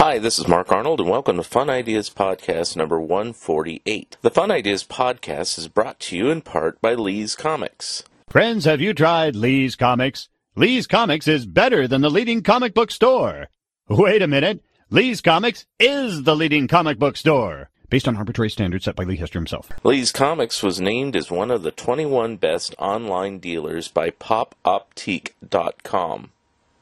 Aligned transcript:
Hi, 0.00 0.18
this 0.18 0.38
is 0.38 0.48
Mark 0.48 0.72
Arnold, 0.72 1.00
and 1.00 1.10
welcome 1.10 1.36
to 1.36 1.42
Fun 1.42 1.68
Ideas 1.68 2.08
Podcast 2.08 2.74
number 2.74 2.98
148. 2.98 4.16
The 4.22 4.30
Fun 4.30 4.50
Ideas 4.50 4.82
Podcast 4.82 5.58
is 5.58 5.68
brought 5.68 6.00
to 6.00 6.16
you 6.16 6.30
in 6.30 6.40
part 6.40 6.80
by 6.80 6.94
Lee's 6.94 7.36
Comics. 7.36 8.02
Friends, 8.26 8.64
have 8.64 8.80
you 8.80 8.94
tried 8.94 9.36
Lee's 9.36 9.76
Comics? 9.76 10.30
Lee's 10.56 10.86
Comics 10.86 11.28
is 11.28 11.44
better 11.44 11.86
than 11.86 12.00
the 12.00 12.08
leading 12.08 12.42
comic 12.42 12.72
book 12.72 12.90
store. 12.90 13.48
Wait 13.90 14.22
a 14.22 14.26
minute. 14.26 14.64
Lee's 14.88 15.20
Comics 15.20 15.66
is 15.78 16.22
the 16.22 16.34
leading 16.34 16.66
comic 16.66 16.98
book 16.98 17.18
store. 17.18 17.68
Based 17.90 18.08
on 18.08 18.16
arbitrary 18.16 18.48
standards 18.48 18.86
set 18.86 18.96
by 18.96 19.04
Lee 19.04 19.16
Hester 19.16 19.38
himself. 19.38 19.68
Lee's 19.84 20.12
Comics 20.12 20.62
was 20.62 20.80
named 20.80 21.14
as 21.14 21.30
one 21.30 21.50
of 21.50 21.62
the 21.62 21.72
21 21.72 22.36
best 22.36 22.74
online 22.78 23.38
dealers 23.38 23.88
by 23.88 24.08
popoptiq.com. 24.08 26.30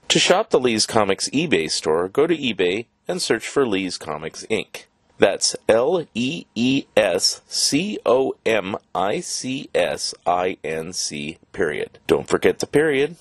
To 0.06 0.18
shop 0.20 0.50
the 0.50 0.60
Lee's 0.60 0.86
Comics 0.86 1.28
eBay 1.30 1.68
store, 1.68 2.08
go 2.08 2.28
to 2.28 2.36
eBay 2.36 2.86
and 3.08 3.20
search 3.20 3.48
for 3.48 3.66
Lee's 3.66 3.98
Comics 3.98 4.44
Inc. 4.50 4.84
That's 5.18 5.56
L 5.68 6.06
E 6.14 6.44
E 6.54 6.84
S 6.96 7.40
C 7.48 7.98
O 8.06 8.34
M 8.46 8.76
I 8.94 9.18
C 9.20 9.68
S 9.74 10.14
I 10.26 10.58
N 10.62 10.92
C, 10.92 11.38
period. 11.52 11.98
Don't 12.06 12.28
forget 12.28 12.60
the 12.60 12.66
period. 12.66 13.16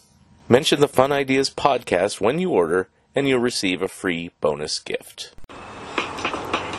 Mention 0.48 0.80
the 0.80 0.88
Fun 0.88 1.12
Ideas 1.12 1.50
podcast 1.50 2.22
when 2.22 2.38
you 2.38 2.52
order, 2.52 2.88
and 3.16 3.28
you'll 3.28 3.40
receive 3.40 3.82
a 3.82 3.88
free 3.88 4.32
bonus 4.42 4.80
gift. 4.80 5.34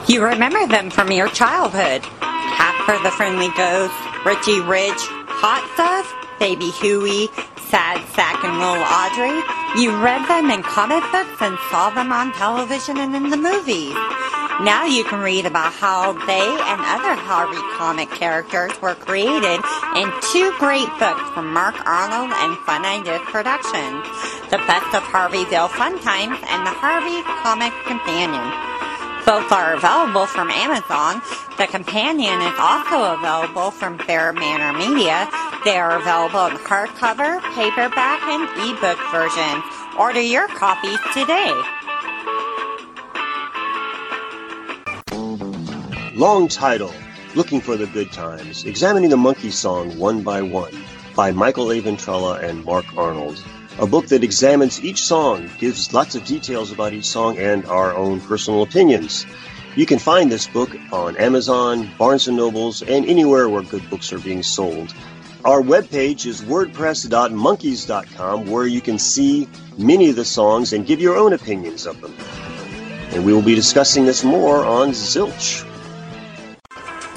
You 0.07 0.25
remember 0.25 0.67
them 0.67 0.89
from 0.91 1.11
your 1.11 1.29
childhood. 1.29 2.03
Casper 2.03 3.03
the 3.03 3.11
Friendly 3.11 3.49
Ghost, 3.57 3.93
Richie 4.25 4.61
Rich, 4.61 5.03
Hot 5.29 5.69
Stuff, 5.75 6.15
Baby 6.39 6.71
Huey, 6.71 7.29
Sad 7.71 8.01
Sack 8.17 8.43
and 8.45 8.59
Little 8.59 8.81
Audrey. 8.81 9.37
You 9.81 9.93
read 10.03 10.27
them 10.29 10.51
in 10.51 10.63
comic 10.63 11.05
books 11.13 11.41
and 11.41 11.59
saw 11.71 11.91
them 11.91 12.13
on 12.13 12.33
television 12.33 12.97
and 12.99 13.15
in 13.15 13.31
the 13.31 13.37
movies. 13.37 13.95
Now 14.65 14.87
you 14.87 15.05
can 15.05 15.21
read 15.21 15.47
about 15.47 15.73
how 15.73 16.13
they 16.27 16.49
and 16.49 16.81
other 16.81 17.15
Harvey 17.15 17.63
comic 17.77 18.11
characters 18.11 18.73
were 18.83 18.97
created 18.97 19.61
in 19.95 20.11
two 20.33 20.53
great 20.59 20.89
books 20.99 21.23
from 21.31 21.53
Mark 21.53 21.77
Arnold 21.87 22.33
and 22.35 22.59
Fun 22.67 22.85
Ideas 22.85 23.23
Productions, 23.27 24.03
The 24.51 24.59
Best 24.67 24.91
of 24.97 25.05
Harveyville 25.05 25.71
Fun 25.71 26.01
Times 26.01 26.39
and 26.49 26.67
The 26.67 26.75
Harvey 26.75 27.23
Comic 27.45 27.73
Companion. 27.87 28.78
Both 29.29 29.53
are 29.53 29.75
available 29.75 30.25
from 30.25 30.49
Amazon. 30.51 31.21
The 31.59 31.67
companion 31.67 32.41
is 32.41 32.55
also 32.59 33.13
available 33.13 33.71
from 33.71 33.99
Bear 34.07 34.33
Manor 34.33 34.73
Media. 34.79 35.29
They 35.67 35.77
are 35.77 36.01
available 36.01 36.47
in 36.47 36.57
hardcover, 36.65 37.39
paperback, 37.55 38.23
and 38.23 38.49
ebook 38.57 38.99
versions. 39.13 39.63
Order 39.99 40.23
your 40.23 40.49
copies 40.49 40.99
today. 41.13 41.53
Long 46.17 46.49
title 46.49 46.95
Looking 47.35 47.61
for 47.61 47.77
the 47.77 47.87
Good 47.87 48.11
Times, 48.11 48.65
examining 48.65 49.11
the 49.11 49.17
Monkees 49.17 49.53
song 49.53 49.99
one 49.99 50.23
by 50.23 50.41
one 50.41 50.73
by 51.15 51.33
Michael 51.33 51.71
A. 51.71 51.83
Ventrella 51.83 52.43
and 52.43 52.65
Mark 52.65 52.87
Arnold. 52.97 53.45
A 53.81 53.87
book 53.87 54.09
that 54.09 54.25
examines 54.25 54.83
each 54.83 55.01
song, 55.01 55.49
gives 55.59 55.95
lots 55.95 56.17
of 56.17 56.25
details 56.25 56.73
about 56.73 56.93
each 56.93 57.05
song, 57.05 57.39
and 57.39 57.65
our 57.67 57.95
own 57.95 58.21
personal 58.21 58.63
opinions. 58.63 59.25
You 59.77 59.87
can 59.87 60.01
find 60.01 60.33
this 60.33 60.49
book 60.49 60.77
on 60.93 61.17
Amazon, 61.17 61.89
Barnes 61.97 62.27
& 62.29 62.31
Nobles, 62.31 62.83
and 62.83 63.07
anywhere 63.07 63.49
where 63.49 63.63
good 63.63 63.89
books 63.89 64.13
are 64.13 64.19
being 64.19 64.43
sold. 64.43 64.93
Our 65.45 65.63
webpage 65.63 66.27
is 66.27 66.41
wordpress.monkeys.com 66.41 68.51
where 68.51 68.67
you 68.67 68.81
can 68.81 68.99
see 68.99 69.49
many 69.79 70.11
of 70.11 70.17
the 70.17 70.25
songs 70.25 70.73
and 70.73 70.85
give 70.85 71.01
your 71.01 71.17
own 71.17 71.33
opinions 71.33 71.87
of 71.87 72.01
them. 72.01 72.13
And 73.13 73.25
we 73.25 73.33
will 73.33 73.43
be 73.43 73.55
discussing 73.55 74.05
this 74.05 74.25
more 74.25 74.65
on 74.65 74.91
Zilch. 74.91 75.65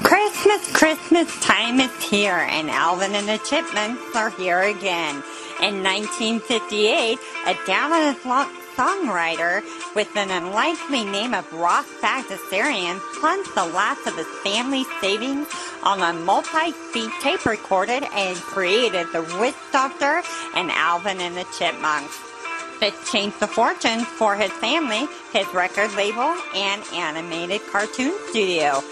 Christmas, 0.04 0.72
Christmas 0.72 1.40
time 1.40 1.80
is 1.80 1.90
here, 2.04 2.46
and 2.50 2.70
Alvin 2.70 3.16
and 3.16 3.28
the 3.28 3.38
Chipmunks 3.38 4.14
are 4.14 4.30
here 4.30 4.60
again. 4.60 5.24
In 5.62 5.84
1958, 5.84 7.18
a 7.46 7.54
down 7.68 7.92
on 7.92 8.12
his 8.12 8.24
luck 8.26 8.50
songwriter 8.74 9.62
with 9.94 10.10
an 10.16 10.28
unlikely 10.28 11.04
name 11.04 11.34
of 11.34 11.52
Ross 11.52 11.86
Bagdasarian 12.02 12.98
plunged 13.20 13.54
the 13.54 13.66
last 13.66 14.04
of 14.08 14.16
his 14.16 14.26
family's 14.42 14.88
savings 15.00 15.46
on 15.84 16.00
a 16.00 16.18
multi-speed 16.18 17.12
tape 17.20 17.46
recorded 17.46 18.02
and 18.12 18.36
created 18.38 19.06
the 19.12 19.22
Witch 19.38 19.54
Doctor 19.70 20.22
and 20.56 20.72
Alvin 20.72 21.20
and 21.20 21.36
the 21.36 21.46
Chipmunks. 21.56 22.18
This 22.80 23.12
changed 23.12 23.38
the 23.38 23.46
fortune 23.46 24.00
for 24.00 24.34
his 24.34 24.50
family, 24.50 25.06
his 25.32 25.46
record 25.54 25.94
label, 25.94 26.34
and 26.56 26.82
animated 26.92 27.60
cartoon 27.70 28.12
studio. 28.30 28.82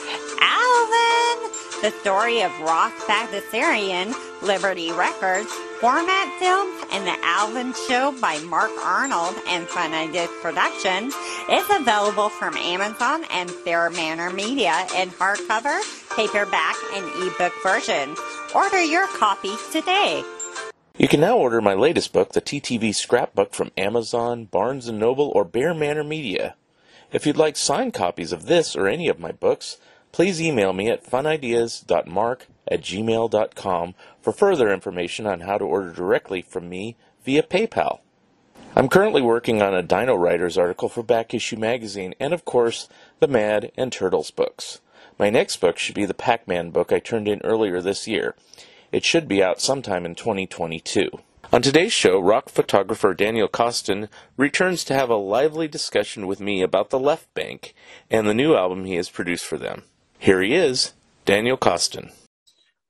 Alvin! 0.40 1.50
The 1.82 1.90
story 2.02 2.42
of 2.42 2.60
Ross 2.60 2.92
Bagdasarian, 3.04 4.14
Liberty 4.42 4.92
Records, 4.92 5.50
Format 5.80 6.38
Films, 6.38 6.84
and 6.92 7.06
The 7.06 7.16
Alvin 7.24 7.72
Show 7.88 8.14
by 8.20 8.38
Mark 8.40 8.70
Arnold 8.84 9.34
and 9.48 9.66
Fun 9.66 9.94
Ideas 9.94 10.28
Productions 10.42 11.14
is 11.48 11.64
available 11.70 12.28
from 12.28 12.54
Amazon 12.58 13.24
and 13.30 13.50
Bear 13.64 13.88
Manor 13.88 14.28
Media 14.28 14.86
in 14.94 15.08
hardcover, 15.08 15.80
paperback, 16.14 16.76
and 16.96 17.06
ebook 17.22 17.54
versions. 17.62 18.18
Order 18.54 18.82
your 18.82 19.06
copies 19.06 19.66
today. 19.72 20.22
You 20.98 21.08
can 21.08 21.20
now 21.20 21.38
order 21.38 21.62
my 21.62 21.72
latest 21.72 22.12
book, 22.12 22.34
the 22.34 22.42
TTV 22.42 22.94
Scrapbook, 22.94 23.54
from 23.54 23.70
Amazon, 23.78 24.44
Barnes 24.44 24.90
& 24.90 24.92
Noble, 24.92 25.32
or 25.34 25.46
Bear 25.46 25.72
Manor 25.72 26.04
Media. 26.04 26.56
If 27.10 27.26
you'd 27.26 27.38
like 27.38 27.56
signed 27.56 27.94
copies 27.94 28.32
of 28.32 28.44
this 28.44 28.76
or 28.76 28.86
any 28.86 29.08
of 29.08 29.18
my 29.18 29.32
books, 29.32 29.78
please 30.12 30.40
email 30.40 30.72
me 30.72 30.88
at 30.88 31.04
funideas.mark 31.04 32.46
at 32.68 32.80
gmail.com 32.82 33.94
for 34.20 34.32
further 34.32 34.72
information 34.72 35.26
on 35.26 35.40
how 35.40 35.58
to 35.58 35.64
order 35.64 35.92
directly 35.92 36.42
from 36.42 36.68
me 36.68 36.96
via 37.24 37.42
PayPal. 37.42 38.00
I'm 38.76 38.88
currently 38.88 39.20
working 39.20 39.60
on 39.60 39.74
a 39.74 39.82
Dino-Riders 39.82 40.56
article 40.56 40.88
for 40.88 41.02
Back 41.02 41.34
Issue 41.34 41.56
Magazine 41.56 42.14
and, 42.20 42.32
of 42.32 42.44
course, 42.44 42.88
the 43.18 43.26
Mad 43.26 43.72
and 43.76 43.92
Turtles 43.92 44.30
books. 44.30 44.80
My 45.18 45.28
next 45.28 45.56
book 45.56 45.76
should 45.76 45.96
be 45.96 46.06
the 46.06 46.14
Pac 46.14 46.46
Man 46.46 46.70
book 46.70 46.92
I 46.92 47.00
turned 47.00 47.26
in 47.26 47.40
earlier 47.42 47.80
this 47.80 48.06
year. 48.06 48.36
It 48.92 49.04
should 49.04 49.26
be 49.26 49.42
out 49.42 49.60
sometime 49.60 50.06
in 50.06 50.14
2022. 50.14 51.10
On 51.52 51.60
today's 51.60 51.92
show, 51.92 52.20
rock 52.20 52.48
photographer 52.48 53.12
Daniel 53.12 53.48
Coston 53.48 54.08
returns 54.36 54.84
to 54.84 54.94
have 54.94 55.10
a 55.10 55.16
lively 55.16 55.66
discussion 55.66 56.28
with 56.28 56.38
me 56.38 56.62
about 56.62 56.90
the 56.90 56.98
Left 56.98 57.26
Banke 57.34 57.72
and 58.08 58.28
the 58.28 58.34
new 58.34 58.54
album 58.54 58.84
he 58.84 58.94
has 58.94 59.10
produced 59.10 59.44
for 59.44 59.58
them. 59.58 59.82
Here 60.20 60.42
he 60.42 60.54
is, 60.54 60.92
Daniel 61.24 61.56
Coston. 61.56 62.10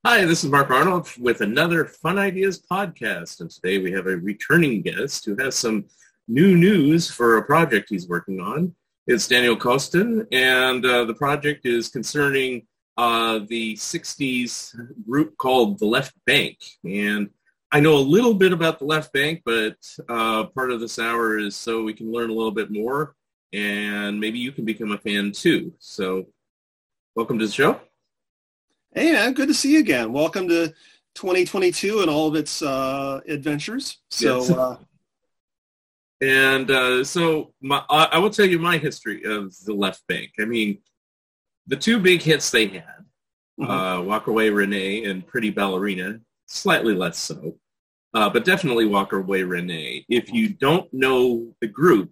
Hi, 0.05 0.25
this 0.25 0.43
is 0.43 0.51
Mark 0.51 0.69
Arnold 0.69 1.09
with 1.17 1.43
another 1.43 1.85
Fun 1.85 2.19
Ideas 2.19 2.61
podcast. 2.61 3.41
And 3.41 3.49
today 3.49 3.79
we 3.79 3.93
have 3.93 4.09
a 4.09 4.17
returning 4.17 4.83
guest 4.83 5.27
who 5.27 5.37
has 5.37 5.55
some 5.55 5.85
new 6.27 6.57
news 6.57 7.09
for 7.09 7.37
a 7.37 7.45
project 7.45 7.89
he's 7.89 8.09
working 8.09 8.41
on. 8.41 8.75
It's 9.07 9.29
Daniel 9.29 9.55
Coston, 9.55 10.27
and 10.33 10.85
uh, 10.85 11.05
the 11.05 11.15
project 11.15 11.67
is 11.67 11.89
concerning 11.89 12.67
uh, 12.97 13.39
the 13.47 13.77
60s 13.77 14.75
group 15.09 15.37
called 15.37 15.79
the 15.79 15.87
Left 15.87 16.13
Banke. 16.29 16.79
And 16.85 17.31
I 17.71 17.79
know 17.79 17.95
a 17.95 17.99
little 17.99 18.35
bit 18.35 18.53
about 18.53 18.81
the 18.81 18.87
Left 18.87 19.15
Banke, 19.15 19.43
but 19.45 19.77
uh, 20.09 20.47
part 20.47 20.73
of 20.73 20.81
this 20.81 20.99
hour 20.99 21.39
is 21.39 21.55
so 21.55 21.85
we 21.85 21.95
can 21.95 22.11
learn 22.11 22.31
a 22.31 22.35
little 22.35 22.51
bit 22.51 22.73
more, 22.73 23.15
and 23.53 24.19
maybe 24.19 24.41
you 24.41 24.51
can 24.51 24.65
become 24.65 24.91
a 24.91 24.99
fan 24.99 25.31
too. 25.31 25.73
So 25.79 26.27
welcome 27.15 27.39
to 27.39 27.47
the 27.47 27.53
show. 27.53 27.81
Hey, 28.95 29.13
man, 29.13 29.33
good 29.35 29.49
to 29.49 29.55
see 29.55 29.73
you 29.75 29.81
again. 29.81 30.13
Welcome 30.13 30.49
to 30.49 30.69
2022 31.15 32.01
and 32.01 32.11
all 32.11 32.29
of 32.29 32.35
its 32.35 32.63
uh, 32.63 33.21
adventures. 33.29 33.99
So, 34.11 34.39
Yes. 34.39 34.51
uh, 34.51 34.77
And 36.23 36.71
uh, 36.71 37.03
so 37.03 37.55
my, 37.63 37.83
I 37.89 38.05
I 38.13 38.19
will 38.19 38.29
tell 38.29 38.45
you 38.45 38.59
my 38.59 38.77
history 38.77 39.25
of 39.25 39.57
the 39.65 39.73
Left 39.73 40.03
Banke. 40.07 40.33
I 40.39 40.45
mean, 40.45 40.83
the 41.67 41.77
two 41.77 41.99
big 41.99 42.21
hits 42.21 42.51
they 42.51 42.67
had, 42.67 43.07
Mhm. 43.59 44.01
uh, 44.01 44.03
Walk 44.03 44.27
Away 44.27 44.51
Renee 44.51 45.05
and 45.05 45.27
Pretty 45.27 45.49
Ballerina, 45.51 46.21
slightly 46.47 46.95
less 46.95 47.19
so. 47.19 47.59
uh, 48.13 48.29
but 48.29 48.45
definitely 48.45 48.85
Walk 48.87 49.13
Away 49.15 49.45
Renee. 49.45 50.05
If 50.11 50.31
you 50.33 50.49
don't 50.51 50.93
know 50.93 51.55
the 51.63 51.69
group, 51.69 52.11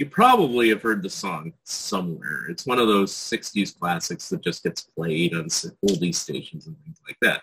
you 0.00 0.06
probably 0.06 0.70
have 0.70 0.80
heard 0.80 1.02
the 1.02 1.10
song 1.10 1.52
somewhere. 1.64 2.46
It's 2.48 2.64
one 2.64 2.78
of 2.78 2.88
those 2.88 3.12
60s 3.12 3.78
classics 3.78 4.30
that 4.30 4.40
just 4.42 4.64
gets 4.64 4.80
played 4.80 5.34
on 5.34 5.44
oldie 5.44 6.14
stations 6.14 6.66
and 6.66 6.74
things 6.78 6.98
like 7.06 7.18
that. 7.20 7.42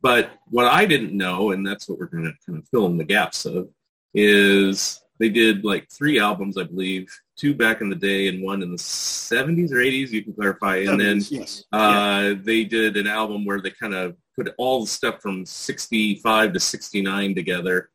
But 0.00 0.30
what 0.46 0.64
I 0.64 0.86
didn't 0.86 1.14
know, 1.14 1.50
and 1.50 1.66
that's 1.66 1.90
what 1.90 1.98
we're 1.98 2.06
going 2.06 2.24
to 2.24 2.32
kind 2.46 2.58
of 2.58 2.66
fill 2.70 2.86
in 2.86 2.96
the 2.96 3.04
gaps 3.04 3.44
of, 3.44 3.68
is 4.14 5.02
they 5.18 5.28
did 5.28 5.66
like 5.66 5.86
three 5.90 6.18
albums, 6.18 6.56
I 6.56 6.62
believe, 6.62 7.14
two 7.36 7.52
back 7.52 7.82
in 7.82 7.90
the 7.90 7.94
day 7.94 8.28
and 8.28 8.42
one 8.42 8.62
in 8.62 8.70
the 8.70 8.78
70s 8.78 9.70
or 9.70 9.76
80s, 9.76 10.12
you 10.12 10.24
can 10.24 10.32
clarify. 10.32 10.76
And 10.76 10.98
70s, 10.98 11.28
then 11.28 11.40
yes. 11.40 11.64
uh, 11.74 12.20
yeah. 12.22 12.34
they 12.42 12.64
did 12.64 12.96
an 12.96 13.06
album 13.06 13.44
where 13.44 13.60
they 13.60 13.70
kind 13.70 13.92
of 13.92 14.16
put 14.34 14.54
all 14.56 14.80
the 14.80 14.86
stuff 14.86 15.20
from 15.20 15.44
65 15.44 16.54
to 16.54 16.58
69 16.58 17.34
together. 17.34 17.90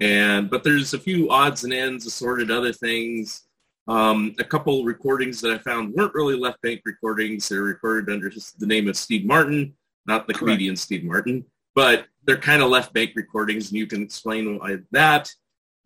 And 0.00 0.50
but 0.50 0.62
there's 0.62 0.94
a 0.94 0.98
few 0.98 1.30
odds 1.30 1.64
and 1.64 1.72
ends, 1.72 2.06
assorted 2.06 2.50
other 2.50 2.72
things. 2.72 3.42
Um, 3.88 4.34
a 4.38 4.44
couple 4.44 4.84
recordings 4.84 5.40
that 5.40 5.52
I 5.52 5.58
found 5.58 5.94
weren't 5.94 6.14
really 6.14 6.36
left 6.36 6.62
banke 6.62 6.82
recordings. 6.84 7.48
They're 7.48 7.62
recorded 7.62 8.12
under 8.12 8.30
the 8.58 8.66
name 8.66 8.88
of 8.88 8.96
Steve 8.96 9.24
Martin, 9.24 9.74
not 10.06 10.26
the 10.26 10.32
Correct. 10.32 10.46
comedian 10.46 10.76
Steve 10.76 11.02
Martin, 11.02 11.44
but 11.74 12.06
they're 12.24 12.36
kind 12.36 12.62
of 12.62 12.68
left 12.68 12.94
banke 12.94 13.16
recordings, 13.16 13.70
and 13.70 13.78
you 13.78 13.86
can 13.86 14.02
explain 14.02 14.58
why 14.58 14.78
that 14.92 15.28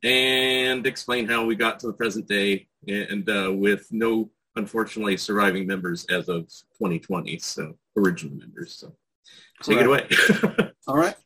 and 0.04 0.86
explain 0.86 1.26
how 1.26 1.44
we 1.44 1.56
got 1.56 1.80
to 1.80 1.86
the 1.86 1.92
present 1.92 2.28
day 2.28 2.68
and 2.86 3.28
uh, 3.28 3.50
with 3.52 3.90
no 3.90 4.30
unfortunately 4.56 5.16
surviving 5.16 5.66
members 5.66 6.04
as 6.10 6.28
of 6.28 6.46
2020 6.78 7.38
so 7.38 7.76
original 7.96 8.36
members 8.36 8.74
so 8.74 8.94
take 9.62 9.78
it 9.78 9.86
away 9.86 10.06
all 10.86 10.96
right 10.96 11.16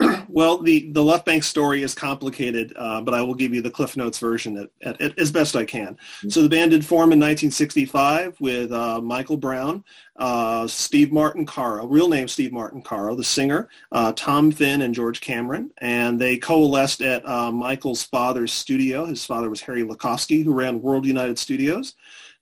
well 0.28 0.58
the 0.58 0.90
the 0.92 1.02
left 1.02 1.26
banke 1.26 1.44
story 1.44 1.82
is 1.82 1.94
complicated 1.94 2.72
uh, 2.76 3.00
but 3.00 3.14
i 3.14 3.22
will 3.22 3.34
give 3.34 3.54
you 3.54 3.62
the 3.62 3.70
cliff 3.70 3.96
notes 3.96 4.18
version 4.18 4.56
at, 4.56 4.70
at, 4.82 5.00
at, 5.00 5.18
as 5.18 5.30
best 5.30 5.56
i 5.56 5.64
can. 5.64 5.94
Mm-hmm. 5.94 6.28
so 6.30 6.42
the 6.42 6.48
band 6.48 6.72
did 6.72 6.84
form 6.84 7.12
in 7.12 7.20
1965 7.20 8.40
with 8.40 8.72
uh, 8.72 9.00
michael 9.00 9.36
brown 9.36 9.84
uh, 10.16 10.66
steve 10.66 11.12
martin 11.12 11.44
caro 11.44 11.86
real 11.86 12.08
name 12.08 12.28
steve 12.28 12.52
martin 12.52 12.82
caro 12.82 13.14
the 13.14 13.24
singer 13.24 13.68
uh, 13.92 14.12
tom 14.16 14.50
finn 14.50 14.82
and 14.82 14.94
george 14.94 15.20
cameron. 15.20 15.70
And 15.78 16.20
they 16.20 16.36
coalesced 16.36 17.02
at 17.02 17.26
uh, 17.28 17.50
michael's 17.50 18.02
father's 18.04 18.52
studio. 18.52 19.04
His 19.06 19.24
father 19.24 19.50
was 19.50 19.60
harry 19.60 19.82
Lookofsky, 19.82 20.44
who 20.44 20.52
ran 20.52 20.80
world 20.80 21.06
united 21.06 21.38
studios 21.38 21.94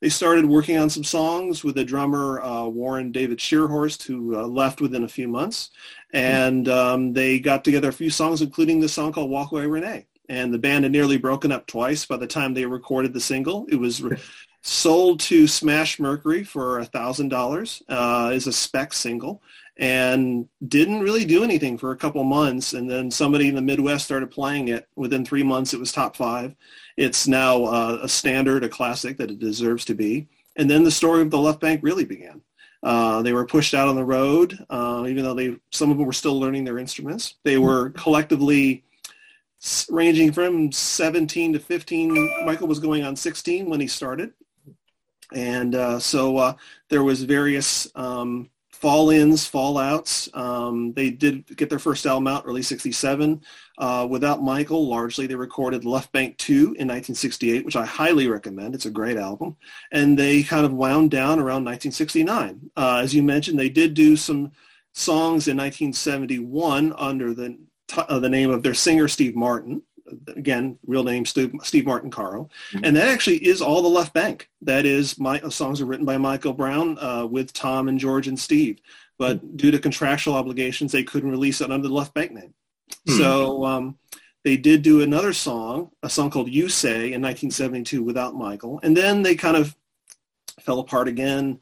they 0.03 0.09
started 0.09 0.45
working 0.45 0.79
on 0.79 0.91
some 0.91 1.05
songs 1.05 1.63
with 1.63 1.77
the 1.77 1.85
drummer 1.85 2.43
uh, 2.43 2.67
Warren 2.67 3.13
David 3.13 3.39
Schierhorst, 3.39 4.03
who 4.03 4.37
uh, 4.37 4.45
left 4.49 4.81
within 4.81 5.05
a 5.05 5.09
few 5.09 5.29
months. 5.29 5.71
And 6.13 6.69
um, 6.69 7.13
they 7.13 7.39
got 7.39 7.63
together 7.63 7.89
a 7.89 7.93
few 7.93 8.11
songs, 8.11 8.43
including 8.43 8.81
the 8.81 8.89
song 8.89 9.13
called 9.13 9.31
Walk 9.31 9.53
Away 9.53 9.67
Renee. 9.67 10.07
And 10.29 10.53
the 10.53 10.59
band 10.59 10.85
had 10.85 10.91
nearly 10.91 11.19
broken 11.19 11.53
up 11.53 11.69
twice 11.69 12.05
by 12.05 12.17
the 12.17 12.27
time 12.27 12.53
they 12.53 12.67
recorded 12.67 13.13
the 13.13 13.21
single. 13.21 13.65
It 13.71 13.77
was 13.77 14.03
re- 14.03 14.19
sold 14.63 15.21
to 15.21 15.47
Smash 15.47 16.01
Mercury 16.01 16.43
for 16.43 16.81
a 16.81 16.87
$1,000 16.87 17.83
uh, 17.89 18.31
as 18.35 18.49
a 18.49 18.53
spec 18.53 18.93
single 18.93 19.41
and 19.79 20.49
didn't 20.69 21.01
really 21.01 21.25
do 21.25 21.43
anything 21.43 21.79
for 21.79 21.93
a 21.93 21.97
couple 21.97 22.23
months. 22.25 22.75
And 22.75 22.91
then 22.91 23.11
somebody 23.11 23.49
in 23.49 23.55
the 23.55 23.63
Midwest 23.63 24.05
started 24.05 24.31
playing 24.31 24.69
it. 24.69 24.89
Within 24.97 25.25
three 25.25 25.43
months, 25.43 25.73
it 25.73 25.81
was 25.81 25.93
top 25.93 26.15
five. 26.17 26.55
It's 26.97 27.27
now 27.27 27.65
uh, 27.65 27.99
a 28.03 28.09
standard, 28.09 28.65
a 28.65 28.69
classic 28.69 29.17
that 29.19 29.31
it 29.31 29.39
deserves 29.39 29.85
to 29.87 29.95
be. 29.95 30.29
And 30.57 30.71
then 30.71 30.85
the 30.85 30.91
story 30.91 31.23
of 31.23 31.31
the 31.31 31.39
left 31.39 31.61
bank 31.61 31.81
really 31.83 32.05
began. 32.05 32.43
Uh, 32.83 33.23
they 33.23 33.33
were 33.33 33.47
pushed 33.47 33.75
out 33.75 33.89
on 33.89 33.95
the 33.95 34.05
road, 34.05 34.59
uh, 34.69 35.05
even 35.09 35.23
though 35.23 35.35
they 35.35 35.57
some 35.71 35.91
of 35.91 35.99
them 35.99 36.07
were 36.07 36.13
still 36.13 36.39
learning 36.39 36.65
their 36.65 36.79
instruments. 36.79 37.37
They 37.45 37.57
were 37.57 37.91
collectively 37.91 38.85
ranging 39.89 40.33
from 40.33 40.73
17 40.73 41.53
to 41.53 41.61
15. 41.61 42.45
Michael 42.45 42.67
was 42.67 42.81
going 42.81 43.05
on 43.05 43.15
16 43.15 43.71
when 43.71 43.81
he 43.81 43.87
started, 43.87 44.33
and 45.33 45.77
uh, 45.77 46.01
so 46.01 46.37
uh, 46.39 46.55
there 46.89 47.05
was 47.05 47.23
various 47.23 47.87
um, 47.95 48.51
fall-ins, 48.83 49.49
fallouts. 49.49 50.29
Um, 50.37 50.93
they 50.95 51.09
did 51.09 51.57
get 51.57 51.71
their 51.71 51.79
first 51.79 52.05
album 52.05 52.27
out 52.27 52.43
early 52.45 52.63
67. 52.63 53.41
Uh, 53.79 54.09
without 54.11 54.43
Michael, 54.43 54.89
largely 54.89 55.29
they 55.29 55.37
recorded 55.37 55.85
Left 55.85 56.13
Banke 56.13 56.37
2 56.39 56.55
in 56.55 56.89
1968, 56.89 57.65
which 57.65 57.77
I 57.77 57.87
highly 57.87 58.27
recommend. 58.27 58.75
It's 58.75 58.87
a 58.87 58.91
great 58.91 59.17
album. 59.17 59.57
And 59.93 60.19
they 60.19 60.43
kind 60.43 60.67
of 60.67 60.73
wound 60.73 61.13
down 61.13 61.39
around 61.39 61.65
1969. 61.65 62.73
Uh, 62.77 63.01
as 63.01 63.15
you 63.15 63.23
mentioned, 63.23 63.57
they 63.57 63.69
did 63.69 63.95
do 63.95 64.17
some 64.17 64.51
songs 64.95 65.47
in 65.47 65.57
1971 65.57 66.93
under 66.99 67.33
the, 67.35 67.57
uh, 67.97 68.19
the 68.19 68.29
name 68.29 68.51
of 68.51 68.65
their 68.65 68.75
singer, 68.75 69.07
Steve 69.07 69.37
Martin 69.37 69.83
again, 70.29 70.79
real 70.87 71.05
name 71.05 71.25
Steve, 71.25 71.53
Steve 71.63 71.87
Martin 71.87 72.11
Caro, 72.11 72.49
mm-hmm. 72.73 72.85
and 72.85 72.97
that 72.97 73.09
actually 73.09 73.37
is 73.47 73.61
all 73.61 73.83
the 73.83 73.89
left 73.89 74.15
banke. 74.15 74.47
That 74.61 74.87
is 74.87 75.19
my 75.19 75.41
uh, 75.41 75.51
songs 75.51 75.81
are 75.81 75.87
written 75.87 76.07
by 76.07 76.19
Michael 76.19 76.53
Brown 76.53 76.99
uh, 76.99 77.27
with 77.27 77.53
Tom 77.53 77.89
and 77.89 77.99
George 77.99 78.29
and 78.29 78.39
Steve, 78.39 78.81
but 79.19 79.39
mm-hmm. 79.39 79.57
due 79.57 79.71
to 79.71 79.79
contractual 79.79 80.35
obligations, 80.35 80.93
they 80.93 81.05
couldn't 81.05 81.31
release 81.31 81.61
it 81.61 81.71
under 81.71 81.89
the 81.89 81.95
left 81.95 82.15
banke 82.15 82.33
name. 82.33 82.55
Mm-hmm. 83.07 83.19
So 83.19 83.65
um, 83.65 83.99
they 84.45 84.57
did 84.57 84.83
do 84.83 85.03
another 85.03 85.33
song, 85.33 85.91
a 86.03 86.11
song 86.11 86.31
called 86.31 86.51
"You 86.51 86.69
Say" 86.69 87.13
in 87.13 87.23
1972 87.23 88.03
without 88.03 88.35
Michael, 88.35 88.81
and 88.83 88.97
then 88.97 89.23
they 89.23 89.35
kind 89.35 89.57
of 89.57 89.77
fell 90.61 90.81
apart 90.81 91.09
again 91.09 91.61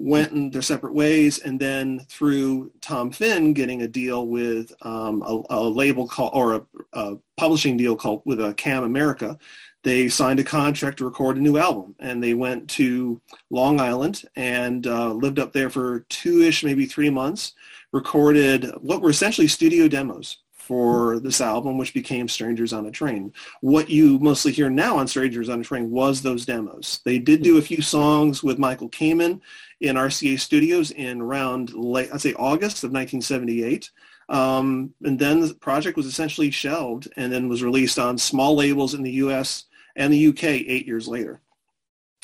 went 0.00 0.32
in 0.32 0.50
their 0.50 0.62
separate 0.62 0.94
ways, 0.94 1.38
and 1.40 1.60
then 1.60 2.00
through 2.08 2.72
Tom 2.80 3.10
Finn 3.10 3.52
getting 3.52 3.82
a 3.82 3.88
deal 3.88 4.26
with 4.26 4.72
um, 4.82 5.22
a, 5.22 5.42
a, 5.50 5.60
label 5.60 6.08
called 6.08 6.32
or 6.34 6.54
a, 6.54 6.62
a, 6.94 7.16
publishing 7.36 7.76
deal 7.76 7.94
called 7.96 8.22
with 8.24 8.40
a 8.40 8.46
uh, 8.46 8.52
Camerica, 8.54 9.38
they 9.82 10.08
signed 10.08 10.40
a 10.40 10.44
contract 10.44 10.98
to 10.98 11.04
record 11.04 11.36
a 11.36 11.40
new 11.40 11.58
album, 11.58 11.94
and 11.98 12.22
they 12.22 12.34
went 12.34 12.68
to 12.70 13.20
Long 13.50 13.80
Island 13.80 14.22
and 14.36 14.86
uh, 14.86 15.12
lived 15.12 15.38
up 15.38 15.52
there 15.52 15.70
for 15.70 16.00
two-ish, 16.08 16.64
maybe 16.64 16.86
three 16.86 17.10
months. 17.10 17.52
Recorded 17.92 18.70
what 18.80 19.02
were 19.02 19.10
essentially 19.10 19.48
studio 19.48 19.88
demos 19.88 20.38
for 20.52 21.18
this 21.18 21.40
album, 21.40 21.76
which 21.78 21.92
became 21.92 22.28
Strangers 22.28 22.72
on 22.72 22.86
a 22.86 22.90
Train. 22.92 23.32
What 23.60 23.90
you 23.90 24.20
mostly 24.20 24.52
hear 24.52 24.70
now 24.70 24.98
on 24.98 25.08
Strangers 25.08 25.48
on 25.48 25.60
a 25.60 25.64
Train 25.64 25.90
was 25.90 26.22
those 26.22 26.46
demos. 26.46 27.00
They 27.04 27.18
did 27.18 27.42
do 27.42 27.58
a 27.58 27.62
few 27.62 27.82
songs 27.82 28.44
with 28.44 28.56
Michael 28.56 28.88
Kamen 28.88 29.40
in 29.80 29.96
RCA 29.96 30.38
Studios 30.38 30.90
in 30.90 31.20
around 31.20 31.72
late, 31.74 32.10
I'd 32.12 32.20
say 32.20 32.34
August 32.34 32.84
of 32.84 32.92
1978. 32.92 33.90
Um, 34.28 34.94
and 35.02 35.18
then 35.18 35.40
the 35.40 35.54
project 35.54 35.96
was 35.96 36.06
essentially 36.06 36.50
shelved 36.50 37.08
and 37.16 37.32
then 37.32 37.48
was 37.48 37.62
released 37.62 37.98
on 37.98 38.16
small 38.16 38.54
labels 38.54 38.94
in 38.94 39.02
the 39.02 39.12
US 39.12 39.64
and 39.96 40.12
the 40.12 40.28
UK 40.28 40.44
eight 40.44 40.86
years 40.86 41.08
later. 41.08 41.40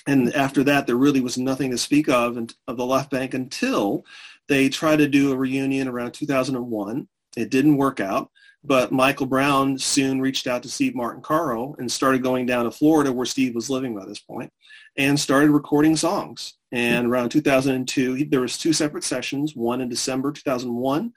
And 0.07 0.33
after 0.35 0.63
that, 0.65 0.87
there 0.87 0.97
really 0.97 1.21
was 1.21 1.37
nothing 1.37 1.71
to 1.73 1.79
speak 1.79 2.09
of 2.09 2.37
of 2.69 2.77
the 2.77 2.87
Left 2.87 3.11
Banke 3.11 3.35
until 3.35 4.05
they 4.47 4.69
tried 4.69 4.97
to 4.97 5.09
do 5.09 5.33
a 5.33 5.37
reunion 5.37 5.89
around 5.89 6.13
2001 6.13 7.09
it 7.37 7.51
didn't 7.51 7.77
work 7.77 8.01
out, 8.01 8.31
but 8.65 8.91
Michael 8.91 9.27
Brown 9.27 9.79
soon 9.79 10.21
reached 10.21 10.47
out 10.47 10.63
to 10.63 10.69
Steve 10.69 10.95
Martin 10.95 11.23
Caro 11.23 11.77
and 11.79 11.93
started 11.93 12.23
going 12.23 12.47
down 12.47 12.65
to 12.65 12.71
Florida 12.71 13.13
where 13.13 13.27
Steve 13.27 13.55
was 13.55 13.71
living 13.71 13.95
by 13.95 14.07
this 14.07 14.19
point 14.19 14.51
and 14.97 15.21
started 15.21 15.51
recording 15.51 15.95
songs. 15.95 16.55
And 16.73 17.07
around 17.07 17.31
2002, 17.31 18.27
there 18.27 18.41
was 18.41 18.59
two 18.59 18.73
separate 18.73 19.05
sessions, 19.05 19.55
one 19.55 19.81
in 19.81 19.89
December 19.89 20.33
2001, 20.33 21.13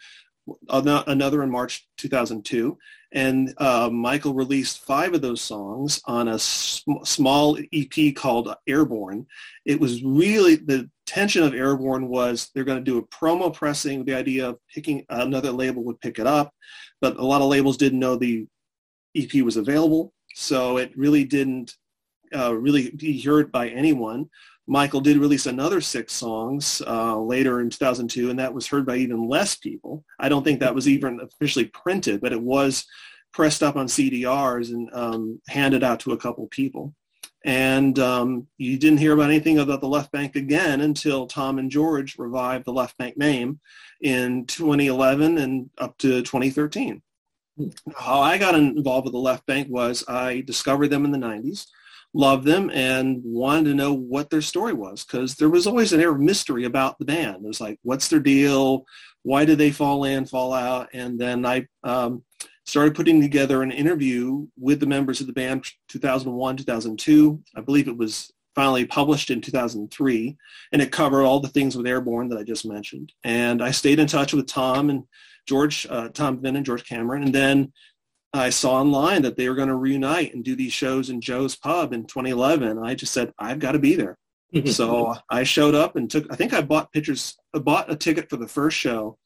another 0.70 1.44
in 1.44 1.50
March 1.50 1.88
2002. 1.98 2.78
And 3.12 3.54
uh, 3.58 3.90
Michael 3.92 4.36
released 4.36 4.86
five 4.86 5.16
of 5.16 5.22
those 5.22 5.42
songs 5.42 6.00
on 6.06 6.28
a 6.28 6.38
sm- 6.38 7.04
small 7.04 7.58
EP 7.74 8.16
called 8.16 8.54
Airborne. 8.68 9.26
It 9.66 9.80
was 9.80 10.04
really, 10.04 10.56
the 10.56 10.90
tension 11.08 11.42
of 11.42 11.56
Airborne 11.56 12.08
was 12.08 12.52
they're 12.54 12.64
going 12.64 12.78
to 12.78 12.92
do 12.92 13.00
a 13.00 13.08
promo 13.08 13.52
pressing 13.52 14.06
the 14.06 14.14
idea 14.14 14.50
of 14.50 14.60
picking, 14.74 15.06
another 15.10 15.52
label 15.52 15.84
would 15.86 16.00
pick 16.02 16.20
it 16.20 16.28
up. 16.28 16.54
But 17.02 17.18
a 17.18 17.26
lot 17.26 17.42
of 17.42 17.50
labels 17.50 17.78
didn't 17.78 18.00
know 18.00 18.16
the 18.16 18.46
EP 19.16 19.42
was 19.42 19.58
available. 19.58 20.14
So 20.36 20.78
it 20.78 20.96
really 20.96 21.26
didn't 21.26 21.76
uh, 22.36 22.56
really 22.56 22.92
be 22.92 23.20
heard 23.22 23.52
by 23.52 23.70
anyone. 23.70 24.30
Michael 24.70 25.02
did 25.02 25.18
release 25.18 25.48
another 25.48 25.82
six 25.82 26.14
songs 26.14 26.80
uh, 26.86 27.20
later 27.20 27.60
in 27.60 27.72
2002, 27.72 28.30
and 28.30 28.38
that 28.38 28.54
was 28.54 28.68
heard 28.68 28.86
by 28.86 28.98
even 28.98 29.28
less 29.28 29.56
people. 29.56 30.06
I 30.20 30.30
don't 30.30 30.44
think 30.44 30.60
that 30.60 30.76
was 30.76 30.88
even 30.88 31.20
officially 31.22 31.66
printed, 31.66 32.22
but 32.22 32.34
it 32.34 32.42
was 32.42 32.86
pressed 33.34 33.64
up 33.64 33.76
on 33.76 33.88
CDRs 33.88 34.70
and 34.70 34.88
um, 34.94 35.42
handed 35.48 35.84
out 35.84 36.00
to 36.02 36.12
a 36.12 36.18
couple 36.18 36.46
people. 36.50 36.94
And 37.44 37.98
um, 37.98 38.46
you 38.60 38.78
didn't 38.78 39.00
hear 39.00 39.14
about 39.14 39.32
anything 39.32 39.58
about 39.58 39.82
the 39.82 39.88
left 39.88 40.12
banke 40.12 40.36
again 40.36 40.82
until 40.82 41.26
Tom 41.26 41.58
and 41.58 41.72
George 41.72 42.20
revived 42.20 42.66
the 42.66 42.74
left 42.74 42.96
banke 43.00 43.18
name 43.18 43.60
in 44.02 44.46
2011 44.46 45.40
and 45.40 45.72
up 45.80 45.98
to 45.98 46.22
2013. 46.22 47.02
How 47.98 48.20
I 48.20 48.38
got 48.38 48.54
involved 48.54 49.06
with 49.06 49.14
the 49.14 49.20
left 49.20 49.48
banke 49.48 49.70
was 49.70 50.04
I 50.08 50.42
discovered 50.42 50.90
them 50.90 51.06
in 51.06 51.12
the 51.12 51.18
90s 51.18 51.66
loved 52.14 52.46
them 52.46 52.70
and 52.72 53.22
wanted 53.24 53.66
to 53.66 53.76
know 53.76 53.94
what 53.94 54.30
their 54.30 54.42
story 54.42 54.74
was 54.74 55.04
because 55.04 55.36
there 55.36 55.50
was 55.50 55.68
always 55.68 55.94
an 55.94 56.02
air 56.02 56.12
of 56.12 56.20
mystery 56.20 56.66
about 56.66 56.98
the 56.98 57.06
band. 57.06 57.44
It 57.44 57.48
was 57.48 57.62
like, 57.62 57.80
what's 57.84 58.08
their 58.08 58.20
deal? 58.20 58.86
Why 59.24 59.46
did 59.46 59.58
they 59.58 59.72
fall 59.72 60.06
in, 60.06 60.26
fall 60.26 60.54
out? 60.54 60.90
And 60.94 61.20
then 61.20 61.46
I 61.46 61.68
um, 61.84 62.24
started 62.66 62.96
putting 62.96 63.22
together 63.22 63.62
an 63.62 63.72
interview 63.72 64.48
with 64.58 64.80
the 64.80 64.86
members 64.86 65.22
of 65.22 65.28
the 65.28 65.34
band 65.34 65.66
2001, 65.90 66.58
2002. 66.58 67.44
I 67.56 67.62
believe 67.62 67.88
it 67.88 67.98
was 67.98 68.32
finally 68.56 68.86
published 68.86 69.30
in 69.30 69.42
2003, 69.42 70.38
and 70.72 70.82
it 70.82 70.92
covered 70.92 71.24
all 71.24 71.40
the 71.40 71.48
things 71.48 71.78
with 71.78 71.88
Airborne 71.88 72.30
that 72.30 72.40
I 72.40 72.44
just 72.44 72.66
mentioned. 72.66 73.14
And 73.24 73.64
I 73.64 73.72
stayed 73.72 74.00
in 74.00 74.08
touch 74.08 74.34
with 74.34 74.48
Tom 74.48 74.90
and 74.90 75.04
George, 75.48 75.88
uh, 75.90 76.10
Tom 76.10 76.42
Finn 76.42 76.56
and 76.56 76.66
George 76.66 76.86
Cameron, 76.86 77.24
and 77.24 77.34
then 77.34 77.74
I 78.34 78.50
saw 78.52 78.76
online 78.76 79.24
that 79.24 79.38
they 79.38 79.50
were 79.50 79.56
going 79.56 79.70
to 79.70 79.76
reunite 79.76 80.34
and 80.34 80.44
do 80.44 80.56
these 80.56 80.74
shows 80.74 81.10
in 81.10 81.22
Joe's 81.22 81.56
Pub 81.56 81.94
in 81.94 82.06
2011. 82.06 82.78
I 82.78 82.94
just 82.94 83.14
said, 83.14 83.34
I've 83.40 83.60
got 83.60 83.72
to 83.72 83.80
be 83.80 83.96
there. 83.96 84.18
so 84.66 85.16
I 85.30 85.44
showed 85.44 85.76
up 85.76 85.96
and 85.96 86.10
took, 86.10 86.26
I 86.32 86.36
think 86.36 86.54
I 86.54 86.62
bought 86.62 86.92
pictures, 86.92 87.38
I 87.56 87.60
bought 87.60 87.92
a 87.92 87.96
ticket 87.96 88.30
for 88.30 88.38
the 88.38 88.48
first 88.48 88.78
show. 88.78 89.18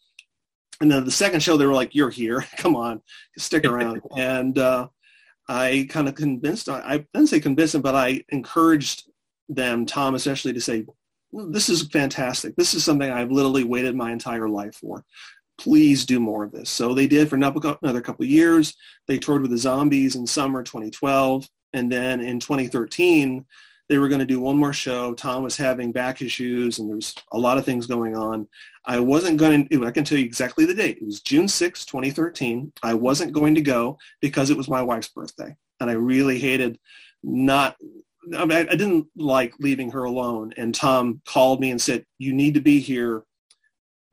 And 0.82 0.92
then 0.92 1.06
the 1.06 1.12
second 1.12 1.42
show, 1.42 1.56
they 1.56 1.66
were 1.66 1.74
like, 1.74 1.96
you're 1.96 2.10
here. 2.10 2.46
Come 2.58 2.76
on, 2.76 3.02
stick 3.38 3.66
around. 3.66 4.02
and 4.18 4.58
uh, 4.58 4.88
I 5.48 5.88
kind 5.90 6.08
of 6.08 6.16
convinced, 6.16 6.70
I 6.70 7.06
didn't 7.14 7.28
say 7.28 7.40
convinced 7.40 7.74
them, 7.74 7.82
but 7.82 7.96
I 7.96 8.24
encouraged 8.30 9.10
them, 9.50 9.86
Tom 9.86 10.16
especially, 10.16 10.54
to 10.54 10.62
say, 10.62 10.86
this 11.32 11.68
is 11.68 11.88
fantastic. 11.88 12.56
This 12.56 12.74
is 12.74 12.84
something 12.84 13.10
I've 13.10 13.32
literally 13.32 13.64
waited 13.64 13.96
my 13.96 14.12
entire 14.12 14.48
life 14.48 14.76
for 14.76 15.04
please 15.58 16.06
do 16.06 16.20
more 16.20 16.44
of 16.44 16.52
this. 16.52 16.70
So 16.70 16.94
they 16.94 17.08
did 17.08 17.30
for 17.30 17.36
another 17.36 18.02
couple 18.02 18.26
years. 18.26 18.76
They 19.08 19.18
toured 19.18 19.42
with 19.42 19.52
the 19.52 19.58
Zombies 19.58 20.16
in 20.16 20.26
summer 20.26 20.64
2012. 20.64 21.48
And 21.74 21.92
then 21.92 22.22
in 22.22 22.40
2013, 22.40 23.46
they 23.90 23.98
were 23.98 24.08
going 24.08 24.20
to 24.20 24.26
do 24.26 24.40
one 24.40 24.58
more 24.58 24.74
show. 24.74 25.14
Tom 25.14 25.44
was 25.44 25.58
having 25.58 25.92
back 25.92 26.22
issues 26.22 26.80
and 26.80 26.90
there 26.90 26.96
was 26.96 27.14
a 27.32 27.38
lot 27.38 27.58
of 27.58 27.66
things 27.66 27.86
going 27.86 28.16
on. 28.16 28.48
I 28.86 29.00
wasn't 29.00 29.38
going 29.38 29.68
to, 29.68 29.86
I 29.86 29.92
can 29.92 30.04
tell 30.04 30.18
you 30.18 30.26
exactly 30.26 30.66
the 30.66 30.74
date. 30.74 30.98
It 30.98 31.06
was 31.06 31.22
June 31.22 31.48
6, 31.48 31.86
2013. 31.86 32.72
I 32.82 32.94
wasn't 32.94 33.34
going 33.34 33.56
to 33.56 33.62
go 33.62 33.98
because 34.22 34.50
it 34.50 34.58
was 34.58 34.70
my 34.70 34.82
wife's 34.82 35.10
birthday. 35.10 35.56
And 35.80 35.90
I 35.90 35.94
really 35.94 36.40
hated 36.40 36.80
not, 37.24 37.76
I, 38.38 38.46
mean, 38.46 38.68
I 38.70 38.76
didn't 38.76 39.08
like 39.16 39.54
leaving 39.60 39.92
her 39.92 40.06
alone. 40.06 40.54
And 40.58 40.74
Tom 40.74 41.22
called 41.26 41.60
me 41.60 41.72
and 41.72 41.82
said, 41.82 42.06
you 42.20 42.34
need 42.34 42.54
to 42.54 42.62
be 42.62 42.80
here 42.80 43.24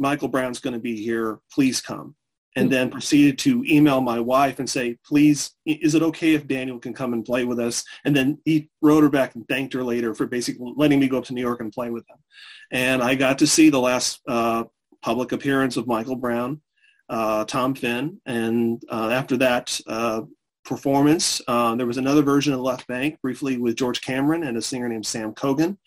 Michael 0.00 0.28
Brown's 0.28 0.60
going 0.60 0.72
to 0.72 0.80
be 0.80 0.96
here. 0.96 1.38
Please 1.52 1.80
come. 1.80 2.16
And 2.56 2.66
hmm. 2.66 2.72
then 2.72 2.90
proceeded 2.90 3.38
to 3.40 3.64
email 3.68 4.00
my 4.00 4.18
wife 4.18 4.58
and 4.58 4.68
say, 4.68 4.96
please, 5.04 5.52
is 5.66 5.94
it 5.94 6.02
okay 6.02 6.34
if 6.34 6.48
Daniel 6.48 6.80
can 6.80 6.94
come 6.94 7.12
and 7.12 7.24
play 7.24 7.44
with 7.44 7.60
us? 7.60 7.84
And 8.04 8.16
then 8.16 8.38
he 8.44 8.70
wrote 8.82 9.04
her 9.04 9.10
back 9.10 9.36
and 9.36 9.46
thanked 9.46 9.74
her 9.74 9.84
later 9.84 10.14
for 10.14 10.26
basically 10.26 10.72
letting 10.76 10.98
me 10.98 11.06
go 11.06 11.18
up 11.18 11.24
to 11.24 11.34
New 11.34 11.42
York 11.42 11.60
and 11.60 11.72
play 11.72 11.90
with 11.90 12.06
them. 12.08 12.16
And 12.72 13.02
I 13.02 13.14
got 13.14 13.38
to 13.38 13.46
see 13.46 13.70
the 13.70 13.78
last 13.78 14.20
uh, 14.26 14.64
public 15.02 15.32
appearance 15.32 15.76
of 15.76 15.86
Michael 15.86 16.16
Brown, 16.16 16.60
uh, 17.08 17.44
Tom 17.44 17.74
Finn. 17.74 18.20
And 18.26 18.82
uh, 18.90 19.10
after 19.10 19.36
that 19.36 19.78
uh, 19.86 20.22
performance, 20.64 21.40
uh, 21.46 21.74
there 21.74 21.86
was 21.86 21.98
another 21.98 22.22
version 22.22 22.52
of 22.52 22.60
Left 22.60 22.88
Banke 22.88 23.20
briefly 23.20 23.58
with 23.58 23.76
George 23.76 24.00
Cameron 24.00 24.44
and 24.44 24.56
a 24.56 24.62
singer 24.62 24.88
named 24.88 25.06
Sam 25.06 25.34
Cogan. 25.34 25.78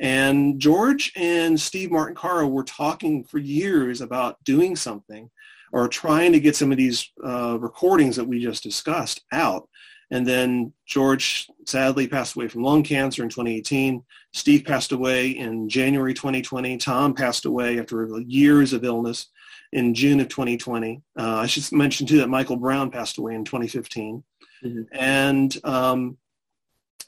And 0.00 0.58
George 0.58 1.12
and 1.14 1.60
Steve 1.60 1.90
Martin 1.92 2.16
Caro 2.16 2.48
were 2.48 2.64
talking 2.64 3.22
for 3.22 3.38
years 3.38 4.00
about 4.00 4.42
doing 4.44 4.74
something 4.74 5.30
or 5.72 5.88
trying 5.88 6.32
to 6.32 6.40
get 6.40 6.56
some 6.56 6.72
of 6.72 6.78
these 6.78 7.12
uh, 7.24 7.58
recordings 7.60 8.16
that 8.16 8.24
we 8.24 8.40
just 8.40 8.62
discussed 8.62 9.22
out. 9.30 9.68
And 10.10 10.26
then 10.26 10.72
George 10.86 11.48
sadly 11.66 12.08
passed 12.08 12.34
away 12.34 12.48
from 12.48 12.64
lung 12.64 12.82
cancer 12.82 13.22
in 13.22 13.28
2018. 13.28 14.02
Steve 14.32 14.64
passed 14.64 14.90
away 14.90 15.28
in 15.30 15.68
January 15.68 16.14
2020. 16.14 16.78
Tom 16.78 17.14
passed 17.14 17.44
away 17.44 17.78
after 17.78 18.18
years 18.20 18.72
of 18.72 18.84
illness 18.84 19.28
in 19.72 19.94
June 19.94 20.18
of 20.18 20.28
2020. 20.28 21.00
Uh, 21.18 21.36
I 21.36 21.46
should 21.46 21.70
mention 21.72 22.06
too 22.06 22.18
that 22.18 22.28
Michael 22.28 22.56
Brown 22.56 22.90
passed 22.90 23.18
away 23.18 23.34
in 23.34 23.44
2015. 23.44 24.24
Mm-hmm. 24.64 24.82
And 24.92 25.56
um, 25.62 26.18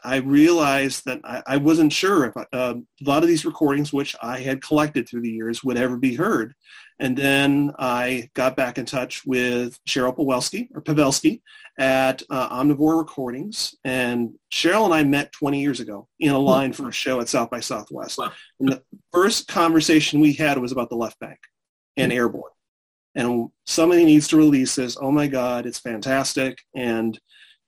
I 0.04 0.16
realized 0.16 1.04
that 1.06 1.20
I, 1.24 1.42
I 1.46 1.56
wasn't 1.56 1.92
sure 1.92 2.24
if 2.24 2.36
I, 2.36 2.46
uh, 2.52 2.74
a 2.76 3.04
lot 3.08 3.22
of 3.22 3.28
these 3.28 3.44
recordings, 3.44 3.92
which 3.92 4.14
I 4.22 4.40
had 4.40 4.62
collected 4.62 5.08
through 5.08 5.22
the 5.22 5.30
years, 5.30 5.62
would 5.62 5.76
ever 5.76 5.96
be 5.96 6.14
heard. 6.14 6.54
And 6.98 7.16
then 7.16 7.72
I 7.78 8.30
got 8.34 8.56
back 8.56 8.78
in 8.78 8.86
touch 8.86 9.24
with 9.26 9.78
Cheryl 9.88 10.16
Pawelski 10.16 10.68
or 10.74 10.82
Pavelski 10.82 11.42
at 11.78 12.22
uh, 12.30 12.62
Omnivore 12.62 12.98
Recordings. 12.98 13.74
And 13.84 14.34
Cheryl 14.52 14.84
and 14.84 14.94
I 14.94 15.02
met 15.02 15.32
20 15.32 15.60
years 15.60 15.80
ago 15.80 16.08
in 16.20 16.30
a 16.30 16.38
line 16.38 16.72
for 16.72 16.88
a 16.88 16.92
show 16.92 17.20
at 17.20 17.28
South 17.28 17.50
by 17.50 17.60
Southwest. 17.60 18.18
Wow. 18.18 18.32
And 18.60 18.68
the 18.68 18.82
first 19.12 19.48
conversation 19.48 20.20
we 20.20 20.32
had 20.32 20.58
was 20.58 20.72
about 20.72 20.90
the 20.90 20.96
left 20.96 21.18
banke 21.20 21.38
and 21.96 22.12
mm-hmm. 22.12 22.18
airborne. 22.18 22.52
And 23.14 23.50
somebody 23.66 24.04
needs 24.04 24.28
to 24.28 24.36
release 24.36 24.74
this. 24.74 24.96
Oh 25.00 25.10
my 25.10 25.26
God, 25.26 25.66
it's 25.66 25.80
fantastic. 25.80 26.58
And 26.74 27.18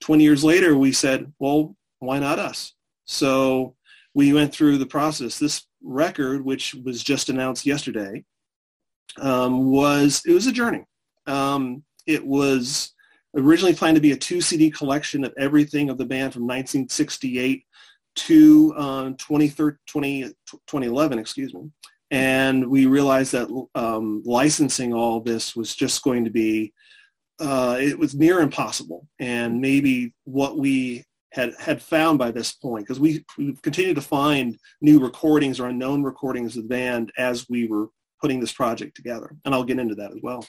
20 0.01 0.23
years 0.23 0.45
later, 0.45 0.77
we 0.77 0.93
said, 0.93 1.33
well, 1.39 1.77
why 2.05 2.19
not 2.19 2.39
us? 2.39 2.75
So 3.05 3.75
we 4.15 4.33
went 4.33 4.55
through 4.55 4.79
the 4.79 4.87
process. 4.87 5.39
This 5.39 5.67
record, 5.83 6.45
which 6.45 6.75
was 6.85 7.03
just 7.03 7.29
announced 7.29 7.67
yesterday, 7.67 8.25
um, 9.21 9.71
was 9.71 10.23
it 10.27 10.33
was 10.33 10.47
a 10.47 10.53
journey. 10.53 10.85
Um, 11.27 11.85
it 12.07 12.25
was 12.25 12.93
originally 13.37 13.75
planned 13.75 13.97
to 13.97 14.01
be 14.01 14.13
a 14.13 14.17
two 14.17 14.41
CD 14.41 14.71
collection 14.71 15.25
of 15.25 15.35
everything 15.39 15.91
of 15.91 15.99
the 15.99 16.05
band 16.05 16.33
from 16.33 16.43
1968 16.43 17.65
to 18.17 18.75
uh, 18.77 19.11
20, 19.19 19.49
2011, 19.49 21.19
excuse 21.19 21.53
me. 21.53 21.71
And 22.11 22.71
we 22.71 22.87
realized 22.87 23.33
that 23.33 23.49
um, 23.75 24.23
licensing 24.25 24.93
all 24.93 25.21
this 25.21 25.57
was 25.57 25.75
just 25.75 26.05
going 26.05 26.25
to 26.25 26.31
be, 26.31 26.73
uh, 27.41 27.77
it 27.81 27.99
was 27.99 28.15
near 28.15 28.41
impossible. 28.41 29.09
And 29.19 29.61
maybe 29.61 30.15
what 30.25 30.57
we 30.57 31.05
had 31.35 31.53
had 31.59 31.83
found 31.83 32.19
by 32.19 32.31
this 32.31 32.53
point 32.53 32.87
because 32.87 33.01
we 33.01 33.25
we 33.37 33.55
continued 33.63 33.97
to 33.97 34.01
find 34.01 34.57
new 34.81 35.01
recordings 35.01 35.59
or 35.59 35.67
unknown 35.67 36.03
recordings 36.03 36.57
of 36.57 36.63
the 36.63 36.69
band 36.69 37.13
as 37.19 37.49
we 37.49 37.67
were 37.67 37.89
putting 38.21 38.41
this 38.41 38.53
project 38.53 38.97
together, 38.97 39.37
and 39.45 39.53
I'll 39.53 39.65
get 39.65 39.81
into 39.81 39.97
that 39.97 40.13
as 40.13 40.19
well. 40.23 40.47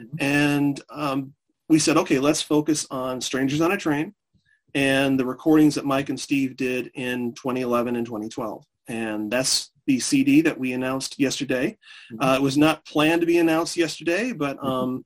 Mm-hmm. 0.00 0.16
And 0.20 0.80
um, 0.90 1.34
we 1.68 1.78
said, 1.78 1.98
okay, 1.98 2.18
let's 2.18 2.40
focus 2.40 2.86
on 2.90 3.20
"Strangers 3.20 3.60
on 3.60 3.72
a 3.72 3.76
Train" 3.76 4.14
and 4.74 5.20
the 5.20 5.26
recordings 5.26 5.74
that 5.74 5.84
Mike 5.84 6.08
and 6.08 6.18
Steve 6.18 6.56
did 6.56 6.90
in 6.94 7.34
2011 7.34 7.94
and 7.94 8.06
2012, 8.06 8.64
and 8.88 9.30
that's 9.30 9.70
the 9.86 10.00
CD 10.00 10.40
that 10.40 10.58
we 10.58 10.72
announced 10.72 11.20
yesterday. 11.20 11.76
Mm-hmm. 12.12 12.24
Uh, 12.24 12.36
it 12.36 12.42
was 12.42 12.56
not 12.56 12.86
planned 12.86 13.20
to 13.20 13.26
be 13.26 13.38
announced 13.38 13.76
yesterday, 13.76 14.32
but 14.32 14.56
mm-hmm. 14.56 14.66
um, 14.66 15.04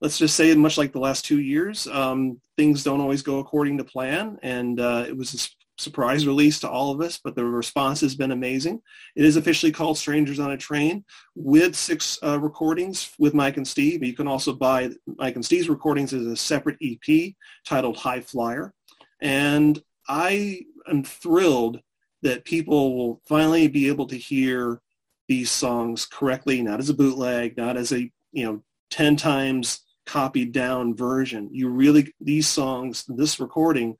let's 0.00 0.18
just 0.18 0.36
say, 0.36 0.54
much 0.54 0.78
like 0.78 0.92
the 0.92 1.00
last 1.00 1.24
two 1.24 1.40
years, 1.40 1.86
um, 1.86 2.40
things 2.56 2.84
don't 2.84 3.00
always 3.00 3.22
go 3.22 3.38
according 3.38 3.78
to 3.78 3.84
plan. 3.84 4.38
And 4.42 4.78
uh, 4.78 5.04
it 5.08 5.16
was 5.16 5.34
a 5.34 5.48
surprise 5.78 6.26
release 6.26 6.60
to 6.60 6.70
all 6.70 6.90
of 6.90 7.00
us, 7.00 7.18
but 7.22 7.34
the 7.34 7.44
response 7.44 8.00
has 8.00 8.14
been 8.14 8.32
amazing. 8.32 8.80
It 9.14 9.24
is 9.24 9.36
officially 9.36 9.72
called 9.72 9.98
Strangers 9.98 10.40
on 10.40 10.52
a 10.52 10.56
Train 10.56 11.04
with 11.34 11.74
six 11.74 12.18
uh, 12.22 12.38
recordings 12.38 13.10
with 13.18 13.34
Mike 13.34 13.56
and 13.56 13.66
Steve. 13.66 14.02
You 14.02 14.14
can 14.14 14.28
also 14.28 14.52
buy 14.52 14.90
Mike 15.18 15.34
and 15.34 15.44
Steve's 15.44 15.68
recordings 15.68 16.12
as 16.12 16.26
a 16.26 16.36
separate 16.36 16.78
EP 16.82 17.32
titled 17.64 17.96
High 17.96 18.20
Flyer. 18.20 18.72
And 19.20 19.80
I 20.08 20.60
am 20.88 21.04
thrilled 21.04 21.80
that 22.22 22.44
people 22.44 22.96
will 22.96 23.20
finally 23.26 23.68
be 23.68 23.88
able 23.88 24.06
to 24.06 24.16
hear 24.16 24.80
these 25.28 25.50
songs 25.50 26.06
correctly, 26.06 26.62
not 26.62 26.80
as 26.80 26.88
a 26.88 26.94
bootleg, 26.94 27.56
not 27.56 27.76
as 27.76 27.92
a, 27.92 28.10
you 28.32 28.44
know, 28.44 28.62
10 28.90 29.16
times 29.16 29.80
copied 30.06 30.52
down 30.52 30.96
version. 30.96 31.48
You 31.52 31.68
really, 31.68 32.12
these 32.20 32.48
songs, 32.48 33.04
this 33.08 33.40
recording, 33.40 33.96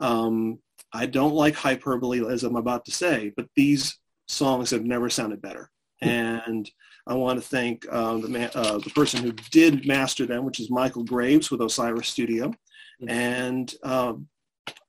um, 0.00 0.58
I 0.92 1.06
don't 1.06 1.34
like 1.34 1.54
hyperbole 1.54 2.26
as 2.26 2.44
I'm 2.44 2.56
about 2.56 2.84
to 2.86 2.92
say, 2.92 3.32
but 3.36 3.46
these 3.54 3.98
songs 4.26 4.70
have 4.70 4.84
never 4.84 5.10
sounded 5.10 5.42
better. 5.42 5.70
And 6.00 6.70
I 7.06 7.14
want 7.14 7.42
to 7.42 7.46
thank 7.46 7.84
uh, 7.90 8.18
the, 8.18 8.28
man, 8.28 8.50
uh, 8.54 8.78
the 8.78 8.90
person 8.90 9.22
who 9.22 9.32
did 9.50 9.86
master 9.86 10.26
them, 10.26 10.44
which 10.44 10.60
is 10.60 10.70
Michael 10.70 11.04
Graves 11.04 11.50
with 11.50 11.60
Osiris 11.60 12.08
Studio. 12.08 12.52
And 13.06 13.72
um, 13.82 14.28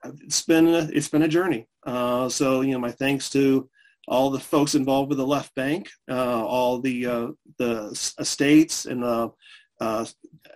it's 0.04 0.44
been 0.44 0.68
a, 0.68 0.90
it's 0.94 1.08
been 1.08 1.24
a 1.24 1.28
journey. 1.28 1.68
Uh, 1.86 2.30
so 2.30 2.62
you 2.62 2.74
know, 2.74 2.80
my 2.80 2.92
thanks 2.92 3.30
to 3.32 3.70
all 4.08 4.30
the 4.30 4.40
folks 4.40 4.76
involved 4.76 5.10
with 5.10 5.20
the 5.20 5.26
Left 5.26 5.54
Banke, 5.56 5.88
uh, 6.10 6.46
all 6.46 6.80
the 6.80 7.06
uh, 7.06 7.28
the 7.58 8.14
estates 8.20 8.86
and 8.86 9.04
the 9.04 9.32
uh, 9.80 10.06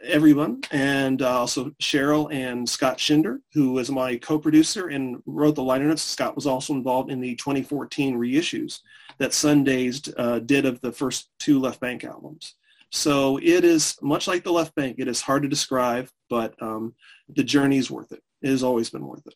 everyone, 0.04 0.62
and 0.72 1.22
uh, 1.22 1.40
also 1.40 1.72
Cheryl 1.82 2.32
and 2.32 2.68
Scott 2.68 2.98
Schinder, 2.98 3.40
who 3.54 3.72
was 3.74 3.90
my 3.90 4.18
co-producer 4.18 4.88
and 4.90 5.22
wrote 5.26 5.56
the 5.56 5.64
liner 5.64 5.86
notes. 5.86 6.02
Scott 6.02 6.36
was 6.36 6.46
also 6.46 6.74
involved 6.74 7.10
in 7.12 7.20
the 7.20 7.36
2014 7.36 8.18
reissues 8.18 8.82
that 9.18 9.32
Sundazed 9.32 10.14
uh, 10.18 10.40
did 10.40 10.66
of 10.66 10.82
the 10.82 10.92
first 10.92 11.30
two 11.40 11.60
Left 11.60 11.82
Banke 11.82 12.06
albums. 12.06 12.56
So 12.92 13.38
it 13.38 13.64
is 13.64 13.98
much 14.02 14.28
like 14.28 14.44
the 14.44 14.52
Left 14.52 14.76
Banke. 14.76 15.00
It 15.00 15.08
is 15.08 15.22
hard 15.22 15.44
to 15.44 15.50
describe, 15.50 16.10
but 16.30 16.54
um, 16.62 16.94
the 17.30 17.44
journey 17.44 17.78
is 17.78 17.90
worth 17.90 18.12
it. 18.12 18.22
It 18.42 18.50
has 18.50 18.64
always 18.64 18.90
been 18.90 19.08
worth 19.08 19.26
it. 19.26 19.36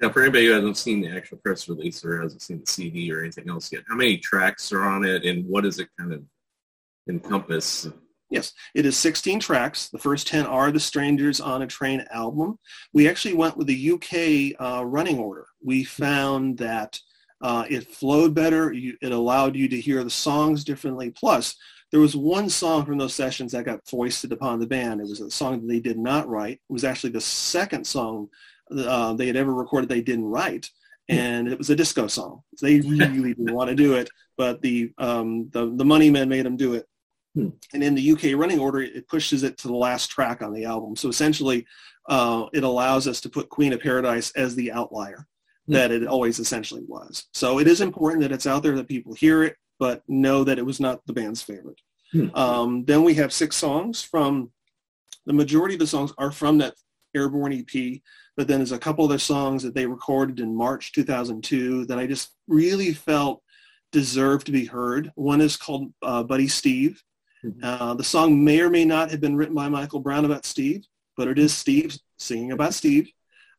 Now, 0.00 0.10
for 0.10 0.22
anybody 0.22 0.46
who 0.46 0.52
hasn't 0.52 0.78
seen 0.78 1.02
the 1.02 1.14
actual 1.14 1.36
press 1.38 1.68
release 1.68 2.02
or 2.04 2.22
hasn't 2.22 2.40
seen 2.40 2.60
the 2.60 2.70
CD 2.70 3.12
or 3.12 3.20
anything 3.20 3.50
else 3.50 3.70
yet, 3.70 3.82
how 3.86 3.96
many 3.96 4.16
tracks 4.16 4.72
are 4.72 4.82
on 4.82 5.04
it, 5.04 5.24
and 5.24 5.44
what 5.46 5.64
does 5.64 5.78
it 5.78 5.88
kind 5.98 6.14
of 6.14 6.22
encompass 7.06 7.86
Yes, 8.30 8.52
it 8.74 8.86
is 8.86 8.96
16 8.96 9.40
tracks. 9.40 9.88
The 9.88 9.98
first 9.98 10.26
10 10.28 10.46
are 10.46 10.70
the 10.70 10.80
Strangers 10.80 11.40
on 11.40 11.62
a 11.62 11.66
Train 11.66 12.04
album. 12.10 12.58
We 12.92 13.08
actually 13.08 13.34
went 13.34 13.56
with 13.56 13.66
the 13.66 13.92
UK 13.92 14.60
uh, 14.64 14.84
running 14.84 15.18
order. 15.18 15.46
We 15.62 15.82
found 15.82 16.58
that 16.58 16.98
uh, 17.42 17.64
it 17.68 17.92
flowed 17.92 18.34
better. 18.34 18.72
You, 18.72 18.96
it 19.02 19.12
allowed 19.12 19.56
you 19.56 19.68
to 19.68 19.80
hear 19.80 20.04
the 20.04 20.10
songs 20.10 20.62
differently. 20.62 21.10
Plus, 21.10 21.56
there 21.90 22.00
was 22.00 22.14
one 22.14 22.48
song 22.48 22.86
from 22.86 22.98
those 22.98 23.14
sessions 23.14 23.50
that 23.52 23.64
got 23.64 23.86
foisted 23.88 24.30
upon 24.30 24.60
the 24.60 24.66
band. 24.66 25.00
It 25.00 25.08
was 25.08 25.20
a 25.20 25.30
song 25.30 25.60
that 25.60 25.66
they 25.66 25.80
did 25.80 25.98
not 25.98 26.28
write. 26.28 26.60
It 26.68 26.72
was 26.72 26.84
actually 26.84 27.10
the 27.10 27.20
second 27.20 27.84
song 27.84 28.28
uh, 28.70 29.14
they 29.14 29.26
had 29.26 29.34
ever 29.34 29.52
recorded 29.52 29.88
they 29.88 30.02
didn't 30.02 30.26
write 30.26 30.70
and 31.10 31.48
it 31.48 31.58
was 31.58 31.70
a 31.70 31.76
disco 31.76 32.06
song. 32.06 32.42
They 32.62 32.80
really 32.80 33.34
didn't 33.34 33.52
want 33.52 33.68
to 33.68 33.74
do 33.76 33.94
it, 33.94 34.08
but 34.36 34.62
the 34.62 34.92
um, 34.98 35.50
the 35.50 35.74
the 35.74 35.84
money 35.84 36.08
men 36.10 36.28
made 36.28 36.46
them 36.46 36.56
do 36.56 36.74
it. 36.74 36.86
Hmm. 37.34 37.50
And 37.72 37.82
in 37.82 37.94
the 37.94 38.12
UK 38.12 38.38
running 38.38 38.58
order, 38.58 38.80
it 38.80 39.08
pushes 39.08 39.42
it 39.42 39.56
to 39.58 39.68
the 39.68 39.74
last 39.74 40.08
track 40.10 40.42
on 40.42 40.52
the 40.52 40.64
album. 40.64 40.96
So 40.96 41.08
essentially, 41.08 41.66
uh, 42.08 42.46
it 42.52 42.64
allows 42.64 43.06
us 43.06 43.20
to 43.20 43.28
put 43.28 43.48
Queen 43.48 43.72
of 43.72 43.80
Paradise 43.80 44.32
as 44.32 44.54
the 44.54 44.72
outlier 44.72 45.26
hmm. 45.66 45.74
that 45.74 45.90
it 45.90 46.06
always 46.06 46.38
essentially 46.38 46.82
was. 46.86 47.26
So 47.32 47.60
it 47.60 47.68
is 47.68 47.80
important 47.80 48.22
that 48.22 48.32
it's 48.32 48.46
out 48.46 48.62
there 48.62 48.76
that 48.76 48.88
people 48.88 49.14
hear 49.14 49.44
it, 49.44 49.56
but 49.78 50.02
know 50.08 50.44
that 50.44 50.58
it 50.58 50.66
was 50.66 50.80
not 50.80 51.04
the 51.06 51.12
band's 51.12 51.42
favorite. 51.42 51.80
Hmm. 52.12 52.34
Um, 52.34 52.84
then 52.84 53.04
we 53.04 53.14
have 53.14 53.32
six 53.32 53.56
songs 53.56 54.02
from, 54.02 54.50
the 55.26 55.32
majority 55.32 55.74
of 55.74 55.80
the 55.80 55.86
songs 55.86 56.12
are 56.18 56.32
from 56.32 56.58
that 56.58 56.74
Airborne 57.14 57.52
EP, 57.52 58.00
but 58.36 58.48
then 58.48 58.58
there's 58.58 58.72
a 58.72 58.78
couple 58.78 59.04
other 59.04 59.18
songs 59.18 59.62
that 59.62 59.74
they 59.74 59.86
recorded 59.86 60.40
in 60.40 60.54
March 60.54 60.92
2002 60.92 61.86
that 61.86 61.98
I 61.98 62.06
just 62.06 62.30
really 62.48 62.92
felt 62.92 63.42
deserved 63.92 64.46
to 64.46 64.52
be 64.52 64.64
heard. 64.64 65.12
One 65.14 65.40
is 65.40 65.56
called 65.56 65.92
uh, 66.02 66.22
Buddy 66.22 66.48
Steve. 66.48 67.02
Uh, 67.62 67.94
the 67.94 68.04
song 68.04 68.42
may 68.42 68.60
or 68.60 68.70
may 68.70 68.84
not 68.84 69.10
have 69.10 69.20
been 69.20 69.36
written 69.36 69.54
by 69.54 69.68
Michael 69.68 70.00
Brown 70.00 70.24
about 70.24 70.44
Steve, 70.44 70.84
but 71.16 71.28
it 71.28 71.38
is 71.38 71.52
Steve 71.52 71.96
singing 72.18 72.52
about 72.52 72.74
Steve. 72.74 73.10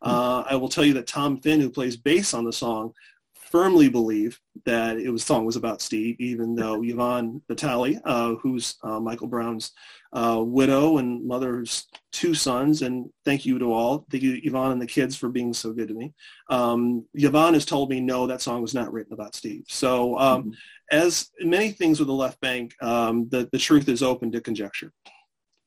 Mm-hmm. 0.04 0.10
Uh, 0.10 0.42
I 0.42 0.56
will 0.56 0.70
tell 0.70 0.86
you 0.86 0.94
that 0.94 1.08
Tom 1.08 1.40
Finn, 1.42 1.62
who 1.62 1.70
plays 1.70 1.98
bass 1.98 2.34
on 2.34 2.44
the 2.44 2.54
song, 2.54 2.94
firmly 3.34 3.90
believe 3.90 4.40
that 4.66 4.98
it 4.98 5.10
was 5.10 5.24
song 5.24 5.46
was 5.46 5.56
about 5.58 5.82
Steve, 5.82 6.16
even 6.20 6.56
though 6.56 6.84
Yvonne 6.84 7.42
Vitale, 7.48 8.00
uh, 8.06 8.36
who's 8.36 8.76
uh, 8.84 9.00
Michael 9.00 9.28
Brown's 9.28 9.72
uh, 10.14 10.42
widow 10.46 10.98
and 10.98 11.26
mother 11.26 11.60
of 11.62 11.84
two 12.12 12.34
sons, 12.34 12.82
and 12.82 13.10
thank 13.24 13.46
you 13.46 13.58
to 13.60 13.72
all, 13.72 14.06
thank 14.12 14.24
you 14.24 14.40
Yvonne 14.44 14.74
and 14.74 14.82
the 14.82 14.88
kids 14.88 15.16
for 15.16 15.30
being 15.30 15.54
so 15.54 15.72
good 15.72 15.88
to 15.88 15.94
me. 15.94 16.14
Um, 16.50 17.06
Yvonne 17.14 17.54
has 17.54 17.66
told 17.66 17.90
me 17.90 18.00
no, 18.00 18.28
that 18.28 18.42
song 18.42 18.62
was 18.62 18.74
not 18.74 18.92
written 18.92 19.14
about 19.14 19.36
Steve. 19.36 19.64
So 19.68 20.18
um, 20.18 20.44
mm-hmm 20.44 20.52
as 20.92 21.32
many 21.40 21.72
things 21.72 22.00
with 22.00 22.08
the 22.08 22.14
left 22.14 22.40
banke, 22.42 22.74
um, 22.84 23.28
the, 23.30 23.50
the 23.52 23.58
truth 23.58 23.88
is 23.88 24.04
open 24.04 24.32
to 24.32 24.42
conjecture. 24.42 24.92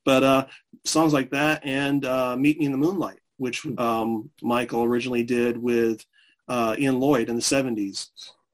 But 0.05 0.23
uh, 0.23 0.47
songs 0.85 1.15
like 1.15 1.31
that 1.31 1.65
and 1.65 2.05
uh, 2.05 2.37
Meet 2.37 2.59
Me 2.59 2.67
in 2.67 2.73
the 2.73 2.79
Moonlight, 2.79 3.21
which 3.39 3.67
um, 3.79 4.31
Michael 4.43 4.85
originally 4.85 5.25
did 5.25 5.57
with 5.57 6.05
uh, 6.47 6.77
Ian 6.79 7.01
Lloyd 7.01 7.31
in 7.31 7.37
the 7.37 7.43
70s. 7.43 8.11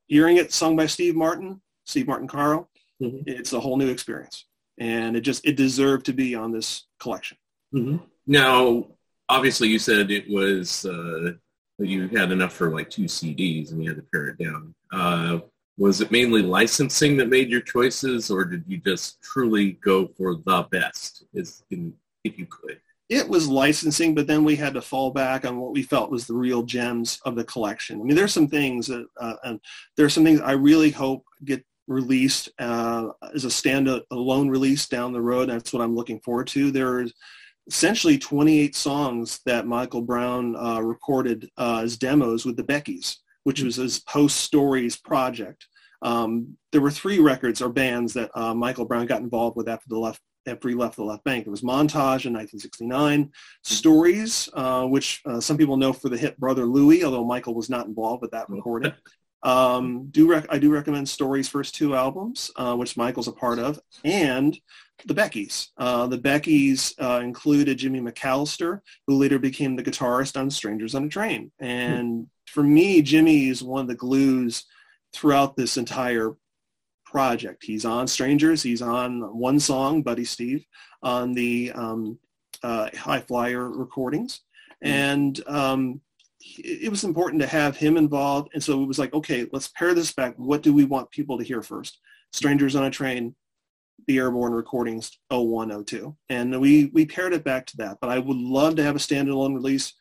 Hearing 0.07 0.37
it 0.37 0.53
sung 0.53 0.77
by 0.77 0.87
Steve 0.87 1.17
Martin, 1.17 1.61
Steve 1.85 2.07
Martin 2.07 2.29
Caro, 2.29 2.69
mm-hmm. 3.03 3.23
it's 3.27 3.53
a 3.53 3.61
whole 3.61 3.77
new 3.77 3.89
experience. 3.89 4.47
And 4.81 5.17
it 5.17 5.21
just, 5.21 5.47
it 5.47 5.57
deserved 5.57 6.07
to 6.07 6.13
be 6.13 6.35
on 6.35 6.51
this 6.51 6.87
collection. 6.99 7.37
Mm-hmm. 7.73 7.99
Now, 8.27 8.87
obviously 9.29 9.69
you 9.69 9.79
said 9.79 10.11
it 10.11 10.29
was, 10.29 10.85
uh, 10.85 11.35
you 11.79 12.09
had 12.09 12.33
enough 12.33 12.53
for 12.53 12.75
like 12.75 12.91
two 12.91 13.05
CDs 13.05 13.71
and 13.71 13.83
you 13.83 13.91
had 13.91 13.99
to 13.99 14.07
pare 14.13 14.29
it 14.29 14.39
down. 14.39 14.75
Uh, 14.93 15.41
was 15.79 16.03
it 16.03 16.11
mainly 16.11 16.43
licensing 16.43 17.17
that 17.17 17.31
made 17.31 17.49
your 17.49 17.63
choices, 17.63 18.31
or 18.31 18.45
did 18.45 18.65
you 18.67 18.77
just 18.77 19.23
truly 19.23 19.73
go 19.83 20.07
for 20.09 20.35
the 20.35 20.67
best, 20.71 21.25
if 21.33 21.63
you 21.71 22.47
could? 22.51 22.79
It 23.09 23.27
was 23.27 23.49
licensing, 23.49 24.15
but 24.15 24.27
then 24.27 24.45
we 24.45 24.57
had 24.57 24.75
to 24.75 24.83
fall 24.83 25.11
back 25.11 25.47
on 25.47 25.59
what 25.59 25.73
we 25.73 25.83
felt 25.83 26.11
was 26.11 26.27
the 26.27 26.35
real 26.35 26.63
gems 26.63 27.19
of 27.25 27.35
the 27.35 27.45
collection. 27.45 27.99
I 27.99 28.05
mean, 28.05 28.15
there's 28.15 28.35
some 28.35 28.47
things 28.47 28.89
that, 28.89 29.07
uh, 29.19 29.37
and 29.43 29.59
there's 29.97 30.13
some 30.13 30.23
things 30.23 30.43
I 30.43 30.53
really 30.53 30.91
hope 30.91 31.25
get 31.45 31.65
released 31.91 32.49
uh, 32.59 33.09
as 33.35 33.45
a 33.45 33.49
standalone 33.49 34.49
release 34.49 34.87
down 34.87 35.13
the 35.13 35.21
road. 35.21 35.51
That's 35.51 35.73
what 35.73 35.83
I'm 35.83 35.95
looking 35.95 36.21
forward 36.21 36.47
to. 36.49 36.71
There's 36.71 37.13
essentially 37.67 38.17
28 38.17 38.75
songs 38.75 39.41
that 39.45 39.67
Michael 39.67 40.03
Brown 40.03 40.57
uh, 40.57 40.81
recorded 40.81 41.51
uh, 41.59 41.81
as 41.83 41.99
demos 41.99 42.47
with 42.47 42.57
the 42.57 42.65
Beckies, 42.65 43.17
which 43.45 43.61
was 43.61 43.77
his 43.77 43.99
post 44.01 44.39
stories 44.39 44.97
project. 44.97 45.67
Um, 46.03 46.57
there 46.73 46.81
were 46.81 46.91
three 46.91 47.19
records 47.19 47.61
or 47.61 47.69
bands 47.69 48.15
that 48.15 48.31
uh, 48.35 48.55
Michael 48.55 48.87
Brown 48.87 49.07
got 49.07 49.21
involved 49.21 49.57
with 49.57 49.69
after 49.69 49.89
the 49.89 49.99
left 49.99 50.21
after 50.47 50.71
he 50.71 50.75
left 50.75 50.97
the 50.97 51.05
left 51.05 51.23
banke. 51.25 51.47
It 51.47 51.51
was 51.51 51.61
Montage 51.61 52.25
in 52.25 52.33
1969, 52.33 53.31
Stories, 53.63 54.49
uh, 54.55 54.87
which 54.87 55.21
uh, 55.27 55.39
some 55.39 55.59
people 55.59 55.77
know 55.77 55.93
for 55.93 56.09
the 56.09 56.17
hit 56.17 56.41
Brother 56.41 56.65
Louie, 56.65 57.05
although 57.05 57.27
Michael 57.27 57.55
was 57.55 57.69
not 57.69 57.87
involved 57.87 58.23
with 58.23 58.31
that 58.31 58.49
recording. 58.49 58.93
Um, 59.43 60.09
do 60.11 60.29
rec- 60.31 60.47
I 60.51 60.59
do 60.59 60.71
recommend 60.71 61.09
Stories' 61.09 61.49
first 61.49 61.75
two 61.75 61.95
albums, 61.95 62.51
uh, 62.57 62.75
which 62.77 62.97
Michael's 62.97 63.29
a 63.29 63.33
part 63.33 63.59
of, 63.59 63.81
and 64.05 64.59
the 65.07 65.15
Beckies. 65.15 65.69
Uh, 65.79 66.07
the 66.07 66.19
Beckies 66.19 66.95
uh, 67.01 67.21
included 67.21 67.79
Jimmy 67.79 68.01
McAllister, 68.01 68.81
who 69.07 69.17
later 69.17 69.39
became 69.39 69.77
the 69.77 69.83
guitarist 69.83 70.39
on 70.39 70.51
Strangers 70.51 70.95
on 70.95 71.05
a 71.05 71.09
Train. 71.09 71.51
And 71.59 72.27
for 72.47 72.63
me, 72.63 73.03
Jimmy 73.03 73.49
is 73.49 73.63
one 73.63 73.83
of 73.83 73.89
the 73.89 73.95
glues 73.95 74.65
throughout 75.13 75.57
this 75.57 75.77
entire 75.77 76.37
project. 77.05 77.65
He's 77.65 77.85
on 77.85 78.07
Strangers. 78.07 78.63
He's 78.63 78.83
on 78.83 79.21
one 79.37 79.59
song, 79.59 80.03
Buddy 80.03 80.25
Steve, 80.25 80.65
on 81.03 81.33
the 81.33 81.73
um, 81.75 82.19
uh, 82.63 82.89
High 82.97 83.21
Flyer 83.21 83.69
recordings. 83.69 84.41
Mm-hmm. 84.85 84.93
And 84.93 85.49
um, 85.49 86.01
it 86.41 86.91
was 86.91 87.05
important 87.05 87.43
to 87.43 87.49
have 87.49 87.77
him 87.77 87.97
involved. 87.97 88.51
And 88.55 88.63
so 88.63 88.83
it 88.83 88.87
was 88.87 88.99
like, 88.99 89.13
okay, 89.13 89.47
let's 89.53 89.69
pare 89.69 89.95
this 89.95 90.13
back. 90.13 90.35
What 90.37 90.63
do 90.63 90.73
we 90.73 90.85
want 90.85 91.11
people 91.11 91.39
to 91.39 91.45
hear 91.45 91.63
first? 91.63 91.99
Strangers 92.33 92.77
on 92.77 92.85
a 92.85 92.91
Train, 92.91 93.35
the 94.07 94.19
Airborne 94.19 94.53
recordings 94.53 95.19
0102. 95.31 96.17
And 96.29 96.61
we, 96.61 96.87
we 96.87 97.05
paired 97.05 97.35
it 97.35 97.45
back 97.45 97.67
to 97.67 97.77
that. 97.79 97.99
But 98.01 98.11
I 98.11 98.19
would 98.19 98.37
love 98.37 98.77
to 98.77 98.83
have 98.83 98.97
a 98.97 99.01
standalone 99.01 99.55
release. 99.55 99.93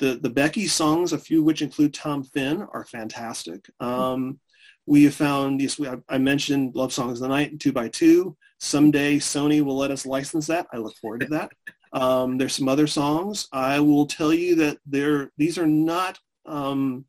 The, 0.00 0.18
the 0.20 0.30
Becky 0.30 0.66
songs, 0.66 1.12
a 1.12 1.18
few 1.18 1.44
which 1.44 1.62
include 1.62 1.94
Tom 1.94 2.24
Finn, 2.24 2.66
are 2.72 2.84
fantastic. 2.84 3.70
Um, 3.78 4.40
we 4.86 5.04
have 5.04 5.14
found, 5.14 5.62
yes, 5.62 5.78
we, 5.78 5.88
I, 5.88 5.96
I 6.08 6.18
mentioned 6.18 6.74
Love 6.74 6.92
Songs 6.92 7.20
of 7.20 7.28
the 7.28 7.28
Night, 7.28 7.60
2 7.60 7.72
by 7.72 7.88
2 7.88 8.36
Someday 8.64 9.18
Sony 9.18 9.62
will 9.62 9.76
let 9.76 9.90
us 9.90 10.06
license 10.06 10.46
that. 10.46 10.66
I 10.72 10.78
look 10.78 10.96
forward 10.96 11.20
to 11.20 11.26
that. 11.26 11.52
Um, 11.94 12.38
there's 12.38 12.54
some 12.54 12.68
other 12.68 12.88
songs. 12.88 13.48
I 13.52 13.78
will 13.78 14.06
tell 14.06 14.34
you 14.34 14.56
that 14.56 14.78
there, 14.84 15.30
these 15.38 15.58
are 15.58 15.66
not 15.66 16.18
um, 16.44 17.06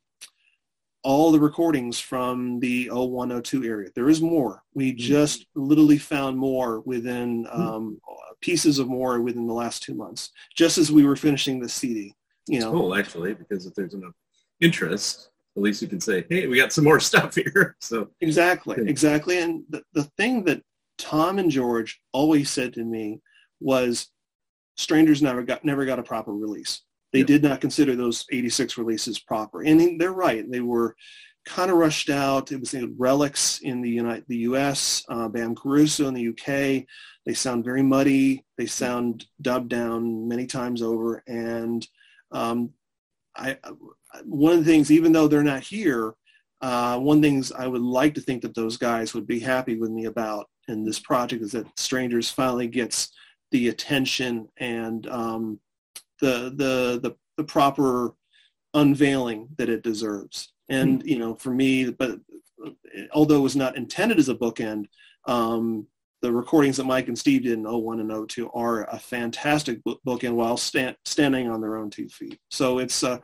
all 1.03 1.31
the 1.31 1.39
recordings 1.39 1.99
from 1.99 2.59
the 2.59 2.89
0102 2.91 3.63
area. 3.63 3.89
There 3.95 4.09
is 4.09 4.21
more. 4.21 4.61
We 4.75 4.91
mm-hmm. 4.91 4.99
just 4.99 5.47
literally 5.55 5.97
found 5.97 6.37
more 6.37 6.81
within 6.81 7.45
mm-hmm. 7.45 7.61
um, 7.61 8.01
pieces 8.41 8.77
of 8.77 8.87
more 8.87 9.21
within 9.21 9.47
the 9.47 9.53
last 9.53 9.81
two 9.81 9.95
months, 9.95 10.31
just 10.55 10.77
as 10.77 10.91
we 10.91 11.03
were 11.03 11.15
finishing 11.15 11.59
the 11.59 11.69
CD. 11.69 12.13
You 12.47 12.59
know, 12.59 12.71
cool 12.71 12.95
actually, 12.95 13.33
because 13.33 13.65
if 13.65 13.73
there's 13.73 13.95
enough 13.95 14.13
interest, 14.61 15.31
at 15.57 15.63
least 15.63 15.81
you 15.81 15.87
can 15.87 15.99
say, 15.99 16.25
hey, 16.29 16.45
we 16.45 16.57
got 16.57 16.71
some 16.71 16.83
more 16.83 16.99
stuff 17.11 17.33
here. 17.33 17.75
So 17.81 18.09
exactly, 18.21 18.87
exactly. 18.87 19.39
And 19.39 19.63
the, 19.69 19.81
the 19.93 20.03
thing 20.17 20.43
that 20.45 20.61
Tom 20.99 21.39
and 21.39 21.49
George 21.49 21.99
always 22.13 22.51
said 22.51 22.73
to 22.73 22.83
me 22.83 23.21
was, 23.59 24.09
strangers 24.75 25.21
never 25.21 25.43
got 25.43 25.63
never 25.65 25.85
got 25.85 25.99
a 25.99 26.03
proper 26.03 26.33
release. 26.33 26.81
They 27.13 27.23
did 27.23 27.43
not 27.43 27.61
consider 27.61 27.95
those 27.95 28.25
86 28.31 28.77
releases 28.77 29.19
proper, 29.19 29.63
and 29.63 29.99
they're 29.99 30.11
right. 30.11 30.49
They 30.49 30.59
were 30.59 30.95
kind 31.45 31.71
of 31.71 31.77
rushed 31.77 32.09
out. 32.09 32.51
It 32.51 32.59
was 32.59 32.73
you 32.73 32.81
know, 32.81 32.93
Relics 32.97 33.59
in 33.59 33.81
the 33.81 33.89
United, 33.89 34.25
the 34.27 34.37
U.S., 34.37 35.03
uh, 35.09 35.29
Bam 35.29 35.55
Caruso 35.55 36.07
in 36.07 36.13
the 36.13 36.21
U.K. 36.21 36.85
They 37.25 37.33
sound 37.33 37.63
very 37.63 37.83
muddy. 37.83 38.43
They 38.57 38.65
sound 38.65 39.25
dubbed 39.41 39.69
down 39.69 40.27
many 40.27 40.45
times 40.45 40.81
over, 40.81 41.23
and 41.27 41.87
um, 42.31 42.71
I, 43.37 43.57
one 44.23 44.53
of 44.53 44.65
the 44.65 44.71
things, 44.71 44.91
even 44.91 45.11
though 45.11 45.27
they're 45.27 45.43
not 45.43 45.61
here, 45.61 46.15
uh, 46.61 46.97
one 46.97 47.21
things 47.21 47.51
I 47.51 47.67
would 47.67 47.81
like 47.81 48.15
to 48.15 48.21
think 48.21 48.41
that 48.41 48.55
those 48.55 48.77
guys 48.77 49.13
would 49.13 49.27
be 49.27 49.39
happy 49.39 49.77
with 49.77 49.91
me 49.91 50.05
about 50.05 50.49
in 50.67 50.83
this 50.83 50.99
project 50.99 51.43
is 51.43 51.51
that 51.51 51.67
Strangers 51.77 52.29
finally 52.29 52.67
gets 52.67 53.11
the 53.51 53.69
attention 53.69 54.49
and 54.57 55.07
um, 55.07 55.59
the, 56.19 56.53
the 56.55 56.99
the 57.01 57.15
the 57.37 57.43
proper 57.43 58.13
unveiling 58.73 59.49
that 59.57 59.69
it 59.69 59.83
deserves. 59.83 60.53
And 60.69 60.99
mm-hmm. 60.99 61.07
you 61.07 61.19
know, 61.19 61.35
for 61.35 61.51
me, 61.51 61.89
but 61.91 62.19
although 63.11 63.37
it 63.37 63.41
was 63.41 63.55
not 63.55 63.77
intended 63.77 64.19
as 64.19 64.29
a 64.29 64.35
bookend, 64.35 64.85
um, 65.25 65.87
the 66.21 66.31
recordings 66.31 66.77
that 66.77 66.85
Mike 66.85 67.07
and 67.07 67.17
Steve 67.17 67.43
did 67.43 67.53
in 67.53 67.63
01 67.63 67.99
and 67.99 68.29
02 68.29 68.49
are 68.51 68.89
a 68.89 68.97
fantastic 68.97 69.83
bookend 69.83 70.33
while 70.33 70.57
stand, 70.57 70.95
standing 71.05 71.49
on 71.49 71.61
their 71.61 71.77
own 71.77 71.89
two 71.89 72.09
feet. 72.09 72.39
So 72.49 72.79
it's 72.79 73.03
uh, 73.03 73.19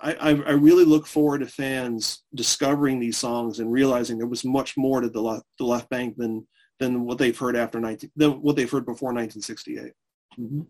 I, 0.00 0.30
I, 0.30 0.50
really 0.50 0.84
look 0.84 1.06
forward 1.06 1.38
to 1.38 1.46
fans 1.46 2.24
discovering 2.34 2.98
these 2.98 3.16
songs 3.16 3.60
and 3.60 3.70
realizing 3.70 4.18
there 4.18 4.26
was 4.26 4.44
much 4.44 4.76
more 4.76 5.00
to 5.00 5.08
the 5.08 5.22
left, 5.22 5.44
the 5.58 5.64
left 5.64 5.88
banke 5.90 6.16
than 6.16 6.46
than 6.78 7.04
what 7.04 7.18
they've 7.18 7.38
heard 7.38 7.56
after 7.56 7.80
19, 7.80 8.10
than 8.16 8.42
what 8.42 8.56
they've 8.56 8.70
heard 8.70 8.86
before 8.86 9.12
1968. 9.12 9.92
Mm-hmm. 10.38 10.62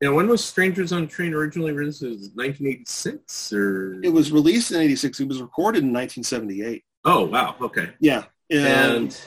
Now, 0.00 0.14
when 0.14 0.28
was 0.28 0.44
Strangers 0.44 0.92
on 0.92 1.08
Train 1.08 1.34
originally 1.34 1.72
released? 1.72 2.02
Was 2.02 2.28
it 2.28 2.36
1986 2.36 3.52
or? 3.52 4.00
It 4.02 4.10
was 4.10 4.30
released 4.30 4.70
in 4.70 4.80
86. 4.80 5.20
It 5.20 5.28
was 5.28 5.42
recorded 5.42 5.82
in 5.82 5.92
1978. 5.92 6.84
Oh, 7.04 7.24
wow. 7.24 7.56
Okay. 7.60 7.90
Yeah. 7.98 8.24
And 8.50 9.18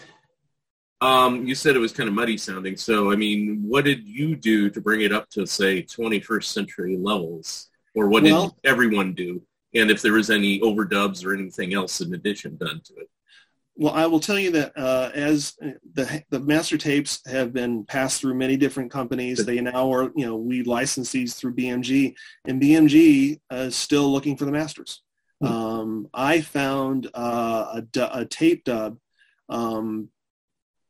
um, 1.01 1.45
you 1.45 1.55
said 1.55 1.75
it 1.75 1.79
was 1.79 1.91
kind 1.91 2.07
of 2.07 2.15
muddy 2.15 2.37
sounding. 2.37 2.77
So, 2.77 3.11
I 3.11 3.15
mean, 3.15 3.63
what 3.67 3.83
did 3.83 4.07
you 4.07 4.35
do 4.35 4.69
to 4.69 4.79
bring 4.79 5.01
it 5.01 5.11
up 5.11 5.29
to, 5.31 5.45
say, 5.45 5.83
21st 5.83 6.43
century 6.45 6.95
levels? 6.97 7.69
Or 7.93 8.07
what 8.07 8.23
well, 8.23 8.47
did 8.47 8.69
everyone 8.69 9.13
do? 9.13 9.41
And 9.73 9.91
if 9.91 10.01
there 10.01 10.13
was 10.13 10.29
any 10.29 10.61
overdubs 10.61 11.25
or 11.25 11.33
anything 11.33 11.73
else 11.73 11.99
in 11.99 12.13
addition 12.13 12.55
done 12.55 12.81
to 12.85 12.93
it? 12.95 13.09
Well, 13.81 13.95
I 13.95 14.05
will 14.05 14.19
tell 14.19 14.37
you 14.37 14.51
that 14.51 14.77
uh, 14.77 15.09
as 15.15 15.55
the 15.95 16.23
the 16.29 16.39
master 16.39 16.77
tapes 16.77 17.19
have 17.25 17.51
been 17.51 17.83
passed 17.83 18.21
through 18.21 18.35
many 18.35 18.55
different 18.55 18.91
companies, 18.91 19.43
they 19.43 19.59
now 19.59 19.91
are 19.91 20.11
you 20.15 20.27
know 20.27 20.35
we 20.35 20.61
license 20.61 21.11
these 21.11 21.33
through 21.33 21.55
BMG, 21.55 22.13
and 22.45 22.61
BMG 22.61 23.39
is 23.49 23.75
still 23.75 24.11
looking 24.11 24.37
for 24.37 24.45
the 24.45 24.51
masters. 24.51 25.01
Mm-hmm. 25.41 25.51
Um, 25.51 26.07
I 26.13 26.41
found 26.41 27.09
uh, 27.15 27.81
a, 27.95 28.09
a, 28.13 28.25
tape 28.25 28.65
dub 28.65 28.99
um, 29.49 30.09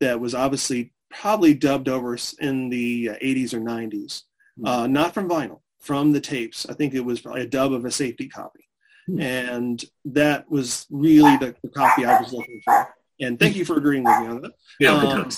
that 0.02 0.20
was 0.20 0.36
obviously 0.36 0.92
probably 1.10 1.54
dubbed 1.54 1.88
over 1.88 2.18
in 2.42 2.68
the 2.68 3.12
80s 3.24 3.54
or 3.54 3.62
90s, 3.62 4.24
mm-hmm. 4.60 4.68
uh, 4.68 4.88
not 4.88 5.14
from 5.14 5.30
vinyl, 5.30 5.62
from 5.80 6.12
the 6.12 6.20
tapes. 6.20 6.66
I 6.68 6.74
think 6.74 6.94
it 6.94 7.06
was 7.06 7.22
probably 7.22 7.44
a 7.44 7.48
dub 7.48 7.72
of 7.72 7.86
a 7.86 7.92
safety 7.92 8.28
copy. 8.28 8.61
Hmm. 9.08 9.20
And 9.20 9.86
that 10.06 10.50
was 10.50 10.86
really 10.90 11.38
the, 11.38 11.56
the, 11.64 11.70
copy 11.70 12.06
I 12.06 12.20
was 12.22 12.34
looking 12.34 12.62
for. 12.64 12.94
And 13.20 13.40
thank 13.40 13.56
you 13.56 13.66
for 13.66 13.78
agreeing 13.78 14.04
with 14.04 14.20
me 14.20 14.28
on 14.28 14.42
that. 14.42 14.52
Yeah, 14.80 14.94
um, 14.94 15.30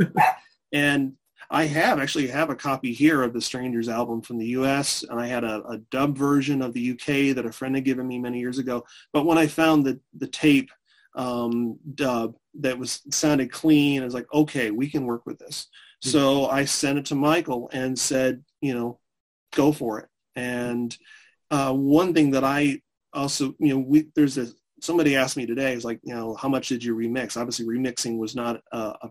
and 0.72 1.14
I 1.50 1.64
have 1.64 1.98
actually 1.98 2.28
have 2.28 2.50
a 2.50 2.56
copy 2.56 2.92
here 2.92 3.22
of 3.22 3.34
the 3.34 3.40
Strangers 3.40 3.88
album 3.88 4.22
from 4.22 4.38
the 4.38 4.46
U.S. 4.46 5.04
and 5.08 5.20
I 5.20 5.26
had 5.26 5.44
a, 5.44 5.62
a, 5.68 5.78
dub 5.90 6.16
version 6.16 6.62
of 6.62 6.72
the 6.72 6.80
U.K. 6.80 7.32
that 7.32 7.44
a 7.44 7.52
friend 7.52 7.74
had 7.74 7.84
given 7.84 8.08
me 8.08 8.18
many 8.18 8.40
years 8.40 8.58
ago. 8.58 8.84
But 9.12 9.26
when 9.26 9.36
I 9.38 9.46
found 9.46 9.84
the 9.84 10.00
the 10.16 10.28
tape 10.28 10.70
um, 11.14 11.78
dub 11.94 12.36
that 12.60 12.78
was 12.78 13.02
sounded 13.10 13.52
clean, 13.52 14.00
I 14.00 14.04
was 14.04 14.14
like, 14.14 14.32
okay, 14.32 14.70
we 14.70 14.88
can 14.88 15.04
work 15.04 15.26
with 15.26 15.38
this. 15.38 15.66
Mm-hmm. 16.02 16.10
So 16.10 16.46
I 16.46 16.64
sent 16.64 16.98
it 16.98 17.04
to 17.06 17.14
Michael 17.14 17.68
and 17.72 17.98
said, 17.98 18.42
you 18.62 18.74
know, 18.74 18.98
go 19.52 19.72
for 19.72 20.00
it. 20.00 20.08
And 20.34 20.96
uh, 21.50 21.72
one 21.72 22.14
thing 22.14 22.30
that 22.30 22.44
I 22.44 22.80
also, 23.12 23.54
you 23.58 23.74
know, 23.74 23.78
we, 23.78 24.08
there's 24.14 24.38
a, 24.38 24.48
somebody 24.80 25.16
asked 25.16 25.36
me 25.36 25.46
today, 25.46 25.72
is 25.72 25.84
like, 25.84 26.00
you 26.02 26.14
know, 26.14 26.34
how 26.34 26.48
much 26.48 26.68
did 26.68 26.82
you 26.82 26.96
remix? 26.96 27.36
Obviously 27.36 27.66
remixing 27.66 28.18
was 28.18 28.34
not 28.34 28.60
a, 28.72 28.78
a 28.78 29.10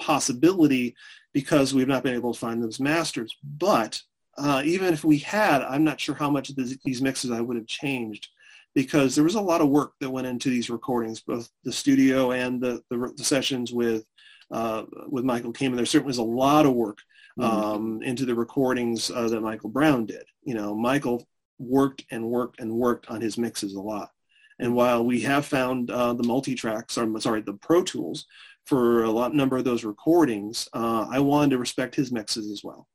possibility 0.00 0.94
because 1.32 1.74
we've 1.74 1.88
not 1.88 2.02
been 2.02 2.14
able 2.14 2.32
to 2.32 2.38
find 2.38 2.62
those 2.62 2.80
masters. 2.80 3.36
But 3.42 4.00
uh, 4.36 4.62
even 4.64 4.92
if 4.92 5.04
we 5.04 5.18
had, 5.18 5.62
I'm 5.62 5.84
not 5.84 6.00
sure 6.00 6.14
how 6.14 6.30
much 6.30 6.50
of 6.50 6.56
this, 6.56 6.76
these 6.84 7.02
mixes 7.02 7.30
I 7.30 7.40
would 7.40 7.56
have 7.56 7.66
changed 7.66 8.28
because 8.74 9.14
there 9.14 9.24
was 9.24 9.34
a 9.34 9.40
lot 9.40 9.60
of 9.60 9.68
work 9.68 9.92
that 10.00 10.10
went 10.10 10.26
into 10.26 10.50
these 10.50 10.70
recordings, 10.70 11.20
both 11.20 11.48
the 11.64 11.72
studio 11.72 12.30
and 12.32 12.60
the, 12.60 12.80
the, 12.90 13.12
the 13.16 13.24
sessions 13.24 13.72
with 13.72 14.04
uh, 14.50 14.84
with 15.08 15.24
Michael 15.24 15.52
Kamen. 15.52 15.76
There 15.76 15.84
certainly 15.84 16.08
was 16.08 16.18
a 16.18 16.22
lot 16.22 16.64
of 16.64 16.72
work 16.72 16.98
mm-hmm. 17.38 17.50
um, 17.50 17.94
mm-hmm. 17.94 18.02
into 18.02 18.24
the 18.24 18.34
recordings 18.34 19.10
uh, 19.10 19.28
that 19.28 19.40
Michael 19.40 19.70
Brown 19.70 20.06
did. 20.06 20.24
You 20.42 20.54
know, 20.54 20.74
Michael 20.74 21.26
worked 21.58 22.04
and 22.10 22.28
worked 22.28 22.60
and 22.60 22.72
worked 22.72 23.08
on 23.08 23.20
his 23.20 23.38
mixes 23.38 23.74
a 23.74 23.80
lot. 23.80 24.10
And 24.58 24.74
while 24.74 25.04
we 25.04 25.20
have 25.20 25.46
found 25.46 25.90
uh, 25.90 26.14
the 26.14 26.24
multi-tracks, 26.24 26.98
or 26.98 27.20
sorry, 27.20 27.42
the 27.42 27.54
Pro 27.54 27.82
Tools 27.82 28.26
for 28.66 29.04
a 29.04 29.10
lot 29.10 29.34
number 29.34 29.56
of 29.56 29.64
those 29.64 29.84
recordings, 29.84 30.68
uh, 30.72 31.06
I 31.10 31.20
wanted 31.20 31.50
to 31.50 31.58
respect 31.58 31.94
his 31.94 32.10
mixes 32.10 32.50
as 32.50 32.62
well. 32.64 32.88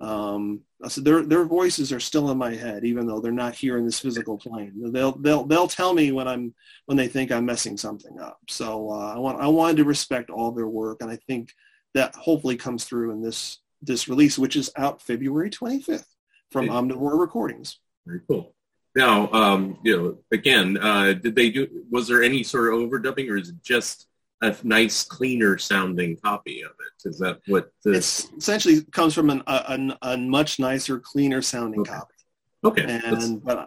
Um, 0.00 0.60
said 0.86 1.04
their 1.04 1.22
their 1.22 1.44
voices 1.44 1.92
are 1.92 1.98
still 1.98 2.30
in 2.30 2.38
my 2.38 2.54
head, 2.54 2.84
even 2.84 3.04
though 3.06 3.20
they're 3.20 3.32
not 3.32 3.54
here 3.54 3.78
in 3.78 3.84
this 3.84 3.98
physical 3.98 4.38
plane. 4.38 4.72
They'll 4.92 5.18
they'll 5.18 5.44
they'll 5.44 5.66
tell 5.66 5.92
me 5.92 6.12
when 6.12 6.28
I'm 6.28 6.54
when 6.86 6.96
they 6.96 7.08
think 7.08 7.32
I'm 7.32 7.44
messing 7.44 7.76
something 7.76 8.18
up. 8.20 8.38
So 8.48 8.90
uh, 8.90 9.12
I 9.14 9.18
want 9.18 9.40
I 9.40 9.48
wanted 9.48 9.78
to 9.78 9.84
respect 9.84 10.30
all 10.30 10.52
their 10.52 10.68
work, 10.68 11.02
and 11.02 11.10
I 11.10 11.16
think 11.26 11.52
that 11.94 12.14
hopefully 12.14 12.56
comes 12.56 12.84
through 12.84 13.10
in 13.10 13.22
this 13.22 13.58
this 13.82 14.08
release, 14.08 14.38
which 14.38 14.54
is 14.54 14.70
out 14.76 15.02
February 15.02 15.50
25th 15.50 16.06
from 16.52 16.68
Omnivore 16.68 17.18
Recordings. 17.18 17.78
Very 18.06 18.20
cool. 18.28 18.54
Now, 18.94 19.30
um, 19.32 19.78
you 19.82 19.96
know, 19.96 20.18
again, 20.32 20.76
uh, 20.76 21.14
did 21.14 21.34
they 21.34 21.50
do? 21.50 21.84
Was 21.90 22.08
there 22.08 22.22
any 22.22 22.42
sort 22.42 22.72
of 22.72 22.80
overdubbing, 22.80 23.30
or 23.30 23.36
is 23.36 23.48
it 23.48 23.62
just 23.62 24.06
a 24.42 24.54
nice, 24.64 25.02
cleaner 25.02 25.56
sounding 25.56 26.16
copy 26.16 26.62
of 26.62 26.72
it? 26.72 27.08
Is 27.08 27.18
that 27.20 27.40
what 27.46 27.72
this 27.84 28.24
it's 28.24 28.32
essentially 28.36 28.82
comes 28.92 29.14
from 29.14 29.30
an, 29.30 29.42
a, 29.46 29.96
a, 30.02 30.16
much 30.18 30.58
nicer, 30.58 30.98
cleaner 30.98 31.40
sounding 31.40 31.80
okay. 31.80 31.92
copy? 31.92 32.14
Okay, 32.64 33.00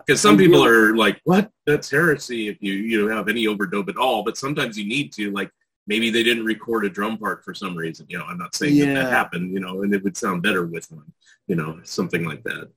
because 0.06 0.22
some 0.22 0.38
people 0.38 0.64
are 0.64 0.96
like, 0.96 1.20
"What? 1.26 1.52
That's 1.66 1.90
heresy!" 1.90 2.48
If 2.48 2.58
you 2.62 2.74
you 2.74 3.08
have 3.08 3.28
any 3.28 3.46
overdub 3.46 3.90
at 3.90 3.98
all, 3.98 4.24
but 4.24 4.38
sometimes 4.38 4.78
you 4.78 4.88
need 4.88 5.12
to. 5.14 5.32
Like 5.32 5.52
maybe 5.88 6.10
they 6.10 6.24
didn't 6.24 6.46
record 6.46 6.86
a 6.86 6.90
drum 6.90 7.18
part 7.18 7.44
for 7.44 7.54
some 7.54 7.76
reason. 7.76 8.06
You 8.10 8.18
know, 8.18 8.26
I'm 8.26 8.38
not 8.38 8.56
saying 8.56 8.76
yeah. 8.76 8.94
that, 8.94 9.04
that 9.04 9.12
happened. 9.12 9.54
You 9.54 9.60
know, 9.60 9.84
and 9.84 9.94
it 9.94 10.04
would 10.04 10.18
sound 10.18 10.44
better 10.44 10.66
with 10.66 10.92
one. 10.92 11.12
You 11.48 11.56
know, 11.56 11.80
something 11.84 12.26
like 12.26 12.44
that. 12.44 12.70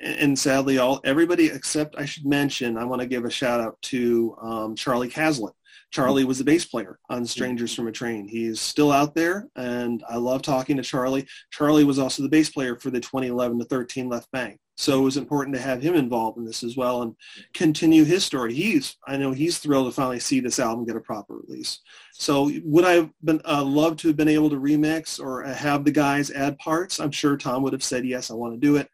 And, 0.00 0.16
and 0.16 0.38
sadly, 0.38 0.78
all 0.78 1.00
everybody 1.04 1.46
except 1.46 1.96
I 1.98 2.04
should 2.04 2.26
mention, 2.26 2.78
I 2.78 2.84
want 2.84 3.02
to 3.02 3.08
give 3.08 3.24
a 3.24 3.30
shout 3.30 3.60
out 3.60 3.80
to 3.82 4.36
um, 4.40 4.76
Charlie 4.76 5.10
Caslett. 5.10 5.54
Charlie 5.90 6.24
was 6.24 6.38
the 6.38 6.44
bass 6.44 6.64
player 6.64 6.98
on 7.08 7.24
Strangers 7.24 7.72
from 7.72 7.86
a 7.86 7.92
Train. 7.92 8.26
He's 8.26 8.60
still 8.60 8.90
out 8.90 9.14
there, 9.14 9.46
and 9.54 10.02
I 10.08 10.16
love 10.16 10.42
talking 10.42 10.76
to 10.76 10.82
Charlie. 10.82 11.26
Charlie 11.52 11.84
was 11.84 12.00
also 12.00 12.24
the 12.24 12.28
bass 12.28 12.50
player 12.50 12.76
for 12.76 12.90
the 12.90 12.98
2011 12.98 13.60
to 13.60 13.64
13 13.64 14.08
Left 14.08 14.28
Banke. 14.32 14.58
So 14.76 15.00
it 15.00 15.04
was 15.04 15.16
important 15.16 15.54
to 15.54 15.62
have 15.62 15.80
him 15.80 15.94
involved 15.94 16.36
in 16.36 16.44
this 16.44 16.64
as 16.64 16.76
well 16.76 17.02
and 17.02 17.14
continue 17.52 18.04
his 18.04 18.24
story. 18.24 18.52
He's, 18.54 18.96
I 19.06 19.16
know 19.16 19.32
he's 19.32 19.58
thrilled 19.58 19.86
to 19.86 19.92
finally 19.92 20.18
see 20.18 20.40
this 20.40 20.58
album 20.58 20.84
get 20.84 20.96
a 20.96 21.00
proper 21.00 21.36
release. 21.36 21.80
So 22.12 22.50
would 22.64 22.84
I 22.84 22.92
have 22.94 23.10
been 23.22 23.40
uh, 23.44 23.62
loved 23.62 24.00
to 24.00 24.08
have 24.08 24.16
been 24.16 24.28
able 24.28 24.50
to 24.50 24.56
remix 24.56 25.20
or 25.20 25.44
have 25.44 25.84
the 25.84 25.92
guys 25.92 26.30
add 26.30 26.58
parts? 26.58 26.98
I'm 26.98 27.12
sure 27.12 27.36
Tom 27.36 27.62
would 27.62 27.72
have 27.72 27.84
said 27.84 28.04
yes, 28.04 28.30
I 28.30 28.34
want 28.34 28.54
to 28.54 28.60
do 28.60 28.76
it. 28.76 28.88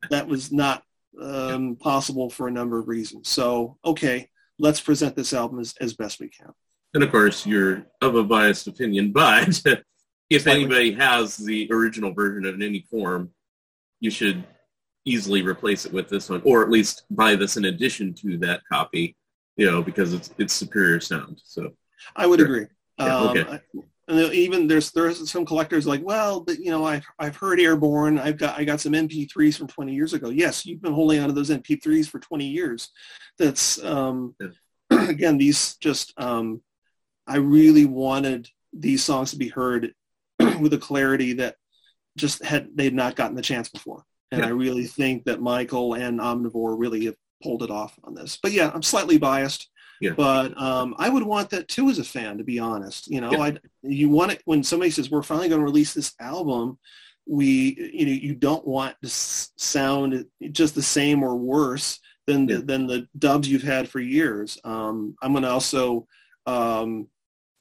that 0.10 0.26
was 0.26 0.50
not 0.50 0.82
um, 1.20 1.76
possible 1.76 2.30
for 2.30 2.48
a 2.48 2.52
number 2.52 2.78
of 2.78 2.88
reasons. 2.88 3.28
So 3.28 3.76
okay, 3.84 4.28
let's 4.58 4.80
present 4.80 5.14
this 5.14 5.32
album 5.32 5.58
as, 5.60 5.74
as 5.80 5.94
best 5.94 6.20
we 6.20 6.28
can. 6.28 6.52
And 6.94 7.02
of 7.02 7.10
course, 7.10 7.46
you're 7.46 7.86
of 8.00 8.14
a 8.14 8.24
biased 8.24 8.66
opinion, 8.66 9.12
but 9.12 9.82
if 10.30 10.46
anybody 10.46 10.92
has 10.92 11.36
the 11.36 11.68
original 11.70 12.12
version 12.12 12.46
in 12.46 12.62
any 12.62 12.80
form, 12.90 13.30
you 14.00 14.10
should 14.10 14.44
easily 15.04 15.42
replace 15.42 15.86
it 15.86 15.92
with 15.92 16.08
this 16.08 16.28
one, 16.28 16.42
or 16.44 16.62
at 16.62 16.70
least 16.70 17.04
buy 17.10 17.34
this 17.34 17.56
in 17.56 17.66
addition 17.66 18.14
to 18.14 18.38
that 18.38 18.60
copy, 18.70 19.16
you 19.56 19.70
know, 19.70 19.82
because 19.82 20.12
it's 20.12 20.30
it's 20.38 20.52
superior 20.52 21.00
sound. 21.00 21.40
So 21.44 21.70
I 22.16 22.26
would 22.26 22.40
sure. 22.40 22.46
agree. 22.46 22.66
Yeah, 22.98 23.16
um, 23.16 23.28
okay. 23.28 23.60
and 24.08 24.32
even 24.32 24.66
there's 24.66 24.90
there's 24.90 25.30
some 25.30 25.46
collectors 25.46 25.86
like, 25.86 26.04
well, 26.04 26.40
but 26.40 26.58
you 26.58 26.70
know, 26.70 26.84
I've 26.84 27.06
I've 27.18 27.36
heard 27.36 27.60
Airborne. 27.60 28.18
I've 28.18 28.38
got 28.38 28.58
I 28.58 28.64
got 28.64 28.80
some 28.80 28.92
MP3s 28.92 29.56
from 29.56 29.68
20 29.68 29.94
years 29.94 30.14
ago. 30.14 30.30
Yes, 30.30 30.66
you've 30.66 30.82
been 30.82 30.92
holding 30.92 31.20
on 31.20 31.28
to 31.28 31.34
those 31.34 31.50
MP3s 31.50 32.08
for 32.08 32.18
20 32.18 32.46
years. 32.46 32.90
That's 33.38 33.82
um, 33.84 34.34
yeah. 34.40 34.48
again, 35.08 35.38
these 35.38 35.76
just 35.76 36.12
um, 36.16 36.62
I 37.26 37.36
really 37.36 37.84
wanted 37.84 38.48
these 38.72 39.04
songs 39.04 39.30
to 39.30 39.36
be 39.36 39.48
heard 39.48 39.92
with 40.60 40.72
a 40.72 40.78
clarity 40.78 41.34
that 41.34 41.56
just 42.16 42.44
had 42.44 42.68
they'd 42.74 42.94
not 42.94 43.16
gotten 43.16 43.36
the 43.36 43.42
chance 43.42 43.68
before. 43.68 44.04
And 44.30 44.42
yeah. 44.42 44.48
I 44.48 44.50
really 44.50 44.84
think 44.84 45.24
that 45.24 45.40
Michael 45.40 45.94
and 45.94 46.20
Omnivore 46.20 46.78
really 46.78 47.06
have 47.06 47.16
pulled 47.42 47.62
it 47.62 47.70
off 47.70 47.98
on 48.04 48.14
this. 48.14 48.38
But 48.42 48.52
yeah, 48.52 48.70
I'm 48.72 48.82
slightly 48.82 49.18
biased. 49.18 49.70
Yeah. 50.00 50.12
But 50.16 50.60
um, 50.60 50.94
I 50.98 51.08
would 51.08 51.24
want 51.24 51.50
that 51.50 51.68
too 51.68 51.88
as 51.88 51.98
a 51.98 52.04
fan, 52.04 52.38
to 52.38 52.44
be 52.44 52.58
honest. 52.58 53.08
You 53.08 53.20
know, 53.20 53.32
yeah. 53.32 53.40
I 53.40 53.58
you 53.82 54.08
want 54.08 54.32
it 54.32 54.42
when 54.44 54.62
somebody 54.62 54.90
says 54.90 55.10
we're 55.10 55.22
finally 55.22 55.48
going 55.48 55.60
to 55.60 55.64
release 55.64 55.92
this 55.92 56.14
album. 56.20 56.78
We, 57.26 57.90
you 57.92 58.06
know, 58.06 58.12
you 58.12 58.34
don't 58.34 58.66
want 58.66 58.96
to 59.02 59.08
sound 59.08 60.24
just 60.52 60.74
the 60.74 60.82
same 60.82 61.22
or 61.22 61.36
worse 61.36 61.98
than 62.26 62.46
the, 62.46 62.58
than 62.58 62.86
the 62.86 63.08
dubs 63.18 63.48
you've 63.48 63.62
had 63.62 63.88
for 63.88 64.00
years. 64.00 64.58
Um, 64.64 65.16
I'm 65.20 65.32
going 65.32 65.42
to 65.42 65.50
also 65.50 66.06
um, 66.46 67.08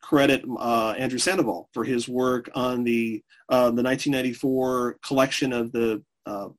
credit 0.01 0.45
uh, 0.57 0.93
Andrew 0.97 1.19
Sandoval 1.19 1.69
for 1.73 1.83
his 1.83 2.07
work 2.07 2.49
on 2.55 2.83
the 2.83 3.23
uh, 3.49 3.71
the 3.71 3.83
1994 3.83 4.99
collection 5.05 5.53
of 5.53 5.71
the 5.71 6.03
uh, 6.27 6.49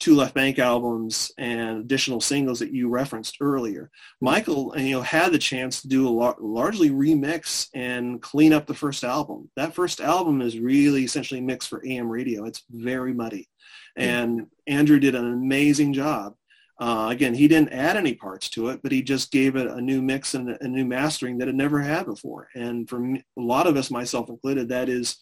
two 0.00 0.16
Left 0.16 0.34
banke 0.34 0.58
albums 0.58 1.30
and 1.38 1.78
additional 1.78 2.20
singles 2.20 2.58
that 2.58 2.72
you 2.72 2.88
referenced 2.88 3.36
earlier. 3.40 3.90
Michael, 4.20 4.72
you 4.76 4.92
know, 4.92 5.02
had 5.02 5.30
the 5.30 5.38
chance 5.38 5.82
to 5.82 5.88
do 5.88 6.08
a 6.08 6.10
lot, 6.10 6.42
largely 6.42 6.90
remix 6.90 7.68
and 7.74 8.20
clean 8.20 8.52
up 8.52 8.66
the 8.66 8.74
first 8.74 9.04
album. 9.04 9.50
That 9.56 9.74
first 9.74 10.00
album 10.00 10.40
is 10.40 10.58
really 10.58 11.04
essentially 11.04 11.40
mixed 11.40 11.68
for 11.68 11.86
AM 11.86 12.08
radio. 12.08 12.46
It's 12.46 12.64
very 12.70 13.12
muddy, 13.12 13.48
and 13.94 14.46
Andrew 14.66 14.98
did 14.98 15.14
an 15.14 15.32
amazing 15.32 15.92
job. 15.92 16.34
Uh, 16.80 17.08
again, 17.10 17.34
he 17.34 17.46
didn't 17.46 17.74
add 17.74 17.98
any 17.98 18.14
parts 18.14 18.48
to 18.48 18.68
it, 18.68 18.80
but 18.82 18.90
he 18.90 19.02
just 19.02 19.30
gave 19.30 19.54
it 19.54 19.66
a 19.66 19.82
new 19.82 20.00
mix 20.00 20.32
and 20.32 20.56
a 20.62 20.66
new 20.66 20.86
mastering 20.86 21.36
that 21.36 21.48
it 21.48 21.54
never 21.54 21.78
had 21.78 22.06
before. 22.06 22.48
And 22.54 22.88
for 22.88 22.98
me, 22.98 23.22
a 23.38 23.40
lot 23.42 23.66
of 23.66 23.76
us, 23.76 23.90
myself 23.90 24.30
included, 24.30 24.70
that 24.70 24.88
is 24.88 25.18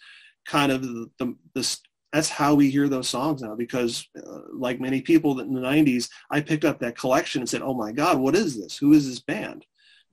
kind 0.46 0.70
of 0.70 0.82
the, 0.82 1.10
the, 1.18 1.34
the 1.54 1.78
that's 2.12 2.28
how 2.28 2.54
we 2.54 2.70
hear 2.70 2.88
those 2.88 3.08
songs 3.08 3.42
now 3.42 3.54
because 3.54 4.08
uh, 4.16 4.40
like 4.52 4.80
many 4.80 5.00
people 5.00 5.38
in 5.40 5.52
the 5.52 5.60
90s 5.60 6.08
i 6.30 6.40
picked 6.40 6.64
up 6.64 6.78
that 6.78 6.96
collection 6.96 7.42
and 7.42 7.48
said 7.48 7.62
oh 7.62 7.74
my 7.74 7.92
god 7.92 8.18
what 8.18 8.34
is 8.34 8.58
this? 8.58 8.76
Who 8.78 8.92
is 8.92 9.08
this 9.08 9.20
band? 9.20 9.66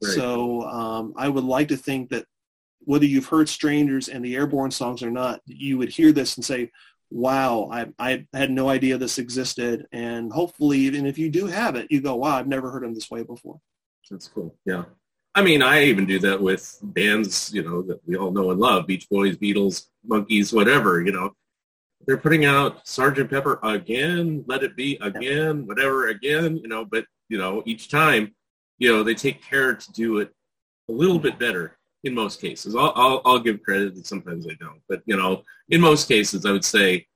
Right. 0.03 0.13
so 0.13 0.63
um, 0.63 1.13
i 1.17 1.29
would 1.29 1.43
like 1.43 1.69
to 1.69 1.77
think 1.77 2.10
that 2.10 2.25
whether 2.79 3.05
you've 3.05 3.27
heard 3.27 3.49
strangers 3.49 4.10
and 4.10 4.23
the 4.23 4.36
airborne 4.36 4.71
songs 4.71 5.01
or 5.01 5.12
not 5.12 5.41
you 5.45 5.77
would 5.77 5.89
hear 5.89 6.12
this 6.12 6.36
and 6.36 6.45
say 6.45 6.71
wow 7.12 7.69
I, 7.71 7.88
I 7.99 8.25
had 8.34 8.51
no 8.51 8.67
idea 8.67 8.97
this 8.97 9.19
existed. 9.19 9.86
And 9.91 10.34
hopefully 10.34 10.79
even 10.79 11.05
if 11.05 11.17
you 11.17 11.29
do 11.29 11.45
have 11.47 11.75
it 11.75 11.88
you 11.89 12.01
go 12.01 12.15
wow 12.15 12.36
i've 12.38 12.47
never 12.47 12.71
heard 12.71 12.84
them 12.84 12.93
this 12.93 13.10
way 13.10 13.23
before. 13.23 13.60
That's 14.10 14.27
cool. 14.27 14.55
Yeah. 14.65 14.84
I 15.34 15.41
mean, 15.41 15.62
I 15.62 15.84
even 15.86 16.05
do 16.05 16.19
that 16.19 16.41
with 16.41 16.77
bands, 16.81 17.51
you 17.53 17.62
know, 17.62 17.81
that 17.81 17.99
we 18.08 18.15
all 18.15 18.31
know 18.31 18.51
and 18.51 18.60
love, 18.60 18.88
Beach 18.88 19.10
Boys, 19.10 19.36
Beatles, 19.36 19.88
Monkees, 20.08 20.53
whatever, 20.53 21.01
you 21.01 21.12
know 21.12 21.34
they're 22.06 22.18
putting 22.18 22.46
out 22.46 22.88
Sergeant 22.88 23.30
Pepper 23.30 23.60
again, 23.63 24.44
Let 24.48 24.63
It 24.63 24.76
Be 24.76 24.98
again, 25.02 25.65
whatever 25.65 26.10
again, 26.10 26.58
you 26.58 26.68
know, 26.68 26.86
but, 26.86 27.06
you 27.30 27.38
know, 27.38 27.63
each 27.65 27.89
time, 27.89 28.36
you 28.78 28.91
know, 28.91 29.04
they 29.04 29.15
take 29.15 29.44
care 29.44 29.74
to 29.74 29.91
do 29.91 30.20
it 30.20 30.32
a 30.89 30.91
little 30.91 31.20
bit 31.20 31.39
better 31.39 31.78
in 32.04 32.13
most 32.13 32.39
cases. 32.39 32.76
I'll, 32.76 32.94
I'll, 32.96 33.22
I'll 33.26 33.39
give 33.39 33.63
credit 33.63 33.96
and 33.96 34.06
sometimes 34.06 34.46
I 34.48 34.54
don't. 34.60 34.82
But, 34.88 35.02
you 35.06 35.18
know, 35.18 35.44
in 35.70 35.82
most 35.82 36.08
cases, 36.08 36.46
I 36.46 36.52
would 36.52 36.65
say, 36.65 37.08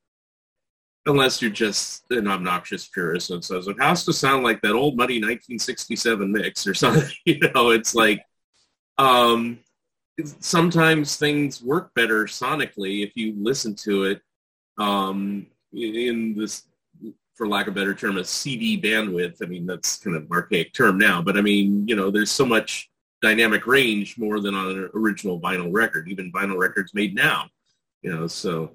unless 1.05 1.41
you're 1.41 1.51
just 1.51 2.03
an 2.09 2.27
obnoxious 2.27 2.87
purist 2.87 3.29
and 3.29 3.43
says, 3.43 3.67
it 3.67 3.79
has 3.79 4.03
to 4.05 4.13
sound 4.13 4.43
like 4.43 4.61
that 4.61 4.73
old 4.73 4.97
muddy 4.97 5.15
1967 5.15 6.31
mix 6.31 6.65
or 6.65 6.73
something, 6.73 7.09
you 7.25 7.39
know, 7.53 7.69
it's 7.69 7.93
like, 7.93 8.23
um, 8.97 9.59
sometimes 10.39 11.15
things 11.15 11.61
work 11.61 11.93
better 11.93 12.25
sonically 12.25 13.05
if 13.05 13.15
you 13.15 13.33
listen 13.37 13.73
to 13.73 14.03
it 14.03 14.21
um, 14.79 15.45
in 15.73 16.35
this, 16.35 16.63
for 17.35 17.47
lack 17.47 17.67
of 17.67 17.73
a 17.73 17.75
better 17.75 17.93
term, 17.93 18.17
a 18.17 18.23
CD 18.23 18.81
bandwidth. 18.81 19.43
I 19.43 19.45
mean, 19.45 19.65
that's 19.65 19.97
kind 19.97 20.15
of 20.15 20.29
archaic 20.31 20.73
term 20.73 20.97
now, 20.97 21.21
but 21.21 21.37
I 21.37 21.41
mean, 21.41 21.87
you 21.87 21.95
know, 21.95 22.09
there's 22.09 22.31
so 22.31 22.45
much 22.45 22.89
dynamic 23.21 23.67
range 23.67 24.17
more 24.17 24.39
than 24.39 24.55
on 24.55 24.69
an 24.71 24.89
original 24.93 25.39
vinyl 25.39 25.69
record, 25.71 26.09
even 26.09 26.31
vinyl 26.31 26.57
records 26.57 26.93
made 26.93 27.13
now, 27.13 27.49
you 28.01 28.13
know, 28.13 28.27
so. 28.27 28.71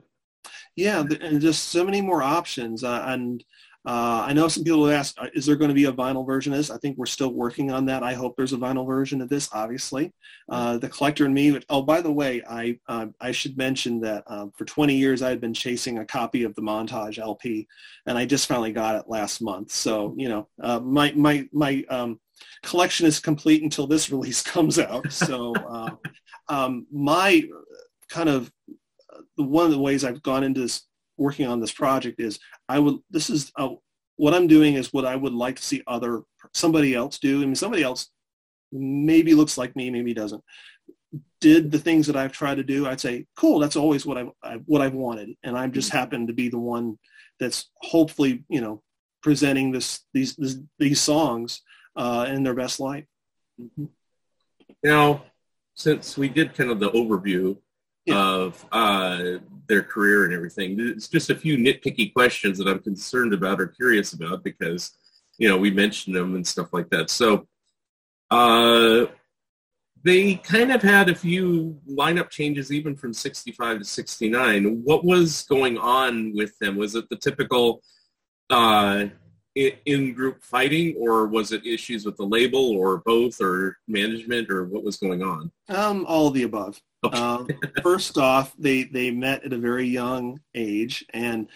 Yeah, 0.77 1.05
and 1.21 1.41
just 1.41 1.69
so 1.69 1.85
many 1.85 2.01
more 2.01 2.23
options. 2.23 2.85
Uh, 2.85 3.05
and 3.07 3.43
uh, 3.87 4.25
I 4.27 4.33
know 4.33 4.49
some 4.49 4.65
people 4.65 4.87
have 4.87 4.99
asked, 4.99 5.19
uh, 5.19 5.27
is 5.35 5.45
there 5.45 5.57
going 5.57 5.69
to 5.69 5.75
be 5.75 5.85
a 5.85 5.93
vinyl 5.93 6.27
version 6.27 6.55
of 6.55 6.59
this? 6.59 6.71
I 6.71 6.79
think 6.79 6.97
we're 6.97 7.05
still 7.05 7.33
working 7.33 7.71
on 7.71 7.85
that. 7.87 8.03
I 8.03 8.15
hope 8.15 8.35
there's 8.35 8.55
a 8.55 8.59
vinyl 8.59 8.87
version 8.87 9.21
of 9.21 9.29
this, 9.29 9.51
obviously. 9.53 10.13
Uh, 10.49 10.79
the 10.79 10.89
Collector 10.89 11.27
and 11.27 11.35
Me, 11.35 11.61
oh, 11.69 11.83
by 11.83 12.01
the 12.01 12.11
way, 12.11 12.43
I, 12.49 12.79
uh, 12.89 13.07
I 13.21 13.33
should 13.33 13.59
mention 13.59 14.01
that 14.01 14.25
um, 14.27 14.53
for 14.57 14.65
20 14.65 14.95
years 14.95 15.21
I 15.21 15.29
had 15.29 15.41
been 15.41 15.53
chasing 15.53 15.99
a 15.99 16.07
copy 16.07 16.45
of 16.45 16.55
the 16.55 16.63
Montage 16.63 17.19
LP, 17.19 17.69
and 18.07 18.17
I 18.17 18.25
just 18.25 18.47
finally 18.47 18.73
got 18.73 18.97
it 18.97 19.05
last 19.07 19.43
month. 19.43 19.71
So, 19.71 20.15
you 20.17 20.31
know, 20.31 20.49
uh, 20.63 20.81
my, 20.81 21.13
my, 21.13 21.47
my 21.53 21.85
um, 21.91 22.19
collection 22.63 23.07
is 23.07 23.21
complete 23.21 23.63
until 23.63 23.87
this 23.87 24.11
release 24.11 24.43
comes 24.43 24.79
out. 24.79 25.13
So 25.13 25.55
uh, 25.55 25.91
um, 26.49 26.87
my 26.91 27.43
kind 28.09 28.31
of, 28.31 28.51
one 29.37 29.67
of 29.67 29.73
the 29.73 29.79
ways 29.79 30.05
I've 30.05 30.23
gone 30.23 30.43
into 30.43 30.61
this 30.61 30.87
working 31.17 31.47
on 31.47 31.61
this 31.61 31.73
project 31.73 32.21
is 32.21 32.39
I 32.69 32.79
would 32.79 32.99
this 33.11 33.31
is 33.31 33.53
uh, 33.57 33.71
what 34.17 34.35
I'm 34.35 34.47
doing 34.47 34.75
is 34.75 34.93
what 34.93 35.05
I 35.05 35.17
would 35.17 35.33
like 35.33 35.57
to 35.57 35.63
see 35.63 35.83
other 35.87 36.23
somebody 36.53 36.95
else 36.95 37.19
do. 37.19 37.43
I 37.43 37.45
mean, 37.45 37.55
somebody 37.55 37.83
else 37.83 38.09
maybe 38.73 39.35
looks 39.35 39.59
like 39.59 39.77
me, 39.77 39.91
maybe 39.91 40.15
doesn't. 40.15 40.43
Did 41.41 41.71
the 41.71 41.79
things 41.79 42.07
that 42.07 42.17
I've 42.17 42.33
tried 42.33 42.57
to 42.57 42.65
do? 42.65 42.87
I'd 42.87 43.01
say, 43.01 43.27
cool. 43.37 43.59
That's 43.59 43.77
always 43.77 44.05
what 44.07 44.19
I, 44.19 44.27
I 44.43 44.55
what 44.67 44.83
I've 44.83 44.95
wanted, 44.95 45.31
and 45.43 45.57
I'm 45.57 45.73
just 45.73 45.91
mm-hmm. 45.91 45.99
happen 45.99 46.27
to 46.27 46.33
be 46.33 46.49
the 46.49 46.59
one 46.59 46.99
that's 47.41 47.71
hopefully 47.83 48.45
you 48.49 48.61
know 48.61 48.83
presenting 49.23 49.73
this 49.73 50.01
these 50.13 50.35
this, 50.37 50.59
these 50.79 51.01
songs 51.01 51.63
uh, 51.97 52.27
in 52.29 52.43
their 52.43 52.55
best 52.55 52.81
light. 52.81 53.07
Mm-hmm. 53.61 53.87
Now, 54.83 55.25
since 55.75 56.17
we 56.17 56.29
did 56.29 56.55
kind 56.55 56.71
of 56.71 56.81
the 56.81 56.91
overview 56.91 57.57
yeah. 58.07 58.17
of 58.17 58.67
uh, 58.73 59.39
their 59.67 59.83
career 59.83 60.25
and 60.25 60.35
everything. 60.35 60.77
It's 60.79 61.09
just 61.09 61.31
a 61.31 61.35
few 61.35 61.57
nitpicky 61.57 62.13
questions 62.13 62.59
that 62.59 62.69
I'm 62.69 62.81
concerned 62.81 63.33
about 63.33 63.61
or 63.61 63.69
curious 63.69 64.13
about 64.13 64.45
because, 64.45 64.93
you 65.39 65.49
know, 65.49 65.57
we 65.57 65.71
mentioned 65.71 66.15
them 66.17 66.35
and 66.35 66.47
stuff 66.47 66.69
like 66.73 66.91
that. 66.91 67.11
So 67.11 67.47
uh, 68.31 69.07
they 70.03 70.35
kind 70.37 70.71
of 70.71 70.83
had 70.83 71.09
a 71.09 71.15
few 71.15 71.81
lineup 71.89 72.31
changes 72.31 72.71
even 72.71 72.95
from 72.95 73.13
65 73.13 73.79
to 73.79 73.85
69. 73.85 74.83
What 74.85 75.05
was 75.05 75.43
going 75.43 75.79
on 75.79 76.35
with 76.35 76.57
them? 76.59 76.77
Was 76.77 76.95
it 76.95 77.09
the 77.09 77.17
typical 77.17 77.83
uh, 78.51 79.07
in-group 79.55 80.43
fighting 80.43 80.97
or 80.99 81.27
was 81.27 81.53
it 81.53 81.65
issues 81.65 82.05
with 82.05 82.17
the 82.17 82.25
label 82.25 82.77
or 82.77 82.99
both 82.99 83.41
or 83.41 83.79
management 83.87 84.51
or 84.51 84.65
what 84.65 84.83
was 84.83 84.97
going 84.97 85.23
on? 85.23 85.51
Um, 85.69 86.05
all 86.09 86.29
of 86.29 86.35
the 86.35 86.43
above. 86.43 86.81
Okay. 87.05 87.19
uh, 87.19 87.45
first 87.83 88.19
off, 88.19 88.55
they, 88.59 88.85
they 88.85 89.11
met 89.11 89.45
at 89.45 89.53
a 89.53 89.59
very 89.59 89.87
young 89.87 90.41
age 90.55 91.05
and 91.13 91.49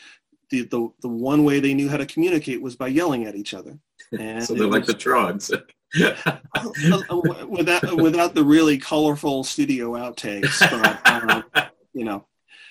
the, 0.50 0.62
the, 0.62 0.88
the 1.02 1.08
one 1.08 1.44
way 1.44 1.60
they 1.60 1.74
knew 1.74 1.88
how 1.88 1.96
to 1.96 2.06
communicate 2.06 2.62
was 2.62 2.76
by 2.76 2.86
yelling 2.86 3.26
at 3.26 3.34
each 3.34 3.54
other. 3.54 3.78
And 4.18 4.44
so 4.44 4.54
they're 4.54 4.66
like 4.66 4.86
the 4.86 4.94
Troggs. 4.94 5.50
without, 7.48 7.96
without 7.96 8.34
the 8.34 8.44
really 8.44 8.78
colorful 8.78 9.42
studio 9.42 9.92
outtakes, 9.92 10.60
but, 10.70 11.00
uh, 11.04 11.68
you 11.92 12.04
know, 12.04 12.26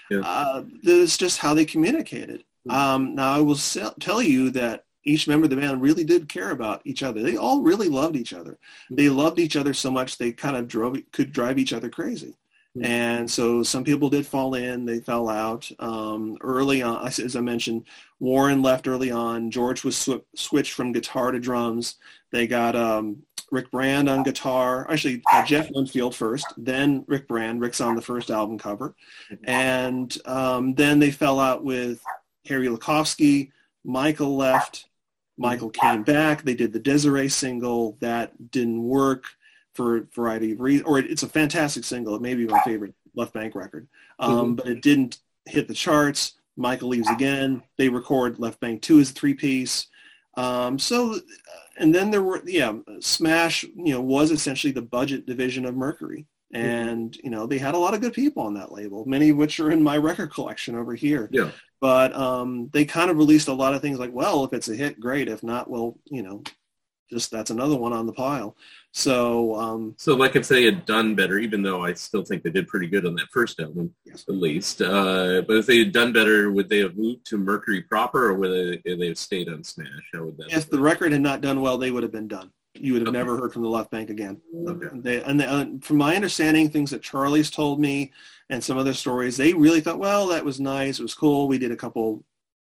yeah. 0.09 0.19
uh, 0.19 0.63
this 0.83 1.17
just 1.17 1.39
how 1.39 1.53
they 1.53 1.65
communicated. 1.65 2.43
Hmm. 2.65 2.71
Um, 2.71 3.15
now 3.15 3.33
I 3.33 3.41
will 3.41 3.57
tell 3.99 4.21
you 4.21 4.51
that 4.51 4.83
each 5.07 5.27
member 5.27 5.45
of 5.45 5.49
the 5.49 5.55
band 5.55 5.81
really 5.81 6.03
did 6.03 6.29
care 6.29 6.51
about 6.51 6.81
each 6.85 7.01
other. 7.01 7.21
They 7.21 7.37
all 7.37 7.61
really 7.61 7.87
loved 7.87 8.15
each 8.15 8.33
other. 8.33 8.57
They 8.91 9.09
loved 9.09 9.39
each 9.39 9.55
other 9.55 9.73
so 9.73 9.89
much 9.89 10.17
they 10.17 10.31
kind 10.31 10.55
of 10.55 10.67
drove 10.67 10.97
could 11.11 11.31
drive 11.31 11.57
each 11.57 11.73
other 11.73 11.89
crazy. 11.89 12.35
And 12.83 13.29
so 13.29 13.63
some 13.63 13.83
people 13.83 14.09
did 14.09 14.27
fall 14.27 14.53
in, 14.53 14.85
they 14.85 14.99
fell 14.99 15.29
out. 15.29 15.69
Um, 15.79 16.37
early 16.41 16.83
on, 16.83 17.07
as 17.07 17.35
I 17.35 17.41
mentioned, 17.41 17.85
Warren 18.19 18.61
left 18.61 18.87
early 18.87 19.09
on. 19.09 19.49
George 19.49 19.83
was 19.83 19.97
sw- 19.97 20.25
switched 20.35 20.73
from 20.73 20.91
guitar 20.91 21.31
to 21.31 21.39
drums. 21.39 21.95
They 22.31 22.45
got 22.45 22.75
um, 22.75 23.23
Rick 23.51 23.71
Brand 23.71 24.09
on 24.09 24.23
guitar. 24.23 24.89
Actually, 24.91 25.23
uh, 25.31 25.43
Jeff 25.43 25.69
Winfield 25.71 26.15
first, 26.15 26.45
then 26.57 27.03
Rick 27.07 27.27
Brand. 27.27 27.61
Rick's 27.61 27.81
on 27.81 27.95
the 27.95 28.01
first 28.01 28.29
album 28.29 28.59
cover. 28.59 28.95
And 29.45 30.15
um, 30.25 30.75
then 30.75 30.99
they 30.99 31.11
fell 31.11 31.39
out 31.39 31.63
with 31.63 31.99
Harry 32.47 32.67
Lookofsky. 32.67 33.51
Michael 33.83 34.35
left. 34.35 34.85
Michael 35.37 35.69
came 35.69 36.03
back. 36.03 36.43
They 36.43 36.55
did 36.55 36.73
the 36.73 36.79
Desiree 36.79 37.29
single. 37.29 37.97
That 37.99 38.51
didn't 38.51 38.83
work 38.83 39.25
for 39.73 39.97
a 39.97 40.01
variety 40.15 40.53
of 40.53 40.59
reasons. 40.59 40.87
Or 40.87 40.99
it's 40.99 41.23
a 41.23 41.29
fantastic 41.29 41.83
single. 41.83 42.15
It 42.15 42.21
may 42.21 42.33
be 42.33 42.47
my 42.47 42.59
favorite 42.61 42.95
Left 43.15 43.33
Banke 43.33 43.55
record. 43.55 43.87
Um, 44.19 44.31
mm-hmm. 44.31 44.53
But 44.55 44.67
it 44.67 44.81
didn't 44.81 45.19
hit 45.45 45.67
the 45.67 45.73
charts. 45.73 46.33
Michael 46.55 46.89
leaves 46.89 47.09
again. 47.09 47.61
They 47.77 47.89
record 47.89 48.39
Left 48.39 48.59
Banke 48.59 48.81
2 48.81 48.99
as 48.99 49.11
a 49.11 49.13
three-piece. 49.13 49.87
Um, 50.35 50.79
so, 50.79 51.19
and 51.77 51.93
then 51.93 52.09
there 52.09 52.23
were, 52.23 52.41
yeah, 52.45 52.73
Smash, 52.99 53.63
you 53.63 53.93
know, 53.93 54.01
was 54.01 54.31
essentially 54.31 54.73
the 54.73 54.81
budget 54.81 55.25
division 55.25 55.65
of 55.65 55.75
Mercury. 55.75 56.25
And, 56.53 57.15
you 57.23 57.29
know, 57.29 57.45
they 57.45 57.57
had 57.57 57.75
a 57.75 57.77
lot 57.77 57.93
of 57.93 57.99
good 58.01 58.13
people 58.13 58.43
on 58.43 58.53
that 58.53 58.71
label, 58.71 59.05
many 59.05 59.31
of 59.31 59.37
which 59.37 59.59
are 59.59 59.69
in 59.71 59.83
my 59.83 59.97
record 59.97 60.31
collection 60.31 60.75
over 60.75 60.95
here. 60.95 61.27
Yeah. 61.31 61.51
But 61.81 62.15
um, 62.15 62.69
they 62.71 62.85
kind 62.85 63.11
of 63.11 63.17
released 63.17 63.49
a 63.49 63.53
lot 63.53 63.73
of 63.73 63.81
things 63.81 63.99
like, 63.99 64.13
well, 64.13 64.45
if 64.45 64.53
it's 64.53 64.69
a 64.69 64.75
hit, 64.75 64.99
great. 64.99 65.27
If 65.27 65.43
not, 65.43 65.69
well, 65.69 65.99
you 66.05 66.23
know, 66.23 66.43
just 67.09 67.31
that's 67.31 67.51
another 67.51 67.75
one 67.75 67.93
on 67.93 68.05
the 68.05 68.13
pile. 68.13 68.55
So, 68.91 69.55
um, 69.55 69.95
so 69.97 70.15
like 70.15 70.35
if 70.35 70.47
they 70.47 70.63
had 70.63 70.85
done 70.85 71.15
better, 71.15 71.37
even 71.37 71.61
though 71.61 71.83
I 71.83 71.93
still 71.93 72.23
think 72.23 72.43
they 72.43 72.49
did 72.49 72.67
pretty 72.67 72.87
good 72.87 73.05
on 73.05 73.15
that 73.15 73.27
first 73.31 73.59
album, 73.59 73.93
yes. 74.05 74.25
at 74.27 74.35
least. 74.35 74.81
Uh, 74.81 75.41
but 75.47 75.57
if 75.57 75.65
they 75.65 75.79
had 75.79 75.91
done 75.91 76.11
better, 76.11 76.51
would 76.51 76.67
they 76.67 76.79
have 76.79 76.97
moved 76.97 77.25
to 77.27 77.37
Mercury 77.37 77.81
proper, 77.81 78.29
or 78.29 78.33
would 78.33 78.81
they, 78.83 78.95
they 78.95 79.07
have 79.07 79.17
stayed 79.17 79.49
on 79.49 79.63
Smash? 79.63 80.09
How 80.13 80.23
would 80.23 80.37
that? 80.37 80.51
If 80.51 80.69
the 80.69 80.79
record 80.79 81.11
had 81.11 81.21
not 81.21 81.41
done 81.41 81.61
well, 81.61 81.77
they 81.77 81.91
would 81.91 82.03
have 82.03 82.11
been 82.11 82.27
done. 82.27 82.51
You 82.79 82.93
would 82.93 83.01
have 83.01 83.09
okay. 83.09 83.17
never 83.17 83.37
heard 83.37 83.53
from 83.53 83.63
the 83.63 83.69
Left 83.69 83.91
banke 83.91 84.09
again. 84.09 84.41
Okay. 84.67 84.87
They, 84.93 85.23
and, 85.23 85.39
they, 85.39 85.45
and 85.45 85.83
from 85.83 85.97
my 85.97 86.15
understanding, 86.15 86.69
things 86.69 86.91
that 86.91 87.01
Charlie's 87.01 87.49
told 87.51 87.79
me, 87.79 88.11
and 88.49 88.63
some 88.63 88.77
other 88.77 88.93
stories, 88.93 89.37
they 89.37 89.53
really 89.53 89.81
thought, 89.81 89.99
well, 89.99 90.27
that 90.27 90.45
was 90.45 90.59
nice. 90.59 90.99
It 90.99 91.03
was 91.03 91.13
cool. 91.13 91.47
We 91.47 91.57
did 91.57 91.71
a 91.71 91.75
couple, 91.75 92.23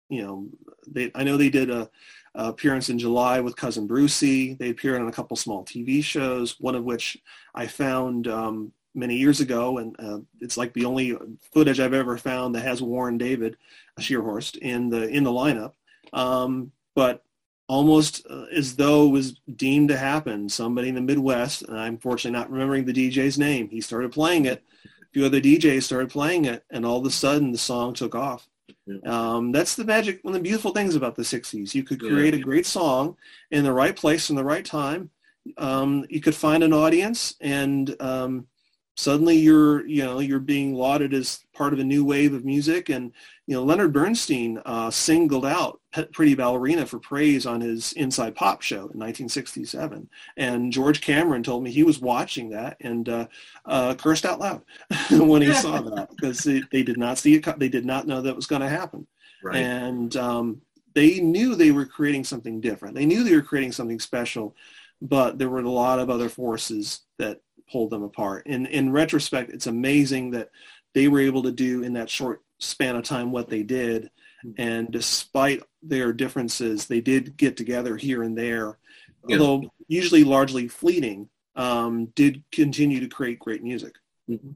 you 0.10 0.22
know, 0.22 0.48
they, 0.88 1.12
I 1.16 1.24
know 1.24 1.38
they 1.38 1.50
did 1.50 1.70
a, 1.70 1.90
a 2.36 2.50
appearance 2.50 2.90
in 2.90 3.00
July 3.00 3.40
with 3.40 3.56
Cousin 3.56 3.88
Brucey. 3.88 4.56
They 4.56 4.70
appeared 4.70 5.02
on 5.02 5.08
a 5.08 5.12
couple 5.12 5.38
small 5.38 5.64
TV 5.64 6.04
shows, 6.04 6.60
one 6.60 6.76
of 6.76 6.84
which 6.84 7.18
I 7.56 7.68
found 7.68 8.28
um, 8.28 8.74
many 8.94 9.16
years 9.16 9.40
ago, 9.40 9.78
and 9.78 9.96
uh, 10.00 10.20
it's 10.42 10.58
like 10.58 10.74
the 10.74 10.86
only 10.86 11.18
footage 11.54 11.80
I've 11.80 11.94
ever 11.94 12.18
found 12.18 12.56
that 12.56 12.64
has 12.66 12.82
Warren 12.82 13.18
David 13.18 13.58
Schierhorst 14.00 14.58
in 14.58 14.90
the 14.90 15.08
in 15.08 15.24
the 15.24 15.32
lineup. 15.32 15.74
Um, 16.14 16.72
but 16.96 17.24
almost 17.70 18.26
uh, 18.30 18.46
as 18.54 18.76
though 18.76 19.06
it 19.06 19.12
was 19.12 19.40
deemed 19.56 19.90
to 19.90 19.98
happen. 19.98 20.50
Somebody 20.50 20.90
in 20.90 20.96
the 20.96 21.02
Midwest, 21.02 21.62
and 21.62 21.80
I'm 21.80 21.98
fortunately 21.98 22.38
not 22.38 22.52
remembering 22.52 22.84
the 22.84 22.94
DJ's 22.94 23.38
name, 23.38 23.70
he 23.70 23.80
started 23.80 24.12
playing 24.12 24.46
it. 24.46 24.64
A 24.86 25.12
few 25.14 25.26
other 25.26 25.40
DJs 25.40 25.84
started 25.84 26.10
playing 26.10 26.46
it, 26.46 26.66
and 26.72 26.86
all 26.86 26.98
of 26.98 27.06
a 27.06 27.12
sudden 27.12 27.52
the 27.52 27.58
song 27.58 27.94
took 27.94 28.16
off. 28.16 28.50
Um, 29.06 29.52
that's 29.52 29.76
the 29.76 29.86
magic, 29.86 30.20
one 30.24 30.34
of 30.34 30.40
the 30.40 30.44
beautiful 30.44 30.72
things 30.72 30.96
about 30.96 31.16
the 31.16 31.22
60s. 31.22 31.76
You 31.76 31.84
could 31.84 32.00
create 32.00 32.34
a 32.34 32.40
great 32.40 32.66
song 32.66 33.16
in 33.52 33.64
the 33.64 33.72
right 33.72 33.96
place 33.96 34.32
in 34.32 34.36
the 34.36 34.44
right 34.44 34.66
time. 34.66 35.12
Um, 35.58 36.06
you 36.10 36.22
could 36.22 36.36
find 36.36 36.64
an 36.64 36.74
audience 36.74 37.36
and 37.40 37.96
um, 38.02 38.48
suddenly 39.00 39.38
you're 39.38 39.88
you 39.88 40.04
know 40.04 40.20
you're 40.20 40.40
being 40.40 40.74
lauded 40.74 41.14
as 41.14 41.46
part 41.54 41.72
of 41.72 41.80
a 41.80 41.84
new 41.84 42.04
wave 42.04 42.34
of 42.34 42.44
music 42.44 42.90
and 42.90 43.14
you 43.48 43.56
know 43.56 43.64
leonard 43.64 43.94
bernstein 43.94 44.62
uh, 44.66 44.92
singled 44.92 45.46
out 45.46 45.79
pretty 46.14 46.36
ballerina 46.36 46.86
for 46.86 47.00
praise 47.00 47.46
on 47.46 47.62
his 47.62 47.94
inside 47.94 48.36
pop 48.36 48.62
show 48.62 48.76
in 48.76 49.00
1967 49.00 50.08
and 50.38 50.72
george 50.72 51.02
cameron 51.02 51.42
told 51.42 51.64
me 51.64 51.72
he 51.72 51.84
was 51.84 52.00
watching 52.00 52.50
that 52.50 52.78
and 52.82 53.10
uh, 53.10 53.26
uh, 53.66 53.96
cursed 53.96 54.26
out 54.26 54.40
loud 54.40 54.62
when 55.12 55.42
he 55.42 55.54
saw 55.54 55.82
that 55.96 56.10
because 56.12 56.40
they, 56.40 56.62
they, 56.72 56.84
did 56.84 56.98
not 56.98 57.18
see 57.18 57.36
it 57.36 57.60
they 57.60 57.70
did 57.70 57.86
not 57.86 58.06
know 58.06 58.22
that 58.22 58.36
was 58.36 58.46
going 58.46 58.62
to 58.62 58.70
happen 58.70 59.08
right. 59.44 59.58
and 59.58 60.16
um, 60.16 60.62
they 60.94 61.20
knew 61.20 61.56
they 61.56 61.72
were 61.72 61.86
creating 61.86 62.24
something 62.24 62.62
different 62.62 62.94
they 62.94 63.06
knew 63.06 63.24
they 63.24 63.36
were 63.36 63.42
creating 63.42 63.72
something 63.72 64.00
special 64.00 64.56
but 65.02 65.40
there 65.40 65.50
were 65.50 65.60
a 65.60 65.70
lot 65.70 66.00
of 66.00 66.10
other 66.10 66.30
forces 66.30 67.02
that 67.18 67.40
pulled 67.72 67.90
them 67.90 68.04
apart. 68.04 68.44
And 68.46 68.68
in 68.68 68.92
retrospect, 68.92 69.52
it's 69.52 69.68
amazing 69.68 70.32
that 70.32 70.50
they 70.94 71.08
were 71.08 71.20
able 71.20 71.44
to 71.44 71.52
do 71.52 71.84
in 71.84 71.94
that 71.94 72.10
short 72.10 72.42
span 72.60 72.96
of 72.96 73.04
time 73.04 73.32
what 73.32 73.50
they 73.50 73.64
did. 73.64 74.10
And 74.58 74.90
despite 74.92 75.64
their 75.82 76.14
differences, 76.14 76.86
they 76.86 77.02
did 77.02 77.38
get 77.38 77.58
together 77.58 77.98
here 77.98 78.24
and 78.24 78.38
there, 78.38 78.78
yeah. 79.28 79.38
although 79.38 79.70
usually 79.88 80.24
largely 80.24 80.68
fleeting, 80.68 81.30
um, 81.56 82.08
did 82.16 82.44
continue 82.52 83.00
to 83.00 83.08
create 83.08 83.40
great 83.40 83.64
music. 83.64 83.96
Mm-hmm. 84.30 84.52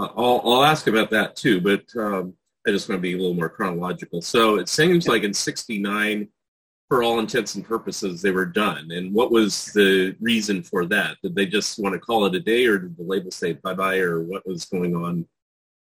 Uh, 0.00 0.08
I'll, 0.16 0.40
I'll 0.44 0.64
ask 0.64 0.86
about 0.86 1.10
that 1.10 1.36
too, 1.36 1.60
but 1.60 1.84
um, 2.00 2.34
I 2.66 2.70
just 2.70 2.88
want 2.88 2.98
to 2.98 3.02
be 3.02 3.14
a 3.14 3.16
little 3.16 3.34
more 3.34 3.48
chronological. 3.48 4.22
So 4.22 4.56
it 4.56 4.68
seems 4.68 5.08
like 5.08 5.22
in 5.22 5.34
69, 5.34 6.28
for 6.88 7.02
all 7.02 7.20
intents 7.20 7.54
and 7.54 7.64
purposes, 7.64 8.20
they 8.20 8.32
were 8.32 8.46
done. 8.46 8.90
And 8.90 9.14
what 9.14 9.30
was 9.30 9.66
the 9.66 10.16
reason 10.20 10.62
for 10.62 10.86
that? 10.86 11.16
Did 11.22 11.36
they 11.36 11.46
just 11.46 11.78
want 11.78 11.92
to 11.94 12.00
call 12.00 12.26
it 12.26 12.34
a 12.34 12.40
day, 12.40 12.66
or 12.66 12.78
did 12.78 12.96
the 12.96 13.04
label 13.04 13.30
say 13.30 13.52
bye-bye, 13.52 13.98
or 13.98 14.22
what 14.22 14.46
was 14.46 14.64
going 14.64 14.96
on 14.96 15.26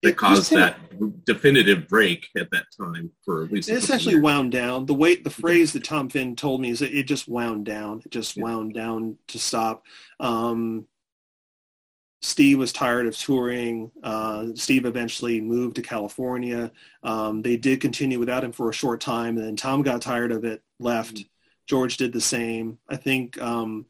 that 0.03 0.17
caused 0.17 0.53
that 0.53 0.79
definitive 1.25 1.89
break 1.89 2.29
at 2.37 2.51
that 2.51 2.65
time 2.81 3.11
for 3.25 3.45
at 3.45 3.53
least? 3.53 3.69
It 3.69 3.75
essentially 3.75 4.21
wound 4.21 4.53
down. 4.53 4.87
The 4.87 4.95
way 4.95 5.17
the 5.17 5.31
phrase 5.31 5.73
that 5.73 5.85
Tom 5.85 6.09
Finn 6.09 6.37
told 6.37 6.61
me 6.61 6.71
is 6.71 6.81
that 6.81 6.97
it 6.97 7.05
just 7.05 7.29
wound 7.29 7.67
down. 7.67 8.03
It 8.05 8.11
just 8.11 8.37
yeah. 8.37 8.45
wound 8.45 8.75
down 8.75 9.19
to 9.29 9.39
stop. 9.39 9.85
Um, 10.21 10.87
Steve 12.21 12.59
was 12.59 12.73
tired 12.73 13.07
of 13.07 13.17
touring. 13.17 13.93
Uh, 14.03 14.47
Steve 14.55 14.87
eventually 14.87 15.41
moved 15.41 15.77
to 15.77 15.83
California. 15.83 16.73
Um, 17.03 17.43
they 17.43 17.57
did 17.57 17.81
continue 17.81 18.19
without 18.19 18.43
him 18.43 18.53
for 18.53 18.69
a 18.69 18.75
short 18.75 19.01
time, 19.01 19.37
and 19.37 19.47
then 19.47 19.57
Tom 19.57 19.83
got 19.83 20.03
tired 20.03 20.33
of 20.33 20.45
it, 20.45 20.63
left. 20.81 21.15
Mm-hmm. 21.15 21.29
George 21.69 21.97
did 21.97 22.13
the 22.13 22.21
same. 22.21 22.79
I 22.89 22.97
think 22.97 23.41
um, 23.41 23.87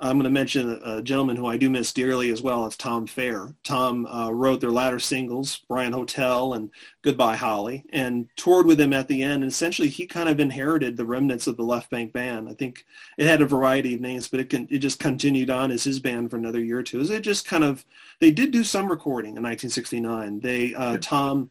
I'm 0.00 0.12
going 0.12 0.24
to 0.24 0.30
mention 0.30 0.80
a, 0.84 1.02
gentleman 1.02 1.34
who 1.34 1.46
I 1.46 1.56
do 1.56 1.68
miss 1.68 1.92
dearly 1.92 2.30
as 2.30 2.40
well. 2.40 2.66
It's 2.66 2.76
Tom 2.76 3.04
Feher. 3.06 3.54
Tom 3.64 4.06
uh, 4.06 4.30
wrote 4.30 4.60
their 4.60 4.70
latter 4.70 5.00
singles, 5.00 5.58
Bryant 5.68 5.94
Hotel 5.94 6.54
and 6.54 6.70
Goodbye 7.02 7.34
Holly, 7.34 7.84
and 7.92 8.28
toured 8.36 8.66
with 8.66 8.78
them 8.78 8.92
at 8.92 9.08
the 9.08 9.24
end. 9.24 9.42
And 9.42 9.50
essentially, 9.50 9.88
he 9.88 10.06
kind 10.06 10.28
of 10.28 10.38
inherited 10.38 10.96
the 10.96 11.04
remnants 11.04 11.48
of 11.48 11.56
the 11.56 11.64
Left 11.64 11.90
Banke 11.90 12.12
Band. 12.12 12.48
I 12.48 12.54
think 12.54 12.84
it 13.16 13.26
had 13.26 13.42
a 13.42 13.46
variety 13.46 13.94
of 13.94 14.00
names, 14.00 14.28
but 14.28 14.38
it 14.38 14.50
can, 14.50 14.68
it 14.70 14.78
just 14.78 15.00
continued 15.00 15.50
on 15.50 15.72
as 15.72 15.82
his 15.82 15.98
band 15.98 16.30
for 16.30 16.36
another 16.36 16.62
year 16.62 16.78
or 16.78 16.84
two. 16.84 17.00
It 17.00 17.20
just 17.22 17.46
kind 17.46 17.64
of 17.64 17.84
they 18.20 18.30
did 18.30 18.52
do 18.52 18.62
some 18.62 18.88
recording 18.88 19.36
in 19.36 19.42
1969. 19.42 20.40
They 20.40 20.74
uh, 20.74 20.98
Tom 21.00 21.50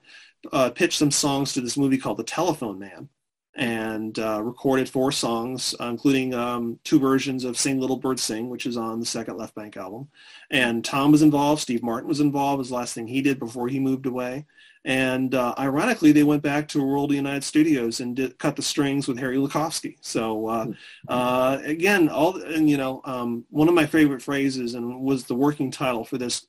uh, 0.54 0.70
pitched 0.70 1.00
some 1.00 1.12
songs 1.12 1.52
to 1.54 1.62
this 1.62 1.76
movie 1.76 1.98
called 1.98 2.18
The 2.18 2.24
Telephone 2.24 2.80
Man 2.80 3.10
and 3.58 4.20
uh, 4.20 4.40
recorded 4.44 4.88
four 4.88 5.12
songs, 5.12 5.74
including 5.80 6.34
um, 6.36 6.80
two 6.84 7.00
versions 7.00 7.44
of 7.44 7.58
Sing 7.58 7.80
Little 7.80 7.98
Bird 7.98 8.20
Sing, 8.20 8.50
which 8.50 8.68
is 8.68 8.78
on 8.78 9.00
the 9.00 9.06
second 9.06 9.38
Left 9.38 9.56
Banke 9.56 9.78
album. 9.78 10.08
And 10.52 10.86
Tom 10.86 11.12
was 11.12 11.24
involved. 11.24 11.64
Steve 11.64 11.82
Martin 11.82 12.08
was 12.08 12.20
involved. 12.20 12.60
Was 12.60 12.70
the 12.70 12.76
last 12.76 12.94
thing 12.94 13.08
he 13.08 13.22
did 13.22 13.40
before 13.40 13.68
he 13.68 13.80
moved 13.80 14.06
away. 14.06 14.46
And 14.86 15.34
uh, 15.34 15.56
ironically, 15.58 16.12
they 16.12 16.24
went 16.24 16.44
back 16.44 16.68
to 16.70 16.86
World 16.86 17.12
United 17.12 17.44
Studios 17.44 18.00
and 18.00 18.16
did, 18.16 18.38
cut 18.38 18.56
the 18.56 18.62
strings 18.62 19.08
with 19.08 19.18
Harry 19.18 19.38
Lookofsky. 19.38 19.98
So 20.02 20.48
uh, 20.48 20.66
hmm. 20.66 20.72
uh, 21.10 21.58
again, 21.64 22.10
all 22.10 22.40
and 22.42 22.70
you 22.70 22.78
know, 22.78 23.02
um, 23.06 23.44
one 23.50 23.68
of 23.68 23.74
my 23.74 23.88
favorite 23.88 24.22
phrases 24.22 24.76
and 24.76 25.02
was 25.02 25.24
the 25.24 25.36
working 25.36 25.72
title 25.72 26.06
for 26.06 26.20
this 26.20 26.46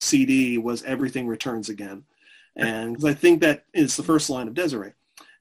CD 0.00 0.58
was 0.58 0.82
"Everything 0.84 1.26
Returns 1.26 1.70
Again," 1.70 2.04
and 2.54 2.96
I 3.04 3.14
think 3.14 3.40
that 3.40 3.64
is 3.72 3.96
the 3.96 4.02
first 4.02 4.28
line 4.28 4.46
of 4.46 4.54
Desiree 4.54 4.92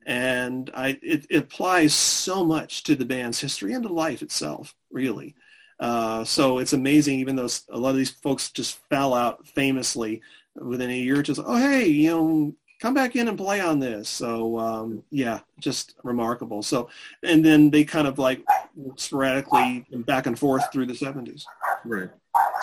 and 0.09 0.71
I, 0.73 0.97
it, 1.03 1.27
it, 1.29 1.37
applies 1.37 1.93
so 1.93 2.43
much 2.43 2.81
to 2.85 2.95
the 2.95 3.05
band's 3.05 3.39
history 3.39 3.73
and 3.73 3.83
to 3.83 3.93
life 3.93 4.23
itself, 4.23 4.73
really. 4.89 5.35
Uh, 5.79 6.23
so 6.23 6.57
it's 6.57 6.73
amazing, 6.73 7.19
even 7.19 7.35
though 7.35 7.47
a 7.69 7.77
lot 7.77 7.91
of 7.91 7.95
these 7.95 8.09
folks 8.09 8.49
just 8.49 8.79
fell 8.89 9.13
out 9.13 9.47
famously 9.47 10.23
within 10.55 10.89
a 10.89 10.97
year 10.97 11.19
or. 11.19 11.23
Oh, 11.45 11.57
hey, 11.57 11.85
you 11.85 12.09
know, 12.09 12.55
come 12.81 12.95
back 12.95 13.15
in 13.15 13.27
and 13.27 13.37
play 13.37 13.61
on 13.61 13.77
this. 13.77 14.09
So 14.09 14.57
um, 14.57 15.03
yeah, 15.11 15.41
just 15.59 15.93
remarkable. 16.03 16.63
So, 16.63 16.89
and 17.21 17.45
then 17.45 17.69
they 17.69 17.83
kind 17.83 18.07
of 18.07 18.17
like 18.17 18.43
sporadically 18.95 19.85
back 19.91 20.25
and 20.25 20.39
forth 20.39 20.63
through 20.73 20.87
the 20.87 20.93
70s. 20.93 21.43
Right. 21.85 22.09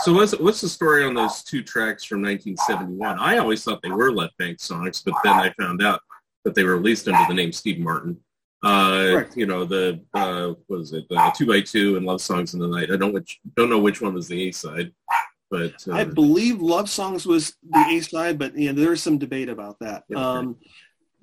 So 0.01 0.13
what's 0.13 0.37
what's 0.41 0.61
the 0.61 0.69
story 0.69 1.05
on 1.05 1.15
those 1.15 1.45
two 1.45 1.63
tracks 1.63 2.03
from 2.03 2.23
1971? 2.23 3.21
I 3.21 3.39
always 3.39 3.63
thought 3.63 3.83
they 3.83 3.91
were 3.91 4.11
Left 4.11 4.37
Banke 4.37 4.61
songs, 4.61 5.01
but 5.01 5.15
then 5.23 5.35
I 5.35 5.53
found 5.59 5.81
out 5.81 6.01
that 6.47 6.55
they 6.55 6.63
were 6.63 6.77
released 6.77 7.09
under 7.09 7.27
the 7.27 7.35
name 7.35 7.51
Steve 7.51 7.81
Martin. 7.81 8.17
Uh, 8.63 9.25
you 9.35 9.47
know 9.47 9.65
the 9.65 10.01
uh, 10.15 10.55
what 10.69 10.81
is 10.81 10.93
it? 10.93 11.05
Uh, 11.11 11.31
two 11.33 11.45
by 11.45 11.61
two 11.61 11.97
and 11.97 12.07
Love 12.07 12.23
Songs 12.23 12.55
in 12.55 12.61
the 12.61 12.69
Night. 12.69 12.91
I 12.91 12.97
don't 12.97 13.13
which 13.13 13.41
don't 13.57 13.69
know 13.69 13.81
which 13.81 14.01
one 14.01 14.15
was 14.15 14.29
the 14.29 14.49
A 14.49 14.53
side, 14.53 14.93
but 15.51 15.75
uh, 15.89 15.93
I 15.93 16.05
believe 16.05 16.63
Love 16.63 16.89
Songs 16.89 17.27
was 17.27 17.55
the 17.69 17.85
A 17.91 18.01
side, 18.01 18.39
but 18.39 18.57
yeah, 18.57 18.73
there 18.73 18.93
is 18.93 19.03
some 19.03 19.19
debate 19.19 19.49
about 19.49 19.79
that. 19.81 20.05
Yeah, 20.09 20.19
um, 20.19 20.57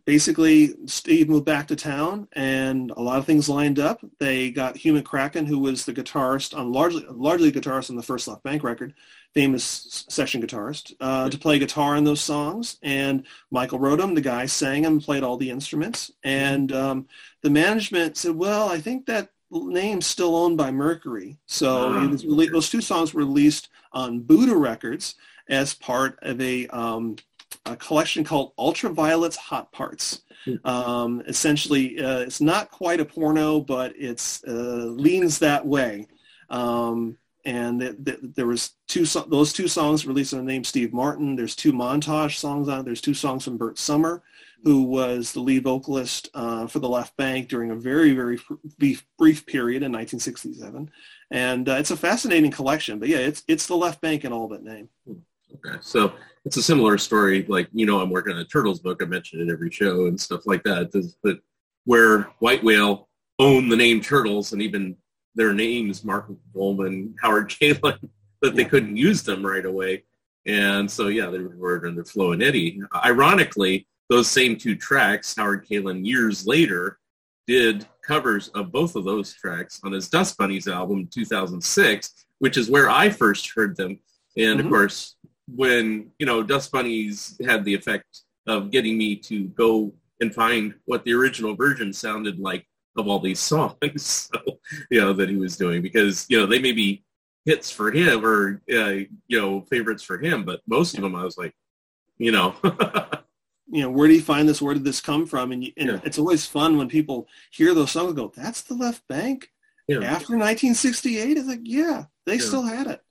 basically, 0.05 0.75
Steve 0.87 1.29
moved 1.29 1.45
back 1.45 1.69
to 1.69 1.75
town, 1.75 2.27
and 2.33 2.91
a 2.91 3.01
lot 3.01 3.17
of 3.17 3.25
things 3.25 3.47
lined 3.47 3.79
up. 3.79 4.01
They 4.19 4.51
got 4.51 4.77
Hugh 4.77 4.93
McCracken, 4.93 5.47
who 5.47 5.59
was 5.59 5.85
the 5.85 5.93
guitarist 5.93 6.55
on 6.55 6.71
largely 6.73 7.05
largely 7.09 7.51
guitarist 7.51 7.89
on 7.89 7.95
the 7.95 8.03
first 8.03 8.27
Left 8.27 8.43
Banke 8.43 8.63
record, 8.63 8.93
famous 9.33 10.05
session 10.09 10.41
guitarist, 10.41 10.93
uh, 10.99 11.29
to 11.29 11.37
play 11.37 11.57
guitar 11.59 11.95
in 11.95 12.03
those 12.03 12.21
songs. 12.21 12.77
And 12.83 13.25
Michael 13.51 13.79
Rodham, 13.79 14.15
the 14.15 14.21
guy, 14.21 14.45
sang 14.45 14.83
them, 14.83 14.99
played 14.99 15.23
all 15.23 15.37
the 15.37 15.49
instruments. 15.49 16.11
And 16.23 16.71
um, 16.71 17.07
the 17.41 17.49
management 17.49 18.17
said, 18.17 18.35
well, 18.35 18.69
I 18.69 18.79
think 18.79 19.05
that 19.07 19.29
name's 19.51 20.05
still 20.05 20.35
owned 20.35 20.57
by 20.57 20.71
Mercury. 20.71 21.37
So 21.45 21.93
uh-huh. 21.93 22.47
those 22.51 22.69
two 22.69 22.81
songs 22.81 23.13
were 23.13 23.21
released 23.21 23.69
on 23.91 24.21
Buddah 24.21 24.59
Records 24.59 25.15
as 25.49 25.73
part 25.73 26.17
of 26.21 26.39
a, 26.39 26.67
um, 26.67 27.17
a 27.65 27.75
collection 27.75 28.23
called 28.23 28.53
Ultraviolet's 28.57 29.35
Hot 29.35 29.71
Parts. 29.71 30.21
Hmm. 30.45 30.55
Um, 30.65 31.23
essentially, 31.27 31.99
uh, 32.03 32.19
it's 32.19 32.41
not 32.41 32.71
quite 32.71 32.99
a 32.99 33.05
porno, 33.05 33.61
but 33.61 33.93
it 33.97 34.41
uh, 34.47 34.51
leans 34.51 35.39
that 35.39 35.65
way. 35.65 36.07
Um, 36.49 37.17
and 37.45 37.79
th- 37.79 37.95
th- 38.05 38.19
there 38.35 38.47
was 38.47 38.71
two 38.87 39.05
those 39.05 39.51
two 39.53 39.67
songs 39.67 40.05
released 40.05 40.33
under 40.33 40.45
the 40.45 40.51
name 40.51 40.63
Steve 40.63 40.93
Martin. 40.93 41.35
There's 41.35 41.55
two 41.55 41.73
montage 41.73 42.37
songs 42.37 42.69
on. 42.69 42.85
There's 42.85 43.01
two 43.01 43.13
songs 43.13 43.43
from 43.43 43.57
Bert 43.57 43.77
Sommer, 43.77 44.23
who 44.63 44.83
was 44.83 45.33
the 45.33 45.41
lead 45.41 45.63
vocalist 45.63 46.29
uh, 46.33 46.67
for 46.67 46.79
the 46.79 46.87
Left 46.87 47.15
Banke 47.17 47.47
during 47.47 47.71
a 47.71 47.75
very 47.75 48.13
very 48.13 48.39
brief, 48.79 49.05
brief 49.17 49.45
period 49.45 49.83
in 49.83 49.91
1967. 49.91 50.89
And 51.31 51.67
uh, 51.67 51.73
it's 51.73 51.91
a 51.91 51.97
fascinating 51.97 52.51
collection. 52.51 52.99
But 52.99 53.09
yeah, 53.09 53.17
it's 53.17 53.43
it's 53.47 53.67
the 53.67 53.75
Left 53.75 54.01
Banke 54.01 54.25
in 54.25 54.33
all 54.33 54.47
but 54.47 54.63
name. 54.63 54.89
Okay, 55.09 55.77
so 55.81 56.13
it's 56.45 56.57
a 56.57 56.63
similar 56.63 56.97
story. 56.97 57.45
Like 57.47 57.67
you 57.73 57.85
know, 57.85 57.99
I'm 57.99 58.09
working 58.09 58.33
on 58.33 58.39
a 58.39 58.45
Turtles 58.45 58.79
book. 58.79 59.01
I 59.01 59.05
mentioned 59.05 59.41
it 59.41 59.51
every 59.51 59.71
show 59.71 60.07
and 60.07 60.19
stuff 60.19 60.45
like 60.45 60.63
that. 60.63 60.91
But 61.23 61.39
where 61.85 62.23
White 62.39 62.63
Whale 62.63 63.09
owned 63.39 63.71
the 63.71 63.75
name 63.75 63.99
Turtles 63.99 64.53
and 64.53 64.61
even 64.61 64.95
their 65.35 65.53
names, 65.53 66.03
Mark 66.03 66.29
Volman, 66.55 67.13
Howard 67.21 67.49
Kaylan, 67.49 67.99
that 68.41 68.55
they 68.55 68.65
couldn't 68.65 68.97
use 68.97 69.23
them 69.23 69.45
right 69.45 69.65
away. 69.65 70.03
And 70.45 70.89
so, 70.89 71.07
yeah, 71.07 71.27
they 71.29 71.39
were 71.39 71.85
under 71.87 72.03
Flo 72.03 72.33
and 72.33 72.43
Eddie. 72.43 72.81
Ironically, 73.05 73.87
those 74.09 74.29
same 74.29 74.57
two 74.57 74.75
tracks, 74.75 75.35
Howard 75.37 75.65
Kaylan 75.65 76.05
years 76.05 76.45
later 76.45 76.99
did 77.47 77.85
covers 78.01 78.49
of 78.49 78.71
both 78.71 78.95
of 78.95 79.05
those 79.05 79.33
tracks 79.33 79.79
on 79.83 79.91
his 79.91 80.09
Dust 80.09 80.37
Bunnies 80.37 80.67
album 80.67 81.07
2006, 81.07 82.25
which 82.39 82.57
is 82.57 82.69
where 82.69 82.89
I 82.89 83.09
first 83.09 83.51
heard 83.55 83.75
them. 83.77 83.99
And 84.37 84.59
mm-hmm. 84.59 84.67
of 84.67 84.71
course, 84.71 85.15
when, 85.47 86.11
you 86.19 86.25
know, 86.25 86.43
Dust 86.43 86.71
Bunnies 86.71 87.39
had 87.45 87.63
the 87.63 87.73
effect 87.73 88.21
of 88.47 88.71
getting 88.71 88.97
me 88.97 89.15
to 89.15 89.45
go 89.49 89.93
and 90.19 90.33
find 90.33 90.73
what 90.85 91.03
the 91.05 91.13
original 91.13 91.55
version 91.55 91.93
sounded 91.93 92.39
like 92.39 92.65
of 92.97 93.07
all 93.07 93.19
these 93.19 93.39
songs, 93.39 93.75
so, 93.97 94.39
you 94.91 95.01
know, 95.01 95.13
that 95.13 95.29
he 95.29 95.35
was 95.35 95.57
doing 95.57 95.81
because 95.81 96.25
you 96.29 96.39
know 96.39 96.45
they 96.45 96.59
may 96.59 96.71
be 96.71 97.03
hits 97.45 97.69
for 97.71 97.91
him 97.91 98.23
or 98.25 98.61
uh, 98.71 98.91
you 99.27 99.41
know 99.41 99.61
favorites 99.61 100.03
for 100.03 100.17
him, 100.19 100.43
but 100.45 100.61
most 100.67 100.95
of 100.95 101.01
them 101.03 101.15
I 101.15 101.23
was 101.23 101.37
like, 101.37 101.53
you 102.17 102.31
know. 102.31 102.55
you 103.71 103.81
know, 103.81 103.89
where 103.89 104.07
do 104.07 104.13
you 104.13 104.21
find 104.21 104.47
this? 104.47 104.61
Where 104.61 104.73
did 104.73 104.83
this 104.83 105.01
come 105.01 105.25
from? 105.25 105.51
And, 105.51 105.63
you, 105.63 105.73
and 105.77 105.89
Yeah. 105.89 105.99
it's 106.03 106.19
always 106.19 106.45
fun 106.45 106.77
when 106.77 106.87
people 106.89 107.27
hear 107.51 107.73
those 107.73 107.91
songs 107.91 108.09
and 108.09 108.15
go, 108.17 108.31
that's 108.35 108.61
the 108.61 108.75
left 108.75 109.01
banke? 109.07 109.45
Yeah. 109.87 109.97
After 109.97 110.37
1968? 110.37 111.37
It's 111.37 111.47
like, 111.47 111.61
yeah, 111.63 112.05
they 112.25 112.35
Yeah. 112.35 112.41
still 112.41 112.63
had 112.63 112.87
it. 112.87 113.01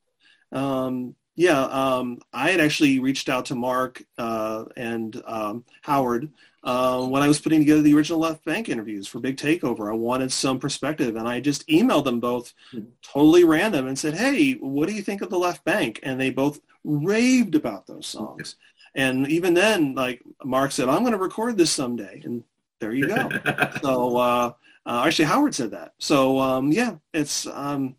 Um, 0.53 1.17
yeah, 1.35 1.63
um, 1.63 2.19
I 2.33 2.51
had 2.51 2.61
actually 2.61 2.99
reached 3.01 3.29
out 3.29 3.47
to 3.47 3.55
Mark 3.55 4.03
uh, 4.19 4.65
and 4.77 5.21
um, 5.27 5.65
Howard 5.83 6.31
uh, 6.65 7.05
when 7.07 7.23
I 7.23 7.29
was 7.29 7.41
putting 7.41 7.61
together 7.61 7.83
the 7.83 7.95
original 7.95 8.21
Left 8.21 8.45
Banke 8.45 8.69
interviews 8.69 9.07
for 9.09 9.19
Big 9.19 9.37
Takeover. 9.37 9.91
I 9.91 9.95
wanted 9.97 10.31
some 10.31 10.59
perspective, 10.59 11.17
and 11.17 11.27
I 11.27 11.41
just 11.41 11.67
emailed 11.69 12.05
them 12.05 12.21
both 12.21 12.53
Mhm. 12.75 12.87
totally 13.03 13.45
random 13.45 13.87
and 13.89 13.99
said, 13.99 14.15
hey, 14.15 14.53
what 14.55 14.89
do 14.89 14.95
you 14.95 15.03
think 15.03 15.23
of 15.23 15.31
the 15.31 15.39
Left 15.39 15.65
Banke? 15.65 15.99
And 16.03 16.21
they 16.21 16.31
both 16.31 16.61
raved 16.85 17.55
about 17.55 17.87
those 17.87 18.07
songs. 18.07 18.57
And 18.95 19.27
even 19.29 19.55
then, 19.55 19.95
like 19.95 20.23
Mark 20.45 20.71
said, 20.73 20.89
I'm 20.89 21.01
going 21.01 21.13
to 21.13 21.19
record 21.19 21.57
this 21.57 21.71
someday. 21.73 22.21
And 22.25 22.45
there 22.79 22.93
you 22.93 23.07
go. 23.07 23.31
so 23.83 24.17
uh, 24.19 24.53
uh, 24.85 25.03
actually, 25.07 25.25
Howard 25.27 25.55
said 25.55 25.71
that. 25.71 25.95
So 25.99 26.39
um, 26.39 26.73
yeah, 26.73 26.97
it's 27.15 27.47
um, 27.47 27.97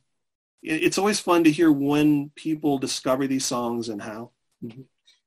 it's 0.64 0.98
always 0.98 1.20
fun 1.20 1.44
to 1.44 1.52
hear 1.52 1.72
when 1.72 2.32
people 2.36 2.78
discover 2.78 3.28
these 3.28 3.46
songs 3.46 3.90
and 3.90 4.02
how. 4.02 4.32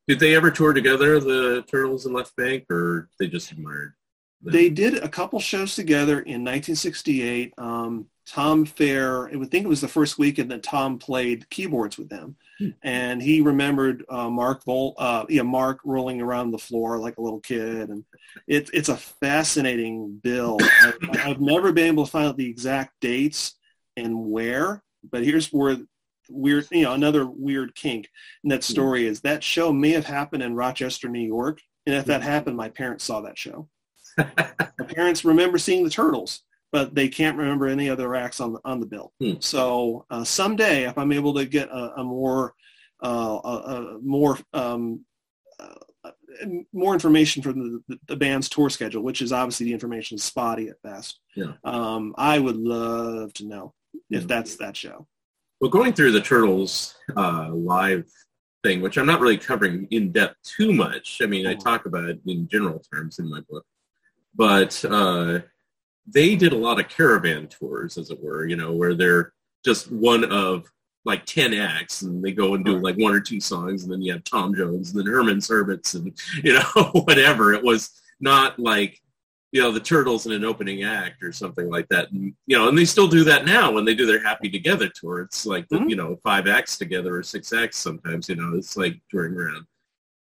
Did 0.08 0.20
they 0.20 0.34
ever 0.36 0.50
tour 0.50 0.72
together, 0.72 1.20
the 1.20 1.64
Turtles 1.70 2.06
and 2.06 2.14
Left 2.14 2.34
Banke, 2.36 2.64
or 2.70 3.08
they 3.18 3.26
just 3.28 3.52
admired? 3.52 3.94
them? 4.42 4.52
They 4.52 4.70
did 4.70 4.98
a 5.02 5.08
couple 5.08 5.40
shows 5.40 5.74
together 5.74 6.20
in 6.20 6.44
1968. 6.44 7.54
Um, 7.58 8.06
Tom 8.26 8.66
Feher, 8.66 9.32
I 9.32 9.36
would 9.36 9.50
think 9.50 9.64
it 9.64 9.68
was 9.68 9.80
the 9.80 9.86
first 9.88 10.18
weekend 10.18 10.50
that 10.50 10.62
Tom 10.62 10.98
played 10.98 11.48
keyboards 11.50 11.96
with 11.98 12.08
them, 12.08 12.36
Hmm. 12.58 12.70
and 12.82 13.22
he 13.22 13.40
remembered 13.40 14.04
uh, 14.08 14.30
Mark 14.30 14.64
Vol, 14.64 14.94
uh, 14.98 15.26
yeah, 15.28 15.42
Mark 15.42 15.80
rolling 15.84 16.20
around 16.22 16.50
the 16.50 16.58
floor 16.58 16.98
like 16.98 17.18
a 17.18 17.20
little 17.20 17.40
kid, 17.40 17.88
and 17.90 18.04
it, 18.48 18.70
it's 18.72 18.88
a 18.88 18.96
fascinating 18.96 20.18
bill. 20.22 20.56
I've, 20.82 20.98
I've 21.12 21.40
never 21.40 21.70
been 21.72 21.88
able 21.88 22.04
to 22.06 22.10
find 22.10 22.26
out 22.28 22.36
the 22.36 22.48
exact 22.48 22.94
dates 23.00 23.54
and 23.96 24.30
where, 24.30 24.82
but 25.10 25.24
here's 25.24 25.48
where 25.48 25.78
weird, 26.28 26.66
you 26.70 26.82
know, 26.82 26.92
another 26.92 27.26
weird 27.26 27.74
kink 27.74 28.08
in 28.42 28.50
that 28.50 28.64
story 28.64 29.06
is 29.06 29.20
that 29.20 29.44
show 29.44 29.72
may 29.72 29.90
have 29.90 30.06
happened 30.06 30.42
in 30.42 30.54
Rochester, 30.54 31.08
New 31.08 31.20
York, 31.20 31.60
and 31.86 31.94
if 31.94 32.04
that 32.06 32.22
happened, 32.22 32.56
my 32.56 32.68
parents 32.68 33.04
saw 33.04 33.20
that 33.20 33.38
show. 33.38 33.68
My 34.18 34.86
parents 34.86 35.24
remember 35.24 35.58
seeing 35.58 35.84
the 35.84 35.90
Turtles, 35.90 36.42
but 36.72 36.94
they 36.94 37.08
can't 37.08 37.36
remember 37.36 37.66
any 37.66 37.88
other 37.88 38.14
acts 38.14 38.40
on 38.40 38.54
the 38.54 38.60
on 38.64 38.80
the 38.80 38.86
bill. 38.86 39.12
Hmm. 39.20 39.34
So 39.40 40.06
uh, 40.10 40.24
someday, 40.24 40.88
if 40.88 40.96
I'm 40.96 41.12
able 41.12 41.34
to 41.34 41.44
get 41.44 41.68
a, 41.68 42.00
a 42.00 42.04
more 42.04 42.54
uh, 43.04 43.38
a, 43.44 43.48
a 43.48 43.98
more 44.00 44.38
um, 44.54 45.04
uh, 45.60 46.10
more 46.72 46.94
information 46.94 47.42
from 47.42 47.82
the, 47.88 47.98
the 48.06 48.16
band's 48.16 48.48
tour 48.48 48.70
schedule, 48.70 49.02
which 49.02 49.22
is 49.22 49.32
obviously 49.32 49.66
the 49.66 49.72
information 49.72 50.16
is 50.16 50.24
spotty 50.24 50.68
at 50.68 50.80
best. 50.82 51.20
Yeah. 51.34 51.52
Um, 51.64 52.14
I 52.16 52.38
would 52.38 52.56
love 52.56 53.32
to 53.34 53.46
know 53.46 53.74
if 54.10 54.26
that's 54.26 54.56
that 54.56 54.76
show. 54.76 55.06
Well, 55.60 55.70
going 55.70 55.92
through 55.92 56.12
the 56.12 56.20
Turtles 56.20 56.94
uh, 57.16 57.50
live 57.52 58.06
thing, 58.62 58.80
which 58.80 58.98
I'm 58.98 59.06
not 59.06 59.20
really 59.20 59.38
covering 59.38 59.86
in 59.90 60.12
depth 60.12 60.36
too 60.42 60.72
much. 60.72 61.18
I 61.22 61.26
mean, 61.26 61.46
I 61.46 61.54
Mhm. 61.54 61.60
talk 61.64 61.86
about 61.86 62.08
it 62.08 62.20
in 62.26 62.46
general 62.48 62.82
terms 62.92 63.18
in 63.18 63.28
my 63.30 63.40
book, 63.48 63.64
but 64.34 64.84
uh, 64.84 65.40
they 66.06 66.36
did 66.36 66.52
a 66.52 66.56
lot 66.58 66.78
of 66.78 66.88
caravan 66.88 67.48
tours, 67.48 67.96
as 67.98 68.10
it 68.10 68.22
were. 68.22 68.46
You 68.46 68.56
know, 68.56 68.72
where 68.72 68.94
they're 68.94 69.32
just 69.64 69.90
one 69.90 70.24
of 70.24 70.70
like 71.04 71.24
10 71.24 71.54
acts 71.54 72.02
and 72.02 72.22
they 72.22 72.32
go 72.32 72.54
and 72.54 72.64
do 72.64 72.78
like 72.78 72.96
one 72.96 73.12
or 73.14 73.20
two 73.20 73.40
songs 73.40 73.84
and 73.84 73.92
then 73.92 74.02
you 74.02 74.12
have 74.12 74.24
Tom 74.24 74.52
Jones 74.54 74.90
and 74.90 74.98
then 75.00 75.12
Herman's 75.12 75.46
Hermits 75.48 75.94
and 75.94 76.12
you 76.44 76.52
know 76.54 76.64
whatever 77.04 77.54
it 77.54 77.62
was 77.62 77.90
not 78.20 78.58
like 78.58 79.00
you 79.56 79.62
know 79.62 79.72
the 79.72 79.80
Turtles 79.80 80.26
in 80.26 80.32
an 80.32 80.44
opening 80.44 80.82
act 80.84 81.22
or 81.22 81.32
something 81.32 81.70
like 81.70 81.88
that. 81.88 82.12
And 82.12 82.34
you 82.46 82.58
know 82.58 82.68
and 82.68 82.76
they 82.76 82.84
still 82.84 83.08
do 83.08 83.24
that 83.24 83.46
now 83.46 83.72
when 83.72 83.86
they 83.86 83.94
do 83.94 84.04
their 84.04 84.22
Happy 84.22 84.50
Together 84.50 84.90
tour. 84.94 85.22
It's 85.22 85.46
like 85.46 85.66
Mhm. 85.70 85.88
you 85.88 85.96
know 85.96 86.20
five 86.22 86.46
acts 86.46 86.76
together 86.76 87.16
or 87.16 87.22
six 87.22 87.54
acts 87.54 87.78
sometimes 87.78 88.28
you 88.28 88.36
know 88.36 88.54
it's 88.54 88.76
like 88.76 89.00
touring 89.10 89.34
around. 89.34 89.64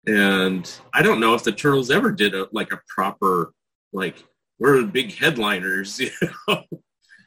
And 0.07 0.71
I 0.93 1.01
don't 1.01 1.19
know 1.19 1.33
if 1.35 1.45
the 1.45 1.53
Turtles 1.53 1.91
ever 1.91 2.13
did 2.13 2.35
a 2.35 2.47
like 2.53 2.73
a 2.75 2.81
proper 2.95 3.55
like 3.95 4.17
we're 4.59 4.83
big 4.85 5.15
headliners 5.15 5.99
you 6.01 6.11
know? 6.47 6.65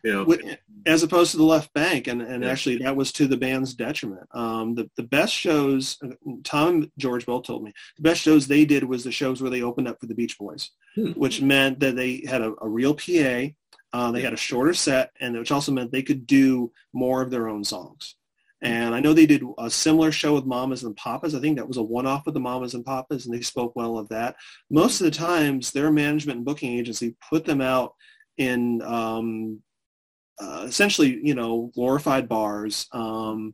You 0.03 0.13
know? 0.13 0.55
As 0.85 1.01
opposed 1.01 1.31
to 1.31 1.37
the 1.37 1.43
left 1.43 1.73
banke 1.73 2.07
and, 2.07 2.21
and 2.21 2.43
Yeah. 2.43 2.51
actually 2.51 2.77
that 2.83 2.95
was 2.95 3.11
to 3.13 3.25
the 3.25 3.37
band's 3.37 3.73
detriment. 3.73 4.27
Um, 4.31 4.75
the, 4.75 4.87
the 4.95 5.03
best 5.17 5.33
shows 5.33 5.97
tom 6.43 6.91
george 6.99 7.25
both 7.25 7.45
told 7.45 7.63
me 7.63 7.73
the 7.97 8.03
best 8.03 8.21
shows 8.21 8.45
they 8.45 8.63
did 8.65 8.83
was 8.83 9.03
the 9.03 9.11
shows 9.11 9.41
where 9.41 9.49
they 9.49 9.63
opened 9.63 9.87
up 9.87 9.99
for 9.99 10.05
the 10.05 10.13
beach 10.13 10.37
boys 10.37 10.69
Hmm. 10.95 11.11
which 11.11 11.41
meant 11.41 11.79
that 11.81 11.95
they 11.95 12.23
had 12.27 12.41
a, 12.41 12.53
a 12.61 12.67
real 12.67 12.93
pa 12.93 13.49
uh, 13.93 14.11
they 14.11 14.21
had 14.21 14.33
a 14.33 14.37
shorter 14.37 14.73
set 14.73 15.11
and 15.19 15.37
which 15.37 15.51
also 15.51 15.71
meant 15.71 15.91
they 15.91 16.03
could 16.03 16.25
do 16.25 16.71
more 16.93 17.21
of 17.21 17.31
their 17.31 17.47
own 17.47 17.63
songs 17.63 18.15
and 18.61 18.95
i 18.95 18.99
know 18.99 19.13
they 19.13 19.25
did 19.25 19.43
a 19.57 19.69
similar 19.69 20.11
show 20.11 20.33
with 20.33 20.45
mamas 20.45 20.83
and 20.83 20.95
papas 20.95 21.35
i 21.35 21.39
think 21.39 21.57
that 21.57 21.67
was 21.67 21.77
a 21.77 21.83
one-off 21.83 22.25
with 22.25 22.33
the 22.33 22.39
mamas 22.39 22.73
and 22.73 22.85
papas 22.85 23.25
and 23.25 23.35
they 23.35 23.41
spoke 23.41 23.75
well 23.75 23.97
of 23.97 24.07
that 24.09 24.35
most 24.69 25.01
of 25.01 25.05
the 25.05 25.11
times 25.11 25.71
their 25.71 25.91
management 25.91 26.37
and 26.37 26.45
booking 26.45 26.77
agency 26.77 27.15
put 27.29 27.45
them 27.45 27.61
out 27.61 27.93
in 28.37 28.81
um, 28.81 29.61
uh, 30.39 30.65
essentially, 30.67 31.19
you 31.23 31.35
know, 31.35 31.71
glorified 31.73 32.27
bars. 32.27 32.87
Um, 32.91 33.53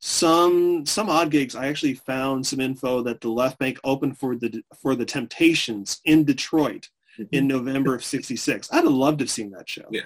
some 0.00 0.84
some 0.86 1.10
odd 1.10 1.30
gigs. 1.30 1.54
I 1.54 1.68
actually 1.68 1.94
found 1.94 2.46
some 2.46 2.60
info 2.60 3.02
that 3.02 3.20
the 3.20 3.28
Left 3.28 3.58
Banke 3.58 3.78
opened 3.84 4.18
for 4.18 4.34
the 4.34 4.62
for 4.80 4.94
the 4.94 5.04
Temptations 5.04 6.00
in 6.04 6.24
Detroit 6.24 6.88
in 7.32 7.46
November 7.46 7.94
of 7.94 8.02
'66. 8.02 8.72
I'd 8.72 8.76
have 8.76 8.84
loved 8.86 9.18
to 9.18 9.24
have 9.24 9.30
seen 9.30 9.50
that 9.50 9.68
show. 9.68 9.86
Yeah. 9.90 10.02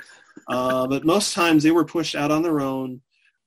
uh, 0.49 0.86
but 0.88 1.05
most 1.05 1.32
times 1.32 1.62
they 1.62 1.70
were 1.70 1.84
pushed 1.84 2.16
out 2.16 2.32
on 2.32 2.42
their 2.42 2.61
own 2.61 3.01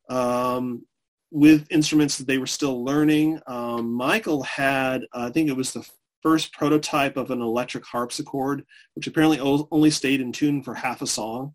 um, 0.09 0.85
with 1.31 1.69
instruments 1.69 2.17
that 2.17 2.27
they 2.27 2.37
were 2.37 2.47
still 2.47 2.83
learning. 2.83 3.41
Um, 3.47 3.91
Michael 3.91 4.43
had, 4.43 5.03
I 5.13 5.29
think 5.29 5.49
it 5.49 5.55
was 5.55 5.73
the 5.73 5.87
first 6.23 6.53
prototype 6.53 7.17
of 7.17 7.31
an 7.31 7.41
electric 7.41 7.85
harpsichord, 7.85 8.65
which 8.95 9.07
apparently 9.07 9.39
only 9.39 9.91
stayed 9.91 10.21
in 10.21 10.31
tune 10.31 10.63
for 10.63 10.73
half 10.73 11.01
a 11.01 11.07
song. 11.07 11.53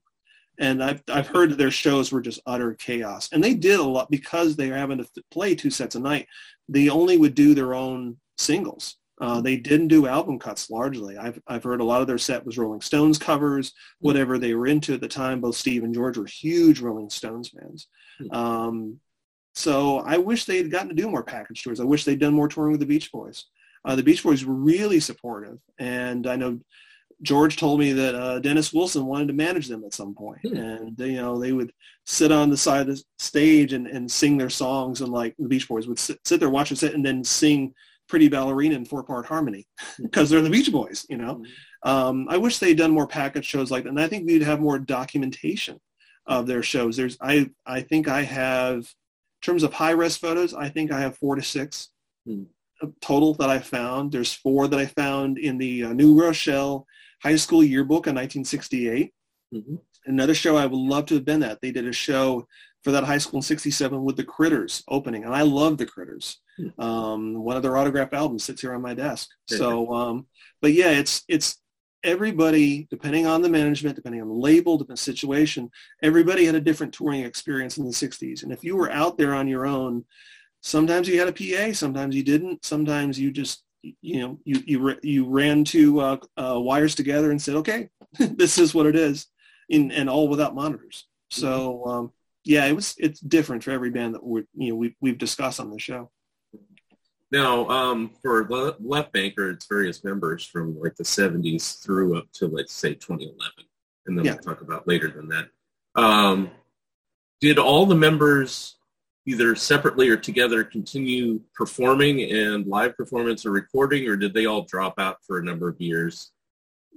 And 0.63 0.83
I've, 0.83 1.03
I've 1.09 1.27
heard 1.27 1.51
that 1.51 1.59
their 1.59 1.73
shows 1.73 2.13
were 2.13 2.21
just 2.21 2.41
utter 2.47 2.73
chaos. 2.75 3.29
And 3.33 3.43
they 3.43 3.53
did 3.53 3.81
a 3.81 3.83
lot 3.83 4.11
because 4.11 4.55
they 4.55 4.71
were 4.71 4.77
having 4.77 4.99
to 4.99 5.07
play 5.33 5.57
two 5.57 5.71
sets 5.71 5.97
a 5.97 6.01
night. 6.01 6.29
They 6.69 6.89
only 6.89 7.19
would 7.19 7.35
do 7.35 7.53
their 7.53 7.75
own 7.75 8.17
singles. 8.39 8.97
Uh, 9.21 9.41
they 9.41 9.57
didn't 9.57 9.89
do 9.89 10.07
album 10.07 10.39
cuts 10.39 10.71
largely. 10.71 11.19
I've, 11.19 11.41
I've 11.49 11.65
heard 11.65 11.81
a 11.81 11.85
lot 11.85 12.01
of 12.01 12.07
their 12.07 12.17
set 12.17 12.47
was 12.47 12.59
Rolling 12.59 12.81
Stones 12.81 13.19
covers, 13.19 13.73
whatever 13.99 14.39
they 14.39 14.55
were 14.55 14.69
into 14.69 14.95
at 14.95 15.01
the 15.01 15.09
time. 15.09 15.41
Both 15.41 15.57
Steve 15.57 15.83
and 15.83 15.95
George 15.95 16.17
were 16.17 16.27
huge 16.27 16.81
Rolling 16.81 17.11
Stones 17.11 17.51
fans. 17.51 17.89
Um, 18.31 19.01
so 19.55 19.99
I 19.99 20.17
wish 20.17 20.45
they 20.45 20.59
had 20.59 20.71
gotten 20.71 20.89
to 20.91 20.95
do 20.95 21.11
more 21.11 21.25
package 21.25 21.63
tours. 21.63 21.81
I 21.81 21.85
wish 21.85 22.05
they'd 22.05 22.21
done 22.21 22.35
more 22.35 22.49
touring 22.49 22.73
with 22.73 22.81
the 22.81 22.87
Beach 22.87 23.11
Boys. 23.13 23.47
Uh, 23.85 23.97
the 23.97 24.03
Beach 24.03 24.23
Boys 24.23 24.45
were 24.45 24.55
really 24.55 25.01
supportive, 25.01 25.59
and 25.79 26.27
I 26.27 26.37
know 26.37 26.61
George 27.23 27.57
told 27.57 27.79
me 27.79 27.93
that 27.93 28.15
uh, 28.15 28.39
Dennis 28.41 28.73
Wilson 28.73 29.07
wanted 29.07 29.29
to 29.29 29.35
manage 29.35 29.69
them 29.69 29.85
at 29.85 29.95
some 29.95 30.15
point, 30.15 30.41
Hmm. 30.45 30.57
and 30.57 30.99
you 30.99 31.17
know 31.17 31.39
they 31.39 31.53
would 31.53 31.73
sit 32.05 32.33
on 32.33 32.51
the 32.51 32.57
side 32.57 32.83
of 32.83 32.97
the 32.97 33.03
stage 33.19 33.73
and, 33.73 33.87
and 33.87 34.11
sing 34.11 34.37
their 34.37 34.51
songs, 34.51 35.01
and 35.01 35.13
like 35.13 35.35
the 35.39 35.49
Beach 35.49 35.69
Boys 35.69 35.87
would 35.87 35.99
sit, 35.99 36.19
sit 36.25 36.41
there 36.41 36.51
watch 36.51 36.73
us 36.73 36.83
and 36.83 37.05
then 37.05 37.23
sing 37.25 37.73
"Pretty 38.09 38.29
Ballerina" 38.29 38.75
in 38.75 38.85
four 38.85 39.03
part 39.05 39.27
harmony 39.27 39.67
because 40.03 40.29
they're 40.31 40.43
the 40.43 40.51
Beach 40.51 40.73
Boys, 40.73 41.07
you 41.09 41.17
know. 41.17 41.45
Um, 41.85 42.27
I 42.29 42.37
wish 42.37 42.59
they'd 42.59 42.77
done 42.79 42.91
more 42.93 43.07
package 43.07 43.45
shows 43.45 43.71
like 43.71 43.85
that, 43.85 43.91
and 43.91 44.01
I 44.01 44.09
think 44.09 44.27
we'd 44.27 44.43
have 44.43 44.61
more 44.61 44.79
documentation 44.79 45.81
of 46.27 46.47
their 46.47 46.63
shows. 46.63 46.97
There's 46.97 47.17
I 47.21 47.51
I 47.67 47.81
think 47.83 48.09
I 48.09 48.23
have 48.23 48.79
in 48.79 49.43
terms 49.47 49.63
of 49.65 49.73
high 49.73 49.91
res 49.91 50.17
photos, 50.17 50.55
I 50.55 50.69
think 50.69 50.91
I 50.93 51.01
have 51.01 51.17
four 51.19 51.35
to 51.37 51.43
six 51.43 51.89
Hmm. 52.27 52.45
total 53.01 53.35
that 53.35 53.51
I 53.51 53.59
found. 53.61 54.11
There's 54.13 54.33
four 54.33 54.69
that 54.69 54.79
I 54.79 54.87
found 54.87 55.39
in 55.39 55.59
the 55.59 55.85
uh, 55.85 55.93
New 55.93 56.21
Rochelle 56.21 56.87
High 57.23 57.37
School 57.37 57.63
Yearbook 57.63 58.07
in 58.07 58.15
1968. 58.15 59.13
Mhm. 59.55 59.79
Another 60.07 60.35
show 60.35 60.57
I 60.57 60.67
would 60.67 60.77
love 60.77 61.07
to 61.07 61.15
have 61.15 61.25
been 61.25 61.43
at. 61.43 61.61
They 61.61 61.71
did 61.71 61.87
a 61.87 61.93
show 61.93 62.47
for 62.83 62.91
that 62.91 63.05
high 63.05 63.19
school 63.19 63.39
in 63.39 63.43
67 63.43 64.03
with 64.03 64.17
the 64.17 64.25
Critters 64.25 64.83
opening, 64.89 65.25
and 65.25 65.35
I 65.35 65.43
love 65.43 65.79
the 65.79 65.87
Critters. 65.87 66.41
Hmm. 66.57 66.81
Um, 66.81 67.35
one 67.45 67.57
of 67.57 67.63
their 67.63 67.77
autographed 67.77 68.13
albums 68.13 68.45
sits 68.45 68.61
here 68.61 68.75
on 68.75 68.83
my 68.83 68.95
desk. 68.95 69.29
So, 69.47 69.93
um, 69.95 70.27
but 70.61 70.73
yeah, 70.73 70.91
it's 70.91 71.23
it's 71.29 71.59
everybody, 72.03 72.89
depending 72.91 73.27
on 73.27 73.43
the 73.43 73.49
management, 73.49 73.95
depending 73.95 74.21
on 74.21 74.29
the 74.29 74.35
label, 74.35 74.77
depending 74.77 74.93
on 74.93 74.95
the 74.95 75.13
situation, 75.13 75.71
everybody 76.03 76.45
had 76.45 76.57
a 76.57 76.61
different 76.61 76.93
touring 76.93 77.23
experience 77.23 77.79
in 77.79 77.85
the 77.85 77.93
60s. 77.93 78.43
And 78.43 78.53
if 78.53 78.65
you 78.65 78.77
were 78.77 78.91
out 78.91 79.17
there 79.17 79.35
on 79.35 79.47
your 79.47 79.67
own, 79.67 80.05
sometimes 80.63 81.09
you 81.09 81.19
had 81.21 81.29
a 81.29 81.33
PA, 81.33 81.73
sometimes 81.73 82.17
you 82.17 82.25
didn't. 82.25 82.65
Sometimes 82.65 83.21
you 83.21 83.31
just, 83.31 83.63
you 83.83 84.21
know, 84.21 84.39
you, 84.45 84.63
you, 84.67 84.97
you 85.03 85.29
ran 85.29 85.65
two 85.65 86.01
uh, 86.01 86.17
uh, 86.37 86.59
wires 86.59 86.95
together 86.95 87.31
and 87.31 87.41
said, 87.43 87.57
okay, 87.57 87.89
this 88.19 88.59
is 88.59 88.75
what 88.75 88.87
it 88.87 88.95
is. 88.97 89.27
in 89.69 89.91
and 89.91 90.09
all 90.09 90.29
without 90.29 90.55
monitors. 90.55 91.07
So 91.31 91.85
um, 91.87 92.13
yeah, 92.45 92.67
it 92.67 92.75
was 92.75 92.95
it's 92.99 93.21
different 93.21 93.65
for 93.65 93.71
every 93.71 93.91
band 93.91 94.15
that 94.15 94.23
we 94.25 94.43
you 94.55 94.71
know 94.71 94.77
we 94.77 94.97
we've 95.01 95.19
discussed 95.19 95.61
on 95.61 95.71
the 95.71 95.79
show. 95.79 96.11
Now, 97.31 97.67
um, 97.71 98.11
for 98.21 98.47
Le- 98.51 98.77
Left 98.81 99.11
Banker, 99.13 99.49
it's 99.51 99.67
various 99.67 100.05
members 100.05 100.45
from 100.45 100.79
like 100.79 100.95
the 100.97 101.05
70s 101.05 101.83
through 101.83 102.19
up 102.19 102.27
to 102.35 102.47
let's 102.47 102.75
say 102.75 102.93
2011, 102.95 103.53
and 104.07 104.19
then 104.19 104.25
Yeah. 104.27 104.33
we'll 104.33 104.43
talk 104.43 104.61
about 104.61 104.87
later 104.87 105.09
than 105.09 105.29
that. 105.29 105.49
Um, 105.95 106.51
did 107.41 107.59
all 107.59 107.87
the 107.87 107.95
members 107.95 108.77
either 109.27 109.55
separately 109.55 110.09
or 110.09 110.17
together 110.17 110.65
continue 110.65 111.41
performing 111.55 112.33
and 112.33 112.67
live 112.67 112.97
performance 112.97 113.47
or 113.47 113.53
recording, 113.53 114.09
or 114.09 114.17
did 114.17 114.35
they 114.35 114.47
all 114.47 114.63
drop 114.63 114.99
out 114.99 115.19
for 115.25 115.39
a 115.39 115.45
number 115.45 115.69
of 115.69 115.81
years? 115.81 116.33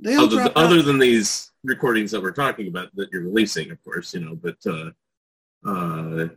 They 0.01 0.15
all 0.15 0.25
Other, 0.25 0.37
dropped 0.37 0.57
other 0.57 0.79
out. 0.79 0.85
than 0.85 0.99
these 0.99 1.51
recordings 1.63 2.11
that 2.11 2.21
we're 2.21 2.31
talking 2.31 2.67
about 2.67 2.89
that 2.95 3.09
you're 3.11 3.23
releasing, 3.23 3.71
of 3.71 3.83
course, 3.83 4.13
you 4.13 4.21
know, 4.21 4.35
but 4.35 4.57
uh, 4.65 4.89
uh, 5.67 6.27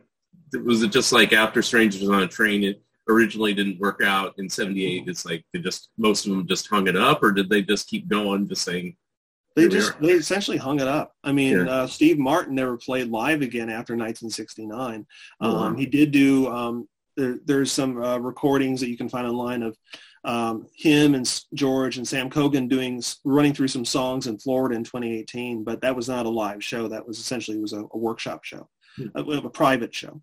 was 0.64 0.82
it 0.82 0.92
just 0.92 1.12
like 1.12 1.32
after 1.32 1.62
Strangers 1.62 2.08
on 2.08 2.22
a 2.22 2.28
Train, 2.28 2.64
it 2.64 2.82
originally 3.08 3.54
didn't 3.54 3.80
work 3.80 4.02
out 4.04 4.34
in 4.38 4.48
78, 4.48 5.08
it's 5.08 5.24
like 5.24 5.44
they 5.52 5.60
just, 5.60 5.88
most 5.96 6.26
of 6.26 6.32
them 6.32 6.46
just 6.46 6.68
hung 6.68 6.86
it 6.86 6.96
up, 6.96 7.22
or 7.22 7.32
did 7.32 7.48
they 7.48 7.62
just 7.62 7.88
keep 7.88 8.08
going, 8.08 8.46
just 8.46 8.62
saying, 8.62 8.94
They 9.56 9.66
just 9.68 10.00
they 10.00 10.12
essentially 10.12 10.56
hung 10.56 10.80
it 10.80 10.86
up. 10.86 11.14
I 11.24 11.32
mean, 11.32 11.56
Yeah. 11.66 11.70
uh, 11.70 11.86
Steve 11.88 12.18
Martin 12.18 12.54
never 12.54 12.76
played 12.76 13.08
live 13.08 13.42
again 13.42 13.68
after 13.68 13.94
1969. 13.94 15.06
Oh, 15.40 15.52
wow. 15.54 15.60
Um, 15.64 15.76
he 15.76 15.86
did 15.86 16.12
do. 16.12 16.46
Um, 16.48 16.88
there, 17.16 17.38
there's 17.44 17.72
some 17.72 18.00
uh, 18.00 18.18
recordings 18.18 18.78
that 18.80 18.88
you 18.88 18.96
can 18.96 19.08
find 19.08 19.26
online 19.26 19.62
of 19.64 19.76
um, 20.24 20.66
him 20.76 21.14
and 21.16 21.42
George 21.54 21.96
and 21.96 22.06
Sam 22.06 22.30
Cogan 22.30 22.68
doing 22.68 23.02
running 23.24 23.52
through 23.52 23.68
some 23.68 23.84
songs 23.84 24.28
in 24.28 24.38
Florida 24.38 24.76
in 24.76 24.84
2018. 24.84 25.64
But 25.64 25.80
that 25.80 25.96
was 25.96 26.08
not 26.08 26.26
a 26.26 26.30
live 26.30 26.62
show. 26.62 26.86
That 26.86 27.06
was 27.06 27.18
essentially 27.18 27.58
was 27.58 27.72
a, 27.72 27.80
a 27.92 27.98
workshop 27.98 28.44
show, 28.44 28.68
Hmm. 28.96 29.06
a, 29.16 29.22
a 29.22 29.50
private 29.50 29.92
show. 29.94 30.22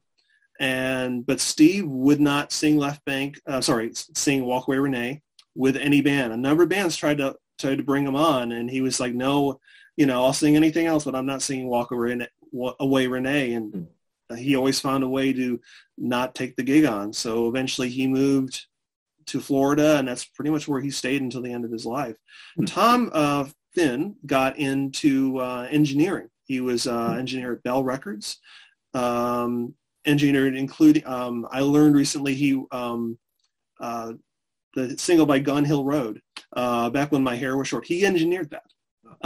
And 0.60 1.26
but 1.26 1.42
Steve 1.42 1.86
would 1.88 2.22
not 2.22 2.54
sing 2.54 2.78
Left 2.78 3.04
Banke. 3.06 3.38
Uh, 3.46 3.60
sorry, 3.60 3.92
sing 3.94 4.46
Walk 4.46 4.68
Away 4.68 4.78
Renee 4.78 5.22
with 5.56 5.76
any 5.76 6.00
band. 6.02 6.32
A 6.32 6.38
number 6.38 6.64
of 6.64 6.70
bands 6.70 6.96
tried 6.96 7.18
to 7.18 7.36
tried 7.60 7.78
to 7.78 7.84
bring 7.84 8.06
him 8.06 8.16
on, 8.16 8.52
and 8.52 8.70
he 8.70 8.82
was 8.82 9.00
like, 9.00 9.14
"No, 9.14 9.60
you 9.98 10.06
know, 10.06 10.24
I'll 10.24 10.34
sing 10.34 10.56
anything 10.56 10.86
else, 10.88 11.06
but 11.06 11.16
I'm 11.16 11.26
not 11.26 11.42
singing 11.42 11.68
Walk 11.68 11.92
Away, 11.92 12.00
Rene- 12.00 12.76
Away 12.80 13.08
Renee." 13.08 13.54
And 13.54 13.88
he 14.38 14.56
always 14.56 14.80
found 14.80 15.04
a 15.04 15.10
way 15.10 15.34
to 15.34 15.60
not 15.98 16.36
take 16.36 16.56
the 16.56 16.64
gig 16.64 16.86
on. 16.86 17.14
So 17.14 17.48
eventually, 17.48 17.90
he 17.90 18.08
moved 18.08 18.66
to 19.28 19.40
Florida, 19.40 19.98
and 19.98 20.08
that's 20.08 20.26
pretty 20.26 20.52
much 20.52 20.68
where 20.68 20.82
he 20.82 20.92
stayed 20.92 21.22
until 21.22 21.42
the 21.42 21.52
end 21.52 21.66
of 21.66 21.72
his 21.72 21.86
life. 21.86 22.16
Tom 22.66 23.10
uh, 23.14 23.46
Finn 23.74 24.16
got 24.26 24.58
into 24.58 25.40
uh, 25.40 25.68
engineering. 25.72 26.30
He 26.44 26.62
was 26.62 26.88
uh, 26.88 27.16
engineer 27.18 27.54
at 27.54 27.64
Bell 27.64 27.84
Records. 27.84 28.40
Um, 28.94 29.76
engineered, 30.06 30.56
including 30.56 31.06
um, 31.06 31.48
I 31.52 31.62
learned 31.62 31.96
recently 31.96 32.36
he 32.36 32.64
um, 32.72 33.18
uh, 33.80 34.14
the 34.76 34.98
single 34.98 35.26
by 35.26 35.40
Gun 35.40 35.66
Hill 35.66 35.84
Road 35.84 36.22
uh, 36.56 36.90
back 36.90 37.12
when 37.12 37.24
my 37.24 37.36
hair 37.36 37.58
was 37.58 37.68
short. 37.68 37.86
He 37.86 38.06
engineered 38.06 38.52
that. 38.52 38.64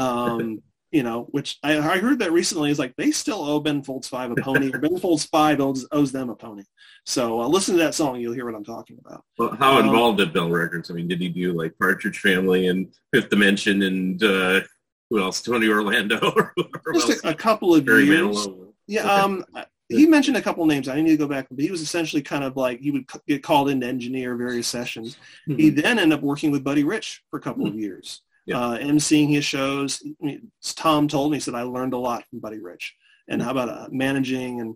Um, 0.02 0.62
you 0.92 1.04
know, 1.04 1.28
which 1.32 1.60
I, 1.62 1.78
I 1.78 1.98
heard 2.00 2.20
that 2.20 2.32
recently 2.32 2.72
is 2.72 2.80
like 2.80 2.96
they 2.96 3.12
still 3.12 3.44
owe 3.44 3.60
Ben 3.60 3.84
Folds 3.84 4.08
Five 4.08 4.32
a 4.32 4.36
pony, 4.36 4.72
or 4.74 4.80
Ben 4.80 4.98
Folds 4.98 5.26
Five 5.26 5.60
owes, 5.60 5.86
owes 5.92 6.12
them 6.12 6.30
a 6.30 6.36
pony. 6.36 6.64
So 7.06 7.42
uh, 7.42 7.48
listen 7.48 7.76
to 7.76 7.84
that 7.84 7.94
song, 7.94 8.20
you'll 8.20 8.34
hear 8.34 8.46
what 8.46 8.56
I'm 8.56 8.64
talking 8.64 8.98
about. 9.06 9.24
well, 9.38 9.56
how 9.60 9.78
Um, 9.78 9.86
involved 9.86 10.20
at 10.22 10.34
Bell 10.34 10.50
Records? 10.50 10.90
I 10.90 10.96
mean, 10.96 11.08
did 11.08 11.22
he 11.22 11.30
do 11.30 11.54
like 11.54 11.78
Partridge 11.80 12.20
Family 12.20 12.68
and 12.68 12.92
Fifth 13.14 13.30
Dimension 13.30 13.84
and 13.84 14.24
uh, 14.24 14.62
who 15.10 15.20
else? 15.22 15.42
Tony 15.42 15.68
Orlando 15.68 16.20
or? 16.36 16.54
Just 16.94 17.24
a, 17.24 17.30
a 17.30 17.34
couple 17.36 17.76
of 17.76 17.86
Barry 17.86 18.06
years. 18.06 18.48
Manilow. 18.48 18.74
Yeah, 18.88 19.04
um, 19.04 19.46
he 19.90 20.06
mentioned 20.06 20.38
a 20.38 20.42
couple 20.42 20.66
names. 20.66 20.88
I 20.88 21.02
need 21.02 21.10
to 21.12 21.18
go 21.18 21.28
back, 21.28 21.48
but 21.50 21.60
he 21.60 21.72
was 21.72 21.82
essentially 21.82 22.22
kind 22.22 22.44
of 22.44 22.56
like 22.56 22.80
he 22.80 22.92
would 22.92 23.10
c- 23.12 23.20
get 23.28 23.44
called 23.44 23.70
in 23.70 23.82
to 23.82 23.88
engineer 23.88 24.36
various 24.36 24.68
sessions. 24.68 25.18
He 25.48 25.70
then 25.70 25.98
ended 26.00 26.18
up 26.20 26.24
working 26.24 26.52
with 26.52 26.64
Buddy 26.64 26.84
Rich 26.84 27.24
for 27.30 27.38
a 27.38 27.42
couple 27.42 27.66
of 27.68 27.76
years, 27.76 28.22
Yeah. 28.46 28.60
uh, 28.60 28.78
emceeing 28.78 29.30
his 29.30 29.46
shows. 29.46 30.02
I 30.06 30.26
mean, 30.26 30.52
Tom 30.76 31.08
told 31.08 31.32
me, 31.32 31.38
he 31.38 31.42
said, 31.42 31.56
I 31.56 31.64
learned 31.64 31.94
a 31.94 31.98
lot 31.98 32.24
from 32.30 32.40
Buddy 32.40 32.60
Rich 32.60 32.96
and 33.28 33.42
how 33.42 33.52
about 33.52 33.70
uh, 33.70 33.88
managing 33.92 34.62
and 34.62 34.76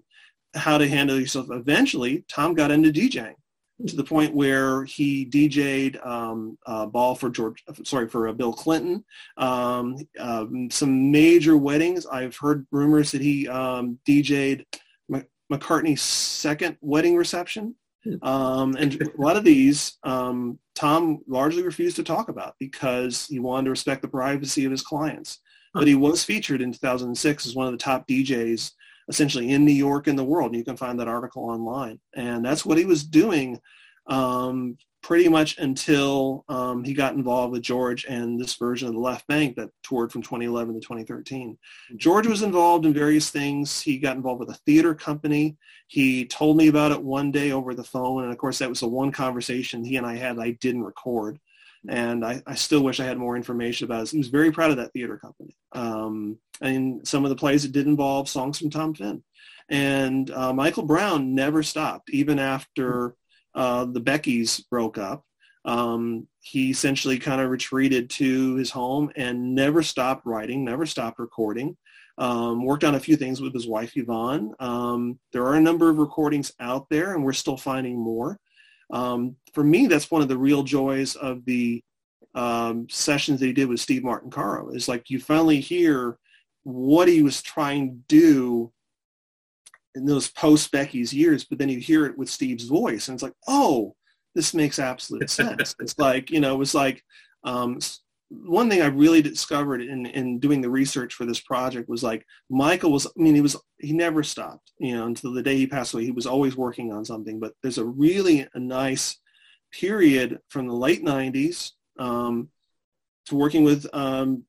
how 0.55 0.77
to 0.77 0.87
handle 0.87 1.19
yourself. 1.19 1.47
Eventually, 1.51 2.25
Tom 2.27 2.53
got 2.53 2.71
into 2.71 2.91
DJing 2.91 3.33
to 3.87 3.95
the 3.95 4.03
point 4.03 4.33
where 4.35 4.83
he 4.85 5.25
DJ'd 5.25 5.97
um, 6.03 6.57
uh, 6.67 6.85
ball 6.85 7.15
for 7.15 7.29
George, 7.29 7.63
sorry, 7.83 8.07
for 8.07 8.27
uh, 8.29 8.31
Bill 8.33 8.53
Clinton. 8.53 9.03
Um, 9.37 9.97
um, 10.19 10.69
some 10.69 11.11
major 11.11 11.57
weddings. 11.57 12.05
I've 12.05 12.35
heard 12.37 12.65
rumors 12.71 13.11
that 13.11 13.21
he 13.21 13.47
um, 13.47 13.99
DJ'd 14.07 14.65
McCartney's 15.53 16.01
second 16.01 16.77
wedding 16.81 17.15
reception. 17.15 17.75
Um, 18.21 18.75
and 18.75 19.01
a 19.01 19.21
lot 19.21 19.37
of 19.37 19.45
these, 19.45 19.97
um, 20.03 20.59
Tom 20.75 21.21
largely 21.27 21.63
refused 21.63 21.95
to 21.95 22.03
talk 22.03 22.27
about 22.27 22.55
because 22.59 23.27
he 23.27 23.39
wanted 23.39 23.65
to 23.65 23.71
respect 23.71 24.01
the 24.01 24.07
privacy 24.09 24.65
of 24.65 24.71
his 24.71 24.81
clients. 24.81 25.39
But 25.73 25.87
he 25.87 25.95
was 25.95 26.23
featured 26.23 26.61
in 26.61 26.71
2006 26.71 27.45
as 27.45 27.55
one 27.55 27.65
of 27.65 27.71
the 27.71 27.77
top 27.77 28.07
DJs 28.07 28.71
essentially 29.09 29.51
in 29.51 29.65
New 29.65 29.73
York 29.73 30.07
and 30.07 30.17
the 30.17 30.23
world. 30.23 30.51
And 30.51 30.57
you 30.57 30.65
can 30.65 30.77
find 30.77 30.99
that 30.99 31.07
article 31.07 31.43
online. 31.43 31.99
And 32.15 32.43
that's 32.43 32.65
what 32.65 32.77
he 32.77 32.85
was 32.85 33.03
doing 33.03 33.59
um, 34.07 34.77
pretty 35.03 35.27
much 35.27 35.57
until 35.57 36.45
um, 36.47 36.83
he 36.83 36.93
got 36.93 37.13
involved 37.13 37.51
with 37.51 37.61
George 37.61 38.05
and 38.05 38.39
this 38.39 38.55
version 38.55 38.87
of 38.87 38.93
the 38.93 38.99
Left 38.99 39.27
Banke 39.27 39.55
that 39.57 39.69
toured 39.83 40.11
from 40.11 40.21
2011 40.21 40.75
to 40.75 40.79
2013. 40.79 41.57
George 41.97 42.25
was 42.25 42.41
involved 42.41 42.85
in 42.85 42.93
various 42.93 43.29
things. 43.29 43.81
He 43.81 43.99
got 43.99 44.15
involved 44.15 44.39
with 44.39 44.49
a 44.49 44.59
theater 44.65 44.95
company. 44.95 45.57
He 45.87 46.25
told 46.25 46.55
me 46.55 46.69
about 46.69 46.93
it 46.93 47.03
one 47.03 47.31
day 47.31 47.51
over 47.51 47.73
the 47.73 47.83
phone. 47.83 48.23
And 48.23 48.31
of 48.31 48.37
course, 48.37 48.59
that 48.59 48.69
was 48.69 48.79
the 48.79 48.87
one 48.87 49.11
conversation 49.11 49.83
he 49.83 49.97
and 49.97 50.07
I 50.07 50.15
had 50.15 50.39
I 50.39 50.51
didn't 50.51 50.83
record. 50.83 51.37
And 51.89 52.25
I, 52.25 52.41
I 52.47 52.55
still 52.55 52.81
wish 52.81 53.01
I 53.01 53.05
had 53.05 53.17
more 53.17 53.35
information 53.35 53.83
about 53.83 54.03
it. 54.03 54.11
He 54.11 54.17
was 54.17 54.29
very 54.29 54.53
proud 54.53 54.71
of 54.71 54.77
that 54.77 54.93
theater 54.93 55.17
company. 55.17 55.57
Um, 55.73 56.39
and 56.61 57.05
some 57.05 57.25
of 57.25 57.29
the 57.29 57.35
plays 57.35 57.63
that 57.63 57.73
did 57.73 57.87
involve 57.87 58.29
songs 58.29 58.57
from 58.57 58.69
Tom 58.69 58.93
Finn. 58.93 59.21
And 59.67 60.31
uh, 60.31 60.53
Michael 60.53 60.83
Brown 60.83 61.35
never 61.35 61.61
stopped, 61.61 62.09
even 62.09 62.39
after 62.39 63.15
uh, 63.55 63.85
the 63.85 64.01
Beckies 64.01 64.63
broke 64.69 64.97
up. 64.97 65.23
Um, 65.65 66.27
he 66.41 66.69
essentially 66.69 67.17
kind 67.17 67.39
of 67.39 67.49
retreated 67.49 68.09
to 68.11 68.55
his 68.55 68.69
home 68.69 69.11
and 69.15 69.55
never 69.55 69.81
stopped 69.81 70.25
writing, 70.25 70.65
never 70.65 70.85
stopped 70.85 71.19
recording. 71.19 71.77
Um, 72.17 72.63
worked 72.63 72.83
on 72.83 72.95
a 72.95 72.99
few 72.99 73.15
things 73.15 73.41
with 73.41 73.53
his 73.53 73.67
wife 73.67 73.93
Yvonne. 73.95 74.53
Um, 74.59 75.19
there 75.31 75.45
are 75.45 75.55
a 75.55 75.61
number 75.61 75.89
of 75.89 75.97
recordings 75.97 76.51
out 76.59 76.87
there, 76.89 77.15
and 77.15 77.23
we're 77.23 77.33
still 77.33 77.57
finding 77.57 77.97
more. 77.97 78.39
Um, 78.91 79.35
for 79.53 79.63
me, 79.63 79.87
that's 79.87 80.11
one 80.11 80.21
of 80.21 80.27
the 80.27 80.37
real 80.37 80.61
joys 80.61 81.15
of 81.15 81.43
the 81.45 81.81
um, 82.35 82.87
sessions 82.89 83.39
that 83.39 83.47
he 83.47 83.53
did 83.53 83.67
with 83.67 83.79
Steve 83.79 84.03
Martin 84.03 84.29
Caro. 84.29 84.69
Is 84.69 84.87
like 84.87 85.09
you 85.09 85.19
finally 85.19 85.59
hear 85.59 86.19
what 86.63 87.07
he 87.07 87.23
was 87.23 87.41
trying 87.41 87.89
to 87.89 87.95
do 88.07 88.71
in 89.95 90.05
those 90.05 90.29
post 90.31 90.71
Beckies 90.71 91.13
years, 91.13 91.43
but 91.43 91.57
then 91.59 91.69
you 91.69 91.79
hear 91.79 92.05
it 92.05 92.17
with 92.17 92.29
Steve's 92.29 92.65
voice, 92.65 93.07
and 93.07 93.15
it's 93.15 93.23
like, 93.23 93.35
oh, 93.47 93.95
this 94.35 94.53
makes 94.53 94.79
absolute 94.79 95.29
sense. 95.29 95.75
it's 95.79 95.97
like 95.97 96.29
you 96.29 96.39
know, 96.39 96.55
it 96.55 96.59
was 96.59 96.73
like 96.73 97.03
um, 97.43 97.79
one 98.29 98.69
thing 98.69 98.81
I 98.81 98.87
really 98.87 99.21
discovered 99.21 99.81
in 99.81 100.05
in 100.07 100.39
doing 100.39 100.61
the 100.61 100.69
research 100.69 101.13
for 101.13 101.25
this 101.25 101.39
project 101.39 101.89
was 101.89 102.03
like 102.03 102.25
Michael 102.49 102.91
was. 102.91 103.05
I 103.05 103.11
mean, 103.15 103.35
he 103.35 103.41
was 103.41 103.55
he 103.79 103.93
never 103.93 104.23
stopped. 104.23 104.71
You 104.79 104.95
know, 104.95 105.05
until 105.05 105.33
the 105.33 105.43
day 105.43 105.57
he 105.57 105.67
passed 105.67 105.93
away, 105.93 106.05
he 106.05 106.11
was 106.11 106.27
always 106.27 106.55
working 106.55 106.91
on 106.91 107.05
something. 107.05 107.39
But 107.39 107.53
there's 107.61 107.77
a 107.77 107.85
really 107.85 108.47
a 108.53 108.59
nice 108.59 109.17
period 109.71 110.39
from 110.49 110.67
the 110.67 110.75
late 110.75 111.03
'90s 111.03 111.71
um, 111.99 112.49
to 113.27 113.35
working 113.35 113.63
with 113.63 113.85
um, 113.93 114.45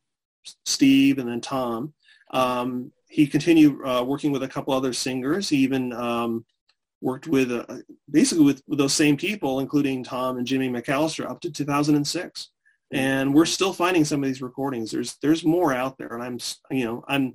Steve 0.64 1.18
and 1.18 1.28
then 1.28 1.40
Tom. 1.40 1.92
Um, 2.30 2.90
he 3.14 3.28
continued 3.28 3.78
uh, 3.86 4.04
working 4.04 4.32
with 4.32 4.42
a 4.42 4.48
couple 4.48 4.74
other 4.74 4.92
singers. 4.92 5.48
He 5.48 5.58
even 5.58 5.92
um, 5.92 6.44
worked 7.00 7.28
with 7.28 7.52
uh, 7.52 7.64
basically 8.10 8.44
with, 8.44 8.60
with 8.66 8.80
those 8.80 8.92
same 8.92 9.16
people, 9.16 9.60
including 9.60 10.02
Tom 10.02 10.36
and 10.36 10.44
Jimmy 10.44 10.68
McAllister, 10.68 11.24
up 11.30 11.40
to 11.42 11.50
2006. 11.52 12.50
And 12.92 13.32
we're 13.32 13.46
still 13.46 13.72
finding 13.72 14.04
some 14.04 14.20
of 14.20 14.26
these 14.26 14.42
recordings. 14.42 14.90
There's 14.90 15.16
there's 15.22 15.44
more 15.44 15.72
out 15.72 15.96
there, 15.96 16.12
and 16.12 16.24
I'm 16.24 16.38
you 16.76 16.84
know 16.84 17.04
I'm 17.06 17.34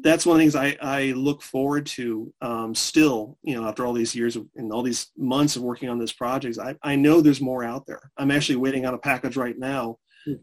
that's 0.00 0.26
one 0.26 0.34
of 0.34 0.38
the 0.38 0.42
things 0.42 0.56
I, 0.56 0.76
I 0.82 1.12
look 1.12 1.42
forward 1.42 1.86
to 1.86 2.34
um, 2.42 2.74
still, 2.74 3.38
you 3.44 3.54
know, 3.54 3.68
after 3.68 3.86
all 3.86 3.92
these 3.92 4.16
years 4.16 4.34
of, 4.34 4.48
and 4.56 4.72
all 4.72 4.82
these 4.82 5.12
months 5.16 5.54
of 5.54 5.62
working 5.62 5.88
on 5.88 6.00
this 6.00 6.12
project, 6.12 6.58
I, 6.58 6.74
I 6.82 6.96
know 6.96 7.20
there's 7.20 7.40
more 7.40 7.62
out 7.62 7.86
there. 7.86 8.10
I'm 8.16 8.32
actually 8.32 8.56
waiting 8.56 8.84
on 8.84 8.94
a 8.94 8.98
package 8.98 9.36
right 9.36 9.56
now 9.56 9.98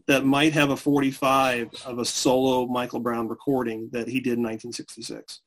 that 0.06 0.24
might 0.24 0.52
have 0.52 0.70
a 0.70 0.76
45 0.76 1.70
of 1.86 1.98
a 1.98 2.04
solo 2.04 2.66
Michael 2.66 3.00
Brown 3.00 3.28
recording 3.28 3.88
that 3.92 4.08
he 4.08 4.20
did 4.20 4.34
in 4.34 4.42
1966. 4.42 5.40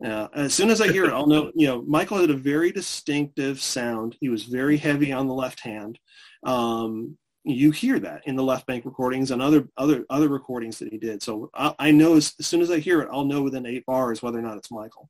Yeah. 0.00 0.28
As 0.32 0.54
soon 0.54 0.70
as 0.70 0.80
I 0.80 0.92
hear 0.92 1.04
it, 1.04 1.12
I'll 1.12 1.26
know, 1.26 1.50
you 1.54 1.66
know, 1.66 1.82
Michael 1.82 2.18
had 2.18 2.30
a 2.30 2.34
very 2.34 2.70
distinctive 2.70 3.60
sound. 3.60 4.16
He 4.20 4.28
was 4.28 4.44
very 4.44 4.76
heavy 4.76 5.12
on 5.12 5.26
the 5.26 5.34
left 5.34 5.60
hand. 5.60 5.98
Um, 6.44 7.18
you 7.44 7.70
hear 7.70 7.98
that 7.98 8.22
in 8.26 8.36
the 8.36 8.42
Left 8.42 8.66
banke 8.66 8.84
recordings 8.84 9.30
and 9.30 9.40
other 9.40 9.68
other 9.76 10.04
other 10.10 10.28
recordings 10.28 10.78
that 10.78 10.92
he 10.92 10.98
did. 10.98 11.22
So 11.22 11.50
I, 11.54 11.74
I 11.78 11.90
know 11.90 12.16
as, 12.16 12.34
as, 12.38 12.46
soon 12.46 12.60
as 12.60 12.70
I 12.70 12.78
hear 12.78 13.00
it, 13.00 13.08
I'll 13.10 13.24
know 13.24 13.42
within 13.42 13.66
eight 13.66 13.86
bars 13.86 14.22
whether 14.22 14.38
or 14.38 14.42
not 14.42 14.58
it's 14.58 14.70
Michael. 14.70 15.08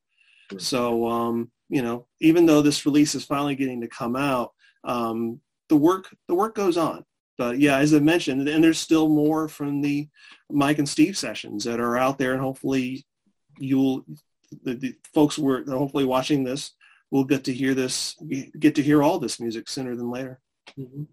Right. 0.53 0.61
So 0.61 1.09
um, 1.09 1.51
you 1.69 1.83
know, 1.83 2.07
even 2.21 2.47
though 2.47 2.63
this 2.63 2.87
release 2.87 3.15
is 3.15 3.25
finally 3.25 3.57
getting 3.57 3.81
to 3.81 3.89
come 3.89 4.15
out, 4.15 4.53
um, 4.85 5.41
the 5.69 5.77
work 5.77 6.15
the 6.29 6.35
work 6.35 6.55
goes 6.55 6.77
on. 6.77 7.05
But 7.39 7.61
yeah, 7.61 7.79
as 7.79 7.95
I 7.95 8.01
mentioned, 8.01 8.49
and 8.49 8.63
there's 8.63 8.79
still 8.79 9.09
more 9.09 9.49
from 9.49 9.81
the 9.81 10.09
Mike 10.51 10.79
and 10.79 10.89
Steve 10.89 11.17
sessions 11.17 11.65
that 11.65 11.81
are 11.81 11.97
out 11.97 12.19
there, 12.19 12.33
and 12.33 12.43
hopefully 12.43 13.07
you'll 13.59 14.05
the, 14.65 14.75
the 14.75 14.97
folks 15.15 15.37
who 15.37 15.49
are 15.49 15.65
hopefully 15.65 16.05
watching 16.05 16.43
this 16.43 16.73
will 17.11 17.25
get 17.25 17.45
to 17.45 17.53
hear 17.55 17.75
this 17.75 18.17
get 18.59 18.75
to 18.75 18.83
hear 18.83 19.03
all 19.03 19.19
this 19.19 19.41
music 19.41 19.69
sooner 19.69 19.95
than 19.95 20.11
later. 20.11 20.41
Mm-hmm. 20.79 21.05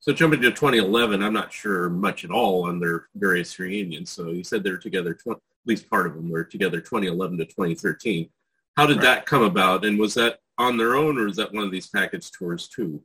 So 0.00 0.12
jumping 0.12 0.40
to 0.42 0.50
2011, 0.50 1.22
I'm 1.22 1.32
not 1.32 1.52
sure 1.52 1.90
much 1.90 2.24
at 2.24 2.30
all 2.30 2.64
on 2.64 2.78
their 2.78 3.08
various 3.14 3.58
reunions. 3.58 4.10
So 4.10 4.30
you 4.30 4.44
said 4.44 4.62
they're 4.62 4.78
together, 4.78 5.12
tw- 5.12 5.32
at 5.32 5.38
least 5.66 5.90
part 5.90 6.06
of 6.06 6.14
them 6.14 6.30
were 6.30 6.44
together 6.44 6.80
2011 6.80 7.38
to 7.38 7.44
2013. 7.44 8.30
How 8.76 8.86
did 8.86 8.98
right. 8.98 9.02
that 9.02 9.26
come 9.26 9.42
about? 9.42 9.84
And 9.84 9.98
was 9.98 10.14
that 10.14 10.38
on 10.56 10.76
their 10.76 10.94
own 10.94 11.18
or 11.18 11.26
is 11.26 11.36
that 11.36 11.52
one 11.52 11.64
of 11.64 11.72
these 11.72 11.88
package 11.88 12.30
tours 12.30 12.68
too? 12.68 13.02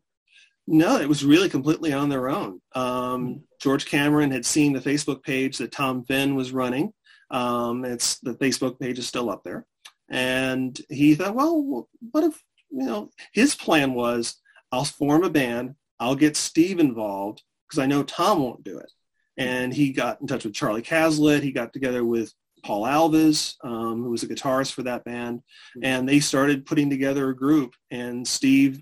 No, 0.65 0.99
it 0.99 1.09
was 1.09 1.25
really 1.25 1.49
completely 1.49 1.91
on 1.91 2.09
their 2.09 2.29
own. 2.29 2.61
Um, 2.73 3.43
George 3.61 3.85
Cameron 3.85 4.31
had 4.31 4.45
seen 4.45 4.73
the 4.73 4.79
Facebook 4.79 5.23
page 5.23 5.57
that 5.57 5.71
Tom 5.71 6.05
Finn 6.05 6.35
was 6.35 6.53
running. 6.53 6.93
Um, 7.31 7.83
it's 7.83 8.19
the 8.19 8.35
Facebook 8.35 8.79
page 8.79 8.99
is 8.99 9.07
still 9.07 9.29
up 9.29 9.43
there. 9.43 9.65
And 10.09 10.79
he 10.89 11.15
thought, 11.15 11.35
well, 11.35 11.89
what 12.11 12.23
if, 12.23 12.41
you 12.69 12.85
know, 12.85 13.09
his 13.33 13.55
plan 13.55 13.93
was 13.93 14.35
I'll 14.71 14.85
form 14.85 15.23
a 15.23 15.29
band 15.29 15.75
I'll 16.03 16.15
get 16.15 16.35
Steve 16.35 16.79
involved 16.79 17.41
because 17.67 17.81
I 17.81 17.85
know 17.85 18.03
Tom 18.03 18.41
won't 18.41 18.63
do 18.63 18.77
it. 18.77 18.91
And 19.37 19.73
he 19.73 19.93
got 19.93 20.19
in 20.19 20.27
touch 20.27 20.43
with 20.43 20.53
Charlie 20.53 20.81
Cazalet. 20.81 21.41
He 21.41 21.53
got 21.53 21.71
together 21.71 22.03
with 22.03 22.33
Paul 22.63 22.83
Alves, 22.83 23.55
um, 23.63 24.03
who 24.03 24.09
was 24.09 24.23
a 24.23 24.27
guitarist 24.27 24.73
for 24.73 24.83
that 24.83 25.05
band, 25.05 25.39
mm-hmm. 25.39 25.85
and 25.85 26.07
they 26.07 26.19
started 26.19 26.65
putting 26.65 26.89
together 26.89 27.29
a 27.29 27.35
group. 27.35 27.73
And 27.89 28.27
Steve 28.27 28.81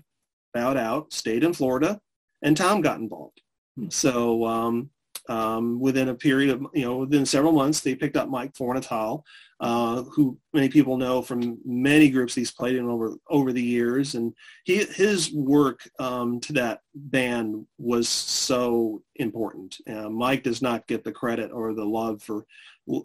bowed 0.52 0.76
out, 0.76 1.12
stayed 1.12 1.44
in 1.44 1.52
Florida, 1.52 2.00
and 2.42 2.56
Tom 2.56 2.80
got 2.80 2.98
involved. 2.98 3.40
Hmm. 3.76 3.88
So 3.90 4.44
um, 4.46 4.90
um, 5.28 5.80
within 5.80 6.08
a 6.08 6.14
period 6.14 6.50
of, 6.50 6.66
you 6.74 6.84
know, 6.84 6.98
within 6.98 7.24
several 7.24 7.52
months, 7.52 7.80
they 7.80 7.94
picked 7.94 8.16
up 8.16 8.28
Mike 8.28 8.52
Fornatale, 8.54 9.22
uh, 9.60 10.02
who 10.02 10.36
many 10.52 10.68
people 10.68 10.96
know 10.96 11.22
from 11.22 11.58
many 11.64 12.10
groups 12.10 12.34
he's 12.34 12.50
played 12.50 12.76
in 12.76 12.88
over 12.88 13.14
over 13.30 13.52
the 13.52 13.62
years, 13.62 14.16
and 14.16 14.34
he 14.64 14.84
his 14.84 15.32
work 15.32 15.88
um, 16.00 16.40
to 16.40 16.52
that 16.54 16.80
band 16.94 17.64
was 17.78 18.08
so 18.08 19.02
important. 19.16 19.76
Uh, 19.88 20.08
Mike 20.08 20.42
does 20.42 20.62
not 20.62 20.86
get 20.88 21.04
the 21.04 21.12
credit 21.12 21.52
or 21.52 21.74
the 21.74 21.84
love 21.84 22.22
for 22.22 22.44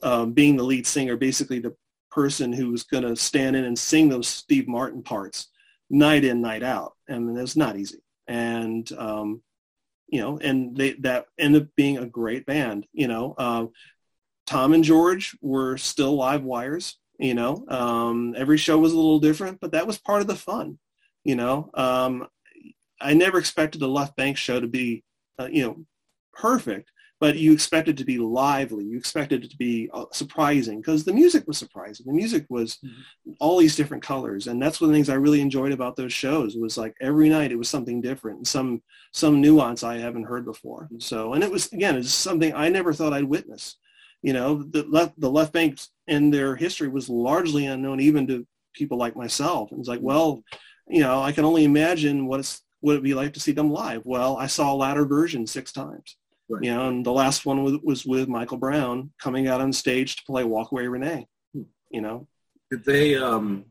um, 0.01 0.33
being 0.33 0.55
the 0.55 0.63
lead 0.63 0.87
singer, 0.87 1.15
basically 1.15 1.59
the 1.59 1.75
person 2.09 2.51
who 2.51 2.71
was 2.71 2.81
going 2.81 3.03
to 3.03 3.15
stand 3.15 3.55
in 3.55 3.65
and 3.65 3.77
sing 3.77 4.09
those 4.09 4.27
Steve 4.27 4.67
Martin 4.67 5.03
parts 5.03 5.49
night 5.89 6.23
in, 6.23 6.41
night 6.41 6.63
out. 6.63 6.93
I 7.09 7.17
mean, 7.19 7.37
it's 7.37 7.55
not 7.55 7.77
easy. 7.77 7.99
And 8.27 8.89
um, 8.93 9.41
you 10.07 10.21
know, 10.21 10.37
and 10.37 10.75
they 10.75 10.93
that 10.93 11.25
ended 11.37 11.63
up 11.63 11.69
being 11.75 11.97
a 11.97 12.05
great 12.05 12.45
band. 12.45 12.87
You 12.93 13.07
know, 13.07 13.35
uh, 13.37 13.65
Tom 14.45 14.73
and 14.73 14.83
George 14.83 15.37
were 15.41 15.77
still 15.77 16.15
live 16.15 16.43
wires. 16.43 16.97
You 17.19 17.33
know, 17.33 17.65
um, 17.67 18.35
every 18.37 18.57
show 18.57 18.77
was 18.77 18.93
a 18.93 18.95
little 18.95 19.19
different, 19.19 19.59
but 19.59 19.71
that 19.71 19.87
was 19.87 19.97
part 19.97 20.21
of 20.21 20.27
the 20.27 20.35
fun. 20.35 20.77
You 21.23 21.35
know, 21.35 21.69
um, 21.73 22.27
I 23.01 23.13
never 23.13 23.37
expected 23.37 23.81
the 23.81 23.87
Left 23.87 24.15
Banke 24.17 24.37
show 24.37 24.59
to 24.59 24.67
be, 24.67 25.03
uh, 25.39 25.47
you 25.51 25.63
know, 25.63 25.85
perfect, 26.33 26.91
but 27.19 27.37
you 27.37 27.51
expect 27.51 27.87
it 27.87 27.97
to 27.97 28.05
be 28.05 28.19
lively. 28.19 28.85
You 28.85 28.97
expect 28.97 29.31
it 29.31 29.49
to 29.49 29.57
be 29.57 29.89
uh, 29.91 30.05
surprising 30.11 30.81
because 30.81 31.03
the 31.03 31.13
music 31.13 31.45
was 31.47 31.57
surprising. 31.57 32.05
The 32.05 32.13
music 32.13 32.45
was 32.49 32.75
mm-hmm. 32.75 33.31
all 33.39 33.57
these 33.57 33.75
different 33.75 34.03
colors, 34.03 34.47
and 34.47 34.61
that's 34.61 34.79
one 34.79 34.89
of 34.89 34.91
the 34.91 34.97
things 34.97 35.09
I 35.09 35.15
really 35.15 35.41
enjoyed 35.41 35.71
about 35.71 35.95
those 35.95 36.13
shows. 36.13 36.55
Was 36.55 36.77
like 36.77 36.95
every 37.01 37.29
night 37.29 37.51
it 37.51 37.57
was 37.57 37.69
something 37.69 38.01
different, 38.01 38.47
some 38.47 38.83
some 39.13 39.41
nuance 39.41 39.83
I 39.83 39.97
haven't 39.97 40.25
heard 40.25 40.45
before. 40.45 40.83
Mm-hmm. 40.83 40.99
So, 40.99 41.33
and 41.33 41.43
it 41.43 41.51
was 41.51 41.71
again, 41.73 41.95
it's 41.95 42.13
something 42.13 42.53
I 42.53 42.69
never 42.69 42.93
thought 42.93 43.13
I'd 43.13 43.23
witness. 43.23 43.77
You 44.21 44.33
know, 44.33 44.63
the 44.63 44.83
left 44.83 45.19
the 45.19 45.31
Left 45.31 45.53
Banke 45.53 45.87
in 46.07 46.29
their 46.29 46.55
history 46.55 46.87
was 46.87 47.09
largely 47.09 47.65
unknown 47.65 47.99
even 47.99 48.27
to 48.27 48.45
people 48.73 48.97
like 48.97 49.15
myself. 49.15 49.71
And 49.71 49.79
it's 49.79 49.89
like, 49.89 50.01
well, 50.01 50.43
you 50.87 51.01
know, 51.01 51.21
I 51.21 51.31
can 51.31 51.45
only 51.45 51.63
imagine 51.63 52.27
what 52.27 52.39
it's 52.39 52.61
what 52.81 52.91
it'd 52.91 53.03
be 53.03 53.15
like 53.15 53.33
to 53.33 53.39
see 53.39 53.53
them 53.53 53.71
live. 53.71 54.05
Well, 54.05 54.37
I 54.37 54.45
saw 54.45 54.71
a 54.71 54.75
latter 54.75 55.03
version 55.03 55.47
six 55.47 55.71
times 55.71 56.15
Right. 56.49 56.63
You 56.63 56.73
know, 56.73 56.87
and 56.87 57.05
the 57.05 57.11
last 57.11 57.45
one 57.45 57.63
was, 57.63 57.77
was 57.83 58.05
with 58.05 58.29
Michael 58.29 58.57
Brown 58.57 59.11
coming 59.19 59.47
out 59.47 59.59
on 59.59 59.73
stage 59.73 60.15
to 60.15 60.23
play 60.23 60.43
Walk 60.45 60.71
Away 60.71 60.87
Renee. 60.87 61.27
Hmm. 61.53 61.63
You 61.91 62.01
know, 62.01 62.27
did 62.71 62.85
they 62.85 63.15
um, 63.15 63.65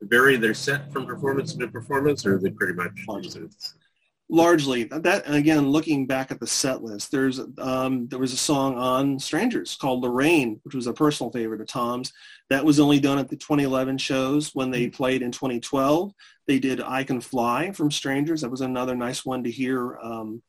vary 0.00 0.36
their 0.36 0.54
set 0.54 0.92
from 0.92 1.06
performance 1.06 1.54
to 1.54 1.68
performance, 1.68 2.24
or 2.24 2.38
they 2.38 2.50
pretty 2.50 2.74
much 2.74 2.92
largely? 3.08 3.48
largely 4.30 4.84
that 4.84 5.28
again 5.28 5.70
looking 5.70 6.06
back 6.06 6.30
at 6.30 6.38
the 6.38 6.46
set 6.46 6.84
list 6.84 7.10
there's 7.10 7.40
um, 7.58 8.06
there 8.08 8.18
was 8.18 8.32
a 8.32 8.36
song 8.36 8.76
on 8.76 9.18
strangers 9.18 9.76
called 9.76 10.02
lorraine 10.02 10.60
which 10.62 10.74
was 10.74 10.86
a 10.86 10.92
personal 10.92 11.32
favorite 11.32 11.60
of 11.60 11.66
tom's 11.66 12.12
that 12.48 12.64
was 12.64 12.78
only 12.78 13.00
done 13.00 13.18
at 13.18 13.28
the 13.28 13.36
2011 13.36 13.98
shows 13.98 14.54
when 14.54 14.70
they 14.70 14.84
hmm. 14.84 14.90
played 14.90 15.22
in 15.22 15.32
2012 15.32 16.12
they 16.46 16.60
did 16.60 16.80
i 16.80 17.02
can 17.02 17.20
fly 17.20 17.72
from 17.72 17.90
strangers 17.90 18.40
that 18.40 18.50
was 18.50 18.60
another 18.60 18.94
nice 18.94 19.26
one 19.26 19.42
to 19.42 19.50
hear 19.50 19.98
um, 19.98 20.40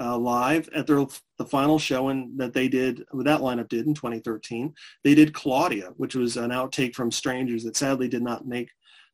uh, 0.00 0.16
live 0.16 0.68
at 0.74 0.86
their 0.86 1.04
the 1.38 1.44
final 1.44 1.78
showing 1.78 2.32
that 2.36 2.52
they 2.52 2.68
did 2.68 3.04
that 3.12 3.40
lineup 3.40 3.68
did 3.68 3.86
in 3.86 3.94
2013 3.94 4.72
they 5.02 5.14
did 5.14 5.34
claudia 5.34 5.90
which 5.96 6.14
was 6.14 6.36
an 6.36 6.50
outtake 6.50 6.94
from 6.94 7.10
strangers 7.10 7.64
that 7.64 7.76
sadly 7.76 8.08
did 8.08 8.22
not 8.22 8.46
make 8.46 8.70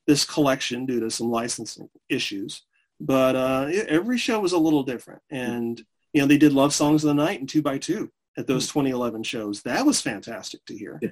this 0.06 0.24
collection 0.24 0.86
due 0.86 1.00
to 1.00 1.10
some 1.10 1.30
licensing 1.30 1.88
issues. 2.08 2.62
But 3.00 3.36
uh, 3.36 3.70
every 3.88 4.18
show 4.18 4.40
was 4.40 4.52
a 4.52 4.58
little 4.58 4.82
different. 4.82 5.22
And 5.30 5.82
you 6.12 6.20
know 6.20 6.26
they 6.26 6.38
did 6.38 6.52
love 6.52 6.72
songs 6.72 7.04
of 7.04 7.08
the 7.08 7.14
night 7.14 7.40
and 7.40 7.48
two 7.48 7.62
by 7.62 7.78
two 7.78 8.10
at 8.36 8.46
those 8.46 8.66
2011 8.66 9.22
shows. 9.22 9.62
That 9.62 9.84
was 9.86 10.00
fantastic 10.00 10.64
to 10.66 10.76
hear. 10.76 11.00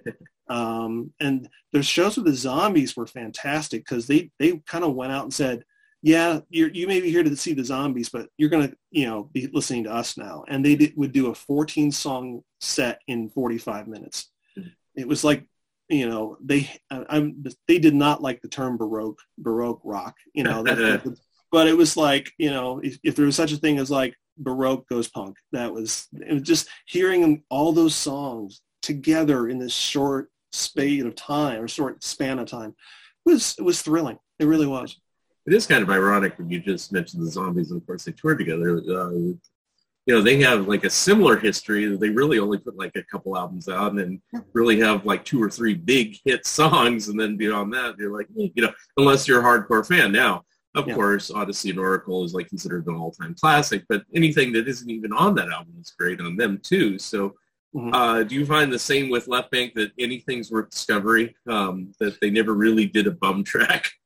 Um, 0.49 1.15
and 1.19 1.49
their 1.73 1.85
shows 1.85 2.17
with 2.17 2.27
the 2.27 2.35
zombies 2.35 2.95
were 2.95 3.07
fantastic 3.07 3.87
because 3.87 4.07
they 4.07 4.31
they 4.39 4.61
kind 4.67 4.85
of 4.85 4.95
went 4.95 5.13
out 5.13 5.23
and 5.23 5.33
said 5.33 5.65
yeah, 6.03 6.41
you 6.51 6.69
you 6.73 6.89
may 6.89 7.01
be 7.01 7.11
here 7.11 7.23
to 7.23 7.37
see 7.37 7.55
the 7.55 7.65
zombies, 7.65 8.09
but 8.09 8.29
you're 8.37 8.51
going 8.51 8.69
to, 8.69 8.77
you 8.91 9.07
know, 9.07 9.31
be 9.33 9.47
listening 9.47 9.85
to 9.85 9.93
us 9.93 10.19
now. 10.19 10.45
And 10.49 10.65
they 10.65 10.75
did, 10.75 10.95
would 10.97 11.13
do 11.13 11.29
a 11.29 11.35
14 11.35 11.93
song 11.93 12.43
set 12.61 13.01
in 13.07 13.31
45 13.31 13.87
minutes. 13.87 14.31
Mm-hmm. 14.59 14.71
It 14.97 15.07
was 15.07 15.23
like, 15.23 15.47
you 15.89 16.09
know, 16.09 16.37
they, 16.43 16.69
I'm, 16.91 17.45
they 17.69 17.79
did 17.79 17.95
not 17.95 18.21
like 18.21 18.43
the 18.43 18.49
term 18.49 18.77
Baroque, 18.79 19.21
Baroque 19.39 19.81
rock, 19.85 20.17
you 20.35 20.43
know, 20.43 20.65
that, 20.65 21.17
but 21.53 21.69
it 21.69 21.77
was 21.77 21.97
like, 21.97 22.33
you 22.37 22.51
know, 22.51 22.81
if, 22.81 22.99
if 23.05 23.15
there 23.15 23.27
was 23.27 23.37
such 23.37 23.53
a 23.53 23.57
thing 23.57 23.79
as 23.79 23.91
like 23.91 24.15
Baroque 24.39 24.89
goes 24.89 25.09
punk, 25.09 25.37
that 25.53 25.73
was, 25.73 26.09
it 26.13 26.33
was 26.33 26.43
just 26.43 26.69
hearing 26.87 27.45
all 27.49 27.73
those 27.73 27.95
songs 27.95 28.61
together 28.81 29.49
in 29.49 29.59
this 29.59 29.75
short 29.75 30.31
spate 30.51 31.07
of 31.07 31.15
time 31.15 31.63
or 31.63 31.69
short 31.69 32.03
span 32.03 32.41
of 32.41 32.49
time 32.49 32.75
was, 33.25 33.55
was 33.61 33.83
thrilling. 33.83 34.19
It 34.41 34.47
really 34.47 34.67
was 34.67 34.99
it 35.47 35.53
is 35.53 35.67
kind 35.67 35.83
of 35.83 35.91
ironic 35.91 36.39
when 36.39 36.51
you 36.51 36.61
just 36.61 36.93
mentioned 36.93 37.25
the 37.25 37.31
zombies 37.31 37.71
and 37.71 37.81
of 37.81 37.87
course 37.87 38.05
they 38.05 38.13
toured 38.13 38.39
together 38.39 38.79
uh, 38.79 39.11
you 40.07 40.15
know 40.15 40.21
they 40.21 40.41
have 40.41 40.67
like 40.67 40.85
a 40.85 40.91
similar 40.91 41.37
history. 41.37 41.97
They 41.97 42.11
really 42.11 42.39
only 42.39 42.59
put 42.59 42.77
like 42.77 42.97
a 42.97 43.05
couple 43.05 43.37
albums 43.37 43.69
out 43.69 43.91
and 43.91 43.99
then 43.99 44.23
really 44.53 44.81
have 44.81 45.07
like 45.07 45.25
two 45.25 45.43
or 45.43 45.49
three 45.51 45.75
big 45.75 46.19
hit 46.25 46.47
songs 46.47 47.09
and 47.09 47.19
then 47.19 47.37
beyond 47.37 47.73
that 47.75 47.97
you're 47.99 48.17
like 48.17 48.27
you 48.35 48.51
know 48.57 48.73
unless 48.97 49.29
you're 49.29 49.41
a 49.41 49.45
hardcore 49.45 49.87
fan. 49.87 50.13
Now 50.13 50.45
of 50.75 50.89
yeah. 50.89 50.95
course 50.95 51.31
odyssey 51.31 51.71
and 51.71 51.79
oracle 51.79 52.25
is 52.25 52.33
like 52.33 52.49
considered 52.49 52.87
an 52.87 52.95
all-time 52.95 53.35
classic 53.39 53.85
but 53.91 54.03
anything 54.15 54.53
that 54.55 54.67
isn't 54.67 54.89
even 54.89 55.13
on 55.13 55.35
that 55.35 55.51
album 55.51 55.75
is 55.79 55.93
great 55.97 56.21
on 56.21 56.37
them 56.37 56.59
too. 56.63 56.99
So 56.99 57.35
mm-hmm. 57.75 57.93
uh, 57.95 58.23
do 58.25 58.35
you 58.35 58.45
find 58.45 58.73
the 58.73 58.79
same 58.79 59.09
with 59.09 59.29
left 59.29 59.53
Banke 59.53 59.75
that 59.75 59.93
anything's 59.99 60.51
worth 60.51 60.71
discovery 60.71 61.37
um, 61.49 61.93
that 62.01 62.21
they 62.21 62.31
never 62.31 62.55
really 62.55 62.87
did 62.87 63.07
a 63.07 63.13
bum 63.13 63.45
track 63.45 63.93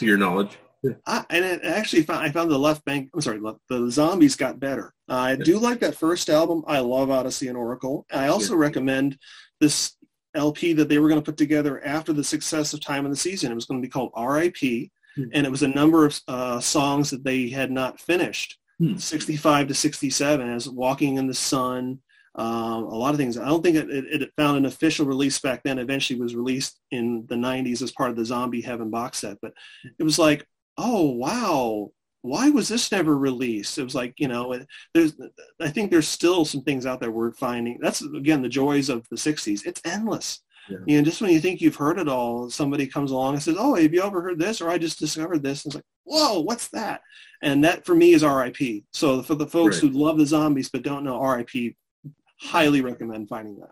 to 0.00 0.06
your 0.06 0.18
knowledge? 0.18 0.58
I, 1.06 1.24
and 1.30 1.44
it 1.44 1.60
actually 1.62 2.02
found, 2.02 2.24
I 2.24 2.30
found 2.30 2.50
the 2.50 2.58
Left 2.58 2.84
banke. 2.84 3.10
I'm 3.14 3.20
sorry, 3.20 3.40
the 3.68 3.90
zombies 3.90 4.36
got 4.36 4.58
better. 4.58 4.94
Uh, 5.08 5.14
I 5.14 5.36
do 5.36 5.58
like 5.58 5.80
that 5.80 5.94
first 5.94 6.30
album. 6.30 6.64
I 6.66 6.80
love 6.80 7.10
Odyssey 7.10 7.48
and 7.48 7.56
Oracle. 7.56 8.06
I 8.12 8.28
also 8.28 8.54
yeah. 8.54 8.60
recommend 8.60 9.18
this 9.60 9.96
LP 10.34 10.72
that 10.74 10.88
they 10.88 10.98
were 10.98 11.08
going 11.08 11.20
to 11.20 11.24
put 11.24 11.36
together 11.36 11.84
after 11.84 12.12
the 12.12 12.24
success 12.24 12.72
of 12.72 12.80
Time 12.80 13.04
in 13.04 13.10
the 13.10 13.16
Season. 13.16 13.52
It 13.52 13.56
was 13.56 13.66
going 13.66 13.80
to 13.80 13.86
be 13.86 13.90
called 13.90 14.12
R.I.P. 14.14 14.90
Hmm. 15.16 15.24
And 15.32 15.46
it 15.46 15.50
was 15.50 15.62
a 15.62 15.68
number 15.68 16.06
of 16.06 16.20
uh, 16.28 16.60
songs 16.60 17.10
that 17.10 17.24
they 17.24 17.50
had 17.50 17.70
not 17.70 18.00
finished, 18.00 18.58
hmm. 18.78 18.96
65 18.96 19.68
to 19.68 19.74
67, 19.74 20.50
as 20.50 20.68
Walking 20.68 21.16
in 21.16 21.26
the 21.26 21.34
Sun, 21.34 21.98
um, 22.36 22.84
a 22.84 22.94
lot 22.94 23.12
of 23.12 23.16
things. 23.16 23.36
I 23.36 23.48
don't 23.48 23.62
think 23.62 23.76
it, 23.76 23.90
it, 23.90 24.22
it, 24.22 24.32
found 24.36 24.56
an 24.56 24.66
official 24.66 25.04
release 25.04 25.38
back 25.40 25.62
then. 25.64 25.78
Eventually 25.78 26.20
was 26.20 26.36
released 26.36 26.78
in 26.90 27.26
the 27.28 27.34
90s 27.34 27.82
as 27.82 27.92
part 27.92 28.10
of 28.10 28.16
the 28.16 28.24
Zombie 28.24 28.60
Heaven 28.60 28.88
box 28.88 29.18
set. 29.18 29.38
But 29.42 29.52
it 29.98 30.04
was 30.04 30.18
like, 30.18 30.46
oh, 30.78 31.10
wow, 31.10 31.90
why 32.22 32.50
was 32.50 32.68
this 32.68 32.92
never 32.92 33.18
released? 33.18 33.78
It 33.78 33.84
was 33.84 33.94
like, 33.94 34.14
you 34.18 34.28
know, 34.28 34.58
there's, 34.94 35.14
I 35.60 35.70
think 35.70 35.90
there's 35.90 36.06
still 36.06 36.44
some 36.44 36.62
things 36.62 36.86
out 36.86 37.00
there 37.00 37.10
we're 37.10 37.32
finding. 37.32 37.78
That's, 37.80 38.02
again, 38.02 38.42
the 38.42 38.48
joys 38.48 38.88
of 38.88 39.06
the 39.10 39.16
60s. 39.16 39.66
It's 39.66 39.80
endless. 39.84 40.40
Yeah. 40.68 40.78
You 40.86 40.98
know, 40.98 41.04
just 41.04 41.20
when 41.20 41.30
you 41.30 41.40
think 41.40 41.60
you've 41.60 41.76
heard 41.76 41.98
it 41.98 42.08
all, 42.08 42.48
somebody 42.48 42.86
comes 42.86 43.10
along 43.10 43.34
and 43.34 43.42
says, 43.42 43.56
oh, 43.58 43.74
have 43.74 43.92
you 43.92 44.02
ever 44.02 44.22
heard 44.22 44.38
this? 44.38 44.60
Or 44.60 44.70
I 44.70 44.78
just 44.78 45.00
discovered 45.00 45.42
this. 45.42 45.64
And 45.64 45.70
it's 45.70 45.76
like, 45.76 45.84
whoa, 46.04 46.40
what's 46.40 46.68
that? 46.68 47.00
And 47.42 47.64
that 47.64 47.84
for 47.84 47.94
me 47.94 48.12
is 48.12 48.22
RIP. 48.22 48.84
So 48.92 49.22
for 49.22 49.34
the 49.34 49.46
folks 49.46 49.82
right. 49.82 49.90
who 49.90 49.98
love 49.98 50.18
the 50.18 50.26
zombies 50.26 50.70
but 50.70 50.82
don't 50.82 51.04
know 51.04 51.20
RIP, 51.20 51.74
highly 52.40 52.80
recommend 52.80 53.28
finding 53.28 53.58
that. 53.60 53.70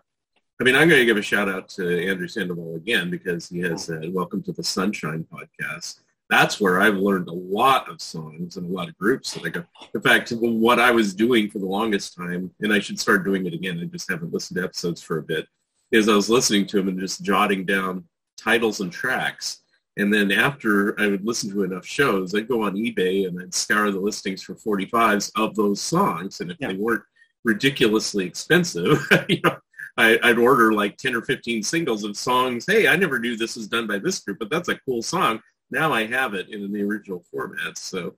I 0.61 0.63
mean, 0.63 0.75
I'm 0.75 0.89
going 0.89 0.99
to 0.99 1.05
give 1.05 1.17
a 1.17 1.21
shout 1.21 1.47
out 1.47 1.69
to 1.69 2.09
Andrew 2.09 2.27
Sandoval 2.27 2.75
again 2.75 3.09
because 3.09 3.47
he 3.47 3.59
has 3.59 3.89
uh, 3.89 4.01
Welcome 4.11 4.43
to 4.43 4.51
the 4.51 4.63
Sunshine 4.63 5.25
podcast 5.31 6.01
that's 6.29 6.61
where 6.61 6.79
I've 6.79 6.95
learned 6.95 7.27
a 7.27 7.33
lot 7.33 7.89
of 7.89 8.01
songs 8.01 8.55
and 8.55 8.69
a 8.69 8.73
lot 8.73 8.87
of 8.87 8.97
groups 8.97 9.33
that 9.33 9.45
I 9.45 9.49
go. 9.49 9.63
In 9.95 10.01
fact, 10.01 10.31
what 10.31 10.79
I 10.79 10.91
was 10.91 11.15
doing 11.15 11.49
for 11.49 11.57
the 11.57 11.65
longest 11.65 12.15
time, 12.15 12.51
and 12.61 12.71
I 12.71 12.79
should 12.79 12.99
start 12.99 13.25
doing 13.25 13.47
it 13.47 13.53
again, 13.53 13.79
I 13.81 13.85
just 13.85 14.09
haven't 14.09 14.31
listened 14.31 14.57
to 14.57 14.63
episodes 14.63 15.01
for 15.01 15.17
a 15.17 15.23
bit, 15.23 15.47
is 15.91 16.07
I 16.07 16.15
was 16.15 16.29
listening 16.29 16.67
to 16.67 16.77
them 16.77 16.87
and 16.87 16.99
just 16.99 17.23
jotting 17.23 17.65
down 17.65 18.05
titles 18.37 18.79
and 18.79 18.91
tracks. 18.91 19.63
And 19.97 20.13
then 20.13 20.31
after 20.31 20.99
I 21.01 21.07
would 21.07 21.25
listen 21.25 21.51
to 21.51 21.63
enough 21.63 21.85
shows, 21.85 22.35
I'd 22.35 22.47
go 22.47 22.63
on 22.63 22.75
eBay 22.75 23.27
and 23.27 23.41
I'd 23.41 23.53
scour 23.53 23.89
the 23.91 23.99
listings 23.99 24.43
for 24.43 24.53
45s 24.53 25.31
of 25.35 25.55
those 25.55 25.81
songs. 25.81 26.41
And 26.41 26.51
if 26.51 26.57
yeah. 26.59 26.67
they 26.67 26.75
weren't 26.75 27.03
ridiculously 27.43 28.25
expensive, 28.25 28.99
you 29.29 29.39
know, 29.43 29.57
I, 29.97 30.17
would 30.23 30.39
order 30.39 30.71
like 30.71 30.97
10 30.97 31.15
or 31.15 31.21
15 31.21 31.63
singles 31.63 32.03
of 32.03 32.15
songs. 32.15 32.65
Hey, 32.65 32.87
I 32.87 32.95
never 32.95 33.19
knew 33.19 33.35
this 33.35 33.55
was 33.55 33.67
done 33.67 33.85
by 33.87 33.99
this 33.99 34.19
group, 34.19 34.39
but 34.39 34.49
that's 34.49 34.69
a 34.69 34.79
cool 34.85 35.01
song 35.01 35.41
now 35.71 35.93
I 35.93 36.05
have 36.05 36.33
it 36.33 36.49
in 36.49 36.71
the 36.71 36.83
original 36.83 37.23
format. 37.31 37.77
So 37.77 38.15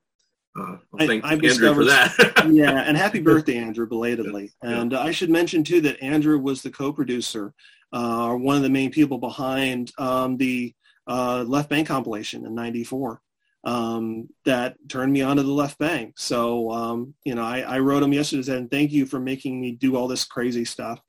uh, 0.57 0.77
I'll 0.99 1.07
thank 1.07 1.23
I, 1.23 1.33
Andrew 1.33 1.73
for 1.73 1.85
that. 1.85 2.47
yeah, 2.51 2.81
and 2.81 2.97
happy 2.97 3.19
birthday, 3.21 3.57
Andrew, 3.57 3.87
belatedly. 3.87 4.51
Yeah. 4.63 4.81
And 4.81 4.93
uh, 4.93 5.01
I 5.01 5.11
should 5.11 5.29
mention 5.29 5.63
too 5.63 5.81
that 5.81 6.01
Andrew 6.01 6.39
was 6.39 6.61
the 6.61 6.71
co-producer, 6.71 7.53
uh, 7.93 8.25
or 8.25 8.37
one 8.37 8.57
of 8.57 8.63
the 8.63 8.69
main 8.69 8.91
people 8.91 9.17
behind 9.17 9.91
um, 9.97 10.37
the 10.37 10.73
uh, 11.07 11.43
Left 11.47 11.69
Banke 11.69 11.87
compilation 11.87 12.45
in 12.45 12.55
'94. 12.55 13.21
Um, 13.63 14.27
that 14.45 14.75
turned 14.89 15.13
me 15.13 15.21
onto 15.21 15.43
the 15.43 15.51
left 15.51 15.79
banke. 15.79 16.13
So, 16.17 16.71
um, 16.71 17.13
you 17.23 17.35
know, 17.35 17.43
I, 17.43 17.59
I 17.59 17.79
wrote 17.79 18.01
him 18.01 18.13
yesterday 18.13 18.57
and 18.57 18.71
thank 18.71 18.91
you 18.91 19.05
for 19.05 19.19
making 19.19 19.61
me 19.61 19.73
do 19.73 19.95
all 19.95 20.07
this 20.07 20.25
crazy 20.25 20.65
stuff. 20.65 20.99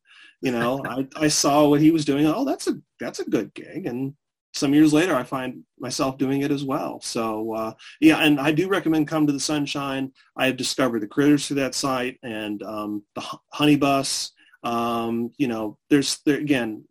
You 0.42 0.53
know, 0.53 0.82
I, 0.88 1.07
I 1.16 1.28
saw 1.28 1.66
what 1.66 1.80
he 1.80 1.90
was 1.90 2.05
doing. 2.05 2.26
Oh, 2.26 2.44
that's 2.44 2.68
a, 2.68 2.74
that's 3.00 3.20
a 3.20 3.30
good 3.30 3.55
gig. 3.55 3.86
And 3.86 4.14
some 4.55 4.74
years 4.74 4.92
later, 4.92 5.14
I 5.14 5.22
find 5.22 5.64
myself 5.78 6.18
doing 6.18 6.42
it 6.42 6.50
as 6.50 6.64
well. 6.64 7.00
So 7.00 7.55
uh, 7.55 7.72
yeah, 8.00 8.18
and 8.18 8.38
I 8.38 8.53
do 8.53 8.68
recommend 8.68 9.09
Come 9.09 9.26
to 9.26 9.32
the 9.32 9.40
Sunshine. 9.40 10.12
I 10.36 10.46
have 10.46 10.57
discovered 10.57 11.00
the 11.00 11.07
critters 11.07 11.46
through 11.46 11.57
that 11.57 11.74
site 11.74 12.18
and 12.22 12.62
um, 12.62 13.03
the 13.14 13.22
Honey 13.53 13.76
Bus. 13.76 14.32
Um, 14.62 15.32
you 15.38 15.48
know, 15.48 15.78
there's 15.90 16.18
there 16.26 16.36
again, 16.36 16.84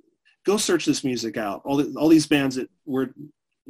go 0.46 0.58
search 0.58 0.86
this 0.86 1.04
music 1.04 1.38
out. 1.38 1.62
All 1.64 1.78
the, 1.78 1.94
all 1.98 2.10
these 2.10 2.28
bands 2.28 2.56
that 2.56 2.70
we're 2.86 3.10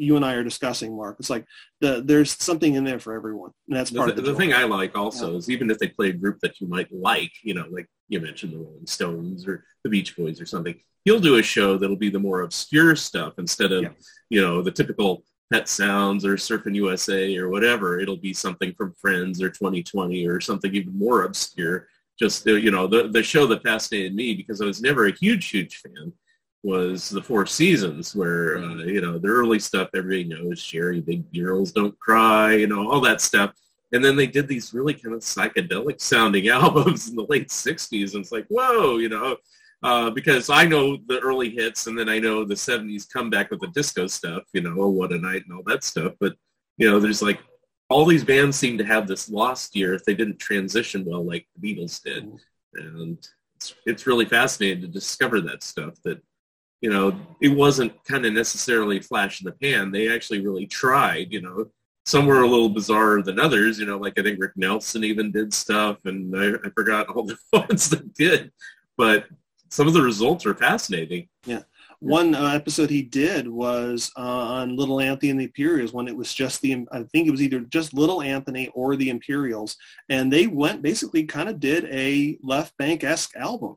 you 0.01 0.15
and 0.15 0.25
I 0.25 0.33
are 0.33 0.43
discussing, 0.43 0.95
Mark. 0.95 1.17
It's 1.19 1.29
like 1.29 1.45
the, 1.79 2.01
there's 2.03 2.31
something 2.43 2.73
in 2.73 2.83
there 2.83 2.99
for 2.99 3.13
everyone, 3.13 3.51
and 3.67 3.77
that's 3.77 3.91
part 3.91 4.07
the, 4.07 4.19
of 4.19 4.25
the. 4.25 4.31
The 4.31 4.37
thing 4.37 4.53
I 4.53 4.63
like 4.63 4.97
also 4.97 5.31
yeah. 5.31 5.37
is 5.37 5.49
even 5.49 5.69
if 5.69 5.77
they 5.77 5.87
play 5.87 6.09
a 6.09 6.13
group 6.13 6.39
that 6.41 6.59
you 6.59 6.67
might 6.67 6.91
like, 6.91 7.31
you 7.43 7.53
know, 7.53 7.65
like 7.69 7.87
you 8.09 8.19
mentioned 8.19 8.53
the 8.53 8.57
Rolling 8.57 8.87
Stones 8.87 9.47
or 9.47 9.63
the 9.83 9.89
Beach 9.89 10.17
Boys 10.17 10.41
or 10.41 10.45
something, 10.45 10.75
he'll 11.05 11.19
do 11.19 11.37
a 11.37 11.43
show 11.43 11.77
that'll 11.77 11.95
be 11.95 12.09
the 12.09 12.19
more 12.19 12.41
obscure 12.41 12.95
stuff 12.95 13.33
instead 13.37 13.71
of, 13.71 13.83
yeah. 13.83 13.89
you 14.29 14.41
know, 14.41 14.61
the 14.61 14.71
typical 14.71 15.23
Pet 15.53 15.67
Sounds 15.67 16.25
or 16.25 16.35
Surfing 16.35 16.75
USA 16.75 17.37
or 17.37 17.49
whatever. 17.49 17.99
It'll 17.99 18.17
be 18.17 18.33
something 18.33 18.73
from 18.73 18.93
Friends 18.99 19.41
or 19.41 19.49
2020 19.49 20.25
or 20.25 20.41
something 20.41 20.73
even 20.73 20.97
more 20.97 21.23
obscure. 21.23 21.87
Just, 22.17 22.45
you 22.45 22.71
know, 22.71 22.87
the, 22.87 23.07
the 23.07 23.23
show 23.23 23.47
that 23.47 23.63
fascinated 23.63 24.15
me 24.15 24.33
because 24.33 24.61
I 24.61 24.65
was 24.65 24.81
never 24.81 25.07
a 25.07 25.11
huge, 25.11 25.49
huge 25.49 25.77
fan 25.77 26.13
was 26.63 27.09
the 27.09 27.23
Four 27.23 27.45
Seasons 27.45 28.15
where, 28.15 28.57
uh, 28.59 28.83
you 28.83 29.01
know, 29.01 29.17
the 29.17 29.27
early 29.27 29.59
stuff 29.59 29.89
everybody 29.95 30.25
knows, 30.25 30.59
Sherry, 30.59 31.01
Big 31.01 31.31
Girls 31.33 31.71
Don't 31.71 31.97
Cry, 31.99 32.53
you 32.53 32.67
know, 32.67 32.89
all 32.89 33.01
that 33.01 33.21
stuff. 33.21 33.53
And 33.93 34.03
then 34.03 34.15
they 34.15 34.27
did 34.27 34.47
these 34.47 34.73
really 34.73 34.93
kind 34.93 35.15
of 35.15 35.21
psychedelic 35.21 35.99
sounding 35.99 36.47
albums 36.49 37.09
in 37.09 37.15
the 37.15 37.25
late 37.29 37.49
60s. 37.49 38.13
And 38.13 38.21
it's 38.21 38.31
like, 38.31 38.45
whoa, 38.49 38.97
you 38.97 39.09
know, 39.09 39.37
uh, 39.83 40.11
because 40.11 40.49
I 40.49 40.65
know 40.65 40.97
the 41.07 41.19
early 41.19 41.49
hits, 41.49 41.87
and 41.87 41.97
then 41.97 42.07
I 42.07 42.19
know 42.19 42.45
the 42.45 42.53
'70s 42.53 43.11
comeback 43.11 43.49
with 43.49 43.61
the 43.61 43.67
disco 43.67 44.07
stuff. 44.07 44.43
You 44.53 44.61
know, 44.61 44.75
oh, 44.77 44.89
what 44.89 45.11
a 45.11 45.17
night 45.17 45.43
and 45.47 45.53
all 45.53 45.63
that 45.65 45.83
stuff. 45.83 46.13
But 46.19 46.35
you 46.77 46.89
know, 46.89 46.99
there's 46.99 47.21
like 47.21 47.39
all 47.89 48.05
these 48.05 48.23
bands 48.23 48.57
seem 48.57 48.77
to 48.77 48.85
have 48.85 49.07
this 49.07 49.29
lost 49.29 49.75
year 49.75 49.93
if 49.93 50.05
they 50.05 50.13
didn't 50.13 50.37
transition 50.37 51.03
well, 51.03 51.25
like 51.25 51.47
the 51.57 51.75
Beatles 51.75 52.01
did, 52.03 52.31
and 52.75 53.17
it's 53.55 53.73
it's 53.87 54.07
really 54.07 54.25
fascinating 54.25 54.81
to 54.81 54.87
discover 54.87 55.41
that 55.41 55.63
stuff. 55.63 55.95
That 56.03 56.21
you 56.81 56.89
know, 56.89 57.15
it 57.41 57.49
wasn't 57.49 58.03
kind 58.05 58.25
of 58.25 58.33
necessarily 58.33 58.99
flash 58.99 59.41
in 59.41 59.45
the 59.45 59.51
pan. 59.51 59.91
They 59.91 60.13
actually 60.13 60.41
really 60.41 60.65
tried. 60.65 61.31
You 61.31 61.41
know, 61.41 61.65
some 62.05 62.25
were 62.25 62.41
a 62.41 62.47
little 62.47 62.69
bizarre 62.69 63.21
than 63.21 63.39
others. 63.39 63.79
You 63.79 63.85
know, 63.85 63.97
like 63.97 64.17
I 64.17 64.23
think 64.23 64.41
Rick 64.41 64.53
Nelson 64.55 65.03
even 65.03 65.31
did 65.31 65.53
stuff, 65.53 65.99
and 66.05 66.35
I, 66.35 66.53
I 66.65 66.69
forgot 66.71 67.07
all 67.07 67.23
the 67.25 67.37
ones 67.53 67.89
that 67.89 68.13
did. 68.15 68.51
But 68.97 69.25
some 69.69 69.87
of 69.87 69.93
the 69.93 70.01
results 70.01 70.45
are 70.45 70.55
fascinating. 70.55 71.29
Yeah. 71.45 71.63
One 71.99 72.33
uh, 72.33 72.47
episode 72.47 72.89
he 72.89 73.03
did 73.03 73.47
was 73.47 74.11
uh, 74.17 74.21
on 74.21 74.75
Little 74.75 74.99
Anthony 74.99 75.29
and 75.29 75.39
the 75.39 75.43
Imperials 75.45 75.93
when 75.93 76.07
it 76.07 76.15
was 76.15 76.33
just 76.33 76.59
the, 76.61 76.83
I 76.91 77.03
think 77.03 77.27
it 77.27 77.31
was 77.31 77.43
either 77.43 77.59
just 77.59 77.93
Little 77.93 78.23
Anthony 78.23 78.69
or 78.73 78.95
the 78.95 79.11
Imperials. 79.11 79.77
And 80.09 80.33
they 80.33 80.47
went, 80.47 80.81
basically 80.81 81.25
kind 81.25 81.47
of 81.47 81.59
did 81.59 81.85
a 81.91 82.39
Left 82.41 82.75
Banke-esque 82.79 83.35
album. 83.35 83.75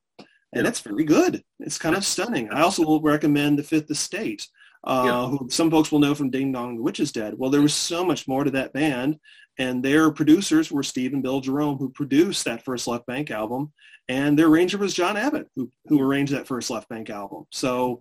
And 0.55 0.67
it's 0.67 0.81
very 0.81 1.05
good. 1.05 1.43
It's 1.61 1.79
kind 1.79 1.97
of 1.97 2.05
stunning. 2.05 2.51
I 2.51 2.63
also 2.63 2.85
will 2.85 3.01
recommend 3.01 3.59
The 3.59 3.63
Fifth 3.63 3.91
Estate. 3.91 4.47
Uh, 4.87 5.05
yeah. 5.07 5.27
who 5.29 5.49
some 5.51 5.71
folks 5.71 5.91
will 5.91 5.99
know 5.99 6.15
from 6.15 6.29
Ding 6.29 6.53
Dong 6.53 6.77
the 6.77 6.83
Witch 6.83 7.01
is 7.01 7.11
Dead. 7.11 7.33
Well, 7.39 7.49
there 7.49 7.63
was 7.63 7.73
so 7.73 8.05
much 8.05 8.29
more 8.29 8.45
to 8.45 8.51
that 8.51 8.75
band, 8.75 9.19
and 9.59 9.83
their 9.83 10.11
producers 10.11 10.71
were 10.71 10.83
Steve 10.83 11.15
and 11.15 11.23
Bill 11.23 11.41
Jerome, 11.41 11.79
who 11.79 11.89
produced 11.89 12.45
that 12.45 12.63
first 12.63 12.87
Left 12.87 13.07
Banke 13.07 13.31
album, 13.31 13.73
and 14.11 14.39
their 14.39 14.49
arranger 14.49 14.77
was 14.77 14.93
John 14.93 15.17
Abbott, 15.17 15.49
who 15.57 15.71
who 15.87 16.03
arranged 16.03 16.35
that 16.35 16.47
first 16.47 16.69
Left 16.69 16.91
Banke 16.91 17.09
album. 17.09 17.47
So, 17.51 17.99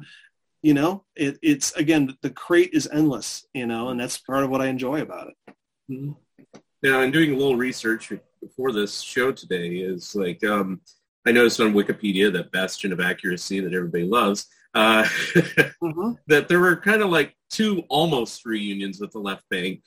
you 0.62 0.74
know, 0.74 1.06
it, 1.16 1.40
it's 1.42 1.72
again 1.76 2.18
the 2.22 2.32
crate 2.32 2.72
is 2.74 2.90
endless, 2.92 3.48
you 3.54 3.66
know, 3.66 3.88
and 3.88 3.98
that's 3.98 4.18
part 4.18 4.44
of 4.44 4.50
what 4.50 4.62
I 4.62 4.68
enjoy 4.68 5.02
about 5.02 5.30
it. 5.30 5.56
Mm-hmm. 5.90 6.12
Now, 6.82 7.00
in 7.00 7.12
doing 7.12 7.32
a 7.32 7.38
little 7.38 7.56
research 7.56 8.12
before 8.42 8.74
this 8.74 9.00
show 9.00 9.32
today, 9.32 9.70
is 9.78 10.16
like 10.16 10.44
um, 10.44 10.82
I 11.26 11.32
noticed 11.32 11.60
on 11.60 11.74
Wikipedia 11.74 12.32
that 12.34 12.52
bastion 12.52 12.92
of 12.92 13.00
accuracy 13.00 13.60
that 13.60 13.74
everybody 13.74 14.06
loves. 14.06 14.48
Uh, 14.74 15.04
mm-hmm. 15.04 16.14
that 16.28 16.48
there 16.48 16.60
were 16.60 16.76
kind 16.76 17.02
of 17.02 17.10
like 17.10 17.36
two 17.50 17.84
almost 17.90 18.46
reunions 18.46 19.00
with 19.00 19.12
the 19.12 19.20
left 19.20 19.44
banke 19.52 19.84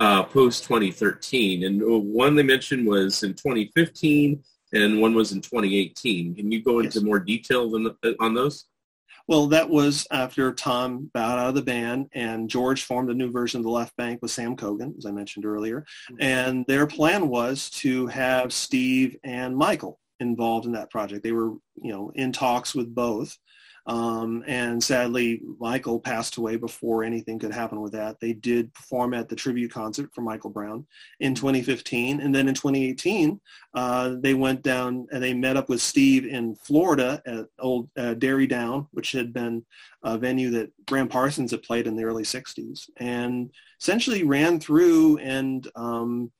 uh, 0.00 0.22
post 0.24 0.64
2013. 0.64 1.64
And 1.64 1.82
one 1.82 2.34
they 2.34 2.42
mentioned 2.42 2.86
was 2.86 3.22
in 3.22 3.34
2015 3.34 4.42
and 4.72 5.00
one 5.00 5.14
was 5.14 5.32
in 5.32 5.40
2018. 5.40 6.34
Can 6.34 6.50
you 6.50 6.62
go 6.62 6.80
into 6.80 6.98
yes. 6.98 7.04
more 7.04 7.20
detail 7.20 7.70
than, 7.70 7.86
uh, 7.86 8.12
on 8.18 8.34
those? 8.34 8.66
Well, 9.28 9.46
that 9.48 9.68
was 9.68 10.06
after 10.10 10.52
Tom 10.52 11.10
bowed 11.14 11.38
out 11.38 11.50
of 11.50 11.54
the 11.54 11.62
band 11.62 12.08
and 12.12 12.50
George 12.50 12.82
formed 12.82 13.10
a 13.10 13.14
new 13.14 13.30
version 13.30 13.58
of 13.58 13.64
the 13.64 13.70
Left 13.70 13.96
Banke 13.96 14.20
with 14.20 14.32
Sam 14.32 14.56
Cogan, 14.56 14.94
as 14.98 15.06
I 15.06 15.12
mentioned 15.12 15.44
earlier. 15.44 15.86
Mm-hmm. 16.10 16.22
And 16.22 16.64
their 16.66 16.86
plan 16.86 17.28
was 17.28 17.70
to 17.70 18.08
have 18.08 18.52
Steve 18.52 19.16
and 19.22 19.56
Michael 19.56 20.00
involved 20.22 20.66
in 20.66 20.72
that 20.72 20.90
project. 20.90 21.22
They 21.22 21.32
were, 21.32 21.50
you 21.76 21.92
know, 21.92 22.12
in 22.14 22.32
talks 22.32 22.74
with 22.74 22.94
both. 22.94 23.36
Um, 23.86 24.44
and 24.46 24.82
sadly, 24.82 25.42
Michael 25.58 25.98
passed 25.98 26.36
away 26.36 26.56
before 26.56 27.02
anything 27.02 27.38
could 27.38 27.52
happen 27.52 27.80
with 27.80 27.92
that. 27.92 28.20
They 28.20 28.32
did 28.32 28.72
perform 28.74 29.12
at 29.12 29.28
the 29.28 29.34
tribute 29.34 29.72
concert 29.72 30.10
for 30.14 30.20
Michael 30.20 30.50
Brown 30.50 30.86
in 31.18 31.34
2015. 31.34 32.20
And 32.20 32.32
then 32.32 32.48
in 32.48 32.54
2018, 32.54 33.40
uh, 33.74 34.14
they 34.20 34.34
went 34.34 34.62
down 34.62 35.08
and 35.10 35.22
they 35.22 35.34
met 35.34 35.56
up 35.56 35.68
with 35.68 35.82
Steve 35.82 36.26
in 36.26 36.54
Florida 36.54 37.20
at 37.26 37.46
old 37.58 37.88
uh, 37.96 38.14
Derry 38.14 38.46
Down, 38.46 38.86
which 38.92 39.12
had 39.12 39.32
been 39.32 39.64
a 40.04 40.16
venue 40.16 40.50
that 40.50 40.72
Gram 40.86 41.08
Parsons 41.08 41.50
had 41.50 41.62
played 41.64 41.88
in 41.88 41.96
the 41.96 42.04
early 42.04 42.24
60s 42.24 42.88
and 42.98 43.50
essentially 43.80 44.22
ran 44.22 44.60
through 44.60 45.18
and 45.18 45.68
um, 45.74 46.30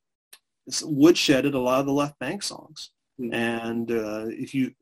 woodshedded 0.69 1.53
a 1.53 1.59
lot 1.59 1.81
of 1.81 1.85
the 1.85 1.91
left 1.91 2.17
banke 2.21 2.43
songs. 2.43 2.91
Mm-hmm. 3.19 3.33
And 3.33 3.91
uh, 3.91 4.25
if 4.29 4.53
you 4.53 4.73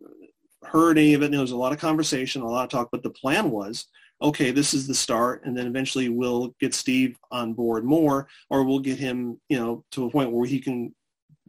heard 0.63 0.97
any 0.97 1.13
of 1.13 1.23
it. 1.23 1.31
There 1.31 1.41
was 1.41 1.51
a 1.51 1.57
lot 1.57 1.73
of 1.73 1.79
conversation, 1.79 2.41
a 2.41 2.47
lot 2.47 2.63
of 2.63 2.69
talk, 2.69 2.89
but 2.91 3.03
the 3.03 3.09
plan 3.09 3.51
was, 3.51 3.87
okay, 4.21 4.51
this 4.51 4.73
is 4.73 4.87
the 4.87 4.93
start, 4.93 5.43
and 5.45 5.57
then 5.57 5.67
eventually 5.67 6.09
we'll 6.09 6.55
get 6.59 6.73
Steve 6.73 7.17
on 7.31 7.53
board 7.53 7.83
more, 7.83 8.27
or 8.49 8.63
we'll 8.63 8.79
get 8.79 8.99
him, 8.99 9.39
you 9.49 9.57
know, 9.57 9.83
to 9.91 10.05
a 10.05 10.11
point 10.11 10.31
where 10.31 10.45
he 10.45 10.59
can 10.59 10.93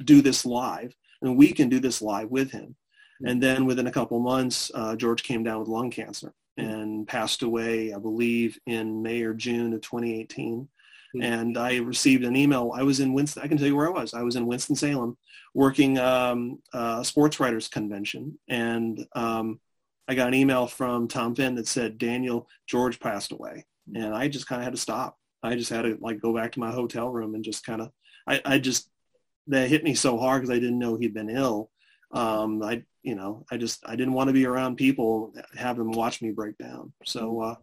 do 0.05 0.23
this 0.23 0.47
live, 0.47 0.95
and 1.21 1.37
we 1.37 1.53
can 1.53 1.69
do 1.69 1.81
this 1.81 2.01
live 2.01 2.31
with 2.31 2.51
him. 2.51 2.75
Mm-hmm. 3.23 3.27
And 3.27 3.43
then 3.43 3.67
within 3.67 3.87
a 3.87 3.93
couple 3.93 4.19
months, 4.21 4.71
uh, 4.75 4.97
George 4.97 5.23
came 5.23 5.43
down 5.43 5.61
with 5.61 5.69
lung 5.69 5.91
cancer 5.91 6.33
and 6.57 7.07
passed 7.07 7.43
away, 7.43 7.93
I 7.93 7.99
believe, 7.99 8.59
in 8.67 9.03
May 9.03 9.23
or 9.23 9.35
June 9.35 9.73
of 9.73 9.81
2018. 9.83 10.69
Mm-hmm. 11.15 11.23
And 11.23 11.59
I 11.59 11.77
received 11.79 12.25
an 12.25 12.37
email. 12.37 12.73
I 12.75 12.83
was 12.83 13.01
in 13.01 13.13
Winston. 13.13 13.43
I 13.43 13.49
can 13.49 13.59
tell 13.59 13.67
you 13.67 13.77
where 13.77 13.89
I 13.89 13.91
was. 13.91 14.15
I 14.15 14.23
was 14.23 14.37
in 14.37 14.47
Winston 14.47 14.77
Salem, 14.77 15.17
working 15.55 15.99
um, 15.99 16.59
a 16.73 17.05
sports 17.05 17.39
writers 17.39 17.69
convention, 17.69 18.39
and 18.49 19.05
um, 19.15 19.61
I 20.09 20.15
got 20.15 20.29
an 20.29 20.35
email 20.35 20.67
from 20.67 21.09
Tom 21.09 21.35
Finn 21.35 21.55
that 21.57 21.69
said 21.69 21.99
Daniel 21.99 22.49
George 22.67 22.99
passed 22.99 23.33
away, 23.33 23.67
and 23.95 24.15
I 24.15 24.29
just 24.29 24.47
kind 24.47 24.61
of 24.61 24.65
had 24.65 24.75
to 24.75 24.81
stop. 24.81 25.19
I 25.43 25.57
just 25.57 25.71
had 25.71 25.83
to 25.83 25.99
like 26.01 26.21
go 26.21 26.35
back 26.35 26.53
to 26.53 26.61
my 26.61 26.71
hotel 26.71 27.09
room 27.09 27.35
and 27.35 27.45
just 27.45 27.65
kind 27.65 27.83
of. 27.83 27.91
I, 28.27 28.41
I 28.45 28.59
just 28.59 28.89
that 29.49 29.69
hit 29.69 29.85
me 29.85 29.95
so 29.95 30.19
hard 30.19 30.43
because 30.43 30.55
I 30.55 30.61
didn't 30.61 30.79
know 30.79 30.97
he'd 30.97 31.15
been 31.15 31.31
ill. 31.31 31.71
Um, 32.13 32.63
I 32.63 32.85
you 33.03 33.15
know 33.15 33.45
I 33.51 33.57
just 33.57 33.83
I 33.87 33.97
didn't 33.97 34.15
want 34.15 34.29
to 34.29 34.35
be 34.35 34.47
around 34.47 34.77
people 34.77 35.35
have 35.57 35.77
them 35.77 35.93
watch 35.93 36.23
me 36.23 36.31
break 36.31 36.59
down. 36.59 36.93
So 37.05 37.41
uh, 37.41 37.55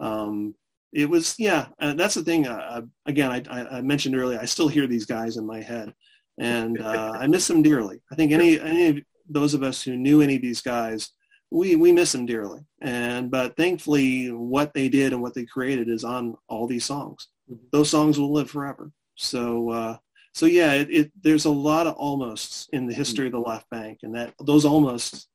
um, 0.00 0.54
it 0.94 1.10
was 1.10 1.34
yeah 1.38 1.66
uh, 1.80 1.92
that's 1.94 2.14
the 2.14 2.22
thing 2.22 2.46
uh, 2.46 2.82
again 3.06 3.30
I, 3.30 3.78
I, 3.78 3.80
mentioned 3.82 4.16
earlier 4.16 4.38
i 4.40 4.44
still 4.44 4.68
hear 4.68 4.86
these 4.86 5.04
guys 5.04 5.36
in 5.36 5.46
my 5.46 5.60
head. 5.60 5.92
And 6.38 6.80
uh, 6.80 7.12
i 7.20 7.26
miss 7.26 7.46
them 7.46 7.62
dearly. 7.62 8.00
I 8.10 8.14
think 8.14 8.32
any 8.32 8.60
any 8.60 8.86
of 8.88 8.98
those 9.28 9.54
of 9.54 9.62
us 9.62 9.82
who 9.82 9.96
knew 9.96 10.20
any 10.20 10.36
of 10.36 10.42
these 10.42 10.62
guys 10.62 11.10
we 11.50 11.76
we 11.76 11.92
miss 11.92 12.12
them 12.12 12.26
dearly. 12.26 12.60
And 12.80 13.30
but 13.30 13.56
thankfully 13.56 14.30
what 14.30 14.72
they 14.72 14.88
did 14.88 15.12
and 15.12 15.22
what 15.22 15.34
they 15.34 15.44
created 15.44 15.88
is 15.88 16.04
on 16.04 16.36
all 16.48 16.66
these 16.66 16.84
songs. 16.84 17.28
Mm-hmm. 17.50 17.66
those 17.72 17.90
songs 17.90 18.18
will 18.18 18.32
live 18.32 18.50
forever. 18.50 18.90
So 19.16 19.70
uh, 19.70 19.96
so 20.32 20.46
yeah 20.46 20.72
it, 20.74 20.88
it, 20.90 21.12
there's 21.22 21.44
a 21.44 21.50
lot 21.50 21.86
of 21.86 21.94
almosts 21.94 22.68
in 22.72 22.86
the 22.86 22.94
history 22.94 23.26
of 23.26 23.32
the 23.32 23.38
left 23.38 23.66
banke 23.70 24.02
and 24.02 24.14
that 24.14 24.34
those 24.40 24.64
almost 24.64 25.28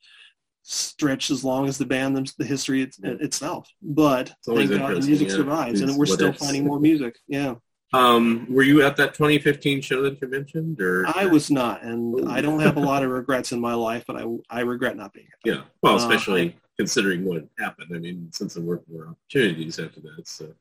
stretch 0.64 1.32
as 1.32 1.44
long 1.44 1.68
as 1.68 1.78
the 1.78 1.86
band 1.86 2.32
the 2.38 2.46
history 2.46 2.82
it, 2.82 2.96
itself. 3.04 3.70
But 3.82 4.34
thank 4.46 4.70
god 4.70 5.02
the 5.02 5.06
music 5.06 5.30
yeah. 5.30 5.36
survives 5.36 5.82
and 5.82 5.98
we're 5.98 6.06
still 6.06 6.34
finding 6.34 6.66
more 6.66 6.80
music 6.80 7.18
yeah. 7.28 7.56
Um, 7.92 8.46
were 8.48 8.62
you 8.62 8.84
at 8.84 8.98
that 8.98 9.16
2015 9.16 9.82
show 9.82 10.04
that 10.04 10.22
you 10.22 10.28
mentioned 10.28 10.80
or? 10.80 11.08
I 11.08 11.26
was 11.26 11.50
not 11.50 11.82
and 11.82 12.20
Ooh. 12.20 12.30
i 12.30 12.40
don't 12.40 12.60
have 12.60 12.78
a 12.78 12.82
lot 12.82 13.04
of 13.04 13.10
regrets 13.10 13.52
in 13.52 13.60
my 13.60 13.74
life 13.74 14.04
but 14.06 14.16
i 14.16 14.26
i 14.50 14.62
regret 14.62 14.96
not 14.96 15.14
being 15.14 15.28
yeah 15.44 15.62
well 15.82 15.94
uh, 15.94 15.98
especially 15.98 16.50
uh, 16.50 16.68
considering 16.78 17.26
what 17.26 17.48
happened. 17.58 17.92
I 17.94 18.00
mean 18.00 18.30
since 18.32 18.54
there 18.54 18.64
were 18.64 18.84
more 18.92 19.08
opportunities 19.10 19.80
after 19.80 20.02
that 20.02 20.28
so. 20.28 20.54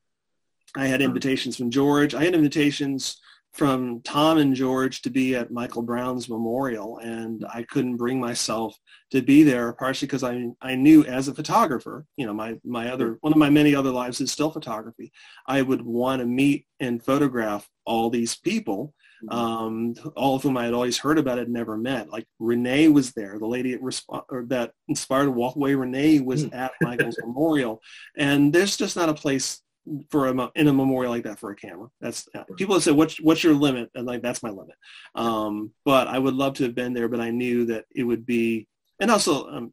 I 0.76 0.86
had 0.86 1.00
invitations 1.00 1.56
from 1.56 1.70
george. 1.70 2.14
I 2.14 2.24
had 2.24 2.34
invitations 2.34 3.20
from 3.52 4.00
Tom 4.02 4.38
and 4.38 4.54
George 4.54 5.02
to 5.02 5.10
be 5.10 5.34
at 5.34 5.50
Michael 5.50 5.82
Brown's 5.82 6.28
memorial, 6.28 6.98
and 6.98 7.44
I 7.52 7.64
couldn't 7.64 7.96
bring 7.96 8.20
myself 8.20 8.76
to 9.10 9.22
be 9.22 9.42
there, 9.42 9.72
partially 9.72 10.06
because 10.06 10.22
I 10.22 10.48
I 10.60 10.74
knew 10.74 11.04
as 11.04 11.28
a 11.28 11.34
photographer, 11.34 12.04
you 12.16 12.26
know, 12.26 12.34
my 12.34 12.58
my 12.64 12.90
other 12.90 13.18
one 13.20 13.32
of 13.32 13.38
my 13.38 13.50
many 13.50 13.74
other 13.74 13.90
lives 13.90 14.20
is 14.20 14.30
still 14.30 14.50
photography. 14.50 15.12
I 15.46 15.62
would 15.62 15.82
want 15.82 16.20
to 16.20 16.26
meet 16.26 16.66
and 16.78 17.02
photograph 17.02 17.68
all 17.84 18.10
these 18.10 18.36
people, 18.36 18.94
mm-hmm. 19.24 19.36
um, 19.36 19.94
all 20.14 20.36
of 20.36 20.42
whom 20.42 20.56
I 20.56 20.66
had 20.66 20.74
always 20.74 20.98
heard 20.98 21.18
about, 21.18 21.38
had 21.38 21.48
never 21.48 21.76
met. 21.76 22.10
Like 22.10 22.26
Renee 22.38 22.88
was 22.88 23.12
there, 23.12 23.38
the 23.38 23.46
lady 23.46 23.72
at 23.72 23.80
resp- 23.80 24.24
or 24.28 24.44
that 24.48 24.72
inspired 24.88 25.30
Walkaway 25.30 25.78
Renee 25.78 26.20
was 26.20 26.44
mm. 26.44 26.54
at 26.54 26.72
Michael's 26.80 27.18
memorial, 27.24 27.80
and 28.16 28.52
there's 28.52 28.76
just 28.76 28.94
not 28.94 29.08
a 29.08 29.14
place 29.14 29.62
for 30.10 30.28
a 30.28 30.50
in 30.54 30.68
a 30.68 30.72
memorial 30.72 31.12
like 31.12 31.24
that 31.24 31.38
for 31.38 31.50
a 31.50 31.56
camera. 31.56 31.88
That's 32.00 32.28
people 32.56 32.74
have 32.74 32.82
said, 32.82 32.96
"What's 32.96 33.20
what's 33.20 33.42
your 33.42 33.54
limit?" 33.54 33.90
And 33.94 34.06
like 34.06 34.22
that's 34.22 34.42
my 34.42 34.50
limit. 34.50 34.76
Um, 35.14 35.72
but 35.84 36.08
I 36.08 36.18
would 36.18 36.34
love 36.34 36.54
to 36.54 36.64
have 36.64 36.74
been 36.74 36.92
there, 36.92 37.08
but 37.08 37.20
I 37.20 37.30
knew 37.30 37.66
that 37.66 37.84
it 37.94 38.04
would 38.04 38.26
be, 38.26 38.66
and 39.00 39.10
also 39.10 39.48
um, 39.48 39.72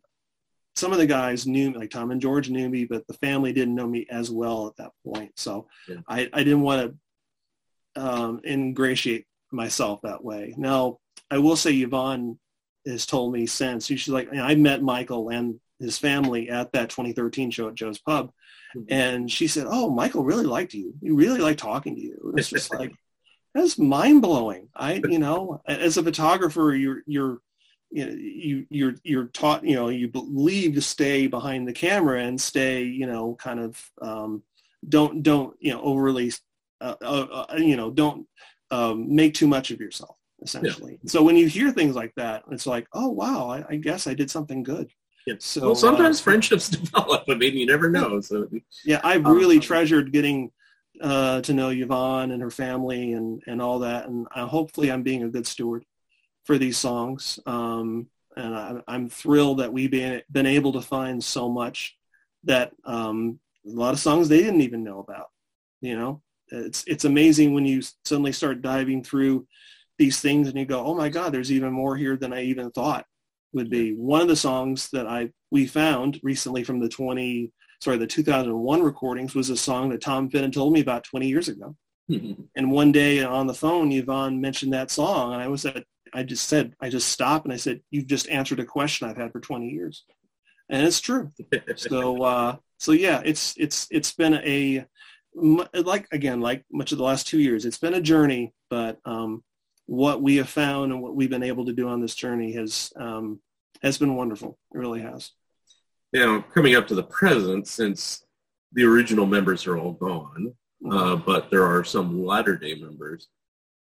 some 0.76 0.92
of 0.92 0.98
the 0.98 1.06
guys 1.06 1.48
knew 1.48 1.72
like 1.72 1.90
Tom 1.90 2.12
and 2.12 2.22
George 2.22 2.50
knew 2.50 2.70
me, 2.70 2.86
but 2.86 3.08
the 3.08 3.14
family 3.16 3.54
didn't 3.54 3.76
know 3.76 3.88
me 3.88 4.06
as 4.10 4.30
well 4.30 4.68
at 4.68 4.76
that 4.78 4.92
point. 5.06 5.32
So 5.36 5.68
yeah. 5.88 5.98
I 6.08 6.30
I 6.34 6.44
didn't 6.44 6.62
want 6.62 6.96
to 7.96 8.02
um, 8.02 8.42
ingratiate 8.46 9.26
myself 9.52 10.02
that 10.04 10.24
way. 10.24 10.54
Now 10.58 11.00
I 11.32 11.38
will 11.38 11.56
say 11.56 11.74
Yvonne 11.74 12.38
has 12.86 13.06
told 13.06 13.34
me 13.34 13.46
since 13.46 13.88
she's 13.88 14.08
like 14.10 14.30
I 14.34 14.56
met 14.56 14.82
Michael 14.82 15.30
and 15.30 15.60
his 15.80 15.98
family 15.98 16.50
at 16.50 16.72
that 16.72 16.90
2013 16.90 17.52
show 17.52 17.68
at 17.68 17.76
Joe's 17.76 18.00
Pub 18.00 18.32
and 18.90 19.32
she 19.32 19.48
said, 19.48 19.68
"Oh, 19.70 19.90
Michael 19.90 20.24
really 20.24 20.46
liked 20.46 20.74
you. 20.74 20.94
He 21.02 21.12
really 21.12 21.40
liked 21.40 21.60
talking 21.60 21.96
to 21.96 22.02
you." 22.02 22.34
It's 22.38 22.50
just 22.50 22.74
like 22.80 22.94
that's 23.54 23.78
mind 23.78 24.22
blowing. 24.22 24.70
I, 24.76 25.02
you 25.08 25.20
know, 25.20 25.62
as 25.68 25.98
a 25.98 26.04
photographer, 26.04 26.76
you're 26.76 27.02
you're 27.06 27.40
you 27.92 28.06
know, 28.06 28.12
you 28.14 28.66
you're 28.70 28.96
you're 29.04 29.26
taught 29.26 29.66
you 29.66 29.76
know 29.76 29.90
you 29.90 30.08
believe 30.08 30.76
to 30.76 30.82
stay 30.82 31.28
behind 31.28 31.68
the 31.68 31.74
camera 31.74 32.22
and 32.22 32.40
stay 32.40 32.84
you 32.84 33.08
know 33.08 33.36
kind 33.36 33.60
of 33.60 33.92
um, 34.02 34.44
don't 34.88 35.24
don't 35.24 35.56
you 35.60 35.72
know 35.72 35.82
overly 35.82 36.32
uh, 36.82 36.96
uh, 37.02 37.46
uh, 37.50 37.56
you 37.58 37.78
know 37.78 37.92
don't 37.92 38.28
um, 38.72 39.14
make 39.14 39.34
too 39.34 39.48
much 39.48 39.72
of 39.72 39.80
yourself 39.80 40.18
essentially. 40.42 41.00
Yeah. 41.02 41.10
So 41.10 41.24
when 41.24 41.38
you 41.38 41.48
hear 41.48 41.72
things 41.72 41.96
like 41.96 42.14
that, 42.18 42.44
it's 42.52 42.68
like, 42.68 42.88
oh 42.94 43.10
wow, 43.10 43.50
I, 43.50 43.64
I 43.70 43.76
guess 43.78 44.06
I 44.06 44.14
did 44.14 44.30
something 44.30 44.64
good. 44.64 44.92
Yeah. 45.26 45.36
So 45.40 45.62
well, 45.62 45.76
sometimes 45.76 46.20
uh, 46.20 46.24
friendships 46.24 46.70
develop. 46.70 47.24
I 47.28 47.36
mean, 47.36 47.58
you 47.58 47.66
never 47.66 47.90
know. 47.90 48.22
So 48.22 48.48
yeah, 48.84 49.02
I 49.04 49.16
really 49.16 49.56
um, 49.56 49.62
treasured 49.62 50.12
getting 50.12 50.52
uh, 51.02 51.42
to 51.42 51.54
know 51.54 51.70
Yvonne 51.70 52.32
and 52.32 52.42
her 52.42 52.52
family 52.52 53.14
and 53.14 53.42
and 53.48 53.62
all 53.62 53.80
that, 53.80 54.08
and 54.08 54.28
uh, 54.36 54.48
hopefully, 54.48 54.92
I'm 54.92 55.04
being 55.04 55.24
a 55.24 55.30
good 55.30 55.48
steward 55.48 55.84
for 56.44 56.58
these 56.58 56.78
songs. 56.78 57.40
Um, 57.46 58.08
and 58.38 58.84
I, 58.88 58.96
am 58.96 59.10
thrilled 59.10 59.60
that 59.60 59.74
we've 59.74 59.92
been 59.92 60.22
been 60.32 60.46
able 60.46 60.74
to 60.74 60.82
find 60.82 61.24
so 61.24 61.50
much 61.50 61.98
that 62.44 62.72
um, 62.86 63.40
a 63.66 63.70
lot 63.70 63.94
of 63.94 64.00
songs 64.00 64.30
they 64.30 64.42
didn't 64.42 64.62
even 64.62 64.84
know 64.84 65.00
about. 65.00 65.32
You 65.82 65.98
know, 65.98 66.22
it's 66.50 66.84
it's 66.86 67.06
amazing 67.06 67.54
when 67.54 67.66
you 67.66 67.82
suddenly 68.04 68.32
start 68.32 68.62
diving 68.62 69.04
through 69.04 69.48
these 69.98 70.20
things 70.20 70.50
and 70.50 70.58
you 70.58 70.66
go, 70.66 70.86
oh 70.86 70.94
my 70.94 71.10
God, 71.10 71.32
there's 71.32 71.52
even 71.52 71.72
more 71.72 71.96
here 71.96 72.18
than 72.18 72.34
I 72.34 72.44
even 72.44 72.70
thought 72.70 73.06
would 73.56 73.70
be 73.70 73.94
one 73.94 74.22
of 74.22 74.28
the 74.28 74.36
songs 74.36 74.90
that 74.92 75.08
I 75.08 75.32
we 75.50 75.66
found 75.66 76.20
recently 76.22 76.64
from 76.64 76.80
the 76.80 76.90
20 76.90 77.52
sorry 77.82 77.98
the 77.98 78.06
2001 78.06 78.84
recordings 78.84 79.34
was 79.34 79.50
a 79.50 79.58
song 79.58 79.90
that 79.90 80.02
Tom 80.02 80.30
Finn 80.30 80.44
and 80.44 80.54
told 80.54 80.74
me 80.74 80.82
about 80.82 81.04
20 81.06 81.28
years 81.28 81.48
ago. 81.48 81.76
and 82.10 82.72
one 82.72 82.92
day 82.92 83.24
on 83.24 83.48
the 83.48 83.54
phone, 83.54 83.92
Yvonne 83.92 84.40
mentioned 84.40 84.74
that 84.74 84.92
song, 84.92 85.34
and 85.34 85.42
I 85.42 85.48
was 85.48 85.66
at 85.66 85.86
I 86.14 86.24
just 86.24 86.48
said 86.48 86.74
I 86.80 86.90
just 86.90 87.10
stopped 87.10 87.46
and 87.46 87.54
I 87.54 87.58
said 87.58 87.82
you've 87.90 88.08
just 88.08 88.30
answered 88.30 88.60
a 88.60 88.66
question 88.66 89.08
I've 89.08 89.18
had 89.18 89.32
for 89.32 89.40
20 89.40 89.70
years, 89.70 90.04
and 90.70 90.86
it's 90.86 91.02
true. 91.02 91.32
so 91.76 92.22
uh, 92.22 92.56
so 92.78 92.92
yeah, 92.92 93.22
it's 93.26 93.56
it's 93.58 93.88
it's 93.90 94.14
been 94.14 94.36
a 94.36 94.86
like 95.34 96.08
again 96.12 96.42
like 96.42 96.64
much 96.72 96.92
of 96.92 96.98
the 96.98 97.04
last 97.04 97.28
two 97.28 97.40
years, 97.40 97.66
it's 97.66 97.80
been 97.80 97.96
a 97.96 98.02
journey, 98.02 98.54
but 98.70 99.00
um, 99.06 99.44
what 99.86 100.22
we 100.22 100.38
have 100.38 100.50
found 100.50 100.92
and 100.92 101.02
what 101.02 101.16
we've 101.16 101.30
been 101.30 101.44
able 101.44 101.66
to 101.66 101.74
do 101.74 101.88
on 101.88 102.02
this 102.02 102.16
journey 102.16 102.54
has 102.54 102.92
um, 102.96 103.40
has 103.82 103.98
been 103.98 104.16
wonderful. 104.16 104.58
It 104.74 104.78
really 104.78 105.02
has. 105.02 105.32
Now, 106.14 106.42
coming 106.54 106.76
up 106.76 106.88
to 106.88 106.96
the 106.96 107.04
present, 107.04 107.68
since 107.68 108.26
the 108.74 108.84
original 108.84 109.26
members 109.26 109.68
are 109.68 109.78
all 109.78 109.94
gone, 109.94 110.54
uh, 110.86 110.90
mm-hmm. 110.90 111.26
but 111.26 111.50
there 111.50 111.66
are 111.66 111.84
some 111.84 112.24
latter-day 112.24 112.76
members, 112.76 113.28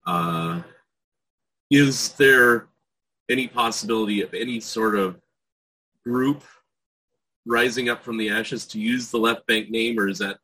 uh, 0.05 0.61
is 1.69 2.09
there 2.13 2.67
any 3.29 3.47
possibility 3.47 4.21
of 4.21 4.33
any 4.33 4.59
sort 4.59 4.95
of 4.95 5.19
group 6.03 6.43
rising 7.45 7.89
up 7.89 8.03
from 8.03 8.17
the 8.17 8.29
ashes 8.29 8.65
to 8.67 8.79
use 8.79 9.09
the 9.09 9.17
left 9.17 9.47
banke 9.47 9.69
name, 9.69 9.99
or 9.99 10.07
is 10.07 10.19
that 10.19 10.37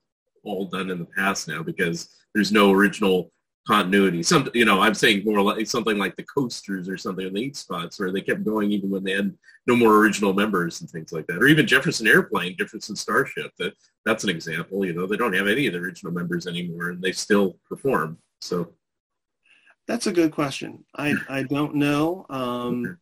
all 0.44 0.66
done 0.66 0.90
in 0.90 1.00
the 1.00 1.06
past 1.06 1.48
now 1.48 1.62
because 1.62 2.10
there's 2.34 2.52
no 2.52 2.72
original 2.72 3.32
continuity. 3.68 4.24
Some, 4.24 4.50
you 4.54 4.66
know, 4.66 4.82
I'm 4.82 4.94
saying 4.94 5.24
more 5.26 5.42
like 5.42 5.68
something 5.68 5.98
like 5.98 6.16
the 6.16 6.24
Coasters 6.24 6.88
or 6.88 6.98
something 6.98 7.28
in 7.28 7.34
the 7.34 7.44
Ink 7.44 7.56
Spots, 7.56 8.00
where 8.00 8.12
they 8.12 8.22
kept 8.22 8.46
going 8.46 8.72
even 8.72 8.90
when 8.90 9.04
they 9.04 9.12
had 9.12 9.36
no 9.68 9.76
more 9.76 9.98
original 9.98 10.34
members 10.34 10.80
and 10.80 10.90
things 10.90 11.12
like 11.12 11.28
that. 11.28 11.38
Or 11.38 11.48
even 11.48 11.68
Jefferson 11.68 12.08
Airplane, 12.08 12.56
Jefferson 12.58 12.96
Starship. 12.96 13.52
That 13.60 13.74
that's 14.06 14.24
an 14.24 14.30
example. 14.30 14.86
You 14.86 14.94
know, 14.94 15.06
they 15.06 15.18
don't 15.18 15.36
have 15.36 15.48
any 15.48 15.68
of 15.68 15.74
the 15.74 15.80
original 15.80 16.14
members 16.14 16.48
anymore, 16.48 16.90
and 16.90 17.02
they 17.02 17.12
still 17.12 17.58
perform. 17.68 18.18
So 18.40 18.74
that's 19.88 20.08
a 20.08 20.14
good 20.14 20.32
question. 20.32 20.86
I 20.96 21.16
I 21.28 21.44
don't 21.44 21.76
know. 21.76 22.26
Um, 22.30 22.86
okay. 22.86 22.96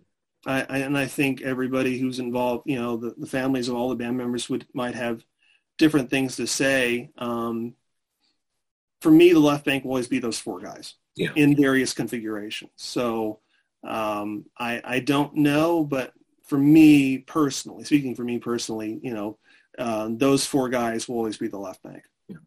I, 0.48 0.66
I, 0.70 0.78
and 0.80 0.98
I 0.98 1.08
think 1.08 1.42
everybody 1.42 1.98
who's 1.98 2.20
involved, 2.20 2.64
you 2.68 2.80
know, 2.80 2.98
the, 2.98 3.16
the 3.18 3.26
families 3.26 3.68
of 3.68 3.76
all 3.76 3.90
the 3.90 3.96
band 3.96 4.18
members 4.18 4.48
would 4.48 4.68
might 4.74 4.94
have 4.94 5.24
different 5.78 6.10
things 6.10 6.36
to 6.36 6.48
say. 6.48 7.10
Um, 7.18 7.74
for 9.02 9.12
me, 9.12 9.34
the 9.34 9.40
left 9.40 9.66
banke 9.66 9.84
will 9.84 9.92
always 9.92 10.08
be 10.08 10.20
those 10.20 10.40
four 10.40 10.60
guys 10.60 10.96
yeah. 11.16 11.30
in 11.36 11.56
various 11.56 11.94
configurations. 11.94 12.72
So 12.76 13.40
um, 13.86 14.46
I, 14.58 14.82
I 14.84 15.00
don't 15.00 15.36
know, 15.36 15.84
but 15.84 16.14
for 16.44 16.58
me 16.58 17.20
personally, 17.20 17.84
speaking 17.84 18.16
for 18.16 18.24
me 18.24 18.40
personally, 18.40 19.00
you 19.04 19.14
know, 19.14 19.38
uh, 19.78 20.10
those 20.12 20.46
four 20.46 20.70
guys 20.70 21.08
will 21.08 21.18
always 21.18 21.38
be 21.38 21.48
the 21.48 21.58
left 21.58 21.84
banke. 21.84 22.02
Yeah. 22.28 22.38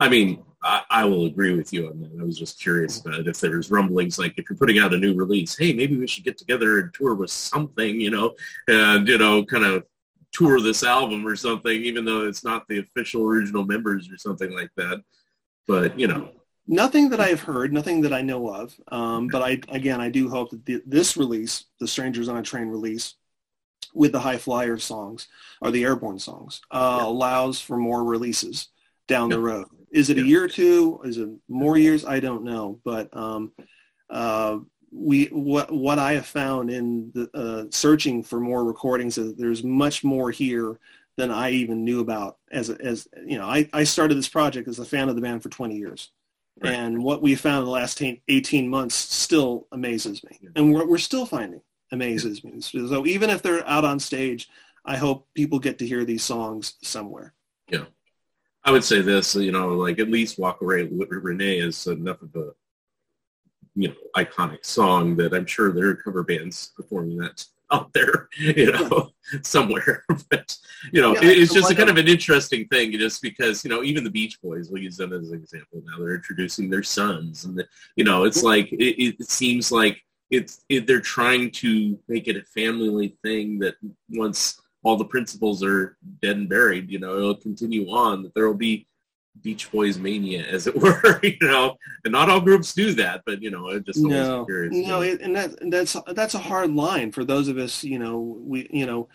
I 0.00 0.08
mean, 0.08 0.42
I, 0.62 0.82
I, 0.90 1.04
will 1.04 1.26
agree 1.26 1.54
with 1.56 1.72
you 1.72 1.88
on 1.88 2.00
that. 2.00 2.20
I 2.20 2.24
was 2.24 2.38
just 2.38 2.60
curious 2.60 3.00
about 3.00 3.26
if 3.26 3.40
there's 3.40 3.70
rumblings, 3.70 4.18
like 4.18 4.34
if 4.36 4.46
you're 4.48 4.56
putting 4.56 4.78
out 4.78 4.94
a 4.94 4.98
new 4.98 5.14
release, 5.14 5.56
hey, 5.56 5.72
maybe 5.72 5.96
we 5.96 6.06
should 6.06 6.24
get 6.24 6.36
together 6.36 6.80
and 6.80 6.92
tour 6.94 7.14
with 7.14 7.30
something, 7.30 8.00
you 8.00 8.10
know, 8.10 8.34
and, 8.66 9.06
you 9.06 9.18
know, 9.18 9.44
kind 9.44 9.64
of 9.64 9.84
tour 10.32 10.60
this 10.60 10.82
album 10.82 11.26
or 11.26 11.36
something, 11.36 11.82
even 11.82 12.04
though 12.04 12.26
it's 12.26 12.44
not 12.44 12.66
the 12.68 12.80
official 12.80 13.22
original 13.22 13.64
members 13.64 14.10
or 14.10 14.18
something 14.18 14.52
like 14.52 14.70
that. 14.76 15.02
But 15.68 15.98
you 15.98 16.08
know, 16.08 16.30
Nothing 16.70 17.08
that 17.08 17.20
I 17.20 17.28
have 17.28 17.40
heard, 17.40 17.72
nothing 17.72 18.02
that 18.02 18.12
I 18.12 18.20
know 18.20 18.52
of. 18.54 18.78
Um, 18.88 19.28
but 19.28 19.40
I, 19.40 19.58
again, 19.70 20.02
I 20.02 20.10
do 20.10 20.28
hope 20.28 20.50
that 20.50 20.66
the, 20.66 20.82
this 20.84 21.16
release, 21.16 21.64
the 21.80 21.88
Strangers 21.88 22.28
on 22.28 22.36
a 22.36 22.42
Train 22.42 22.68
release, 22.68 23.14
with 23.94 24.12
the 24.12 24.20
High 24.20 24.36
Flyer 24.36 24.76
songs 24.76 25.28
or 25.62 25.70
the 25.70 25.82
Airborne 25.82 26.18
songs, 26.18 26.60
uh, 26.70 26.98
allows 27.00 27.58
for 27.58 27.78
more 27.78 28.04
releases 28.04 28.68
down 29.06 29.30
the 29.30 29.40
road. 29.40 29.66
Is 29.90 30.10
it 30.10 30.18
a 30.18 30.22
year 30.22 30.44
or 30.44 30.48
two? 30.48 31.00
Is 31.04 31.16
it 31.16 31.30
more 31.48 31.78
years? 31.78 32.04
I 32.04 32.20
don't 32.20 32.44
know. 32.44 32.78
But 32.84 33.08
um, 33.16 33.52
uh, 34.10 34.58
we 34.92 35.26
what 35.26 35.72
what 35.72 35.98
I 35.98 36.12
have 36.12 36.26
found 36.26 36.70
in 36.70 37.10
the, 37.14 37.30
uh, 37.32 37.64
searching 37.70 38.22
for 38.22 38.40
more 38.40 38.62
recordings 38.64 39.16
is 39.16 39.34
there's 39.36 39.64
much 39.64 40.04
more 40.04 40.30
here 40.30 40.78
than 41.18 41.32
I 41.32 41.50
even 41.50 41.84
knew 41.84 42.00
about. 42.00 42.38
As 42.50 42.70
as 42.70 43.08
you 43.26 43.36
know, 43.36 43.44
I, 43.44 43.68
I 43.74 43.84
started 43.84 44.16
this 44.16 44.28
project 44.28 44.68
as 44.68 44.78
a 44.78 44.84
fan 44.84 45.10
of 45.10 45.16
the 45.16 45.20
band 45.20 45.42
for 45.42 45.50
20 45.50 45.76
years. 45.76 46.10
Right. 46.62 46.72
And 46.72 47.02
what 47.02 47.20
we 47.20 47.34
found 47.34 47.58
in 47.58 47.64
the 47.66 47.70
last 47.70 48.00
18 48.02 48.68
months 48.68 48.94
still 48.94 49.66
amazes 49.70 50.24
me. 50.24 50.38
And 50.56 50.72
we're, 50.72 50.86
we're 50.86 50.98
still 50.98 51.26
finding 51.26 51.60
amazes 51.92 52.42
me. 52.42 52.60
So 52.60 53.06
even 53.06 53.30
if 53.30 53.42
they're 53.42 53.66
out 53.66 53.84
on 53.84 54.00
stage, 54.00 54.48
I 54.84 54.96
hope 54.96 55.28
people 55.34 55.58
get 55.58 55.78
to 55.78 55.86
hear 55.86 56.04
these 56.04 56.22
songs 56.22 56.74
somewhere. 56.82 57.34
Yeah. 57.68 57.84
I 58.64 58.72
would 58.72 58.84
say 58.84 59.02
this, 59.02 59.36
you 59.36 59.52
know, 59.52 59.68
like 59.68 59.98
at 59.98 60.10
least 60.10 60.38
Walk 60.38 60.60
Away 60.62 60.88
Renee 60.90 61.58
is 61.58 61.86
enough 61.86 62.22
of 62.22 62.34
a, 62.34 62.50
you 63.74 63.88
know, 63.88 63.94
iconic 64.16 64.64
song 64.64 65.16
that 65.16 65.32
I'm 65.32 65.46
sure 65.46 65.72
there 65.72 65.88
are 65.88 65.94
cover 65.94 66.24
bands 66.24 66.72
performing 66.76 67.18
that 67.18 67.44
out 67.72 67.92
there, 67.92 68.28
you 68.38 68.72
know, 68.72 69.10
somewhere. 69.42 70.04
but 70.30 70.56
you 70.92 71.02
know, 71.02 71.14
yeah, 71.14 71.20
it's 71.22 71.52
just 71.52 71.70
a 71.70 71.74
kind 71.74 71.90
of 71.90 71.98
an 71.98 72.08
interesting 72.08 72.66
thing, 72.68 72.92
just 72.92 73.22
because 73.22 73.64
you 73.64 73.70
know, 73.70 73.82
even 73.82 74.04
the 74.04 74.10
Beach 74.10 74.40
Boys, 74.42 74.70
we'll 74.70 74.82
use 74.82 74.96
them 74.96 75.12
as 75.12 75.30
an 75.30 75.38
example. 75.38 75.82
Now 75.84 75.98
they're 75.98 76.14
introducing 76.14 76.70
their 76.70 76.82
sons, 76.82 77.44
and 77.44 77.58
the, 77.58 77.66
you 77.96 78.04
know, 78.04 78.24
it's 78.24 78.42
like 78.42 78.72
it, 78.72 79.02
it 79.02 79.28
seems 79.28 79.70
like 79.70 80.02
it's 80.30 80.64
it, 80.68 80.86
they're 80.86 81.00
trying 81.00 81.50
to 81.50 81.98
make 82.08 82.28
it 82.28 82.36
a 82.36 82.42
family 82.42 83.16
thing 83.22 83.58
that 83.60 83.74
once 84.10 84.60
all 84.84 84.96
the 84.96 85.04
principals 85.04 85.62
are 85.62 85.96
dead 86.22 86.36
and 86.36 86.48
buried, 86.48 86.90
you 86.90 86.98
know, 86.98 87.16
it'll 87.16 87.34
continue 87.34 87.88
on. 87.90 88.22
That 88.22 88.34
there 88.34 88.46
will 88.46 88.54
be 88.54 88.86
Beach 89.42 89.70
Boys 89.70 89.98
mania, 89.98 90.44
as 90.46 90.66
it 90.66 90.76
were, 90.80 91.20
you 91.22 91.36
know, 91.42 91.76
and 92.04 92.12
not 92.12 92.28
all 92.28 92.40
groups 92.40 92.72
do 92.72 92.92
that, 92.94 93.22
but 93.26 93.42
you 93.42 93.50
know, 93.50 93.68
it 93.68 93.84
just 93.84 94.00
no, 94.00 94.44
curious, 94.44 94.74
no, 94.74 95.00
it, 95.02 95.20
and 95.20 95.34
that 95.36 95.60
and 95.60 95.72
that's 95.72 95.96
that's 96.08 96.34
a 96.34 96.38
hard 96.38 96.72
line 96.74 97.12
for 97.12 97.24
those 97.24 97.48
of 97.48 97.58
us, 97.58 97.84
you 97.84 97.98
know, 97.98 98.18
we, 98.18 98.68
you 98.70 98.86
know, 98.86 99.08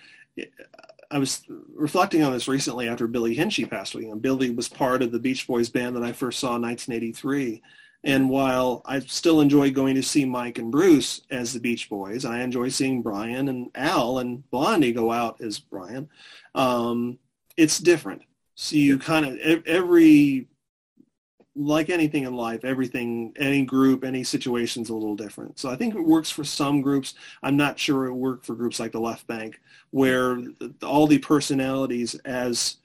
I 1.11 1.17
was 1.19 1.43
reflecting 1.75 2.23
on 2.23 2.33
this 2.33 2.47
recently 2.47 2.87
after 2.87 3.07
Billy 3.07 3.35
Hinsche 3.35 3.69
passed 3.69 3.93
away. 3.93 4.05
You 4.05 4.09
know, 4.09 4.15
Billy 4.15 4.49
was 4.49 4.67
part 4.67 5.01
of 5.01 5.11
the 5.11 5.19
Beach 5.19 5.45
Boys 5.45 5.69
band 5.69 5.95
that 5.95 6.03
I 6.03 6.11
first 6.11 6.39
saw 6.39 6.55
in 6.55 6.61
1983, 6.63 7.61
and 8.03 8.29
while 8.29 8.81
I 8.85 8.99
still 8.99 9.39
enjoy 9.39 9.71
going 9.71 9.95
to 9.95 10.03
see 10.03 10.25
Mike 10.25 10.57
and 10.57 10.71
Bruce 10.71 11.21
as 11.31 11.53
the 11.53 11.59
Beach 11.59 11.89
Boys, 11.89 12.25
I 12.25 12.41
enjoy 12.41 12.69
seeing 12.69 13.01
Brian 13.01 13.47
and 13.47 13.69
Al 13.75 14.19
and 14.19 14.49
Blondie 14.49 14.91
go 14.91 15.11
out 15.11 15.39
as 15.41 15.59
Brian. 15.59 16.09
Um, 16.55 17.19
it's 17.55 17.77
different 17.77 18.23
so 18.55 18.75
you 18.75 18.99
kind 18.99 19.25
of 19.25 19.65
every 19.65 20.47
like 21.55 21.89
anything 21.89 22.23
in 22.23 22.33
life, 22.33 22.65
everything, 22.65 23.31
any 23.37 23.63
group, 23.63 24.03
any 24.03 24.23
situation 24.23 24.81
is 24.81 24.89
a 24.89 24.93
little 24.93 25.15
different. 25.15 25.59
So 25.59 25.69
I 25.69 25.75
think 25.75 25.93
it 25.93 26.01
works 26.01 26.31
for 26.31 26.43
some 26.43 26.81
groups. 26.81 27.13
I'm 27.43 27.55
not 27.55 27.77
sure 27.77 28.05
it 28.05 28.13
worked 28.13 28.45
for 28.45 28.55
groups 28.55 28.79
like 28.79 28.91
the 28.91 28.99
Left 28.99 29.27
Banke, 29.27 29.55
where 29.91 30.39
all 30.81 31.07
the 31.07 31.19
personalities 31.19 32.15
as 32.25 32.77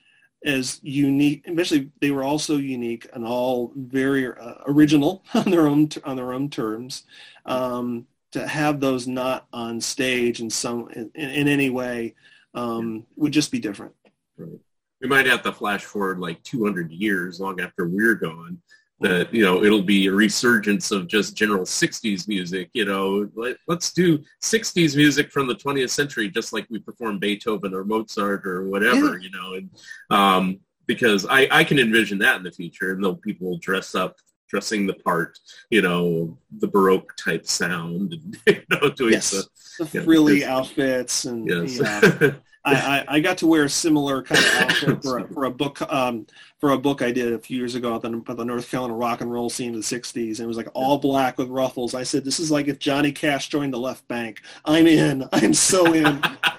as 0.44 0.78
unique, 0.82 1.44
especially 1.48 1.90
they 2.00 2.12
were 2.12 2.22
also 2.22 2.58
unique 2.58 3.08
and 3.12 3.26
all 3.26 3.72
very 3.74 4.26
uh, 4.26 4.54
original 4.66 5.24
on 5.34 5.50
their 5.50 5.66
own 5.66 5.88
on 6.04 6.16
their 6.16 6.32
own 6.32 6.50
terms. 6.50 7.04
Um, 7.46 8.06
to 8.30 8.46
have 8.46 8.78
those 8.78 9.08
not 9.08 9.46
on 9.54 9.80
stage 9.80 10.40
in 10.40 10.50
some 10.50 10.90
in, 10.90 11.10
in 11.14 11.48
any 11.48 11.70
way 11.70 12.14
um, 12.54 13.06
would 13.16 13.32
just 13.32 13.50
be 13.50 13.58
different. 13.58 13.94
Right 14.36 14.60
we 15.01 15.09
might 15.09 15.26
have 15.26 15.42
to 15.42 15.53
flash 15.53 15.84
forward 15.84 16.18
like 16.18 16.42
200 16.42 16.90
years 16.90 17.40
long 17.40 17.61
after 17.61 17.88
we're 17.88 18.14
gone 18.14 18.61
that 19.01 19.32
you 19.32 19.44
know 19.44 19.62
it'll 19.62 19.82
be 19.82 20.07
a 20.07 20.12
resurgence 20.12 20.90
of 20.90 21.07
just 21.07 21.36
general 21.36 21.62
60s 21.62 22.26
music 22.26 22.68
you 22.72 22.84
know 22.84 23.28
Let, 23.34 23.57
us 23.68 23.92
do 23.92 24.18
60s 24.42 24.96
music 24.96 25.30
from 25.30 25.46
the 25.46 25.55
20th 25.55 25.90
century 25.90 26.28
just 26.28 26.53
like 26.53 26.66
we 26.68 26.78
perform 26.80 27.18
beethoven 27.18 27.74
or 27.74 27.84
mozart 27.84 28.46
or 28.46 28.68
whatever 28.68 29.18
yeah. 29.18 29.24
you 29.24 29.30
know 29.30 29.55
and 29.55 29.70
um, 30.11 30.61
because 30.86 31.26
I, 31.26 31.46
I 31.51 31.64
can 31.64 31.78
envision 31.78 32.18
that 32.20 32.36
in 32.36 32.42
the 32.42 32.51
future 32.51 32.92
and 32.92 33.05
though 33.05 33.14
people 33.14 33.49
will 33.49 33.59
dress 33.59 33.94
up 33.94 34.16
dressing 34.49 34.86
the 34.86 34.94
part 34.94 35.38
you 35.70 35.82
know 35.82 36.36
the 36.59 36.68
baroque 36.68 37.14
type 37.16 37.46
sound 37.46 38.14
and 38.14 38.36
you 38.46 38.62
know 38.70 38.90
doing 38.90 39.12
yes. 39.12 39.30
the, 39.30 39.84
the 39.84 40.03
frilly 40.03 40.40
know, 40.40 40.49
outfits 40.49 41.24
and 41.24 41.46
yes. 41.46 41.78
yeah. 41.78 42.32
I, 42.74 43.04
I, 43.08 43.20
got 43.20 43.38
to 43.38 43.46
wear 43.46 43.64
a 43.64 43.68
similar 43.70 44.22
kind 44.22 44.44
of 44.44 44.54
outfit 44.54 45.02
for 45.02 45.18
a, 45.18 45.28
for 45.28 45.44
a 45.44 45.50
book 45.50 45.80
um, 45.92 46.26
for 46.58 46.70
a 46.70 46.78
book 46.78 47.02
I 47.02 47.12
did 47.12 47.32
a 47.32 47.38
few 47.38 47.56
years 47.56 47.74
ago 47.74 47.94
about 47.94 48.26
the, 48.26 48.34
the 48.34 48.44
North 48.44 48.70
Carolina 48.70 48.94
rock 48.94 49.20
and 49.20 49.32
roll 49.32 49.50
scene 49.50 49.74
of 49.74 49.88
the 49.88 50.00
'60s, 50.00 50.38
and 50.38 50.40
it 50.40 50.46
was 50.46 50.56
like 50.56 50.68
all 50.74 50.98
black 50.98 51.38
with 51.38 51.48
ruffles. 51.48 51.94
I 51.94 52.02
said, 52.02 52.24
"This 52.24 52.40
is 52.40 52.50
like 52.50 52.68
if 52.68 52.78
Johnny 52.78 53.12
Cash 53.12 53.48
joined 53.48 53.72
the 53.72 53.78
Left 53.78 54.06
Banke. 54.08 54.38
I'm 54.64 54.86
in. 54.86 55.28
I'm 55.32 55.54
so 55.54 55.92
in." 55.92 56.22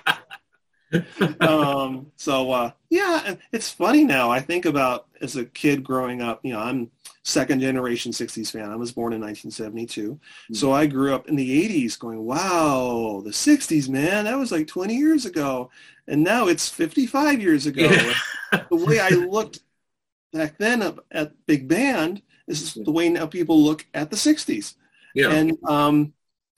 um, 1.41 2.11
so 2.15 2.51
uh, 2.51 2.71
yeah, 2.89 3.35
it's 3.51 3.69
funny 3.69 4.03
now. 4.03 4.31
I 4.31 4.39
think 4.39 4.65
about 4.65 5.07
as 5.21 5.35
a 5.35 5.45
kid 5.45 5.83
growing 5.83 6.21
up. 6.21 6.39
You 6.43 6.53
know, 6.53 6.59
I'm 6.59 6.91
second 7.23 7.61
generation 7.61 8.11
60s 8.11 8.51
fan. 8.51 8.71
I 8.71 8.75
was 8.75 8.91
born 8.91 9.13
in 9.13 9.21
1972. 9.21 10.13
Mm-hmm. 10.13 10.53
So 10.53 10.71
I 10.71 10.85
grew 10.85 11.13
up 11.13 11.27
in 11.27 11.35
the 11.35 11.85
80s 11.85 11.97
going, 11.97 12.25
wow, 12.25 13.21
the 13.23 13.31
60s, 13.31 13.89
man, 13.89 14.25
that 14.25 14.37
was 14.37 14.51
like 14.51 14.67
20 14.67 14.95
years 14.95 15.25
ago. 15.25 15.69
And 16.07 16.23
now 16.23 16.47
it's 16.47 16.67
55 16.67 17.41
years 17.41 17.65
ago. 17.65 17.83
Yeah. 17.83 18.63
the 18.69 18.75
way 18.75 18.99
I 18.99 19.09
looked 19.09 19.59
back 20.33 20.57
then 20.57 20.97
at 21.11 21.45
Big 21.45 21.67
Band 21.67 22.21
is 22.47 22.73
the 22.73 22.91
way 22.91 23.09
now 23.09 23.27
people 23.27 23.61
look 23.61 23.85
at 23.93 24.09
the 24.09 24.15
60s. 24.15 24.75
Yeah. 25.13 25.31
And 25.31 25.57
um, 25.67 26.13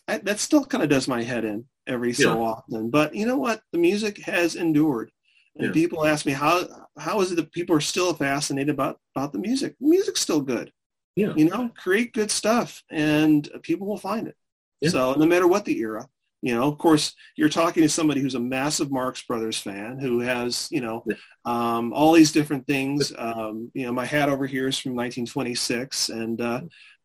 I, 0.07 0.17
that 0.19 0.39
still 0.39 0.65
kind 0.65 0.83
of 0.83 0.89
does 0.89 1.07
my 1.07 1.23
head 1.23 1.45
in 1.45 1.65
every 1.87 2.13
so 2.13 2.35
yeah. 2.35 2.45
often. 2.45 2.89
But 2.89 3.15
you 3.15 3.25
know 3.25 3.37
what? 3.37 3.61
The 3.71 3.79
music 3.79 4.19
has 4.25 4.55
endured. 4.55 5.11
And 5.57 5.67
yeah. 5.67 5.73
people 5.73 6.05
ask 6.05 6.25
me 6.25 6.31
how 6.31 6.65
how 6.97 7.19
is 7.19 7.31
it 7.31 7.35
that 7.35 7.51
people 7.51 7.75
are 7.75 7.81
still 7.81 8.13
fascinated 8.13 8.69
about 8.69 8.99
about 9.15 9.33
the 9.33 9.39
music? 9.39 9.75
The 9.79 9.87
music's 9.87 10.21
still 10.21 10.41
good. 10.41 10.71
Yeah. 11.15 11.33
You 11.35 11.49
know, 11.49 11.69
create 11.77 12.13
good 12.13 12.31
stuff 12.31 12.83
and 12.89 13.49
people 13.61 13.85
will 13.85 13.97
find 13.97 14.27
it. 14.27 14.35
Yeah. 14.79 14.89
So 14.89 15.13
no 15.13 15.25
matter 15.25 15.47
what 15.47 15.65
the 15.65 15.77
era, 15.77 16.07
you 16.41 16.55
know, 16.55 16.67
of 16.67 16.77
course, 16.77 17.13
you're 17.35 17.49
talking 17.49 17.83
to 17.83 17.89
somebody 17.89 18.19
who's 18.19 18.35
a 18.35 18.39
massive 18.39 18.91
Marx 18.91 19.21
Brothers 19.21 19.59
fan 19.59 19.99
who 19.99 20.21
has, 20.21 20.67
you 20.71 20.81
know, 20.81 21.05
um, 21.45 21.93
all 21.93 22.13
these 22.13 22.31
different 22.31 22.65
things. 22.65 23.13
Um, 23.17 23.69
you 23.75 23.85
know, 23.85 23.93
my 23.93 24.05
hat 24.05 24.29
over 24.29 24.47
here 24.47 24.67
is 24.67 24.79
from 24.79 24.93
1926, 24.93 26.09
and 26.09 26.41
uh, 26.41 26.61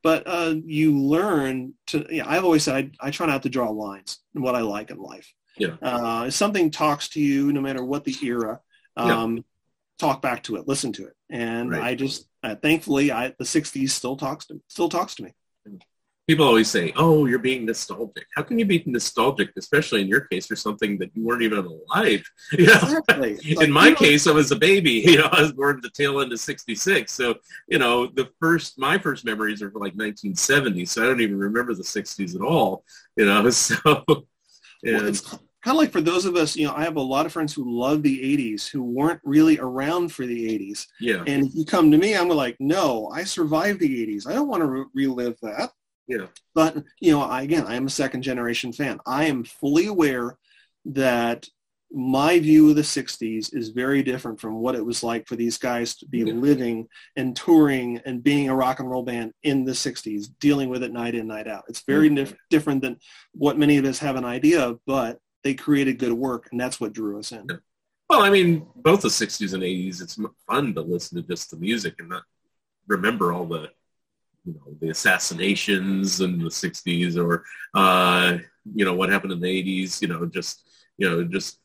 but 0.07 0.23
uh, 0.25 0.55
you 0.65 0.97
learn 0.97 1.75
to. 1.89 2.07
You 2.09 2.23
know, 2.23 2.29
I've 2.29 2.45
always 2.45 2.63
said 2.63 2.93
I, 3.01 3.09
I 3.09 3.11
try 3.11 3.27
not 3.27 3.43
to 3.43 3.49
draw 3.49 3.71
lines 3.71 4.21
in 4.37 4.41
what 4.41 4.55
I 4.55 4.61
like 4.61 4.93
in 4.93 4.99
life. 4.99 5.35
Yeah. 5.59 5.75
Uh, 5.83 6.27
if 6.29 6.35
something 6.35 6.71
talks 6.71 7.09
to 7.09 7.21
you, 7.21 7.53
no 7.53 7.61
matter 7.61 7.85
what 7.85 8.05
the 8.05 8.15
era, 8.23 8.61
um, 8.97 9.39
yeah. 9.39 9.43
talk 9.99 10.23
back 10.23 10.45
to 10.45 10.55
it, 10.59 10.69
listen 10.69 10.93
to 10.93 11.07
it. 11.07 11.15
And 11.29 11.73
right. 11.73 11.83
I 11.83 11.95
just, 11.97 12.29
uh, 12.45 12.55
thankfully, 12.55 13.11
I, 13.11 13.35
the 13.37 13.45
60s 13.45 13.91
still 13.91 14.17
talks 14.17 14.47
to 14.47 14.63
still 14.69 14.89
talks 14.89 15.17
to 15.17 15.25
me. 15.25 15.35
People 16.27 16.45
always 16.45 16.69
say, 16.69 16.93
"Oh, 16.97 17.27
you're 17.27 17.39
being 17.39 17.65
nostalgic." 17.67 18.27
How 18.35 18.43
can 18.43 18.59
you 18.59 18.65
be 18.65 18.83
nostalgic, 18.87 19.51
especially 19.57 20.01
in 20.01 20.09
your 20.09 20.23
case, 20.23 20.47
for 20.47 20.57
something 20.57 20.99
that 20.99 21.11
you 21.15 21.25
weren't 21.25 21.43
even 21.43 21.65
alive? 21.65 22.25
You 22.53 22.67
know? 22.67 22.73
Exactly. 22.73 23.39
in 23.61 23.71
my 23.71 23.93
case, 23.93 24.27
I 24.27 24.33
was 24.33 24.51
a 24.51 24.57
baby. 24.57 25.03
You 25.07 25.19
know, 25.19 25.29
I 25.31 25.43
was 25.43 25.53
born 25.53 25.77
at 25.77 25.83
the 25.83 25.91
tail 25.91 26.21
end 26.21 26.33
of 26.33 26.41
'66. 26.41 27.13
So, 27.13 27.37
you 27.69 27.79
know, 27.79 28.07
the 28.07 28.29
first 28.41 28.79
my 28.79 28.99
first 28.99 29.25
memories 29.25 29.63
are 29.63 29.71
from 29.71 29.83
like 29.83 29.95
1970. 29.95 30.85
So 30.87 31.03
I 31.03 31.07
don't 31.07 31.21
even 31.21 31.39
remember 31.39 31.75
the 31.75 31.83
'60s 31.83 32.35
at 32.35 32.41
all. 32.41 32.85
You 33.17 33.27
know, 33.27 33.49
so. 33.51 34.05
And, 34.83 34.97
well, 34.97 35.07
it's 35.07 35.21
kind 35.67 35.77
of 35.77 35.81
like 35.81 35.91
for 35.91 36.01
those 36.01 36.27
of 36.27 36.37
us, 36.37 36.55
you 36.55 36.67
know, 36.67 36.75
I 36.75 36.85
have 36.85 36.97
a 36.97 37.01
lot 37.01 37.27
of 37.27 37.33
friends 37.33 37.53
who 37.53 37.65
love 37.69 38.03
the 38.03 38.19
80s 38.21 38.69
who 38.69 38.85
weren't 38.85 39.21
really 39.25 39.59
around 39.59 40.13
for 40.13 40.25
the 40.25 40.49
80s. 40.59 40.87
Yeah. 41.01 41.25
And 41.27 41.47
if 41.47 41.55
you 41.55 41.65
come 41.65 41.91
to 41.91 41.99
me, 41.99 42.15
I'm 42.15 42.29
like, 42.29 42.57
no, 42.61 43.11
I 43.13 43.25
survived 43.25 43.81
the 43.81 44.07
80s. 44.07 44.29
I 44.29 44.33
don't 44.33 44.47
want 44.47 44.61
to 44.61 44.67
re- 44.67 44.85
relive 44.95 45.37
that. 45.43 45.71
Yeah. 46.07 46.27
But, 46.55 46.85
you 47.01 47.13
know, 47.13 47.23
I, 47.23 47.43
again, 47.43 47.67
I 47.67 47.75
am 47.75 47.87
a 47.87 47.91
second 47.91 48.23
generation 48.23 48.73
fan. 48.73 49.01
I 49.07 49.25
am 49.25 49.45
fully 49.45 49.87
aware 49.87 50.39
that 50.87 51.49
my 51.93 52.39
view 52.41 52.71
of 52.71 52.77
the 52.77 52.83
60s 52.83 53.55
is 53.55 53.71
very 53.71 54.03
different 54.03 54.41
from 54.41 54.57
what 54.57 54.75
it 54.75 54.85
was 54.85 55.03
like 55.03 55.27
for 55.27 55.37
these 55.37 55.57
guys 55.57 55.97
to 55.97 56.07
be 56.07 56.19
yeah. 56.19 56.33
living 56.33 56.89
and 57.17 57.37
touring 57.37 58.01
and 58.05 58.23
being 58.23 58.49
a 58.49 58.55
rock 58.55 58.81
and 58.81 58.91
roll 58.91 59.03
band 59.03 59.33
in 59.45 59.65
the 59.65 59.73
60s, 59.73 60.29
dealing 60.41 60.69
with 60.69 60.83
it 60.83 60.93
night 60.93 61.15
in, 61.15 61.27
night 61.27 61.47
out. 61.47 61.65
It's 61.69 61.83
very 61.83 62.09
mm-hmm. 62.09 62.17
dif- 62.17 62.37
different 62.51 62.83
than 62.83 62.99
what 63.33 63.59
many 63.59 63.77
of 63.77 63.85
us 63.85 63.99
have 64.01 64.17
an 64.17 64.25
idea 64.25 64.63
of, 64.67 64.81
but 64.87 65.19
they 65.45 65.55
created 65.55 65.99
good 65.99 66.13
work, 66.13 66.49
and 66.51 66.61
that's 66.61 66.81
what 66.81 66.93
drew 66.93 67.19
us 67.19 67.31
in. 67.31 67.47
Well, 68.09 68.21
I 68.21 68.31
mean, 68.31 68.67
both 68.75 69.03
the 69.03 69.09
'60s 69.09 69.53
and 69.53 69.63
'80s, 69.63 70.03
it's 70.03 70.19
fun 70.49 70.75
to 70.75 70.81
listen 70.81 71.21
to 71.21 71.27
just 71.27 71.51
the 71.51 71.57
music 71.57 71.95
and 71.99 72.09
not 72.09 72.25
remember 72.89 73.33
all 73.33 73.47
the 73.47 73.71
you 74.47 74.55
know 74.55 74.77
the 74.81 74.91
assassinations 74.91 76.21
in 76.21 76.39
the 76.39 76.51
60s 76.51 77.17
or 77.17 77.45
uh, 77.75 78.39
you 78.75 78.85
know 78.85 78.95
what 78.95 79.11
happened 79.11 79.33
in 79.33 79.41
the 79.41 79.49
80s 79.49 80.01
you 80.01 80.09
know 80.09 80.27
just 80.27 80.69
you 80.99 81.09
know 81.09 81.25
just 81.25 81.61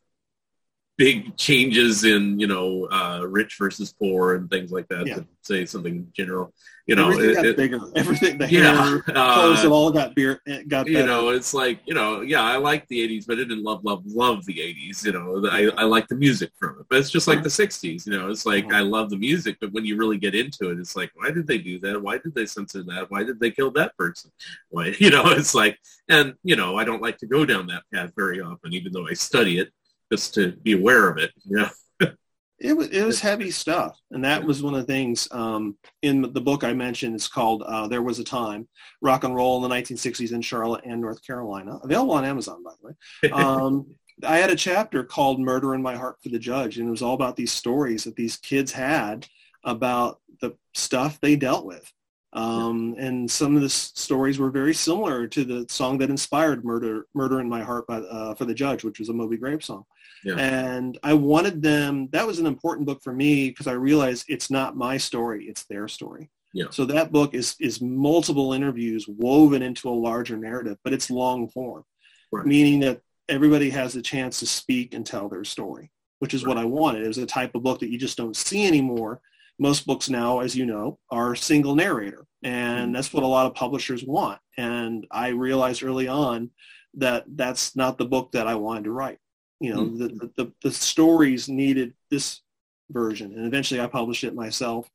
big 1.05 1.35
changes 1.47 2.03
in 2.03 2.39
you 2.39 2.45
know 2.53 2.85
uh, 2.97 3.21
rich 3.27 3.55
versus 3.57 3.89
poor 4.01 4.35
and 4.35 4.43
things 4.53 4.69
like 4.71 4.87
that 4.93 5.07
Yeah. 5.07 5.15
to 5.15 5.25
say 5.41 5.65
something 5.65 5.97
general. 6.19 6.53
You 6.89 6.95
know 6.97 7.09
Everything 7.11 7.29
it- 7.31 7.35
got 7.35 7.45
it- 7.45 7.57
bigger. 7.57 7.79
Everything, 8.01 8.37
the 8.37 8.47
Yeah, 8.49 8.75
hair, 8.85 9.03
uh, 9.19 9.33
clothes, 9.35 9.63
it 9.63 9.71
all 9.77 9.91
got 9.99 10.13
beer, 10.17 10.33
it 10.45 10.67
got 10.67 10.87
you 10.87 11.03
know 11.11 11.29
it's 11.37 11.53
like 11.61 11.77
you 11.89 11.95
know 11.99 12.21
yeah 12.33 12.43
i 12.53 12.55
like 12.57 12.83
the 12.93 12.99
80s 13.07 13.25
but 13.27 13.33
i 13.37 13.41
didn't 13.43 13.63
love 13.69 13.79
love 13.89 14.01
love 14.23 14.37
the 14.45 14.57
80s 14.69 14.97
you 15.05 15.13
know. 15.15 15.27
I, 15.59 15.61
I 15.81 15.85
like 15.95 16.07
the 16.07 16.19
music 16.25 16.49
from 16.59 16.71
it 16.79 16.85
but 16.89 16.97
it's 16.99 17.09
just 17.17 17.27
like 17.31 17.41
the 17.43 17.55
60s 17.63 18.05
you 18.05 18.13
know. 18.15 18.25
It's 18.33 18.45
like 18.53 18.65
Mhm. 18.67 18.75
i 18.79 18.81
love 18.95 19.07
the 19.13 19.21
music 19.29 19.53
but 19.61 19.69
when 19.75 19.85
you 19.89 19.95
really 20.01 20.19
get 20.25 20.35
into 20.43 20.63
it 20.71 20.77
it's 20.83 20.95
like 20.99 21.11
why 21.19 21.29
did 21.35 21.45
they 21.47 21.57
do 21.69 21.75
that? 21.83 21.95
Why 22.07 22.15
did 22.23 22.33
they 22.37 22.45
censor 22.45 22.83
that? 22.91 23.03
Why 23.13 23.21
did 23.27 23.37
they 23.41 23.51
kill 23.57 23.71
that 23.79 23.91
person? 24.01 24.29
Why 24.69 24.85
you 25.03 25.09
know 25.15 25.23
it's 25.39 25.53
like 25.61 25.75
and 26.09 26.27
you 26.49 26.55
know 26.59 26.69
i 26.81 26.83
don't 26.89 27.01
like 27.07 27.17
to 27.23 27.27
go 27.35 27.41
down 27.51 27.63
that 27.71 27.83
path 27.93 28.11
very 28.23 28.39
often 28.49 28.69
even 28.79 28.91
though 28.93 29.07
i 29.07 29.13
study 29.29 29.55
it 29.63 29.69
just 30.11 30.33
to 30.33 30.51
be 30.63 30.73
aware 30.73 31.09
of 31.09 31.17
it 31.17 31.31
know 31.45 31.69
It 32.61 32.77
was 32.77 32.89
it 32.89 33.03
was 33.03 33.19
heavy 33.19 33.49
stuff, 33.49 33.97
and 34.11 34.23
that 34.23 34.43
was 34.43 34.61
one 34.61 34.75
of 34.75 34.81
the 34.81 34.93
things 34.93 35.27
um, 35.31 35.77
in 36.03 36.21
the 36.21 36.41
book 36.41 36.63
I 36.63 36.73
mentioned. 36.73 37.15
It's 37.15 37.27
called 37.27 37.63
uh, 37.63 37.87
"There 37.87 38.03
Was 38.03 38.19
a 38.19 38.23
Time: 38.23 38.67
Rock 39.01 39.23
and 39.23 39.33
Roll 39.33 39.63
in 39.63 39.67
the 39.67 39.75
1960s 39.75 40.31
in 40.31 40.43
Charlotte 40.43 40.83
and 40.85 41.01
North 41.01 41.25
Carolina." 41.25 41.79
Available 41.83 42.13
on 42.13 42.23
Amazon, 42.23 42.63
by 42.63 42.71
the 42.79 42.87
way. 42.87 43.31
Um, 43.43 43.87
I 44.23 44.37
had 44.37 44.51
a 44.51 44.55
chapter 44.55 45.03
called 45.03 45.39
"Murder 45.39 45.73
in 45.73 45.81
My 45.81 45.95
Heart 45.95 46.17
for 46.21 46.29
the 46.29 46.37
Judge," 46.37 46.77
and 46.77 46.87
it 46.87 46.91
was 46.91 47.01
all 47.01 47.15
about 47.15 47.35
these 47.35 47.51
stories 47.51 48.03
that 48.03 48.15
these 48.15 48.37
kids 48.37 48.71
had 48.71 49.25
about 49.63 50.21
the 50.41 50.55
stuff 50.75 51.19
they 51.19 51.35
dealt 51.35 51.65
with. 51.65 51.91
Um, 52.33 52.95
and 52.97 53.29
some 53.29 53.55
of 53.55 53.63
the 53.63 53.69
stories 53.69 54.37
were 54.37 54.51
very 54.51 54.73
similar 54.73 55.27
to 55.27 55.43
the 55.43 55.65
song 55.67 55.97
that 55.97 56.11
inspired 56.11 56.63
"Murder 56.63 57.07
Murder 57.15 57.39
in 57.39 57.49
My 57.49 57.63
Heart" 57.63 57.87
by, 57.87 57.97
uh, 57.97 58.35
for 58.35 58.45
the 58.45 58.53
Judge, 58.53 58.83
which 58.83 58.99
was 58.99 59.09
a 59.09 59.13
Moby 59.13 59.37
Grape 59.37 59.63
song. 59.63 59.83
Yeah. 60.23 60.35
And 60.35 60.97
I 61.03 61.13
wanted 61.13 61.61
them, 61.61 62.09
that 62.11 62.27
was 62.27 62.39
an 62.39 62.45
important 62.45 62.85
book 62.85 63.01
for 63.03 63.13
me 63.13 63.49
because 63.49 63.67
I 63.67 63.73
realized 63.73 64.25
it's 64.27 64.51
not 64.51 64.75
my 64.77 64.97
story, 64.97 65.45
it's 65.45 65.65
their 65.65 65.87
story. 65.87 66.29
Yeah. 66.53 66.65
So 66.69 66.85
that 66.85 67.11
book 67.11 67.33
is, 67.33 67.55
is 67.59 67.81
multiple 67.81 68.53
interviews 68.53 69.05
woven 69.07 69.61
into 69.61 69.89
a 69.89 69.91
larger 69.91 70.37
narrative, 70.37 70.77
but 70.83 70.93
it's 70.93 71.09
long 71.09 71.47
form, 71.49 71.83
Right. 72.31 72.45
meaning 72.45 72.81
that 72.81 73.01
everybody 73.29 73.69
has 73.69 73.95
a 73.95 74.01
chance 74.01 74.39
to 74.39 74.45
speak 74.45 74.93
and 74.93 75.05
tell 75.05 75.29
their 75.29 75.43
story, 75.45 75.91
which 76.19 76.33
is 76.33 76.45
what 76.45 76.57
I 76.57 76.65
wanted. 76.65 77.03
It 77.03 77.07
was 77.07 77.17
a 77.17 77.25
type 77.25 77.55
of 77.55 77.63
book 77.63 77.79
that 77.79 77.89
you 77.89 77.97
just 77.97 78.17
don't 78.17 78.35
see 78.35 78.65
anymore. 78.67 79.21
Most 79.59 79.85
books 79.87 80.09
now, 80.09 80.39
as 80.39 80.55
you 80.55 80.65
know, 80.65 80.99
are 81.09 81.35
single 81.35 81.75
narrator. 81.75 82.25
And 82.43 82.89
Mhm. 82.89 82.93
that's 82.95 83.13
what 83.13 83.23
a 83.23 83.27
lot 83.27 83.45
of 83.45 83.53
publishers 83.55 84.03
want. 84.03 84.39
And 84.57 85.07
I 85.09 85.29
realized 85.29 85.83
early 85.83 86.07
on 86.07 86.51
that 86.95 87.23
that's 87.37 87.75
not 87.75 87.97
the 87.97 88.05
book 88.05 88.33
that 88.33 88.47
I 88.47 88.55
wanted 88.55 88.83
to 88.85 88.91
write. 88.91 89.19
You 89.61 89.73
know, 89.73 89.85
Mhm. 89.85 89.97
the, 90.19 90.31
the, 90.43 90.51
the, 90.63 90.71
stories 90.71 91.47
needed 91.47 91.93
this 92.09 92.41
version. 92.89 93.33
And 93.35 93.45
eventually 93.45 93.79
I 93.79 93.85
published 93.87 94.23
it 94.23 94.33
myself 94.33 94.89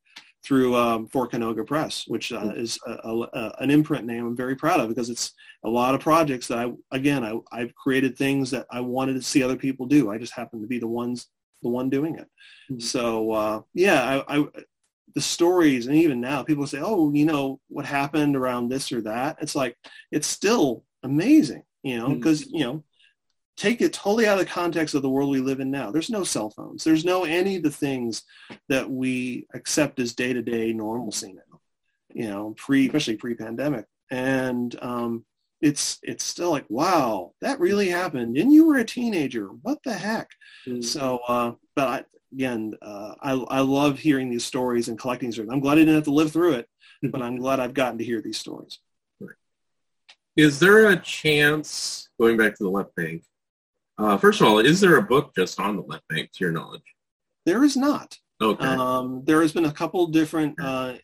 through 0.45 0.75
um, 0.75 1.07
Fort 1.07 1.31
Canoga 1.33 1.64
Press, 1.64 2.05
which 2.09 2.33
uh, 2.33 2.53
is 2.57 2.79
a, 2.87 2.93
a, 2.93 3.21
a, 3.23 3.55
an 3.61 3.71
imprint 3.71 4.05
name 4.07 4.27
I'm 4.27 4.37
very 4.37 4.57
proud 4.57 4.81
of 4.81 4.89
because 4.89 5.09
it's 5.09 5.35
a 5.64 5.69
lot 5.69 5.95
of 5.95 6.01
projects 6.01 6.49
that 6.49 6.59
I, 6.59 6.73
again, 6.91 7.25
I, 7.25 7.39
I've 7.53 7.75
created 7.77 8.17
things 8.17 8.51
that 8.51 8.67
I 8.71 8.81
wanted 8.81 9.14
to 9.14 9.23
see 9.23 9.43
other 9.43 9.57
people 9.57 9.87
do. 9.87 10.11
I 10.11 10.19
just 10.19 10.35
happened 10.35 10.62
to 10.62 10.69
be 10.69 10.81
the 10.81 10.89
ones, 10.89 11.29
the 11.62 11.69
one 11.69 11.89
doing 11.89 12.17
it. 12.17 12.29
Mhm. 12.71 12.83
So 12.83 13.33
uh, 13.33 13.62
yeah, 13.73 14.23
I, 14.29 14.39
I, 14.39 14.47
the 15.14 15.21
stories, 15.23 15.87
and 15.87 15.97
even 15.97 16.21
now 16.21 16.43
people 16.43 16.67
say, 16.67 16.81
oh, 16.83 17.12
you 17.12 17.25
know, 17.25 17.61
what 17.69 17.87
happened 17.87 18.37
around 18.37 18.69
this 18.69 18.93
or 18.93 19.01
that. 19.03 19.39
It's 19.41 19.55
like, 19.55 19.77
it's 20.11 20.27
still 20.27 20.85
amazing, 21.03 21.62
you 21.83 21.97
know, 21.99 22.14
because, 22.14 22.47
you 22.51 22.64
know, 22.64 22.85
take 23.57 23.81
it 23.81 23.93
totally 23.93 24.27
out 24.27 24.39
of 24.39 24.45
the 24.45 24.51
context 24.51 24.95
of 24.95 25.03
the 25.03 25.09
world 25.11 25.31
we 25.31 25.41
live 25.41 25.61
in 25.61 25.71
now. 25.71 25.91
There's 25.91 26.11
no 26.11 26.25
cell 26.25 26.51
phones. 26.51 26.85
There's 26.85 27.05
no 27.05 27.25
any 27.25 27.57
of 27.57 27.63
the 27.63 27.71
things 27.71 28.23
that 28.69 28.91
we 28.91 29.47
accept 29.55 29.99
as 29.99 30.15
day-to-day 30.15 30.73
normalcy 30.73 31.33
now, 31.33 31.61
you 32.13 32.29
know, 32.29 32.55
pre, 32.57 32.87
especially 32.87 33.17
pre-pandemic. 33.17 33.87
And 34.11 34.77
um, 34.83 35.25
it's, 35.61 35.99
it's 36.03 36.25
still 36.25 36.51
like, 36.51 36.67
wow, 36.69 37.33
that 37.41 37.59
really 37.59 37.89
happened. 37.89 38.37
And 38.37 38.53
you 38.53 38.67
were 38.67 38.77
a 38.77 38.85
teenager. 38.85 39.49
What 39.63 39.83
the 39.85 39.95
heck? 39.95 40.31
So, 40.83 41.21
uh, 41.27 41.53
but 41.75 41.89
I, 41.89 42.05
again, 42.33 42.75
uh, 42.83 43.15
I, 43.21 43.33
I 43.33 43.61
love 43.61 43.99
hearing 43.99 44.29
these 44.29 44.45
stories 44.45 44.89
and 44.89 44.99
collecting 44.99 45.33
stories. 45.33 45.51
I'm 45.51 45.61
glad 45.61 45.73
I 45.73 45.81
didn't 45.81 45.95
have 45.95 46.05
to 46.05 46.13
live 46.13 46.31
through 46.31 46.53
it, 46.55 46.69
but 47.03 47.23
I'm 47.23 47.37
glad 47.37 47.61
I've 47.61 47.75
gotten 47.75 47.99
to 47.99 48.05
hear 48.05 48.21
these 48.21 48.39
stories. 48.39 48.79
is 50.37 50.59
there 50.59 50.91
a 50.91 50.97
chance 50.97 52.11
going 52.21 52.37
back 52.37 52.55
to 52.57 52.63
the 52.63 52.71
left 52.71 52.95
banke 52.95 53.25
uh, 53.99 54.16
first 54.18 54.40
of 54.40 54.47
all 54.47 54.59
is 54.59 54.80
there 54.80 54.97
a 54.97 55.03
book 55.03 55.32
just 55.34 55.59
on 55.61 55.76
the 55.76 55.82
left 55.82 56.05
banke 56.12 56.30
to 56.32 56.44
your 56.44 56.53
knowledge 56.53 56.82
There 57.44 57.64
is 57.64 57.76
not. 57.76 58.18
okay 58.40 58.64
Um, 58.66 59.22
there 59.24 59.40
has 59.42 59.53
been 59.53 59.66
a 59.66 59.72
couple 59.72 60.07
different 60.09 60.59
uh, 60.61 60.94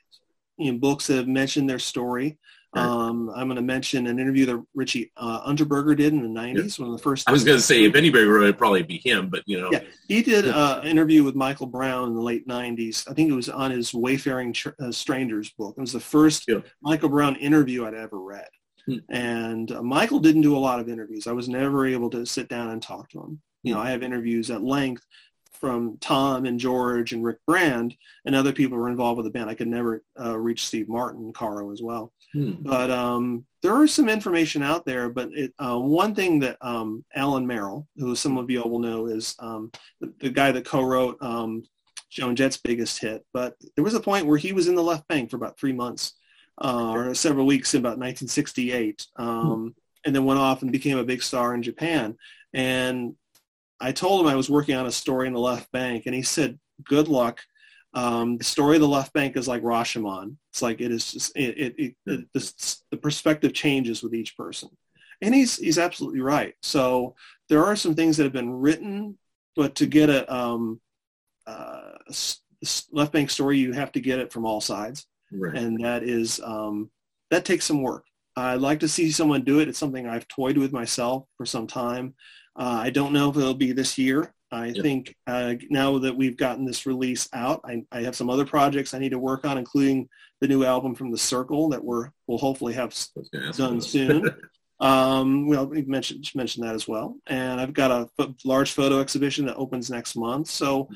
you 0.58 0.72
know, 0.72 0.78
books 0.78 1.06
that 1.06 1.16
have 1.16 1.28
mentioned 1.28 1.68
their 1.68 1.78
story. 1.78 2.38
Right. 2.74 2.84
Um, 2.86 3.28
I'm 3.30 3.48
going 3.48 3.56
to 3.56 3.62
mention 3.62 4.06
an 4.06 4.18
interview 4.18 4.46
that 4.46 4.64
Richie 4.74 5.12
uh, 5.18 5.46
Unterberger 5.46 5.94
did 5.94 6.14
in 6.14 6.22
the 6.22 6.40
90s, 6.40 6.78
one 6.78 6.88
of 6.88 6.96
the 6.96 7.02
first. 7.02 7.28
i 7.28 7.32
was 7.32 7.44
going 7.44 7.58
to 7.58 7.62
say 7.62 7.84
if 7.84 7.94
anybody 7.94 8.24
wrote 8.24 8.42
it 8.44 8.48
it'd 8.48 8.58
probably 8.58 8.82
be 8.82 8.96
him 8.96 9.28
but 9.28 9.42
you 9.46 9.60
know 9.60 9.68
Yeah, 9.72 9.82
he 10.08 10.22
did 10.22 10.48
uh, 10.48 10.80
an 10.82 10.88
interview 10.88 11.22
with 11.22 11.34
Michael 11.34 11.66
Brown 11.66 12.08
in 12.08 12.14
the 12.14 12.22
late 12.22 12.46
90s. 12.48 13.10
I 13.10 13.14
think 13.14 13.30
it 13.30 13.34
was 13.34 13.48
on 13.50 13.70
his 13.72 13.92
Wayfaring 13.92 14.54
uh, 14.80 14.90
Strangers 14.90 15.50
book. 15.50 15.74
It 15.76 15.80
was 15.82 15.92
the 15.92 16.00
first 16.00 16.44
Yeah. 16.48 16.60
Michael 16.82 17.10
Brown 17.10 17.36
interview 17.36 17.84
I'd 17.86 17.94
ever 17.94 18.18
read. 18.18 18.48
Hmm. 18.86 18.96
And 19.08 19.70
uh, 19.72 19.82
Michael 19.82 20.18
didn't 20.18 20.42
do 20.42 20.56
a 20.56 20.58
lot 20.58 20.80
of 20.80 20.88
interviews. 20.88 21.26
I 21.26 21.32
was 21.32 21.48
never 21.48 21.86
able 21.86 22.10
to 22.10 22.26
sit 22.26 22.48
down 22.48 22.70
and 22.70 22.82
talk 22.82 23.08
to 23.10 23.20
him. 23.20 23.40
You 23.62 23.74
know, 23.74 23.80
Hmm. 23.80 23.86
I 23.86 23.90
have 23.90 24.02
interviews 24.02 24.50
at 24.50 24.62
length 24.62 25.04
from 25.52 25.96
Tom 26.00 26.44
and 26.46 26.58
George 26.58 27.12
and 27.12 27.22
Rick 27.22 27.38
Brand 27.46 27.94
and 28.26 28.34
other 28.34 28.52
people 28.52 28.76
who 28.76 28.82
were 28.82 28.88
involved 28.88 29.18
with 29.18 29.26
the 29.26 29.30
band. 29.30 29.48
I 29.48 29.54
could 29.54 29.68
never 29.68 30.02
uh, 30.18 30.36
reach 30.36 30.66
Steve 30.66 30.88
Martin, 30.88 31.32
Caro 31.32 31.70
as 31.70 31.80
well 31.80 32.12
Hmm. 32.32 32.52
but 32.62 32.90
um, 32.90 33.44
there 33.62 33.82
is 33.84 33.92
some 33.92 34.08
information 34.08 34.62
out 34.62 34.86
there. 34.86 35.10
But 35.10 35.28
it, 35.34 35.52
uh, 35.58 35.78
one 35.78 36.14
thing 36.14 36.40
that 36.40 36.56
um, 36.62 37.04
Alan 37.14 37.46
Merrill, 37.46 37.86
who 37.96 38.16
some 38.16 38.38
of 38.38 38.50
you 38.50 38.62
all 38.62 38.70
will 38.70 38.78
know, 38.78 39.06
is 39.06 39.36
um, 39.38 39.70
the, 40.00 40.12
the 40.18 40.30
guy 40.30 40.50
that 40.50 40.64
co-wrote 40.64 41.18
um, 41.20 41.62
Joan 42.10 42.34
Jett's 42.34 42.56
biggest 42.56 43.00
hit. 43.00 43.24
But 43.34 43.54
there 43.76 43.84
was 43.84 43.94
a 43.94 44.00
point 44.00 44.26
where 44.26 44.38
he 44.38 44.52
was 44.52 44.66
in 44.66 44.74
the 44.74 44.82
left 44.82 45.06
banke 45.08 45.30
for 45.30 45.36
about 45.36 45.58
three 45.58 45.74
months 45.74 46.14
uh, 46.58 46.92
or 46.92 47.14
several 47.14 47.46
weeks 47.46 47.74
in 47.74 47.80
about 47.80 47.98
1968, 47.98 49.06
um, 49.16 49.74
and 50.04 50.14
then 50.14 50.24
went 50.24 50.40
off 50.40 50.62
and 50.62 50.72
became 50.72 50.98
a 50.98 51.04
big 51.04 51.22
star 51.22 51.54
in 51.54 51.62
Japan. 51.62 52.16
And 52.52 53.14
I 53.80 53.92
told 53.92 54.20
him 54.20 54.26
I 54.26 54.36
was 54.36 54.50
working 54.50 54.76
on 54.76 54.86
a 54.86 54.92
story 54.92 55.26
in 55.26 55.32
the 55.32 55.40
left 55.40 55.72
banke, 55.72 56.06
and 56.06 56.14
he 56.14 56.22
said, 56.22 56.58
"Good 56.84 57.08
luck." 57.08 57.40
Um, 57.94 58.38
the 58.38 58.44
story 58.44 58.76
of 58.76 58.80
the 58.80 58.88
left 58.88 59.12
banke 59.12 59.36
is 59.36 59.48
like 59.48 59.62
Rashomon. 59.62 60.36
It's 60.50 60.62
like 60.62 60.80
it 60.80 60.90
is 60.90 61.12
just 61.12 61.36
it, 61.36 61.58
it, 61.58 61.74
it, 61.78 61.94
it 62.06 62.28
the, 62.32 62.76
the 62.90 62.96
perspective 62.96 63.52
changes 63.52 64.02
with 64.02 64.14
each 64.14 64.36
person, 64.36 64.70
and 65.20 65.34
he's 65.34 65.56
he's 65.56 65.78
absolutely 65.78 66.20
right. 66.20 66.54
So 66.62 67.14
there 67.48 67.64
are 67.64 67.76
some 67.76 67.94
things 67.94 68.16
that 68.16 68.24
have 68.24 68.32
been 68.32 68.52
written, 68.52 69.18
but 69.56 69.74
to 69.76 69.86
get 69.86 70.10
a 70.10 70.32
um, 70.32 70.80
uh, 71.46 71.92
left 72.92 73.12
banke 73.12 73.30
story, 73.30 73.58
you 73.58 73.72
have 73.72 73.92
to 73.92 74.00
get 74.00 74.18
it 74.18 74.32
from 74.32 74.46
all 74.46 74.60
sides, 74.60 75.06
right 75.34 75.56
and 75.56 75.82
that 75.84 76.02
is 76.02 76.40
um, 76.44 76.90
that 77.30 77.44
takes 77.44 77.64
some 77.64 77.82
work. 77.82 78.04
I'd 78.36 78.60
like 78.60 78.80
to 78.80 78.88
see 78.88 79.10
someone 79.10 79.42
do 79.44 79.60
it. 79.60 79.68
It's 79.68 79.78
something 79.78 80.06
I've 80.06 80.28
toyed 80.28 80.56
with 80.58 80.72
myself 80.72 81.24
for 81.36 81.44
some 81.46 81.66
time. 81.66 82.14
Uh, 82.56 82.80
I 82.82 82.90
don't 82.90 83.12
know 83.12 83.30
if 83.30 83.36
it'll 83.36 83.54
be 83.54 83.72
this 83.72 83.96
year. 83.98 84.32
I 84.50 84.66
Yep. 84.66 84.82
think 84.82 85.16
uh, 85.26 85.54
now 85.70 85.98
that 85.98 86.14
we've 86.16 86.36
gotten 86.36 86.64
this 86.66 86.84
release 86.84 87.26
out, 87.32 87.60
I, 87.64 87.82
I 87.90 88.02
have 88.02 88.14
some 88.16 88.28
other 88.28 88.44
projects 88.44 88.92
I 88.92 88.98
need 88.98 89.10
to 89.12 89.18
work 89.18 89.46
on, 89.46 89.56
including 89.56 90.08
the 90.42 90.48
new 90.48 90.62
album 90.64 90.94
from 90.94 91.10
The 91.10 91.16
Cyrkle 91.16 91.70
that 91.70 91.82
we're, 91.82 92.10
we'll 92.26 92.36
hopefully 92.38 92.74
have 92.74 92.90
s- 92.90 93.10
I 93.16 93.20
was 93.20 93.28
gonna 93.30 93.48
ask 93.48 93.58
done 93.58 93.80
soon. 93.80 94.30
Um, 94.80 95.46
well, 95.46 95.66
we 95.66 95.82
mentioned 95.82 96.28
mentioned 96.34 96.66
that 96.66 96.74
as 96.74 96.88
well. 96.88 97.16
And 97.28 97.60
I've 97.60 97.72
got 97.72 98.08
a 98.18 98.32
large 98.44 98.72
photo 98.72 98.98
exhibition 99.00 99.46
that 99.46 99.54
opens 99.54 99.90
next 99.90 100.16
month. 100.16 100.50
So, 100.50 100.88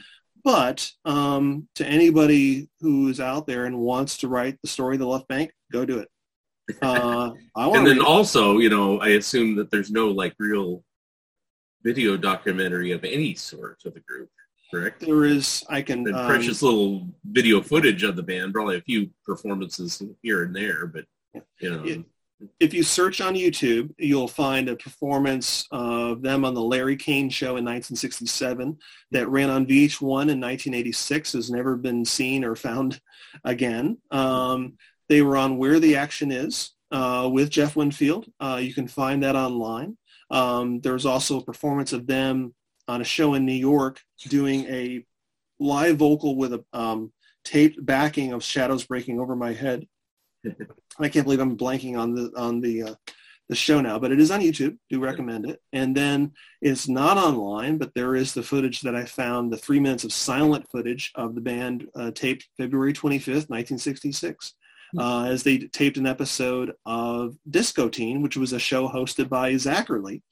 but 0.47 0.93
um, 1.05 1.66
to 1.74 1.85
anybody 1.85 2.68
who's 2.81 3.18
out 3.18 3.48
there 3.48 3.64
and 3.64 3.77
wants 3.77 4.18
to 4.18 4.28
write 4.28 4.56
the 4.62 4.68
story 4.68 4.94
of 4.94 5.01
the 5.01 5.06
left 5.06 5.28
banke, 5.28 5.51
go 5.73 5.85
do 5.85 5.98
it. 5.98 6.09
Uh, 6.81 7.32
I 7.56 7.68
and 7.77 7.85
then 7.85 8.01
also, 8.01 8.59
you 8.59 8.68
know, 8.68 9.01
I 9.01 9.09
assume 9.09 9.56
that 9.56 9.73
there's 9.73 9.90
no 9.90 10.06
like 10.06 10.35
real 10.39 10.85
video 11.82 12.16
documentary 12.16 12.93
of 12.93 13.02
any 13.02 13.35
sort 13.35 13.82
of 13.85 13.94
the 13.94 14.01
group, 14.01 14.31
correct? 14.73 15.01
There 15.01 15.24
is, 15.24 15.64
I 15.68 15.82
can, 15.82 16.06
um, 16.14 16.27
precious 16.27 16.62
little 16.62 17.09
video 17.24 17.60
footage 17.60 18.05
of 18.05 18.14
the 18.14 18.23
band, 18.23 18.55
probably 18.55 18.77
a 18.77 18.82
few 18.82 19.10
performances 19.24 20.01
here 20.23 20.44
and 20.44 20.55
there, 20.55 20.86
but 20.86 21.06
you 21.60 21.70
know, 21.70 21.85
Yeah. 21.85 21.97
If 22.61 22.75
you 22.75 22.83
search 22.83 23.21
on 23.21 23.35
YouTube, 23.35 23.95
you'll 23.99 24.29
find 24.29 24.69
a 24.69 24.77
performance 24.77 25.67
of 25.71 26.23
them 26.23 26.45
on 26.45 26.55
the 26.55 26.63
Larry 26.63 26.97
Kane 26.97 27.31
show 27.31 27.57
in 27.57 27.65
1967 27.65 28.79
that 29.13 29.29
ran 29.29 29.51
on 29.51 29.67
VH1 29.67 30.03
in 30.03 30.41
1986, 30.41 31.33
has 31.33 31.51
never 31.51 31.77
been 31.77 32.05
seen 32.05 32.45
or 32.45 32.55
found 32.55 33.01
again. 33.45 33.99
Um, 34.11 34.75
they 35.09 35.23
were 35.23 35.37
on 35.37 35.57
Where 35.57 35.81
the 35.81 35.97
Action 35.97 36.31
Is 36.31 36.73
uh, 36.91 37.29
with 37.33 37.51
Jeff 37.51 37.77
Winfield. 37.77 38.27
Uh, 38.39 38.61
you 38.63 38.75
can 38.75 38.89
find 38.89 39.23
that 39.23 39.37
online. 39.37 39.97
Um, 40.31 40.81
there's 40.81 41.07
also 41.07 41.41
a 41.41 41.45
performance 41.45 41.93
of 41.93 42.07
them 42.07 42.55
on 42.89 43.01
a 43.01 43.05
show 43.05 43.35
in 43.35 43.47
New 43.47 43.53
York 43.53 44.01
doing 44.29 44.67
a 44.67 45.05
live 45.59 45.97
vocal 45.97 46.37
with 46.37 46.53
a 46.53 46.65
um, 46.73 47.13
taped 47.45 47.85
backing 47.85 48.33
of 48.33 48.43
Shadows 48.43 48.85
Breaking 48.85 49.21
Over 49.21 49.37
My 49.37 49.53
Head. 49.53 49.87
I 50.98 51.09
can't 51.09 51.24
believe 51.24 51.40
I'm 51.40 51.56
blanking 51.56 51.98
on 51.98 52.14
the 52.14 52.32
on 52.36 52.60
the 52.60 52.82
uh, 52.82 52.94
the 53.48 53.55
show 53.55 53.81
now, 53.81 53.98
but 53.98 54.10
it 54.10 54.20
is 54.20 54.31
on 54.31 54.40
YouTube. 54.40 54.77
Do 54.90 55.01
recommend 55.01 55.48
it. 55.48 55.62
And 55.73 55.97
then 55.97 56.32
it's 56.60 56.89
not 56.89 57.16
online, 57.16 57.78
but 57.78 57.94
there 57.94 58.16
is 58.16 58.35
the 58.35 58.43
footage 58.43 58.81
that 58.81 58.97
I 58.97 59.05
found, 59.05 59.52
the 59.52 59.56
three 59.56 59.78
minutes 59.78 60.05
of 60.05 60.12
silent 60.12 60.68
footage 60.68 61.12
of 61.14 61.35
the 61.35 61.40
band 61.40 61.86
uh, 61.94 62.10
taped 62.10 62.48
February 62.56 62.93
25th, 62.93 63.48
1966, 63.48 64.55
hmm. 64.93 64.98
uh, 64.98 65.27
as 65.27 65.43
they 65.43 65.59
taped 65.59 65.97
an 65.97 66.06
episode 66.06 66.73
of 66.86 67.36
Disco 67.48 67.89
Teen, 67.89 68.20
which 68.20 68.36
was 68.36 68.52
a 68.52 68.59
show 68.59 68.89
hosted 68.89 69.28
by 69.28 69.52
Zacherle 69.52 70.23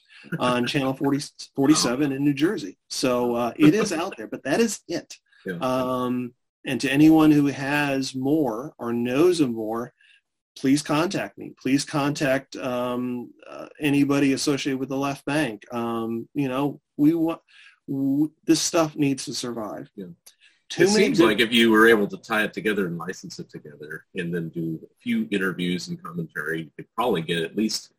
on 0.40 0.66
Channel 0.66 0.94
40, 0.94 1.24
47 1.54 2.12
in 2.12 2.24
New 2.24 2.34
Jersey. 2.34 2.78
So 2.88 3.36
uh, 3.36 3.52
it 3.56 3.74
is 3.74 3.92
out 3.92 4.16
there, 4.16 4.28
but 4.28 4.42
that 4.42 4.60
is 4.60 4.80
it. 4.88 5.16
Yeah. 5.46 5.58
Um, 5.60 6.34
and 6.66 6.80
to 6.80 6.90
anyone 6.90 7.30
who 7.30 7.46
has 7.46 8.14
more 8.14 8.72
or 8.78 8.92
knows 8.92 9.40
of 9.40 9.50
more, 9.50 9.92
please 10.56 10.82
contact 10.82 11.38
me. 11.38 11.52
Please 11.60 11.84
contact 11.84 12.56
um, 12.56 13.32
uh, 13.48 13.66
anybody 13.80 14.32
associated 14.32 14.78
with 14.78 14.88
the 14.88 14.96
left 14.96 15.24
banke. 15.26 15.72
Um, 15.72 16.28
you 16.34 16.48
know, 16.48 16.80
we 16.96 17.14
want 17.14 17.40
w- 17.88 18.30
this 18.44 18.60
stuff 18.60 18.96
needs 18.96 19.24
to 19.26 19.34
survive. 19.34 19.88
Yeah. 19.96 20.06
Too 20.70 20.84
it 20.84 20.88
seems 20.88 21.20
like 21.20 21.40
if 21.40 21.52
you 21.52 21.70
were 21.70 21.86
able 21.86 22.08
to 22.08 22.16
tie 22.16 22.44
it 22.44 22.52
together 22.52 22.86
and 22.86 22.98
license 22.98 23.38
it 23.38 23.50
together, 23.50 24.06
and 24.16 24.34
then 24.34 24.48
do 24.48 24.80
a 24.82 24.94
few 25.00 25.28
interviews 25.30 25.88
and 25.88 26.02
commentary, 26.02 26.62
you 26.62 26.70
could 26.76 26.86
probably 26.96 27.22
get 27.22 27.42
at 27.42 27.54
least 27.54 27.92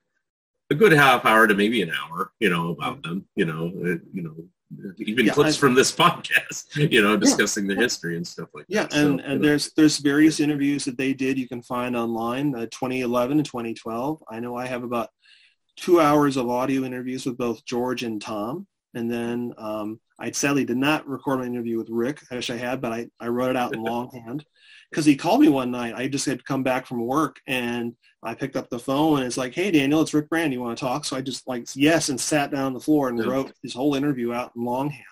a 0.72 0.76
good 0.76 0.92
half 0.92 1.26
hour 1.26 1.48
to 1.48 1.54
maybe 1.54 1.82
an 1.84 1.92
hour, 1.92 2.32
you 2.40 2.50
know, 2.50 2.72
about 2.72 3.04
them. 3.04 3.28
You 3.36 3.46
know, 3.46 3.68
uh, 3.68 4.00
you 4.12 4.24
know, 4.24 4.36
even 4.98 5.28
yeah, 5.28 5.34
clips 5.34 5.58
I, 5.58 5.60
from 5.60 5.74
this 5.76 5.92
podcast, 5.96 6.92
you 6.92 7.02
know, 7.02 7.18
discussing 7.18 7.70
yeah, 7.70 7.76
the 7.76 7.82
history 7.82 8.18
and 8.18 8.26
stuff 8.26 8.50
like 8.54 8.66
yeah, 8.68 8.84
that. 8.84 8.94
Yeah, 8.94 9.00
and, 9.02 9.20
so, 9.20 9.26
and 9.26 9.44
there's 9.44 9.74
there's 9.74 9.98
various 9.98 10.40
interviews 10.40 10.86
that 10.86 10.98
they 10.98 11.14
did 11.14 11.38
you 11.38 11.48
can 11.48 11.62
find 11.62 11.96
online, 11.96 12.56
uh, 12.56 12.66
2011 12.72 13.38
and 13.38 13.46
2012. 13.46 14.24
I 14.30 14.40
know 14.40 14.56
I 14.56 14.66
have 14.66 14.84
about 14.84 15.10
two 15.76 16.00
hours 16.00 16.38
of 16.38 16.50
audio 16.50 16.84
interviews 16.84 17.26
with 17.26 17.38
both 17.38 17.66
George 17.66 18.04
and 18.04 18.22
Tom. 18.22 18.68
And 18.94 19.12
then 19.12 19.54
um, 19.58 20.00
I 20.20 20.32
sadly 20.32 20.64
did 20.64 20.78
not 20.78 21.08
record 21.08 21.40
my 21.40 21.46
interview 21.46 21.78
with 21.78 21.90
Rick. 21.90 22.22
I 22.32 22.36
wish 22.36 22.50
I 22.50 22.56
had, 22.56 22.80
but 22.80 22.94
I, 22.94 23.08
I 23.20 23.28
wrote 23.28 23.50
it 23.50 23.58
out 23.58 23.76
in 23.76 23.84
longhand 23.84 24.46
because 24.96 25.06
he 25.06 25.18
called 25.18 25.42
me 25.42 25.50
one 25.50 25.72
night. 25.72 25.94
I 25.94 26.08
just 26.08 26.26
had 26.26 26.46
come 26.46 26.64
back 26.64 26.86
from 26.86 27.06
work 27.06 27.42
and 27.48 27.94
I 28.24 28.34
picked 28.34 28.56
up 28.56 28.70
the 28.70 28.80
phone 28.80 29.18
and 29.18 29.28
it's 29.28 29.36
like, 29.36 29.54
hey, 29.54 29.70
Daniel, 29.70 30.02
it's 30.02 30.14
Rick 30.14 30.30
Brand. 30.30 30.54
You 30.54 30.62
want 30.62 30.78
to 30.78 30.86
talk? 30.86 31.04
So 31.04 31.18
I 31.18 31.22
just 31.22 31.46
like, 31.50 31.68
yes, 31.76 32.08
and 32.08 32.18
sat 32.18 32.50
down 32.50 32.68
on 32.68 32.74
the 32.74 32.80
floor 32.80 33.10
and 33.10 33.22
wrote 33.26 33.52
his 33.62 33.74
whole 33.74 33.96
interview 33.96 34.32
out 34.32 34.54
in 34.56 34.64
longhand. 34.64 35.04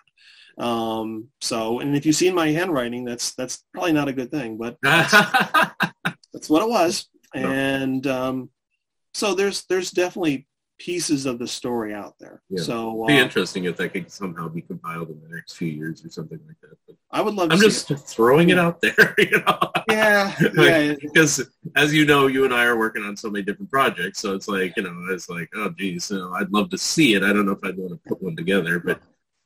Um, 0.57 1.27
so, 1.41 1.81
and 1.81 1.97
if 1.97 2.05
you've 2.05 2.15
seen 2.15 2.33
my 2.33 2.47
handwriting, 2.47 3.03
that's, 3.03 3.33
that's 3.33 3.65
probably 3.73 3.91
not 3.91 4.07
a 4.07 4.13
good 4.13 4.31
thing, 4.31 4.55
but 4.55 4.77
that's, 4.83 5.11
that's 5.11 6.49
what 6.49 6.63
it 6.63 6.69
was. 6.69 7.09
And 7.33 8.07
um, 8.07 8.51
so 9.13 9.35
there's, 9.35 9.65
there's 9.65 9.91
definitely 9.91 10.47
pieces 10.79 11.25
of 11.25 11.39
the 11.39 11.47
story 11.47 11.93
out 11.93 12.15
there. 12.19 12.41
Yeah. 12.49 12.61
So 12.63 13.03
uh, 13.03 13.07
be 13.07 13.17
interesting 13.17 13.65
if 13.65 13.77
that 13.77 13.93
could 13.93 14.11
somehow 14.11 14.47
be 14.47 14.61
compiled 14.61 15.09
in 15.09 15.21
the 15.21 15.35
next 15.35 15.53
few 15.53 15.67
years 15.67 16.03
or 16.05 16.09
something 16.09 16.39
like 16.47 16.59
that. 16.61 16.77
But 16.87 16.95
I 17.11 17.21
would 17.21 17.35
love. 17.35 17.49
To 17.49 17.55
I'm 17.55 17.61
just 17.61 17.89
it. 17.91 17.99
throwing 17.99 18.49
it 18.49 18.59
out 18.59 18.81
there. 18.81 19.15
You 19.17 19.43
know? 19.45 19.59
Yeah, 19.89 20.33
yeah. 20.55 20.95
Because 20.99 21.47
as 21.75 21.93
you 21.93 22.05
know, 22.05 22.27
you 22.27 22.45
and 22.45 22.53
I 22.53 22.65
are 22.65 22.77
working 22.77 23.03
on 23.03 23.15
so 23.15 23.29
many 23.29 23.43
different 23.43 23.69
projects, 23.69 24.19
so 24.19 24.33
it's 24.33 24.47
like 24.47 24.75
you 24.75 24.83
know, 24.83 24.95
it's 25.09 25.29
like 25.29 25.49
oh 25.55 25.69
geez, 25.69 26.09
you 26.09 26.17
know, 26.17 26.33
I'd 26.33 26.51
love 26.51 26.69
to 26.71 26.77
see 26.77 27.13
it. 27.13 27.23
I 27.23 27.31
don't 27.31 27.45
know 27.45 27.51
if 27.51 27.63
I'd 27.63 27.77
want 27.77 27.91
to 27.91 28.09
put 28.09 28.21
one 28.21 28.35
together, 28.35 28.79
but. 28.79 29.01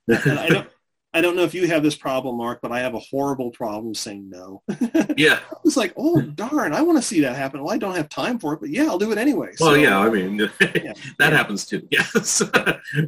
I 0.10 0.48
don't. 0.50 0.70
I 1.18 1.22
don't 1.22 1.36
know 1.36 1.42
if 1.42 1.56
you 1.56 1.66
have 1.66 1.82
this 1.82 1.96
problem, 1.96 2.38
Mark, 2.38 2.60
but 2.62 2.72
I 2.72 2.80
have 2.80 2.94
a 2.94 3.00
horrible 3.00 3.50
problem 3.50 3.96
saying 3.96 4.30
no. 4.30 4.62
yeah. 5.18 5.40
It's 5.66 5.76
like, 5.76 5.92
oh, 5.98 6.22
darn, 6.22 6.74
I 6.74 6.84
want 6.84 7.00
to 7.00 7.02
see 7.02 7.22
that 7.22 7.36
happen. 7.36 7.64
Well, 7.64 7.74
I 7.74 7.80
don't 7.80 7.96
have 7.96 8.08
time 8.08 8.38
for 8.38 8.54
it, 8.54 8.60
but 8.60 8.70
yeah, 8.70 8.84
I'll 8.84 9.00
do 9.00 9.12
it 9.12 9.18
anyway. 9.18 9.56
Well, 9.60 9.72
so, 9.72 9.76
yeah, 9.76 9.98
I 9.98 10.12
mean, 10.12 10.38
yeah, 10.38 10.48
that 10.62 10.94
yeah. 11.20 11.30
happens 11.32 11.66
too. 11.66 11.88
Yes. 11.92 12.44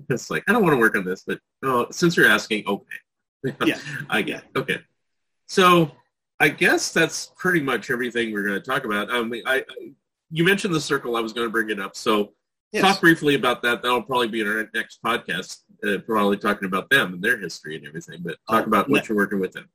it's 0.10 0.31
like, 0.31 0.44
I 0.48 0.53
don't 0.53 0.64
want 0.64 0.73
to 0.73 0.80
work 0.80 0.95
on 0.95 1.06
this, 1.06 1.23
but 1.27 1.40
oh, 1.61 1.86
since 1.91 2.18
you're 2.18 2.27
asking, 2.27 2.65
okay. 2.65 3.56
yeah. 3.64 3.77
I 4.10 4.23
get 4.23 4.40
it. 4.40 4.57
Okay. 4.57 4.80
So 5.45 5.91
I 6.40 6.49
guess 6.49 6.91
that's 6.91 7.31
pretty 7.38 7.60
much 7.60 7.91
everything 7.91 8.34
we're 8.34 8.48
going 8.48 8.60
to 8.60 8.65
talk 8.65 8.86
about. 8.86 9.11
Um, 9.11 9.31
I, 9.45 9.57
I 9.57 9.64
you 10.31 10.44
mentioned 10.44 10.73
the 10.73 10.80
Cyrkle. 10.80 11.15
I 11.15 11.22
was 11.22 11.31
going 11.31 11.45
to 11.45 11.52
bring 11.52 11.69
it 11.69 11.80
up. 11.80 11.95
So 11.95 12.34
yes. 12.71 12.83
talk 12.83 13.01
briefly 13.01 13.35
about 13.35 13.61
that. 13.63 13.81
That'll 13.81 14.03
probably 14.03 14.27
be 14.27 14.41
in 14.41 14.47
our 14.47 14.69
next 14.73 14.99
podcast 15.03 15.57
uh, 15.87 15.97
probably 16.05 16.37
talking 16.37 16.67
about 16.67 16.89
them 16.89 17.13
and 17.13 17.23
their 17.23 17.39
history 17.39 17.75
and 17.75 17.87
everything, 17.87 18.19
but 18.21 18.37
talk 18.49 18.63
uh, 18.63 18.67
about 18.67 18.89
what 18.89 19.07
you're 19.07 19.17
working 19.17 19.39
with 19.39 19.53
them. 19.53 19.69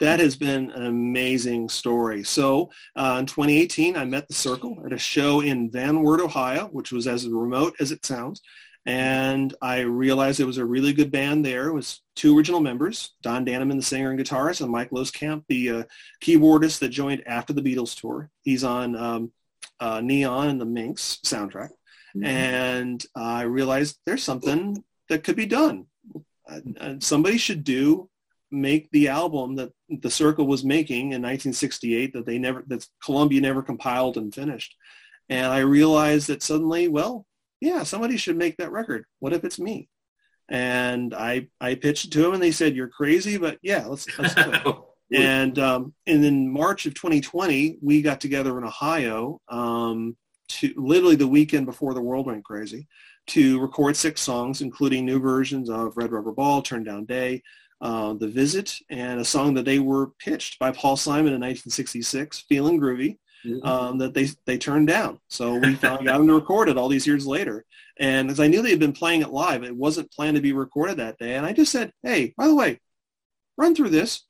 That 0.00 0.20
has 0.20 0.36
been 0.36 0.70
an 0.72 0.86
amazing 0.86 1.68
story. 1.68 2.24
So 2.24 2.70
uh, 2.96 3.18
in 3.20 3.26
2018, 3.26 3.96
I 3.96 4.04
met 4.04 4.26
the 4.26 4.34
Cyrkle 4.34 4.84
at 4.84 4.92
a 4.92 4.98
show 4.98 5.40
in 5.40 5.70
Van 5.70 6.02
Wert, 6.02 6.20
Ohio, 6.20 6.68
which 6.72 6.90
was 6.90 7.06
as 7.06 7.28
remote 7.28 7.74
as 7.78 7.92
it 7.92 8.04
sounds. 8.04 8.40
And 8.84 9.54
I 9.62 9.80
realized 9.80 10.40
it 10.40 10.44
was 10.44 10.58
a 10.58 10.64
really 10.64 10.92
good 10.92 11.12
band 11.12 11.44
there. 11.44 11.68
It 11.68 11.72
was 11.72 12.02
two 12.16 12.36
original 12.36 12.58
members, 12.58 13.14
Don 13.22 13.46
Dannemann, 13.46 13.76
the 13.76 13.82
singer 13.82 14.10
and 14.10 14.18
guitarist, 14.18 14.60
and 14.60 14.72
Mike 14.72 14.90
Losekamp, 14.90 15.44
the 15.48 15.70
uh, 15.70 15.82
keyboardist 16.20 16.80
that 16.80 16.88
joined 16.88 17.22
after 17.26 17.52
the 17.52 17.62
Beatles 17.62 17.98
tour. 17.98 18.28
He's 18.42 18.64
on 18.64 18.96
um, 18.96 19.32
uh, 19.78 20.00
Neon 20.00 20.48
and 20.48 20.60
the 20.60 20.64
Minx 20.64 21.20
soundtrack. 21.24 21.68
Mm-hmm. 22.16 22.24
And 22.24 23.06
I 23.14 23.42
realized 23.42 23.98
there's 24.04 24.22
something 24.22 24.82
that 25.08 25.24
could 25.24 25.36
be 25.36 25.46
done. 25.46 25.86
And 26.46 27.02
somebody 27.02 27.38
should 27.38 27.64
do 27.64 28.10
make 28.50 28.90
the 28.90 29.08
album 29.08 29.56
that 29.56 29.72
the 29.88 30.08
Cyrkle 30.08 30.46
was 30.46 30.64
making 30.64 31.12
in 31.12 31.22
1968 31.22 32.12
that 32.12 32.26
they 32.26 32.38
never 32.38 32.62
that 32.66 32.86
Columbia 33.02 33.40
never 33.40 33.62
compiled 33.62 34.16
and 34.16 34.34
finished. 34.34 34.76
And 35.28 35.46
I 35.46 35.60
realized 35.60 36.28
that 36.28 36.42
suddenly, 36.42 36.88
well, 36.88 37.26
yeah, 37.60 37.84
somebody 37.84 38.16
should 38.16 38.36
make 38.36 38.58
that 38.58 38.72
record. 38.72 39.06
What 39.20 39.32
if 39.32 39.44
it's 39.44 39.58
me? 39.58 39.88
And 40.48 41.14
I 41.14 41.48
I 41.60 41.76
pitched 41.76 42.06
it 42.06 42.10
to 42.12 42.22
them, 42.22 42.34
and 42.34 42.42
they 42.42 42.50
said, 42.50 42.76
"You're 42.76 42.88
crazy, 42.88 43.38
but 43.38 43.58
yeah, 43.62 43.86
let's 43.86 44.06
let's 44.18 44.34
do 44.34 44.52
it." 44.52 44.76
and 45.18 45.58
um, 45.58 45.94
and 46.06 46.24
in 46.24 46.52
March 46.52 46.84
of 46.84 46.94
2020, 46.94 47.78
we 47.80 48.02
got 48.02 48.20
together 48.20 48.58
in 48.58 48.64
Ohio 48.64 49.40
um, 49.48 50.16
to 50.60 50.72
literally 50.76 51.16
the 51.16 51.28
weekend 51.28 51.66
before 51.66 51.94
the 51.94 52.00
world 52.00 52.26
went 52.26 52.44
crazy 52.44 52.86
to 53.28 53.60
record 53.60 53.96
six 53.96 54.20
songs, 54.20 54.62
including 54.62 55.04
new 55.04 55.20
versions 55.20 55.70
of 55.70 55.96
Red 55.96 56.12
Rubber 56.12 56.32
Ball, 56.32 56.62
Turn 56.62 56.84
Down 56.84 57.04
Day, 57.04 57.42
uh, 57.80 58.14
The 58.14 58.28
Visit, 58.28 58.76
and 58.90 59.20
a 59.20 59.24
song 59.24 59.54
that 59.54 59.64
they 59.64 59.78
were 59.78 60.08
pitched 60.18 60.58
by 60.58 60.72
Paul 60.72 60.96
Simon 60.96 61.32
in 61.32 61.40
1966, 61.40 62.40
Feeling 62.48 62.80
Groovy, 62.80 63.18
mm-hmm. 63.44 63.66
um, 63.66 63.98
that 63.98 64.14
they, 64.14 64.28
they 64.44 64.58
turned 64.58 64.88
down. 64.88 65.20
So 65.28 65.54
we 65.54 65.74
found, 65.76 66.06
got 66.06 66.18
them 66.18 66.26
to 66.26 66.34
record 66.34 66.68
it 66.68 66.76
all 66.76 66.88
these 66.88 67.06
years 67.06 67.26
later. 67.26 67.64
And 67.98 68.30
as 68.30 68.40
I 68.40 68.48
knew 68.48 68.62
they 68.62 68.70
had 68.70 68.80
been 68.80 68.92
playing 68.92 69.22
it 69.22 69.30
live, 69.30 69.62
it 69.62 69.76
wasn't 69.76 70.12
planned 70.12 70.36
to 70.36 70.42
be 70.42 70.52
recorded 70.52 70.96
that 70.96 71.18
day. 71.18 71.34
And 71.34 71.46
I 71.46 71.52
just 71.52 71.70
said, 71.70 71.92
hey, 72.02 72.34
by 72.36 72.46
the 72.46 72.54
way, 72.54 72.80
run 73.56 73.74
through 73.74 73.90
this, 73.90 74.24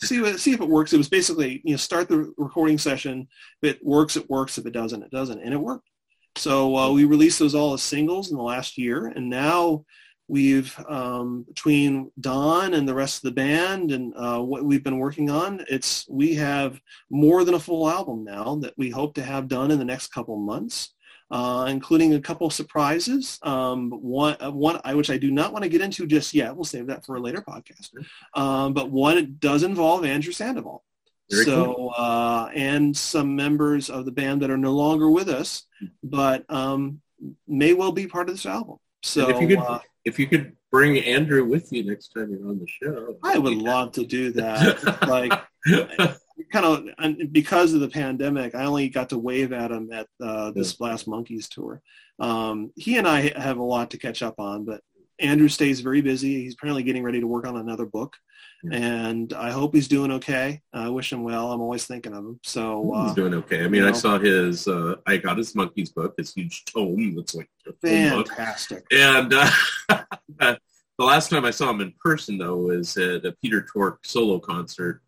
see 0.00 0.20
what, 0.20 0.40
see 0.40 0.52
if 0.52 0.60
it 0.60 0.68
works. 0.68 0.92
It 0.92 0.98
was 0.98 1.08
basically, 1.08 1.60
you 1.64 1.72
know, 1.72 1.76
start 1.76 2.08
the 2.08 2.32
recording 2.36 2.78
session. 2.78 3.28
If 3.62 3.76
it 3.76 3.84
works, 3.84 4.16
it 4.16 4.28
works. 4.30 4.58
If 4.58 4.66
it 4.66 4.72
doesn't, 4.72 5.02
it 5.02 5.10
doesn't. 5.10 5.40
And 5.40 5.52
it 5.52 5.60
worked. 5.60 5.88
So 6.36 6.76
uh, 6.76 6.92
we 6.92 7.04
released 7.04 7.38
those 7.38 7.54
all 7.54 7.74
as 7.74 7.82
singles 7.82 8.30
in 8.30 8.36
the 8.36 8.42
last 8.42 8.78
year, 8.78 9.08
and 9.08 9.28
now 9.28 9.84
we've 10.28 10.74
um, 10.88 11.44
between 11.46 12.10
Don 12.20 12.72
and 12.72 12.88
the 12.88 12.94
rest 12.94 13.18
of 13.18 13.22
the 13.22 13.34
band 13.34 13.92
and 13.92 14.14
uh, 14.16 14.40
what 14.40 14.64
we've 14.64 14.82
been 14.82 14.98
working 14.98 15.28
on, 15.28 15.62
it's 15.68 16.08
we 16.08 16.34
have 16.34 16.80
more 17.10 17.44
than 17.44 17.54
a 17.54 17.60
full 17.60 17.88
album 17.88 18.24
now 18.24 18.56
that 18.62 18.72
we 18.78 18.88
hope 18.88 19.14
to 19.16 19.22
have 19.22 19.46
done 19.46 19.70
in 19.70 19.78
the 19.78 19.84
next 19.84 20.08
couple 20.08 20.36
months. 20.38 20.94
Uh, 21.32 21.64
including 21.64 22.12
a 22.12 22.20
couple 22.20 22.50
surprises. 22.50 23.38
Um, 23.42 23.90
one, 23.90 24.36
uh, 24.38 24.50
one, 24.50 24.78
I, 24.84 24.94
which 24.94 25.08
I 25.08 25.16
do 25.16 25.30
not 25.30 25.50
want 25.50 25.62
to 25.62 25.70
get 25.70 25.80
into 25.80 26.06
just 26.06 26.34
yet. 26.34 26.54
We'll 26.54 26.64
save 26.64 26.88
that 26.88 27.06
for 27.06 27.16
a 27.16 27.20
later 27.20 27.40
podcast. 27.40 27.88
Um, 28.34 28.74
but 28.74 28.90
one 28.90 29.36
does 29.38 29.62
involve 29.62 30.04
Andrew 30.04 30.34
Sandoval. 30.34 30.84
Very 31.30 31.46
so 31.46 31.74
cool. 31.74 31.94
uh, 31.96 32.50
and 32.54 32.94
some 32.94 33.34
members 33.34 33.88
of 33.88 34.04
the 34.04 34.12
band 34.12 34.42
that 34.42 34.50
are 34.50 34.58
no 34.58 34.72
longer 34.72 35.08
with 35.10 35.30
us, 35.30 35.66
but 36.02 36.44
um, 36.50 37.00
may 37.48 37.72
well 37.72 37.92
be 37.92 38.06
part 38.06 38.28
of 38.28 38.34
this 38.34 38.44
album. 38.44 38.76
So 39.02 39.30
if 39.30 39.40
you 39.40 39.48
could, 39.48 39.58
uh, 39.58 39.78
if 40.04 40.18
you 40.18 40.26
could 40.26 40.54
bring 40.70 40.98
Andrew 40.98 41.46
with 41.46 41.72
you 41.72 41.84
next 41.84 42.08
time 42.08 42.30
you're 42.30 42.46
on 42.46 42.58
the 42.58 42.66
show, 42.66 43.16
I 43.22 43.38
would 43.38 43.56
love 43.56 43.92
to 43.92 44.04
do 44.04 44.32
that. 44.32 44.98
like 45.08 45.32
kind 46.52 46.66
of 46.66 47.32
because 47.32 47.72
of 47.72 47.80
the 47.80 47.88
pandemic, 47.88 48.54
I 48.54 48.64
only 48.64 48.88
got 48.88 49.08
to 49.10 49.18
wave 49.18 49.52
at 49.52 49.72
him 49.72 49.90
at 49.92 50.06
uh, 50.22 50.50
this 50.52 50.72
yeah. 50.72 50.76
Blast 50.78 51.06
Monkees 51.06 51.48
tour. 51.48 51.80
Um, 52.18 52.72
he 52.76 52.98
and 52.98 53.08
I 53.08 53.32
have 53.38 53.58
a 53.58 53.62
lot 53.62 53.90
to 53.90 53.98
catch 53.98 54.22
up 54.22 54.38
on, 54.38 54.64
but 54.64 54.82
Andrew 55.18 55.48
stays 55.48 55.80
very 55.80 56.02
busy. 56.02 56.42
He's 56.42 56.54
apparently 56.54 56.82
getting 56.82 57.02
ready 57.02 57.20
to 57.20 57.26
work 57.26 57.46
on 57.46 57.56
another 57.56 57.86
book, 57.86 58.16
and 58.70 59.32
I 59.32 59.50
hope 59.50 59.74
he's 59.74 59.88
doing 59.88 60.12
okay. 60.12 60.60
I 60.72 60.88
wish 60.88 61.12
him 61.12 61.24
well. 61.24 61.52
I'm 61.52 61.60
always 61.60 61.86
thinking 61.86 62.12
of 62.12 62.18
him. 62.18 62.40
So 62.44 62.92
uh, 62.92 63.06
he's 63.06 63.14
doing 63.14 63.34
okay. 63.34 63.64
I 63.64 63.68
mean, 63.68 63.82
I 63.82 63.88
know, 63.88 63.92
saw 63.94 64.18
his. 64.18 64.68
Uh, 64.68 64.96
I 65.06 65.16
got 65.16 65.38
his 65.38 65.54
Monkees 65.54 65.94
book, 65.94 66.14
his 66.16 66.34
huge 66.34 66.64
tome. 66.66 67.14
That's 67.16 67.34
like 67.34 67.48
fantastic. 67.82 68.84
And 68.90 69.32
uh, 69.34 69.50
the 70.38 70.58
last 70.98 71.30
time 71.30 71.44
I 71.44 71.50
saw 71.50 71.70
him 71.70 71.80
in 71.80 71.94
person, 72.02 72.38
though, 72.38 72.56
was 72.56 72.96
at 72.96 73.24
a 73.24 73.32
Peter 73.42 73.66
Tork 73.72 74.04
solo 74.04 74.38
concert. 74.38 75.02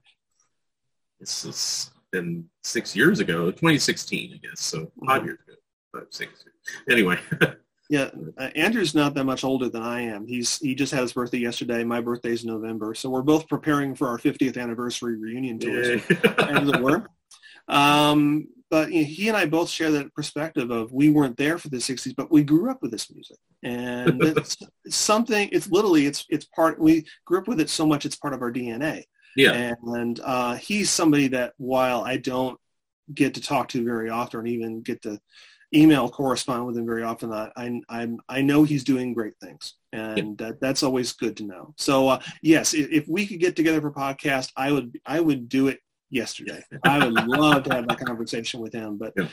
This 1.21 1.45
has 1.45 1.91
been 2.13 2.49
six 2.63 2.95
years 2.95 3.21
ago, 3.21 3.51
2016, 3.51 4.35
I 4.35 4.47
guess. 4.47 4.61
So 4.61 4.81
mm-hmm. 4.81 5.07
five 5.07 5.25
years 5.25 5.39
ago, 5.47 5.57
five 5.93 6.07
six. 6.11 6.45
Anyway. 6.89 7.19
Yeah, 7.91 8.11
uh, 8.39 8.49
Andrew's 8.57 8.95
not 8.95 9.15
that 9.15 9.25
much 9.25 9.45
older 9.45 9.69
than 9.69 9.83
I 9.83 10.01
am. 10.01 10.27
He's 10.27 10.59
he 10.59 10.75
just 10.75 10.91
had 10.91 11.03
his 11.03 11.13
birthday 11.13 11.39
yesterday. 11.39 11.85
My 11.85 12.01
birthday's 12.01 12.43
in 12.43 12.49
November, 12.49 12.95
so 12.95 13.11
we're 13.11 13.23
both 13.23 13.47
preparing 13.47 13.95
for 13.95 14.09
our 14.09 14.17
50th 14.17 14.57
anniversary 14.57 15.17
reunion 15.17 15.59
tours, 15.59 16.03
as 16.39 16.69
it 16.69 16.81
were. 16.81 17.07
Um, 17.69 18.49
but 18.71 18.91
you 18.91 19.03
know, 19.03 19.07
he 19.07 19.29
and 19.29 19.37
I 19.37 19.47
both 19.47 19.69
share 19.69 19.91
that 19.93 20.15
perspective 20.15 20.71
of 20.71 20.93
we 20.93 21.11
weren't 21.11 21.37
there 21.37 21.59
for 21.59 21.69
the 21.69 21.77
60s, 21.77 22.15
but 22.17 22.33
we 22.33 22.43
grew 22.43 22.71
up 22.71 22.81
with 22.81 22.91
this 22.91 23.13
music, 23.13 23.37
and 23.63 24.23
it's 24.37 24.57
something. 24.89 25.51
It's 25.53 25.71
literally 25.71 26.07
it's 26.07 26.25
it's 26.31 26.47
part. 26.47 26.81
We 26.81 27.05
grew 27.27 27.39
up 27.39 27.49
with 27.49 27.61
it 27.61 27.69
so 27.69 27.87
much. 27.87 28.07
It's 28.07 28.17
part 28.17 28.33
of 28.33 28.41
our 28.41 28.51
DNA. 28.51 29.05
Yeah, 29.37 29.53
and, 29.53 29.97
and 29.97 30.21
uh, 30.23 30.55
he's 30.55 30.91
somebody 30.91 31.29
that 31.29 31.55
while 31.57 32.03
I 32.03 32.17
don't 32.17 32.59
get 33.13 33.35
to 33.35 33.41
talk 33.41 33.69
to 33.69 33.85
very 33.85 34.11
often, 34.11 34.41
or 34.41 34.47
even 34.47 34.83
get 34.83 35.03
to 35.03 35.21
email 35.75 36.09
correspond 36.09 36.67
with 36.67 36.77
him 36.77 36.87
very 36.87 37.03
often. 37.03 37.33
I 37.33 37.81
I 37.89 38.09
I 38.29 38.43
know 38.43 38.65
he's 38.65 38.85
doing 38.85 39.13
great 39.13 39.35
things, 39.41 39.75
and 39.93 40.39
that, 40.39 40.61
that's 40.61 40.83
always 40.83 41.13
good 41.13 41.37
to 41.39 41.45
know. 41.45 41.75
So 41.77 42.09
uh, 42.09 42.21
yes, 42.43 42.75
if, 42.75 42.91
if, 42.91 43.09
we 43.09 43.27
could 43.27 43.41
get 43.41 43.57
together 43.57 43.81
for 43.81 43.91
podcast, 43.91 44.53
I 44.57 44.73
would 44.73 44.99
I 45.05 45.21
would 45.21 45.49
do 45.49 45.69
it 45.69 45.81
yesterday. 46.11 46.63
I 46.85 47.05
would 47.05 47.15
love 47.27 47.65
to 47.65 47.75
have 47.75 47.89
that 47.89 47.99
conversation 48.01 48.61
with 48.61 48.73
him. 48.73 48.97
But 48.97 49.15
yeah. 49.17 49.29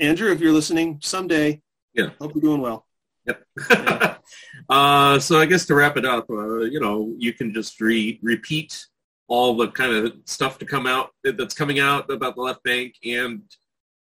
Andrew, 0.00 0.32
if 0.32 0.40
you're 0.40 0.52
listening 0.52 0.98
someday, 1.02 1.62
yeah, 1.94 2.10
hope 2.20 2.34
you're 2.34 2.42
doing 2.42 2.60
well. 2.60 2.86
Yep. 3.26 3.42
yeah. 3.70 4.16
uh, 4.68 5.18
so 5.18 5.38
I 5.38 5.46
guess 5.46 5.66
to 5.66 5.74
wrap 5.74 5.96
it 5.96 6.04
up, 6.04 6.28
uh, 6.28 6.60
you 6.60 6.80
know, 6.80 7.14
you 7.18 7.32
can 7.32 7.54
just 7.54 7.80
re- 7.80 8.18
repeat 8.22 8.86
all 9.28 9.56
the 9.56 9.68
kind 9.68 9.92
of 9.92 10.12
stuff 10.26 10.58
to 10.58 10.66
come 10.66 10.86
out 10.86 11.10
that's 11.22 11.54
coming 11.54 11.80
out 11.80 12.10
about 12.10 12.36
the 12.36 12.42
left 12.42 12.64
banke 12.64 12.94
and 13.04 13.42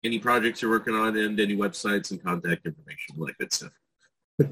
any 0.03 0.19
projects 0.19 0.63
you're 0.63 0.71
working 0.71 0.95
on 0.95 1.17
and 1.17 1.39
any 1.39 1.57
websites 1.57 2.11
and 2.11 2.23
contact 2.23 2.65
information, 2.67 3.17
like 3.17 3.37
that 3.39 3.45
good 3.45 3.53
stuff. 3.53 3.73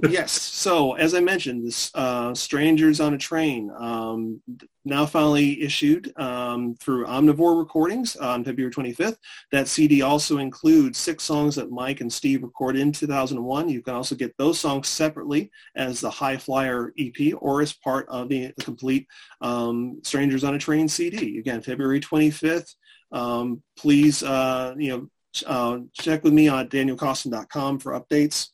Yes. 0.09 0.33
So 0.33 0.95
as 0.95 1.15
I 1.15 1.21
mentioned, 1.21 1.67
this 1.67 1.91
uh, 1.95 2.35
Strangers 2.35 3.01
on 3.01 3.15
a 3.15 3.19
Train 3.19 3.71
um, 3.77 4.41
now 4.85 5.07
finally 5.07 5.63
issued 5.63 6.13
um, 6.19 6.75
through 6.77 7.07
Omnivore 7.07 7.59
Recordings 7.59 8.17
on 8.17 8.45
February 8.45 8.73
25th. 8.73 9.17
That 9.53 9.69
CD 9.69 10.03
also 10.03 10.39
includes 10.39 10.99
six 10.99 11.25
songs 11.25 11.57
that 11.57 11.71
Mike 11.71 12.01
and 12.01 12.13
Steve 12.13 12.43
recorded 12.43 12.81
in 12.81 12.93
2001. 12.93 13.69
You 13.69 13.83
can 13.83 13.95
also 13.95 14.15
get 14.15 14.37
those 14.37 14.59
songs 14.59 14.89
separately 14.89 15.51
as 15.77 16.01
the 16.01 16.11
High 16.11 16.37
Flyer 16.37 16.93
EP 16.99 17.35
or 17.39 17.63
as 17.63 17.73
part 17.73 18.09
of 18.09 18.29
the, 18.29 18.53
the 18.57 18.65
complete 18.65 19.07
um, 19.41 20.01
Strangers 20.03 20.45
on 20.45 20.55
a 20.55 20.59
Train 20.59 20.89
CD. 20.89 21.39
Again, 21.39 21.63
February 21.63 22.01
25th. 22.01 22.75
Um, 23.13 23.63
please, 23.77 24.23
uh, 24.23 24.75
you 24.77 24.89
know, 24.89 25.09
uh, 25.47 25.79
check 25.93 26.25
with 26.25 26.33
me 26.33 26.49
on 26.49 26.69
danielcoston.com 26.69 27.79
for 27.79 27.99
updates. 27.99 28.49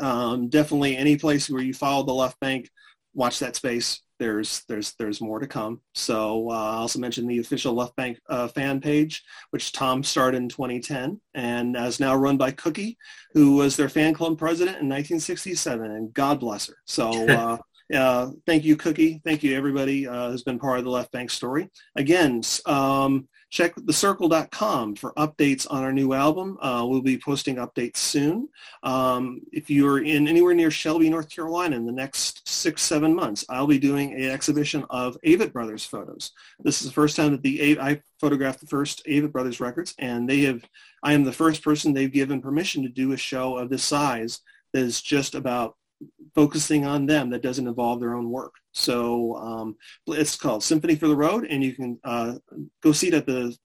Um, 0.00 0.48
definitely 0.48 0.96
any 0.96 1.16
place 1.16 1.50
where 1.50 1.62
you 1.62 1.74
follow 1.74 2.04
the 2.04 2.12
left 2.12 2.38
banke, 2.40 2.68
watch 3.14 3.38
that 3.40 3.56
space. 3.56 4.02
There's 4.18 4.64
there's 4.68 4.94
there's 4.98 5.20
more 5.20 5.38
to 5.38 5.46
come. 5.46 5.80
So 5.94 6.50
uh, 6.50 6.54
I 6.54 6.76
also 6.76 6.98
mentioned 6.98 7.30
the 7.30 7.38
official 7.38 7.72
left 7.74 7.96
banke 7.96 8.18
uh, 8.28 8.48
fan 8.48 8.80
page, 8.80 9.22
which 9.50 9.72
Tom 9.72 10.02
started 10.02 10.38
in 10.38 10.48
2010 10.48 11.20
and 11.34 11.76
is 11.76 12.00
now 12.00 12.16
run 12.16 12.36
by 12.36 12.50
Cookie, 12.50 12.98
who 13.32 13.56
was 13.56 13.76
their 13.76 13.88
fan 13.88 14.14
club 14.14 14.36
president 14.36 14.78
in 14.78 14.88
1967, 14.88 15.90
and 15.90 16.12
God 16.14 16.40
bless 16.40 16.66
her. 16.66 16.76
So. 16.86 17.58
Uh, 17.94 18.32
thank 18.46 18.64
you, 18.64 18.76
Cookie. 18.76 19.18
Thank 19.24 19.42
you, 19.42 19.56
everybody 19.56 20.06
uh, 20.06 20.30
who's 20.30 20.42
been 20.42 20.58
part 20.58 20.78
of 20.78 20.84
the 20.84 20.90
Left 20.90 21.10
Banke 21.10 21.30
story. 21.30 21.70
Again, 21.96 22.42
um, 22.66 23.26
Check 23.50 23.74
thecyrkle.com 23.76 24.96
for 24.96 25.12
updates 25.14 25.66
on 25.70 25.82
our 25.82 25.92
new 25.92 26.12
album. 26.12 26.58
Uh, 26.60 26.84
we'll 26.86 27.00
be 27.00 27.18
posting 27.18 27.56
updates 27.56 27.96
soon. 27.96 28.48
Um, 28.82 29.40
if 29.52 29.70
you're 29.70 30.04
in 30.04 30.28
anywhere 30.28 30.54
near 30.54 30.70
Shelby, 30.70 31.08
North 31.08 31.30
Carolina 31.30 31.76
in 31.76 31.86
the 31.86 31.92
next 31.92 32.46
six, 32.46 32.82
seven 32.82 33.14
months, 33.14 33.46
I'll 33.48 33.66
be 33.66 33.78
doing 33.78 34.12
an 34.12 34.30
exhibition 34.30 34.84
of 34.90 35.16
Avett 35.24 35.52
Brothers 35.52 35.84
photos. 35.84 36.32
This 36.60 36.82
is 36.82 36.88
the 36.88 36.92
first 36.92 37.16
time 37.16 37.32
that 37.32 37.42
the 37.42 37.80
I 37.80 38.02
photographed 38.20 38.60
the 38.60 38.66
first 38.66 39.02
Avett 39.06 39.32
Brothers 39.32 39.60
records, 39.60 39.94
and 39.98 40.28
they 40.28 40.42
have. 40.42 40.62
I 41.02 41.12
am 41.12 41.24
the 41.24 41.32
first 41.32 41.62
person 41.62 41.94
they've 41.94 42.12
given 42.12 42.42
permission 42.42 42.82
to 42.82 42.88
do 42.88 43.12
a 43.12 43.16
show 43.16 43.56
of 43.56 43.70
this 43.70 43.84
size 43.84 44.40
that 44.72 44.82
is 44.82 45.00
just 45.00 45.34
about 45.34 45.76
focusing 46.34 46.86
on 46.86 47.06
them 47.06 47.30
that 47.30 47.42
doesn't 47.42 47.66
involve 47.66 48.00
their 48.00 48.14
own 48.14 48.30
work. 48.30 48.54
So 48.72 49.36
um, 49.36 49.76
it's 50.06 50.36
called 50.36 50.62
Symphony 50.62 50.94
for 50.94 51.08
the 51.08 51.16
Road, 51.16 51.46
and 51.48 51.62
you 51.64 51.74
can 51.74 51.98
uh, 52.04 52.34
go 52.82 52.92
see 52.92 53.08
it 53.08 53.14
at 53.14 53.26
the 53.26 53.56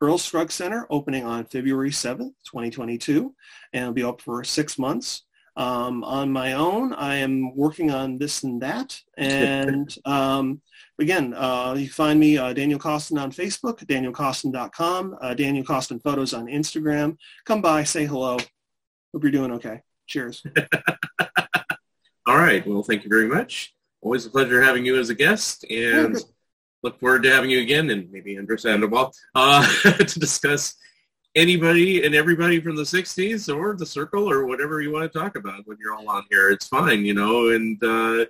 Earl 0.00 0.18
Scruggs 0.18 0.54
Center 0.54 0.86
opening 0.90 1.24
on 1.24 1.44
February 1.44 1.90
7th, 1.90 2.32
2022, 2.46 3.34
and 3.72 3.82
it'll 3.82 3.92
be 3.92 4.02
up 4.02 4.20
for 4.20 4.42
six 4.44 4.78
months. 4.78 5.24
Um, 5.56 6.04
on 6.04 6.32
my 6.32 6.54
own, 6.54 6.94
I 6.94 7.16
am 7.16 7.54
working 7.54 7.90
on 7.90 8.16
this 8.16 8.44
and 8.44 8.62
that. 8.62 8.98
And 9.18 9.94
um, 10.06 10.62
again, 10.98 11.34
uh, 11.34 11.74
you 11.76 11.86
can 11.86 11.92
find 11.92 12.20
me, 12.20 12.38
uh, 12.38 12.52
Daniel 12.52 12.78
Coston 12.78 13.18
on 13.18 13.30
Facebook, 13.30 13.84
danielcoston.com, 13.84 15.18
uh, 15.20 15.34
Daniel 15.34 15.64
Coston 15.64 16.00
Photos 16.00 16.32
on 16.32 16.46
Instagram. 16.46 17.16
Come 17.44 17.60
by, 17.60 17.84
say 17.84 18.06
hello. 18.06 18.38
Hope 19.12 19.22
you're 19.22 19.32
doing 19.32 19.52
okay. 19.52 19.82
Cheers. 20.06 20.42
Right. 22.50 22.66
Well, 22.66 22.82
thank 22.82 23.04
you 23.04 23.08
very 23.08 23.28
much. 23.28 23.74
Always 24.00 24.26
a 24.26 24.30
pleasure 24.30 24.60
having 24.60 24.84
you 24.84 24.98
as 24.98 25.08
a 25.08 25.14
guest, 25.14 25.64
and 25.70 26.16
look 26.82 26.98
forward 26.98 27.22
to 27.22 27.30
having 27.30 27.50
you 27.50 27.60
again, 27.60 27.90
and 27.90 28.10
maybe 28.10 28.36
Andrew 28.36 28.56
Sandoval, 28.56 29.14
uh, 29.34 29.66
to 29.98 30.18
discuss 30.18 30.74
anybody 31.36 32.04
and 32.04 32.12
everybody 32.14 32.60
from 32.60 32.74
the 32.74 32.82
60s 32.82 33.54
or 33.54 33.76
the 33.76 33.84
Cyrkle 33.84 34.28
or 34.28 34.46
whatever 34.46 34.80
you 34.80 34.90
want 34.90 35.10
to 35.10 35.18
talk 35.18 35.36
about 35.36 35.62
when 35.66 35.76
you're 35.80 35.94
all 35.94 36.08
on 36.08 36.24
here. 36.28 36.50
It's 36.50 36.66
fine, 36.66 37.04
you 37.04 37.14
know, 37.14 37.50
and, 37.50 37.82
uh, 37.84 38.24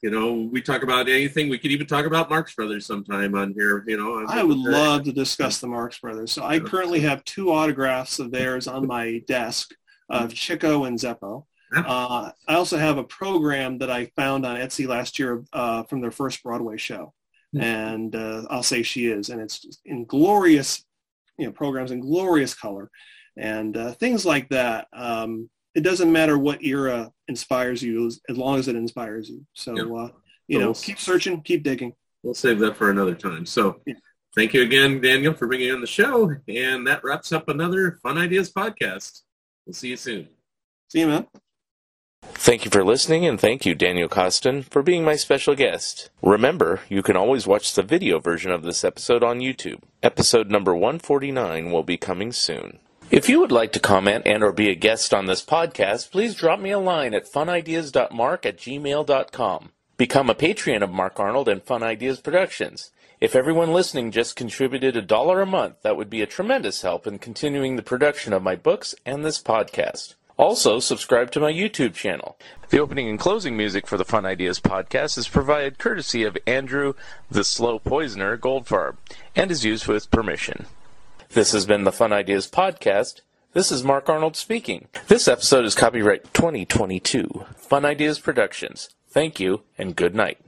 you 0.00 0.10
know, 0.10 0.48
we 0.50 0.62
talk 0.62 0.82
about 0.82 1.08
anything. 1.08 1.50
We 1.50 1.58
could 1.58 1.72
even 1.72 1.86
talk 1.86 2.06
about 2.06 2.30
Marx 2.30 2.54
Brothers 2.54 2.86
sometime 2.86 3.34
on 3.34 3.52
here, 3.52 3.84
you 3.86 3.98
know. 3.98 4.24
I 4.28 4.44
would 4.44 4.56
love 4.56 5.04
to 5.04 5.12
discuss 5.12 5.58
the 5.58 5.66
Marx 5.66 5.98
Brothers. 5.98 6.32
So 6.32 6.44
I 6.44 6.60
currently 6.60 7.00
have 7.00 7.24
two 7.24 7.52
autographs 7.52 8.18
of 8.18 8.30
theirs 8.30 8.66
on 8.66 8.86
my 8.86 9.22
desk 9.26 9.74
of 10.08 10.32
Chico 10.32 10.84
and 10.84 10.98
Zeppo. 10.98 11.44
Uh, 11.74 12.30
I 12.46 12.54
also 12.54 12.78
have 12.78 12.98
a 12.98 13.04
program 13.04 13.78
that 13.78 13.90
I 13.90 14.06
found 14.16 14.46
on 14.46 14.56
Etsy 14.56 14.86
last 14.86 15.18
year 15.18 15.44
uh, 15.52 15.82
from 15.84 16.00
their 16.00 16.10
first 16.10 16.42
Broadway 16.42 16.76
show, 16.76 17.12
mm-hmm. 17.54 17.60
and 17.60 18.16
uh, 18.16 18.44
I'll 18.50 18.62
say 18.62 18.82
she 18.82 19.06
is, 19.06 19.28
and 19.28 19.40
it's 19.40 19.80
in 19.84 20.04
glorious, 20.04 20.84
you 21.36 21.46
know, 21.46 21.52
programs 21.52 21.90
in 21.90 22.00
glorious 22.00 22.54
color, 22.54 22.90
and 23.36 23.76
uh, 23.76 23.92
things 23.92 24.24
like 24.24 24.48
that. 24.48 24.88
Um, 24.92 25.50
it 25.74 25.82
doesn't 25.82 26.10
matter 26.10 26.38
what 26.38 26.64
era 26.64 27.12
inspires 27.28 27.82
you, 27.82 28.06
as, 28.06 28.20
long 28.30 28.58
as 28.58 28.68
it 28.68 28.76
inspires 28.76 29.28
you. 29.28 29.44
So, 29.52 29.76
yeah. 29.76 29.82
Uh, 29.82 30.10
you 30.48 30.56
so 30.56 30.60
know, 30.60 30.66
we'll, 30.68 30.74
keep 30.74 30.98
searching, 30.98 31.42
keep 31.42 31.62
digging. 31.62 31.92
We'll 32.22 32.34
save 32.34 32.58
that 32.60 32.76
for 32.76 32.90
another 32.90 33.14
time. 33.14 33.46
So. 33.46 33.80
Yeah. 33.86 33.94
Thank 34.34 34.54
you 34.54 34.62
again, 34.62 35.00
Daniel, 35.00 35.34
for 35.34 35.48
bringing 35.48 35.72
on 35.72 35.80
the 35.80 35.86
show. 35.86 36.30
And 36.46 36.86
that 36.86 37.02
wraps 37.02 37.32
up 37.32 37.48
another 37.48 37.98
Fun 38.02 38.18
Ideas 38.18 38.52
podcast. 38.52 39.22
We'll 39.66 39.74
see 39.74 39.88
you 39.88 39.96
soon. 39.96 40.28
See 40.88 41.00
you, 41.00 41.08
man. 41.08 41.26
Thank 42.48 42.64
you 42.64 42.70
for 42.70 42.82
listening, 42.82 43.26
and 43.26 43.38
thank 43.38 43.66
you, 43.66 43.74
Daniel 43.74 44.08
Coston, 44.08 44.62
for 44.62 44.82
being 44.82 45.04
my 45.04 45.16
special 45.16 45.54
guest. 45.54 46.08
Remember, 46.22 46.80
you 46.88 47.02
can 47.02 47.14
always 47.14 47.46
watch 47.46 47.74
the 47.74 47.82
video 47.82 48.20
version 48.20 48.50
of 48.50 48.62
this 48.62 48.84
episode 48.84 49.22
on 49.22 49.40
YouTube. 49.40 49.80
Episode 50.02 50.50
number 50.50 50.74
149 50.74 51.70
will 51.70 51.82
be 51.82 51.98
coming 51.98 52.32
soon. 52.32 52.78
If 53.10 53.28
you 53.28 53.40
would 53.40 53.52
like 53.52 53.72
to 53.72 53.80
comment 53.80 54.22
and 54.26 54.42
or 54.42 54.52
be 54.52 54.70
a 54.70 54.74
guest 54.74 55.12
on 55.12 55.26
this 55.26 55.44
podcast, 55.44 56.10
please 56.10 56.34
drop 56.34 56.58
me 56.58 56.70
a 56.70 56.78
line 56.78 57.12
at 57.12 57.30
funideas.mark 57.30 58.46
at 58.46 58.56
gmail.com. 58.56 59.72
Become 59.98 60.30
a 60.30 60.34
patron 60.34 60.82
of 60.82 60.90
Mark 60.90 61.20
Arnold 61.20 61.48
and 61.48 61.62
Fun 61.62 61.82
Ideas 61.82 62.18
Productions. 62.20 62.92
If 63.20 63.36
everyone 63.36 63.72
listening 63.72 64.10
just 64.10 64.36
contributed 64.36 64.96
a 64.96 65.02
dollar 65.02 65.42
a 65.42 65.46
month, 65.46 65.82
that 65.82 65.98
would 65.98 66.08
be 66.08 66.22
a 66.22 66.26
tremendous 66.26 66.80
help 66.80 67.06
in 67.06 67.18
continuing 67.18 67.76
the 67.76 67.82
production 67.82 68.32
of 68.32 68.42
my 68.42 68.56
books 68.56 68.94
and 69.04 69.24
this 69.24 69.42
podcast. 69.42 70.14
Also, 70.38 70.78
subscribe 70.78 71.32
to 71.32 71.40
my 71.40 71.52
YouTube 71.52 71.94
channel. 71.94 72.38
The 72.68 72.78
opening 72.78 73.08
and 73.08 73.18
closing 73.18 73.56
music 73.56 73.88
for 73.88 73.96
the 73.96 74.04
Fun 74.04 74.24
Ideas 74.24 74.60
podcast 74.60 75.18
is 75.18 75.26
provided 75.26 75.78
courtesy 75.78 76.22
of 76.22 76.38
Andrew 76.46 76.94
the 77.28 77.42
Slow 77.42 77.80
Poisoner 77.80 78.38
Goldfarb 78.38 78.98
and 79.34 79.50
is 79.50 79.64
used 79.64 79.88
with 79.88 80.12
permission. 80.12 80.66
This 81.30 81.50
has 81.50 81.66
been 81.66 81.82
the 81.82 81.90
Fun 81.90 82.12
Ideas 82.12 82.48
podcast. 82.48 83.22
This 83.52 83.72
is 83.72 83.82
Mark 83.82 84.08
Arnold 84.08 84.36
speaking. 84.36 84.86
This 85.08 85.26
episode 85.26 85.64
is 85.64 85.74
copyright 85.74 86.32
2022. 86.32 87.44
Fun 87.56 87.84
Ideas 87.84 88.20
Productions. 88.20 88.90
Thank 89.08 89.40
you, 89.40 89.62
and 89.76 89.96
good 89.96 90.14
night. 90.14 90.38